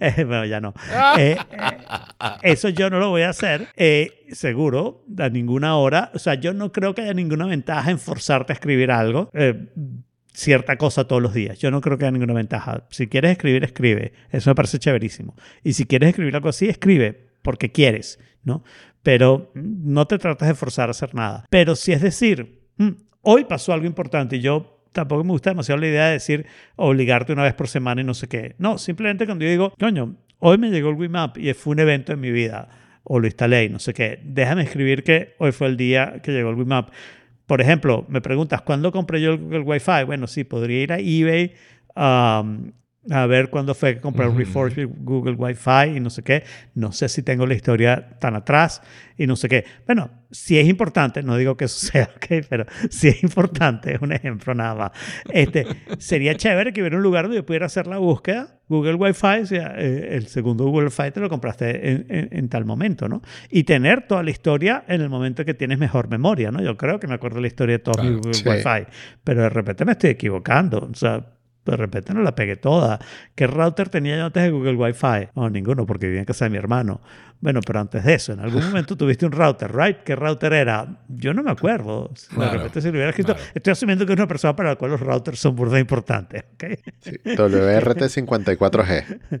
Eh, 0.00 0.24
bueno, 0.24 0.44
ya 0.44 0.60
no. 0.60 0.74
Eh, 1.18 1.36
eh, 1.52 1.70
eso 2.42 2.68
yo 2.68 2.90
no 2.90 2.98
lo 2.98 3.10
voy 3.10 3.22
a 3.22 3.30
hacer, 3.30 3.68
eh, 3.76 4.24
seguro, 4.32 5.04
a 5.18 5.28
ninguna 5.28 5.76
hora. 5.76 6.10
O 6.14 6.18
sea, 6.18 6.34
yo 6.34 6.52
no 6.54 6.72
creo 6.72 6.94
que 6.94 7.02
haya 7.02 7.14
ninguna 7.14 7.46
ventaja 7.46 7.90
en 7.90 7.98
forzarte 7.98 8.52
a 8.52 8.54
escribir 8.54 8.90
algo. 8.90 9.30
cierta 10.32 10.76
cosa 10.76 11.04
todos 11.08 11.20
los 11.22 11.34
días. 11.34 11.58
Yo 11.58 11.70
no 11.70 11.80
creo 11.80 11.98
que 11.98 12.04
haya 12.04 12.12
ninguna 12.12 12.34
ventaja. 12.34 12.86
Si 12.90 13.08
quieres 13.08 13.32
escribir, 13.32 13.64
escribe. 13.64 14.12
Eso 14.30 14.50
me 14.50 14.54
parece 14.54 14.78
chéverísimo. 14.78 15.34
Y 15.64 15.72
si 15.72 15.84
quieres 15.84 16.10
escribir 16.10 16.36
algo 16.36 16.48
así, 16.48 16.68
escribe 16.68 17.28
porque 17.42 17.72
quieres, 17.72 18.18
¿no? 18.44 18.62
Pero 19.02 19.50
no 19.54 20.06
te 20.06 20.18
tratas 20.18 20.48
de 20.48 20.54
forzar 20.54 20.88
a 20.88 20.90
hacer 20.92 21.14
nada. 21.14 21.44
Pero 21.50 21.74
si 21.76 21.92
es 21.92 22.02
decir, 22.02 22.62
"Mm, 22.76 22.90
hoy 23.30 23.44
pasó 23.44 23.74
algo 23.74 23.84
importante 23.84 24.36
y 24.36 24.40
yo 24.40 24.80
tampoco 24.92 25.22
me 25.22 25.32
gusta 25.32 25.50
demasiado 25.50 25.78
la 25.78 25.86
idea 25.86 26.06
de 26.06 26.12
decir 26.12 26.46
obligarte 26.76 27.34
una 27.34 27.42
vez 27.42 27.52
por 27.52 27.68
semana 27.68 28.00
y 28.00 28.04
no 28.04 28.14
sé 28.14 28.26
qué. 28.26 28.54
No, 28.56 28.78
simplemente 28.78 29.26
cuando 29.26 29.44
yo 29.44 29.50
digo, 29.50 29.74
coño, 29.78 30.16
hoy 30.38 30.56
me 30.56 30.70
llegó 30.70 30.88
el 30.88 30.94
Wimap 30.94 31.36
y 31.36 31.52
fue 31.52 31.72
un 31.72 31.80
evento 31.80 32.14
en 32.14 32.20
mi 32.20 32.30
vida 32.30 32.70
o 33.04 33.20
lo 33.20 33.26
instalé 33.26 33.64
y 33.64 33.68
no 33.68 33.80
sé 33.80 33.92
qué. 33.92 34.18
Déjame 34.24 34.62
escribir 34.62 35.04
que 35.04 35.34
hoy 35.38 35.52
fue 35.52 35.66
el 35.66 35.76
día 35.76 36.20
que 36.22 36.32
llegó 36.32 36.48
el 36.48 36.56
Wimap. 36.56 36.88
Por 37.44 37.60
ejemplo, 37.60 38.06
me 38.08 38.22
preguntas, 38.22 38.62
¿cuándo 38.62 38.92
compré 38.92 39.20
yo 39.20 39.32
el 39.32 39.38
Google 39.38 39.60
Wi-Fi? 39.60 40.04
Bueno, 40.06 40.26
sí, 40.26 40.44
podría 40.44 40.82
ir 40.82 40.92
a 40.94 40.98
eBay 40.98 41.52
a 43.10 43.26
ver 43.26 43.48
cuándo 43.50 43.74
fue 43.74 43.94
que 43.94 44.00
compré 44.00 44.24
el 44.24 44.30
Ujú. 44.30 44.38
Reforge 44.40 44.84
Google 44.84 45.34
Wi-Fi 45.36 45.96
y 45.96 46.00
no 46.00 46.10
sé 46.10 46.22
qué. 46.22 46.44
No 46.74 46.92
sé 46.92 47.08
si 47.08 47.22
tengo 47.22 47.46
la 47.46 47.54
historia 47.54 48.18
tan 48.18 48.34
atrás 48.36 48.82
y 49.16 49.26
no 49.26 49.34
sé 49.36 49.48
qué. 49.48 49.64
Bueno, 49.86 50.10
si 50.30 50.58
es 50.58 50.66
importante, 50.68 51.22
no 51.22 51.36
digo 51.36 51.56
que 51.56 51.64
eso 51.66 51.86
sea, 51.92 52.10
¿ok? 52.16 52.44
pero 52.48 52.66
si 52.90 53.08
es 53.08 53.22
importante, 53.22 53.94
es 53.94 54.00
un 54.02 54.12
ejemplo 54.12 54.54
nada 54.54 54.74
más. 54.74 54.90
Este, 55.32 55.66
sería 55.98 56.34
chévere 56.36 56.72
que 56.72 56.80
hubiera 56.82 56.96
un 56.96 57.02
lugar 57.02 57.24
donde 57.24 57.38
yo 57.38 57.46
pudiera 57.46 57.66
hacer 57.66 57.86
la 57.86 57.98
búsqueda. 57.98 58.54
Google 58.68 58.96
Wi-Fi, 58.96 59.40
o 59.42 59.46
sea, 59.46 59.74
eh, 59.78 60.08
el 60.16 60.26
segundo 60.26 60.64
Google 60.64 60.86
Wi-Fi 60.88 61.10
te 61.12 61.20
lo 61.20 61.30
compraste 61.30 61.90
en, 61.90 62.06
en- 62.10 62.28
en 62.30 62.48
tal 62.50 62.66
momento, 62.66 63.08
¿no? 63.08 63.22
Y 63.48 63.64
tener 63.64 64.02
toda 64.06 64.22
la 64.22 64.30
historia 64.30 64.84
en 64.86 65.00
el 65.00 65.08
momento 65.08 65.42
que 65.46 65.54
tienes 65.54 65.78
mejor 65.78 66.10
memoria, 66.10 66.50
¿no? 66.50 66.60
Yo 66.62 66.76
creo 66.76 67.00
que 67.00 67.06
me 67.06 67.14
acuerdo 67.14 67.40
la 67.40 67.46
historia 67.46 67.76
de 67.76 67.78
todos 67.78 67.96
Claro, 67.96 68.10
mis 68.10 68.18
Google 68.20 68.34
sí. 68.34 68.46
Wi-Fi, 68.46 68.86
pero 69.24 69.40
de 69.42 69.48
repente 69.48 69.86
me 69.86 69.92
estoy 69.92 70.10
equivocando, 70.10 70.86
o 70.92 70.94
sea, 70.94 71.24
de 71.72 71.76
repente 71.76 72.12
no 72.14 72.22
la 72.22 72.34
pegué 72.34 72.56
toda. 72.56 72.98
¿Qué 73.34 73.46
router 73.46 73.88
tenía 73.88 74.16
yo 74.16 74.26
antes 74.26 74.42
de 74.42 74.50
Google 74.50 74.74
Wi-Fi? 74.74 75.28
No, 75.34 75.48
ninguno, 75.50 75.86
porque 75.86 76.06
vivía 76.06 76.20
en 76.20 76.24
casa 76.26 76.44
de 76.46 76.50
mi 76.50 76.56
hermano. 76.58 77.00
Bueno, 77.40 77.60
pero 77.64 77.78
antes 77.80 78.02
de 78.04 78.14
eso, 78.14 78.32
en 78.32 78.40
algún 78.40 78.62
momento 78.66 78.96
tuviste 78.96 79.24
un 79.26 79.32
router, 79.32 79.74
¿right? 79.74 79.98
¿Qué 80.04 80.16
router 80.16 80.52
era? 80.52 80.98
Yo 81.08 81.32
no 81.34 81.42
me 81.42 81.50
acuerdo. 81.50 82.10
De 82.30 82.34
Claro, 82.34 82.52
repente 82.54 82.80
si 82.80 82.86
lo 82.88 82.92
hubiera 82.94 83.10
escrito. 83.10 83.34
claro. 83.34 83.50
Estoy 83.54 83.70
asumiendo 83.72 84.04
que 84.06 84.12
es 84.12 84.18
una 84.18 84.26
persona 84.28 84.56
para 84.56 84.70
la 84.70 84.76
cual 84.76 84.90
los 84.92 85.00
routers 85.00 85.38
son 85.38 85.54
burda 85.54 85.78
importantes, 85.78 86.44
¿ok? 86.54 86.64
Sí, 87.00 87.12
WRT54G. 87.24 89.20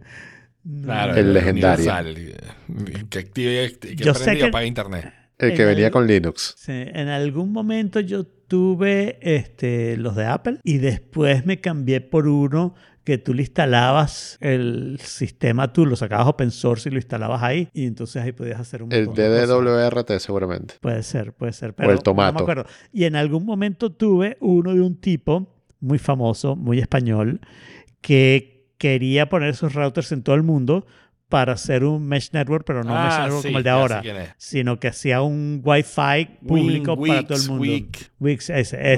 Claro, 0.82 1.14
El 1.14 1.32
legendario. 1.32 1.84
universal, 1.90 2.14
eh, 2.18 3.04
Que 3.08 3.18
active 3.20 3.64
y 3.64 3.96
que 3.96 4.04
Yo 4.04 4.12
sé 4.12 4.24
prende 4.24 4.38
y 4.38 4.42
que- 4.42 4.48
apague 4.48 4.66
internet. 4.66 5.14
El 5.38 5.54
que 5.54 5.62
En 5.62 5.68
venía 5.68 5.86
el- 5.86 5.92
con 5.92 6.06
Linux. 6.06 6.54
Sí, 6.58 6.72
en 6.72 7.08
algún 7.08 7.52
momento 7.52 8.00
yo 8.00 8.26
tuve 8.48 9.18
este, 9.20 9.96
los 9.96 10.16
de 10.16 10.26
Apple 10.26 10.58
y 10.64 10.78
después 10.78 11.46
me 11.46 11.60
cambié 11.60 12.00
por 12.00 12.26
uno 12.26 12.74
que 13.04 13.16
tú 13.16 13.32
le 13.32 13.42
instalabas 13.42 14.36
el 14.40 14.98
sistema, 15.02 15.72
tú 15.72 15.86
lo 15.86 15.96
sacabas 15.96 16.26
open 16.26 16.50
source 16.50 16.88
y 16.88 16.92
lo 16.92 16.98
instalabas 16.98 17.42
ahí 17.42 17.68
y 17.72 17.86
entonces 17.86 18.22
ahí 18.22 18.32
podías 18.32 18.60
hacer 18.60 18.82
un 18.82 18.92
El. 18.92 19.06
DDWRT 19.06 20.18
seguramente. 20.18 20.74
Puede 20.80 21.02
ser, 21.02 21.32
puede 21.32 21.52
ser. 21.52 21.74
Pero 21.74 21.90
el 21.90 21.96
No 21.96 22.02
tomato. 22.02 22.34
me 22.34 22.40
acuerdo. 22.42 22.66
Y 22.92 23.04
en 23.04 23.16
algún 23.16 23.46
momento 23.46 23.92
tuve 23.92 24.36
uno 24.40 24.74
de 24.74 24.80
un 24.82 24.96
tipo 24.96 25.54
muy 25.80 25.98
famoso, 25.98 26.54
muy 26.56 26.80
español, 26.80 27.40
que 28.02 28.66
quería 28.78 29.28
poner 29.28 29.56
sus 29.56 29.74
routers 29.74 30.12
en 30.12 30.22
todo 30.22 30.36
el 30.36 30.42
mundo 30.42 30.86
para 31.28 31.52
hacer 31.52 31.84
un 31.84 32.06
mesh 32.06 32.30
network, 32.32 32.64
pero 32.64 32.82
no 32.84 32.94
un 32.94 33.02
mesh 33.02 33.12
Ah, 33.12 33.22
network 33.24 33.42
sí, 33.42 33.48
como 33.48 33.58
el 33.58 33.64
de 33.64 33.70
ahora, 33.70 34.02
sino 34.38 34.80
que 34.80 34.88
hacía 34.88 35.20
un 35.22 35.60
Wi-Fi 35.62 36.38
público 36.46 36.96
para 36.96 37.26
todo 37.26 37.38
el 37.38 37.48
mundo. 37.48 37.64
Wix. 38.18 38.50
Ese, 38.50 38.92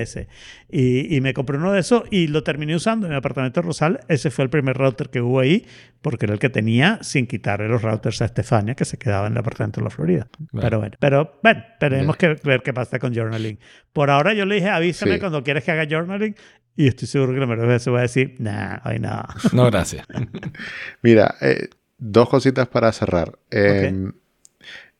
ese. 0.00 0.28
Y, 0.70 1.16
y 1.16 1.20
me 1.22 1.32
compré 1.32 1.56
uno 1.56 1.72
de 1.72 1.80
esos 1.80 2.02
y 2.10 2.26
lo 2.26 2.42
terminé 2.42 2.76
usando 2.76 3.06
en 3.06 3.12
mi 3.12 3.16
apartamento 3.16 3.60
de 3.62 3.66
Rosal. 3.66 4.00
Ese 4.08 4.30
fue 4.30 4.44
el 4.44 4.50
primer 4.50 4.76
router 4.76 5.08
que 5.08 5.20
hubo 5.22 5.40
ahí, 5.40 5.64
porque 6.02 6.26
era 6.26 6.34
el 6.34 6.38
que 6.40 6.50
tenía 6.50 6.98
sin 7.02 7.26
quitarle 7.26 7.68
los 7.68 7.80
routers 7.80 8.20
a 8.20 8.26
Estefania, 8.26 8.74
que 8.74 8.84
se 8.84 8.98
quedaba 8.98 9.26
en 9.28 9.32
el 9.32 9.38
apartamento 9.38 9.80
de 9.80 9.84
la 9.84 9.90
Florida. 9.90 10.28
Claro. 10.50 10.60
Pero 10.60 10.78
bueno, 10.78 10.96
pero 11.00 11.38
bueno, 11.42 11.62
tenemos 11.80 12.16
que 12.18 12.36
ver 12.44 12.62
qué 12.62 12.74
pasa 12.74 12.98
con 12.98 13.14
journaling. 13.14 13.58
Por 13.94 14.10
ahora 14.10 14.34
yo 14.34 14.44
le 14.44 14.56
dije, 14.56 14.68
avísame 14.68 15.14
Sí. 15.14 15.20
cuando 15.20 15.42
quieras 15.42 15.64
que 15.64 15.70
haga 15.70 15.86
journaling. 15.88 16.34
Y 16.76 16.86
estoy 16.86 17.08
seguro 17.08 17.32
que 17.32 17.40
la 17.40 17.46
mayoría 17.46 17.68
de 17.68 17.72
veces 17.74 17.92
va 17.92 17.98
a 17.98 18.02
decir, 18.02 18.34
nah, 18.38 18.78
hoy 18.84 18.98
no. 19.00 19.22
No, 19.52 19.64
gracias. 19.66 20.06
Mira, 21.02 21.34
eh, 21.40 21.68
dos 21.96 22.28
cositas 22.28 22.68
para 22.68 22.92
cerrar. 22.92 23.38
Eh, 23.50 23.90
van 23.92 24.14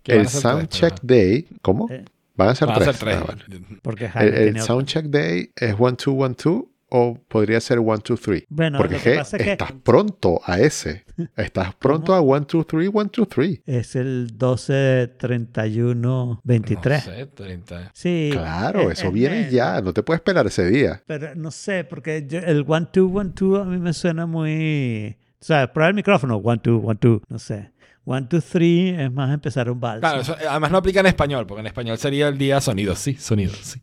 el 0.06 0.28
Soundcheck. 0.28 0.94
Day, 1.02 1.46
¿cómo? 1.62 1.88
Eh, 1.90 2.04
Van 2.38 2.48
a 2.48 2.54
ser 2.54 2.68
Van 2.68 2.76
a 2.76 2.80
tres. 2.80 2.96
ser 2.96 3.04
tres. 3.08 3.18
Ah, 3.20 3.24
bueno. 3.26 3.66
Porque 3.82 4.08
Jaime 4.08 4.28
El, 4.36 4.56
el. 4.56 4.60
Soundcheck 4.62 5.06
Day 5.06 5.50
es 5.56 5.78
1212 5.78 6.68
o 6.90 7.18
podría 7.28 7.60
ser 7.60 7.80
123. 7.80 8.44
Bueno, 8.48 8.78
Porque 8.78 8.94
lo 8.94 9.02
que 9.02 9.14
G, 9.14 9.18
pasa 9.18 9.36
es 9.36 9.42
que- 9.42 9.52
estás 9.52 9.72
pronto 9.82 10.40
a 10.46 10.58
ese. 10.58 11.04
Estás 11.36 11.74
pronto 11.78 12.14
a 12.14 12.20
123, 12.20 12.90
123. 12.90 13.60
Es 13.66 13.94
el 13.96 14.28
12, 14.38 15.08
31, 15.18 16.40
23. 16.44 17.06
No 17.06 17.12
sé, 17.12 17.26
30. 17.26 17.90
Sí. 17.92 18.30
Claro, 18.32 18.90
es- 18.90 18.98
eso 19.00 19.08
es 19.08 19.12
viene 19.12 19.36
menos. 19.36 19.52
ya. 19.52 19.80
No 19.82 19.92
te 19.92 20.02
puedes 20.02 20.20
esperar 20.20 20.46
ese 20.46 20.64
día. 20.70 21.02
Pero 21.06 21.34
no 21.34 21.50
sé, 21.50 21.84
porque 21.84 22.24
yo- 22.26 22.38
el 22.38 22.62
1, 22.66 22.88
2, 22.92 23.10
1, 23.12 23.32
2 23.34 23.60
a 23.60 23.64
mí 23.64 23.78
me 23.78 23.92
suena 23.92 24.24
muy... 24.26 25.16
O 25.40 25.44
sea, 25.44 25.72
prueba 25.72 25.88
el 25.88 25.94
micrófono, 25.94 26.38
1, 26.38 26.60
2, 26.62 26.80
1, 26.82 26.98
2, 27.00 27.20
no 27.28 27.38
sé. 27.38 27.70
1, 28.08 28.26
2, 28.30 28.42
3 28.42 29.00
es 29.00 29.12
más 29.12 29.34
empezar 29.34 29.70
un 29.70 29.78
vals. 29.78 30.00
Claro, 30.00 30.22
eso, 30.22 30.34
además 30.48 30.70
no 30.70 30.78
aplica 30.78 31.00
en 31.00 31.06
español, 31.06 31.46
porque 31.46 31.60
en 31.60 31.66
español 31.66 31.98
sería 31.98 32.28
el 32.28 32.38
día 32.38 32.58
sonido, 32.58 32.96
sí, 32.96 33.14
sonido, 33.14 33.52
sí. 33.60 33.82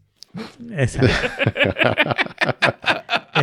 Exacto. 0.71 1.13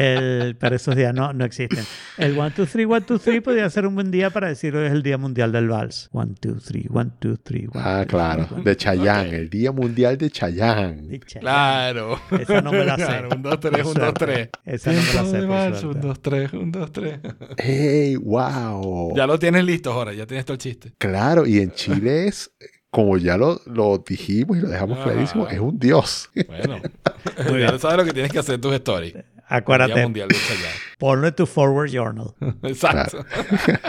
El, 0.02 0.56
pero 0.56 0.76
esos 0.76 0.96
días 0.96 1.14
no, 1.14 1.32
no 1.32 1.44
existen. 1.44 1.84
El 2.18 2.32
1, 2.32 2.50
2, 2.56 2.68
3, 2.70 2.86
1, 2.86 3.00
2, 3.00 3.22
3 3.22 3.42
podría 3.42 3.70
ser 3.70 3.86
un 3.86 3.94
buen 3.94 4.10
día 4.10 4.30
para 4.30 4.48
decir 4.48 4.74
hoy 4.74 4.86
es 4.86 4.92
el 4.92 5.02
Día 5.02 5.18
Mundial 5.18 5.52
del 5.52 5.68
Vals. 5.68 6.08
1, 6.12 6.34
2, 6.40 6.64
3, 6.64 6.84
1, 6.90 7.12
2, 7.20 7.38
3. 7.42 7.62
Ah, 7.74 8.04
claro. 8.08 8.48
De 8.64 8.76
Chayán, 8.76 9.26
el 9.28 9.48
Día 9.48 9.72
Mundial 9.72 10.18
de 10.18 10.30
Chayán. 10.30 11.08
Claro. 11.40 12.20
Esa 12.38 12.60
no 12.60 12.72
me 12.72 12.84
la 12.84 12.96
sé. 12.96 13.04
Claro, 13.04 13.28
un 13.34 13.42
2, 13.42 13.60
3, 13.60 13.70
Por 13.72 13.80
un 13.80 13.94
2, 13.94 13.94
suerte. 13.94 14.24
3. 14.26 14.74
Esa 14.74 14.92
no 14.92 14.98
me 14.98 15.12
la 15.14 15.24
sé, 15.24 15.46
por 15.46 15.72
Un 15.72 15.80
suerte. 15.80 16.06
2, 16.06 16.22
3, 16.22 16.52
un 16.54 16.72
2, 16.72 16.92
3. 16.92 17.20
¡Ey, 17.58 18.16
wow! 18.16 19.14
Ya 19.16 19.26
lo 19.26 19.38
tienes 19.38 19.64
listo, 19.64 19.92
ahora. 19.92 20.12
Ya 20.12 20.26
tienes 20.26 20.44
todo 20.44 20.54
el 20.54 20.58
chiste. 20.60 20.92
Claro, 20.98 21.46
y 21.46 21.58
en 21.58 21.72
Chile 21.72 22.26
es, 22.28 22.50
como 22.90 23.16
ya 23.18 23.36
lo, 23.36 23.60
lo 23.66 24.02
dijimos 24.06 24.58
y 24.58 24.60
lo 24.60 24.68
dejamos 24.68 24.98
Ajá. 24.98 25.10
clarísimo, 25.10 25.48
es 25.48 25.58
un 25.60 25.78
dios. 25.78 26.30
Bueno. 26.46 26.78
Muy 27.50 27.60
ya 27.60 27.78
sabes 27.78 27.98
lo 27.98 28.04
que 28.04 28.12
tienes 28.12 28.32
que 28.32 28.38
hacer 28.38 28.56
en 28.56 28.60
tus 28.60 28.74
stories. 28.74 29.14
Día 29.52 29.58
Acuérdate, 29.58 30.02
Mundial 30.02 30.28
de 30.28 30.34
Chayanne. 30.34 30.74
ponlo 30.98 31.28
en 31.28 31.34
tu 31.34 31.46
forward 31.46 31.90
journal. 31.90 32.34
Exacto. 32.62 33.24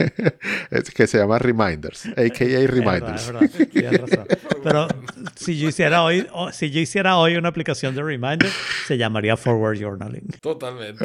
es 0.71 0.91
que 0.91 1.07
se 1.07 1.17
llama 1.19 1.39
Reminders, 1.39 2.05
a.k.a. 2.07 2.27
Es 2.27 2.33
verdad, 2.33 2.67
Reminders. 2.69 3.29
es 3.29 4.01
verdad. 4.01 4.27
Pero 4.63 4.87
si 5.35 5.57
yo 5.57 5.69
hiciera 5.69 6.03
hoy, 6.03 6.27
si 6.51 6.71
yo 6.71 6.79
hiciera 6.79 7.17
hoy 7.17 7.35
una 7.35 7.49
aplicación 7.49 7.95
de 7.95 8.03
reminder, 8.03 8.49
se 8.87 8.97
llamaría 8.97 9.37
forward 9.37 9.79
journaling. 9.79 10.27
Totalmente. 10.41 11.03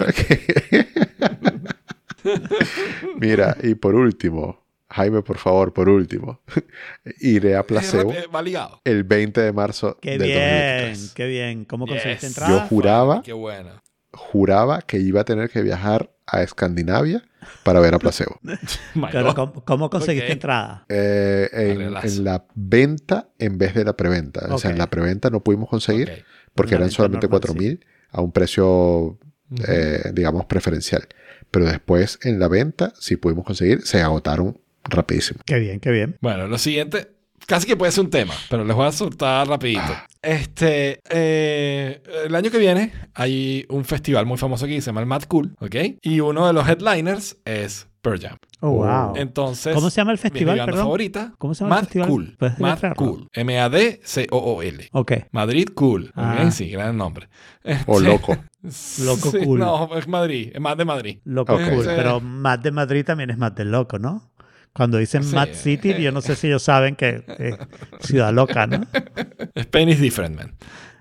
Mira, 3.21 3.57
y 3.63 3.75
por 3.75 3.95
último, 3.95 4.65
Jaime, 4.91 5.23
por 5.23 5.39
favor, 5.39 5.73
por 5.73 5.89
último, 5.89 6.41
iré 7.21 7.57
a 7.57 7.67
Placebo 7.67 8.13
el 8.85 9.05
20 9.05 9.41
de 9.41 9.53
marzo 9.53 9.99
Qué 10.01 10.11
del 10.19 10.23
bien, 10.23 10.39
2023. 10.39 11.13
qué 11.15 11.27
bien. 11.27 11.65
¿Cómo 11.65 11.87
conseguiste 11.87 12.27
Yes. 12.27 12.37
entrada? 12.39 12.63
Yo 12.63 12.69
juraba, 12.69 13.23
Qué 13.23 13.33
buena. 13.33 13.83
Juraba 14.13 14.83
que 14.83 14.99
iba 14.99 15.21
a 15.21 15.25
tener 15.25 15.51
que 15.51 15.63
viajar 15.63 16.11
a 16.27 16.43
Escandinavia 16.43 17.25
para 17.63 17.81
ver 17.81 17.95
a 17.95 17.99
Placebo. 17.99 18.41
Pero. 19.13 19.35
¿cómo, 19.35 19.65
cómo 19.65 19.91
conseguiste 19.91 20.33
entrada? 20.33 20.85
Eh, 20.89 21.49
en, 21.53 22.25
la 22.25 22.45
venta 22.55 23.29
en 23.39 23.59
vez 23.59 23.75
de 23.75 23.85
la 23.85 23.97
preventa. 23.97 24.47
O 24.51 24.59
sea, 24.59 24.71
en 24.71 24.79
la 24.79 24.89
preventa 24.89 25.31
no 25.31 25.43
pudimos 25.43 25.69
conseguir 25.69 26.25
porque 26.55 26.75
eran 26.75 26.91
solamente 26.91 27.27
normal, 27.27 27.41
4 27.43 27.53
sí. 27.53 27.59
mil 27.59 27.87
a 28.11 28.21
un 28.21 28.33
precio, 28.33 29.19
eh, 29.67 30.11
digamos, 30.13 30.47
preferencial. 30.47 31.07
Pero 31.51 31.67
después 31.67 32.19
en 32.23 32.39
la 32.39 32.49
venta 32.49 32.93
sí 32.99 33.17
pudimos 33.17 33.45
conseguir, 33.45 33.83
se 33.83 34.01
agotaron 34.01 34.61
rapidísimo. 34.85 35.41
Qué 35.47 35.59
bien, 35.59 35.81
qué 35.81 35.91
bien. 35.91 36.17
Bueno, 36.21 36.47
lo 36.49 36.59
siguiente, 36.59 37.09
casi 37.49 37.67
que 37.67 37.77
puede 37.77 37.91
ser 37.91 38.05
un 38.05 38.11
tema, 38.11 38.35
pero 38.51 38.63
les 38.65 38.77
voy 38.77 38.87
a 38.87 38.93
soltar 38.93 39.49
rapidito. 39.49 39.93
Este, 40.23 41.01
eh, 41.11 42.03
el 42.27 42.35
año 42.35 42.51
que 42.51 42.59
viene 42.59 42.93
hay 43.15 43.65
un 43.71 43.85
festival 43.85 44.27
muy 44.27 44.37
famoso 44.37 44.67
aquí, 44.67 44.81
se 44.81 44.87
llama 44.87 45.01
el 45.01 45.07
Mad 45.07 45.23
Cool, 45.23 45.57
¿ok? 45.59 45.75
Y 46.03 46.21
uno 46.21 46.47
de 46.47 46.53
los 46.53 46.69
headliners 46.69 47.39
es 47.45 47.89
Pearl 48.03 48.21
Jam. 48.21 48.37
Oh, 48.61 48.71
wow. 48.71 49.15
Entonces, 49.17 49.75
¿Cómo 49.75 49.89
se 49.89 49.97
llama 50.01 50.13
el 50.13 50.19
mi 50.19 50.23
festival, 50.23 50.57
banda 50.59 50.67
perdón? 50.67 50.85
favorita, 50.85 51.33
¿Cómo 51.39 51.55
se 51.55 51.65
llama 51.65 51.77
el 51.77 51.81
Mad 51.81 51.85
festival? 51.87 52.09
Cool. 52.09 52.37
¿Puedes 52.39 52.59
Mad? 52.59 52.79
Cool. 52.97 53.29
M-A-D-C-O-O-L. 53.33 54.89
Ok. 54.93 55.13
Madrid 55.33 55.69
Cool. 55.75 56.13
Ah. 56.15 56.51
Sí, 56.51 56.69
gran 56.69 56.97
nombre. 56.97 57.29
O 57.87 57.99
Este, 57.99 58.09
loco. 58.11 58.37
Loco 59.05 59.31
sí, 59.31 59.39
cool. 59.45 59.61
No, 59.61 59.97
es 59.97 60.09
Madrid, 60.09 60.51
es 60.53 60.61
más 60.61 60.77
de 60.77 60.85
Madrid. 60.85 61.19
Loco 61.25 61.55
cool. 61.55 61.85
Sí. 61.85 61.91
Pero 61.95 62.21
más 62.21 62.61
de 62.61 62.73
Madrid 62.73 63.05
también 63.05 63.31
es 63.31 63.39
más 63.39 63.55
de 63.55 63.65
loco, 63.65 63.99
¿no? 64.01 64.31
Cuando 64.79 64.97
dicen 64.99 65.25
Sí. 65.25 65.35
Mad 65.35 65.49
City, 65.55 65.93
yo 66.01 66.13
no 66.13 66.21
sé 66.21 66.37
si 66.37 66.47
ellos 66.47 66.63
saben 66.63 66.95
que 66.95 67.25
es 67.39 67.57
ciudad 68.07 68.33
loca, 68.33 68.65
¿no? 68.69 68.87
Spain 69.57 69.89
is 69.89 70.01
different, 70.01 70.37
man. 70.37 70.53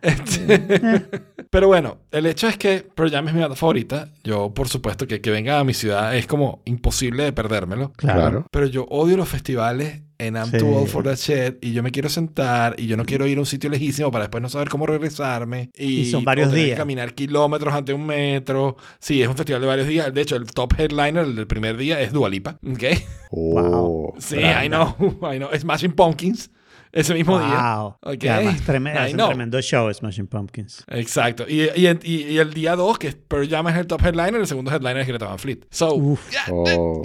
Este, 0.02 1.02
Pero 1.50 1.68
bueno, 1.68 1.98
el 2.12 2.26
hecho 2.26 2.48
es 2.48 2.58
que 2.58 2.86
Pearl 2.94 3.10
Jam 3.12 3.28
es 3.30 3.34
mi 3.34 3.40
banda 3.42 3.56
favorita. 3.56 4.10
Yo, 4.24 4.54
por 4.54 4.68
supuesto, 4.68 5.08
que 5.08 5.22
que 5.22 5.32
venga 5.32 5.60
a 5.60 5.64
mi 5.64 5.74
ciudad 5.74 6.16
es 6.16 6.28
como 6.28 6.62
imposible 6.66 7.24
de 7.24 7.32
perdérmelo. 7.34 7.94
Claro. 7.94 8.46
Pero 8.52 8.66
yo 8.68 8.84
odio 8.90 9.16
los 9.18 9.30
festivales 9.30 10.02
en 10.20 10.36
I'm 10.36 10.50
Sí. 10.52 10.58
too 10.58 10.76
old 10.76 10.88
for 10.88 11.04
that 11.04 11.16
shit 11.16 11.58
y 11.64 11.74
yo 11.74 11.84
me 11.84 11.92
quiero 11.92 12.10
sentar 12.10 12.76
y 12.78 12.88
yo 12.88 12.98
no 12.98 13.06
quiero 13.06 13.28
ir 13.28 13.38
a 13.38 13.42
un 13.42 13.46
sitio 13.46 13.70
lejísimo 13.70 14.10
para 14.12 14.26
después 14.26 14.42
no 14.42 14.50
saber 14.50 14.68
cómo 14.68 14.86
regresarme. 14.88 15.70
Y, 15.78 16.02
Y 16.02 16.06
son 16.12 16.26
varios 16.26 16.52
días. 16.52 16.78
caminar 16.78 17.14
kilómetros 17.14 17.74
ante 17.74 17.94
un 17.94 18.06
metro. 18.06 18.76
Sí, 19.00 19.22
es 19.22 19.28
un 19.30 19.38
festival 19.38 19.62
de 19.62 19.68
varios 19.68 19.88
días. 19.88 20.14
De 20.14 20.22
hecho, 20.22 20.36
el 20.36 20.48
top 20.48 20.74
headliner 20.80 21.24
el 21.24 21.36
del 21.36 21.48
primer 21.48 21.78
día 21.78 22.02
es 22.02 22.12
Dua 22.12 22.30
Lipa. 22.30 22.60
¿ok? 22.70 22.84
Oh, 23.32 24.14
Sí, 24.18 24.38
grande. 24.38 24.66
I 24.66 24.70
know, 24.70 24.96
I 25.34 25.38
know. 25.38 25.50
Smashing 25.58 25.94
Pumpkins 25.94 26.52
ese 26.92 27.14
mismo 27.14 27.40
día. 27.40 27.76
Wow. 27.78 27.96
Ok. 28.02 28.24
Y 28.24 28.28
además 28.28 28.62
treme- 28.66 28.94
I 28.94 29.08
es 29.08 29.14
un 29.14 29.26
tremendo 29.28 29.62
show, 29.62 29.94
Smashing 29.94 30.28
Pumpkins. 30.28 30.84
Exacto. 30.88 31.46
Y, 31.48 31.64
y, 31.76 31.88
y- 32.04 32.24
y 32.34 32.38
el 32.40 32.54
día 32.54 32.76
2, 32.76 32.98
que 33.00 33.08
es 33.10 33.16
Pearl 33.16 33.48
Jam 33.50 33.68
es 33.68 33.76
el 33.78 33.88
top 33.88 34.02
headliner, 34.06 34.36
el 34.42 34.48
segundo 34.48 34.72
headliner 34.72 34.98
es 34.98 35.08
Greta 35.08 35.26
Van 35.26 35.40
Fleet. 35.40 35.60
So, 35.70 35.94
Uf. 35.96 36.30
yeah, 36.32 36.44
Oh, 36.52 37.02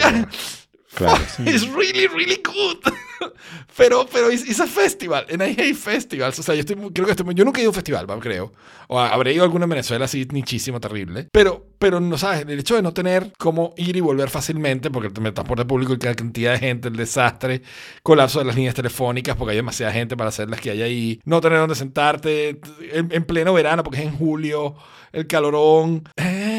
claro. 0.95 1.23
it's 1.47 1.67
really, 1.69 2.07
really 2.09 2.41
good. 2.43 2.79
pero, 3.77 4.07
pero 4.07 4.31
it's, 4.31 4.45
it's 4.49 4.61
a 4.61 4.67
festival, 4.67 5.25
and 5.31 5.43
I 5.43 5.53
hate 5.53 5.75
festivals. 5.75 6.39
O 6.39 6.43
sea, 6.43 6.55
yo 6.55 6.61
estoy, 6.61 6.77
creo 6.93 7.07
que 7.07 7.13
estoy, 7.13 7.35
yo 7.35 7.45
nunca 7.45 7.61
he 7.61 7.63
ido 7.63 7.69
a 7.69 7.73
un 7.73 7.75
festival, 7.75 8.11
va, 8.11 8.19
creo. 8.19 8.53
O 8.89 8.99
habré 8.99 9.33
ido 9.33 9.43
a 9.43 9.47
alguno 9.47 9.65
en 9.65 9.71
Venezuela 9.71 10.05
así 10.05 10.27
nichísimo, 10.31 10.81
terrible. 10.81 11.29
Pero, 11.33 11.67
pero 11.79 12.01
no 12.01 12.19
sabes, 12.19 12.43
el 12.47 12.59
hecho 12.59 12.77
de 12.77 12.83
no 12.83 12.93
tener 12.93 13.33
cómo 13.39 13.75
ir 13.77 13.97
y 13.97 14.01
volver 14.01 14.29
fácilmente, 14.29 14.91
porque 14.91 15.09
el 15.09 15.33
transporte 15.33 15.65
público 15.65 15.97
la 16.03 16.15
cantidad 16.15 16.53
de 16.53 16.59
gente, 16.59 16.89
el 16.89 16.97
desastre, 16.97 17.63
colapso 18.03 18.39
de 18.41 18.45
las 18.47 18.57
líneas 18.57 18.75
telefónicas, 18.75 19.37
porque 19.37 19.53
hay 19.53 19.57
demasiada 19.57 19.93
gente 19.93 20.17
para 20.17 20.29
hacer 20.29 20.51
las 20.51 20.61
que 20.61 20.71
hay 20.71 20.83
ahí, 20.83 21.21
no 21.25 21.41
tener 21.41 21.59
dónde 21.59 21.75
sentarte, 21.75 22.61
en, 22.93 23.13
en 23.13 23.25
pleno 23.25 23.53
verano, 23.55 23.83
porque 23.83 24.01
es 24.01 24.07
en 24.07 24.17
julio, 24.17 24.77
el 25.13 25.27
calorón. 25.27 26.05
Ey, 26.17 26.52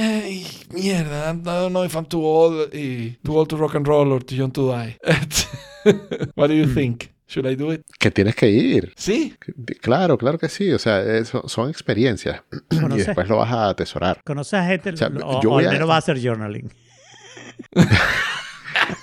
mierda, 0.74 1.32
I 1.32 1.36
don't 1.44 1.70
know 1.72 1.84
if 1.86 1.96
I'm 1.96 2.06
too 2.06 2.24
old, 2.26 2.74
y, 2.74 3.18
too 3.24 3.38
old 3.38 3.48
to 3.50 3.58
rock 3.58 3.76
and 3.76 3.88
roll 3.88 4.12
or 4.12 4.24
too 4.24 4.36
young 4.36 4.52
to 4.52 4.70
die. 4.72 4.98
What 6.36 6.48
do 6.50 6.54
you 6.56 6.68
think? 6.74 7.12
Should 7.28 7.48
I 7.48 7.56
do 7.56 7.72
it? 7.72 7.82
Que 8.00 8.12
tienes 8.12 8.36
que 8.36 8.48
ir. 8.50 8.94
Sí. 8.96 9.36
Claro, 9.82 10.18
claro 10.18 10.38
que 10.38 10.50
sí. 10.50 10.72
O 10.72 10.78
sea, 10.80 11.02
eso- 11.02 11.48
son 11.48 11.70
experiencias. 11.70 12.42
y 12.72 12.98
después 12.98 13.28
lo 13.28 13.38
vas 13.38 13.52
a 13.52 13.70
atesorar. 13.70 14.22
¿Conoces 14.24 14.54
a 14.56 14.66
gente? 14.68 14.96
sea, 14.96 15.10
o, 15.24 15.42
yo 15.42 15.52
o 15.52 15.60
a- 15.60 15.62
menos 15.64 15.90
va 15.90 15.96
a 15.96 15.98
hacer 16.00 16.20
journaling. 16.22 16.72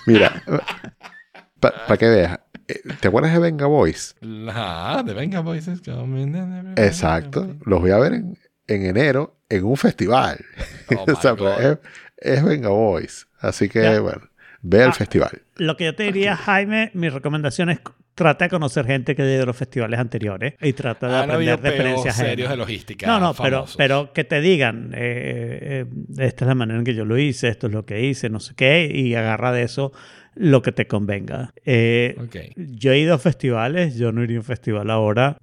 Mira, 0.07 0.43
para 1.59 1.97
que 1.97 2.07
veas. 2.07 2.39
eh, 2.67 2.81
¿Te 2.99 3.07
acuerdas 3.07 3.33
de 3.33 3.39
Venga 3.39 3.65
Boys? 3.65 4.15
Ah, 4.49 5.03
de 5.05 5.13
Venga 5.13 5.43
coming. 5.43 6.33
Exacto. 6.77 7.55
Los 7.65 7.81
voy 7.81 7.91
a 7.91 7.97
ver 7.97 8.13
en, 8.13 8.37
en 8.67 8.85
enero 8.85 9.40
en 9.51 9.63
un 9.65 9.77
festival. 9.77 10.37
Oh 10.95 11.05
my 11.07 11.13
O 11.13 11.21
sea, 11.21 11.35
pues, 11.35 11.59
es, 11.59 11.77
es 12.17 12.43
Venga 12.43 12.69
Boys. 12.69 13.27
Así 13.39 13.69
que, 13.69 13.81
Ya. 13.83 13.99
bueno, 13.99 14.21
ve 14.61 14.83
al 14.83 14.89
Ah. 14.89 14.93
festival. 14.93 15.41
Lo 15.57 15.77
que 15.77 15.85
yo 15.85 15.95
te 15.95 16.03
diría, 16.03 16.35
Jaime, 16.45 16.91
mi 16.93 17.09
recomendación 17.09 17.69
es 17.69 17.79
trata 18.13 18.45
de 18.45 18.49
conocer 18.49 18.85
gente 18.85 19.15
que 19.15 19.21
ha 19.21 19.25
ido 19.33 19.43
a 19.43 19.45
los 19.45 19.55
festivales 19.55 19.97
anteriores 19.99 20.53
y 20.61 20.73
trata 20.73 21.07
de 21.07 21.17
aprender 21.17 21.59
de 21.61 21.69
experiencias 21.69 22.17
serios 22.17 22.49
de 22.49 22.57
logística. 22.57 23.07
No, 23.07 23.19
no, 23.19 23.33
pero, 23.33 23.65
pero 23.77 24.11
que 24.13 24.25
te 24.25 24.41
digan, 24.41 24.91
eh, 24.93 25.85
eh, 25.87 26.25
esta 26.25 26.43
es 26.45 26.47
la 26.49 26.53
manera 26.53 26.77
en 26.77 26.85
que 26.85 26.93
yo 26.93 27.05
lo 27.05 27.17
hice, 27.17 27.47
esto 27.47 27.67
es 27.67 27.73
lo 27.73 27.85
que 27.85 28.03
hice, 28.03 28.29
no 28.29 28.39
sé 28.41 28.53
qué, 28.55 28.91
y 28.93 29.15
agarra 29.15 29.51
de 29.53 29.63
eso 29.63 29.93
lo 30.35 30.61
que 30.61 30.71
te 30.71 30.87
convenga. 30.87 31.53
Eh, 31.65 32.15
Ok. 32.19 32.35
Yo 32.55 32.91
he 32.93 32.99
ido 32.99 33.13
a 33.13 33.17
festivales, 33.17 33.95
yo 33.95 34.11
no 34.11 34.23
iría 34.23 34.37
a 34.37 34.39
un 34.39 34.45
festival 34.45 34.89
ahora, 34.89 35.37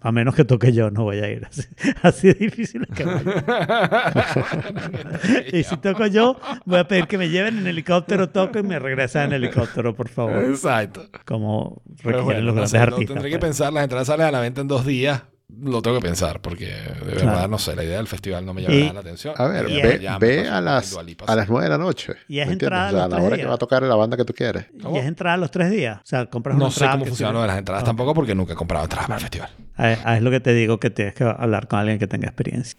a 0.00 0.12
menos 0.12 0.34
que 0.34 0.44
toque 0.44 0.72
yo, 0.72 0.90
no 0.90 1.04
voy 1.04 1.18
a 1.18 1.30
ir. 1.30 1.44
Así, 1.46 1.62
así 2.02 2.26
de 2.28 2.34
difícil 2.34 2.86
es 2.88 2.96
que 2.96 3.04
vaya. 3.04 3.22
y 5.52 5.62
si 5.62 5.76
toco 5.76 6.06
yo, 6.06 6.36
voy 6.64 6.78
a 6.78 6.88
pedir 6.88 7.06
que 7.06 7.18
me 7.18 7.28
lleven 7.28 7.58
en 7.58 7.66
helicóptero, 7.66 8.28
toco 8.30 8.58
y 8.58 8.62
me 8.62 8.78
regresan 8.78 9.26
en 9.28 9.32
helicóptero, 9.34 9.94
por 9.94 10.08
favor. 10.08 10.44
Exacto. 10.44 11.02
Como 11.24 11.82
requieren 11.98 12.24
bueno, 12.24 12.40
los 12.42 12.54
grandes 12.54 12.74
artistas. 12.74 13.14
tendré 13.14 13.30
que 13.30 13.38
pues. 13.38 13.48
pensar. 13.50 13.72
Las 13.72 13.84
entradas 13.84 14.06
salen 14.08 14.26
a 14.26 14.32
la 14.32 14.40
venta 14.40 14.60
en 14.60 14.68
dos 14.68 14.86
días. 14.86 15.22
Lo 15.50 15.80
tengo 15.80 15.98
que 15.98 16.06
pensar 16.06 16.40
porque 16.40 16.66
de 16.66 17.14
verdad 17.14 17.48
no 17.48 17.58
sé. 17.58 17.74
La 17.74 17.82
idea 17.82 17.96
del 17.96 18.06
festival 18.06 18.44
no 18.44 18.52
me 18.52 18.62
llama 18.62 18.76
nada 18.76 18.92
la 18.92 19.00
atención. 19.00 19.34
A 19.36 19.46
ver, 19.46 19.68
Y 19.70 19.80
ve, 19.80 19.98
ve 20.20 20.46
a, 20.46 20.60
las, 20.60 20.94
a 20.94 21.02
las 21.36 21.46
sí. 21.46 21.52
9 21.52 21.64
de 21.64 21.68
la 21.70 21.78
noche. 21.78 22.14
Y 22.28 22.40
es 22.40 22.48
entrada 22.48 22.88
O 22.88 22.92
sea, 22.92 23.04
a 23.04 23.08
la 23.08 23.22
hora 23.22 23.36
que 23.36 23.46
va 23.46 23.54
a 23.54 23.58
tocar 23.58 23.82
la 23.82 23.94
banda 23.94 24.16
que 24.18 24.26
tú 24.26 24.34
quieres. 24.34 24.66
Y 24.92 24.98
es 24.98 25.06
entrada 25.06 25.34
a 25.34 25.38
los 25.38 25.50
tres 25.50 25.70
días. 25.70 25.98
O 25.98 26.06
sea, 26.06 26.26
compras 26.26 26.54
una 26.54 26.66
No 26.66 26.70
sé 26.70 26.86
cómo 26.90 27.06
funciona 27.06 27.32
lo 27.32 27.40
de 27.40 27.46
las 27.46 27.58
entradas 27.58 27.82
tampoco 27.82 28.12
porque 28.12 28.34
nunca 28.34 28.52
he 28.52 28.56
comprado 28.56 28.84
entradas 28.84 29.06
para 29.06 29.16
el 29.16 29.22
festival. 29.22 29.50
Ah, 29.76 29.96
ah, 30.04 30.16
es 30.16 30.22
lo 30.22 30.30
que 30.30 30.40
te 30.40 30.52
digo, 30.52 30.78
que 30.78 30.90
tienes 30.90 31.14
que 31.14 31.24
hablar 31.24 31.66
con 31.66 31.78
alguien 31.78 31.98
que 31.98 32.06
tenga 32.06 32.26
experiencia. 32.26 32.76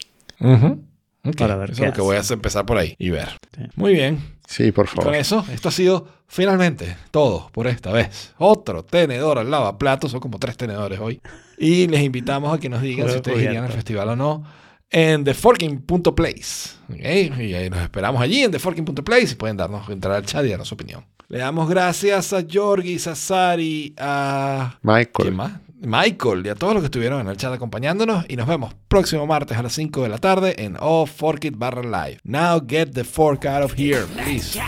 Para 1.38 1.56
ver 1.58 1.72
Eso 1.72 1.82
qué 1.82 1.88
es 1.90 1.90
lo 1.90 1.94
que 1.94 2.02
hace. 2.02 2.02
voy 2.02 2.16
a 2.16 2.20
hacer, 2.20 2.36
empezar 2.36 2.66
por 2.66 2.78
ahí 2.78 2.96
y 2.98 3.10
ver. 3.10 3.30
Sí. 3.56 3.64
Muy 3.76 3.94
bien. 3.94 4.20
Sí, 4.48 4.72
por 4.72 4.86
Y 4.86 4.90
con 4.90 5.04
favor. 5.04 5.16
eso, 5.16 5.46
esto 5.52 5.70
ha 5.70 5.72
sido 5.72 6.08
finalmente 6.28 6.96
todo 7.12 7.50
por 7.52 7.68
esta 7.68 7.92
vez. 7.92 8.34
Otro 8.38 8.84
tenedor 8.84 9.38
al 9.38 9.52
lavaplatos, 9.52 10.12
son 10.12 10.20
como 10.22 10.40
tres 10.40 10.58
tenedores 10.58 11.00
hoy. 11.00 11.22
Y 11.58 11.88
les 11.88 12.02
invitamos 12.02 12.54
a 12.56 12.60
que 12.60 12.70
nos 12.70 12.82
digan 12.82 13.10
si 13.10 13.18
ustedes 13.18 13.44
irían 13.44 13.66
al 13.66 13.72
festival 13.72 14.10
o 14.10 14.16
no 14.16 14.44
en 14.92 15.24
theforking.place. 15.24 16.78
¿ok? 16.90 17.40
Y 17.40 17.54
ahí 17.54 17.70
nos 17.70 17.82
esperamos 17.82 18.22
allí 18.22 18.44
en 18.44 18.52
theforking.place 18.52 19.34
y 19.34 19.36
pueden 19.36 19.58
darnos 19.58 19.88
entrar 19.90 20.16
al 20.16 20.26
chat 20.26 20.44
y 20.46 20.50
darnos 20.50 20.68
su 20.68 20.76
opinión. 20.76 21.06
Le 21.28 21.38
damos 21.38 21.70
gracias 21.70 22.34
a 22.34 22.44
Jorgis, 22.52 23.06
a 23.06 23.16
Sari, 23.16 23.94
a... 24.00 24.78
¿Quién 24.82 24.96
Michael. 24.96 25.32
más? 25.34 25.52
Michael 25.82 26.46
y 26.46 26.50
a 26.50 26.56
todos 26.56 26.74
los 26.74 26.82
que 26.82 26.86
estuvieron 26.86 27.22
en 27.22 27.28
el 27.28 27.38
chat 27.38 27.54
acompañándonos. 27.54 28.26
Y 28.28 28.36
nos 28.36 28.48
vemos 28.48 28.74
próximo 28.88 29.26
martes 29.26 29.58
a 29.58 29.64
las 29.64 29.74
5 29.74 30.04
de 30.04 30.10
la 30.10 30.18
tarde 30.18 30.56
en 30.64 30.78
All 30.80 31.08
Fork 31.08 31.46
It 31.46 31.56
barra 31.58 31.84
live. 31.84 32.20
Now 32.24 32.60
get 32.66 32.94
the 32.94 33.04
fork 33.04 33.46
out 33.46 33.64
of 33.64 33.74
here, 33.78 34.06
please. 34.16 34.60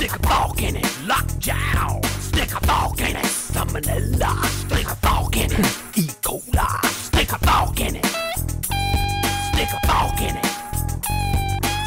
Stick 0.00 0.12
a 0.12 0.28
fork 0.28 0.62
in 0.62 0.76
it. 0.76 0.86
Lockjaw. 1.06 2.00
Stick 2.20 2.52
a 2.52 2.60
fork 2.66 3.00
in 3.00 3.16
it. 3.16 3.24
Salmonella. 3.24 4.44
Stick 4.46 4.86
a 4.86 4.96
fork 4.96 5.36
in 5.36 5.52
it. 5.52 5.98
E. 5.98 6.06
coli. 6.22 6.86
Stick 6.86 7.32
a 7.32 7.38
fork 7.38 7.80
in 7.80 7.96
it. 7.96 8.06
Stick 9.52 9.68
a 9.72 9.80
fork 9.86 10.20
in 10.20 10.36
it. 10.36 10.46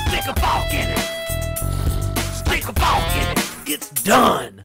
Stick 0.07 0.27
a 0.27 0.33
fork 0.39 0.73
in 0.73 0.89
it. 0.89 0.99
Stick 2.35 2.67
a 2.67 2.73
fork 2.79 3.15
in 3.15 3.27
it. 3.31 3.39
It's 3.67 3.89
done. 4.03 4.62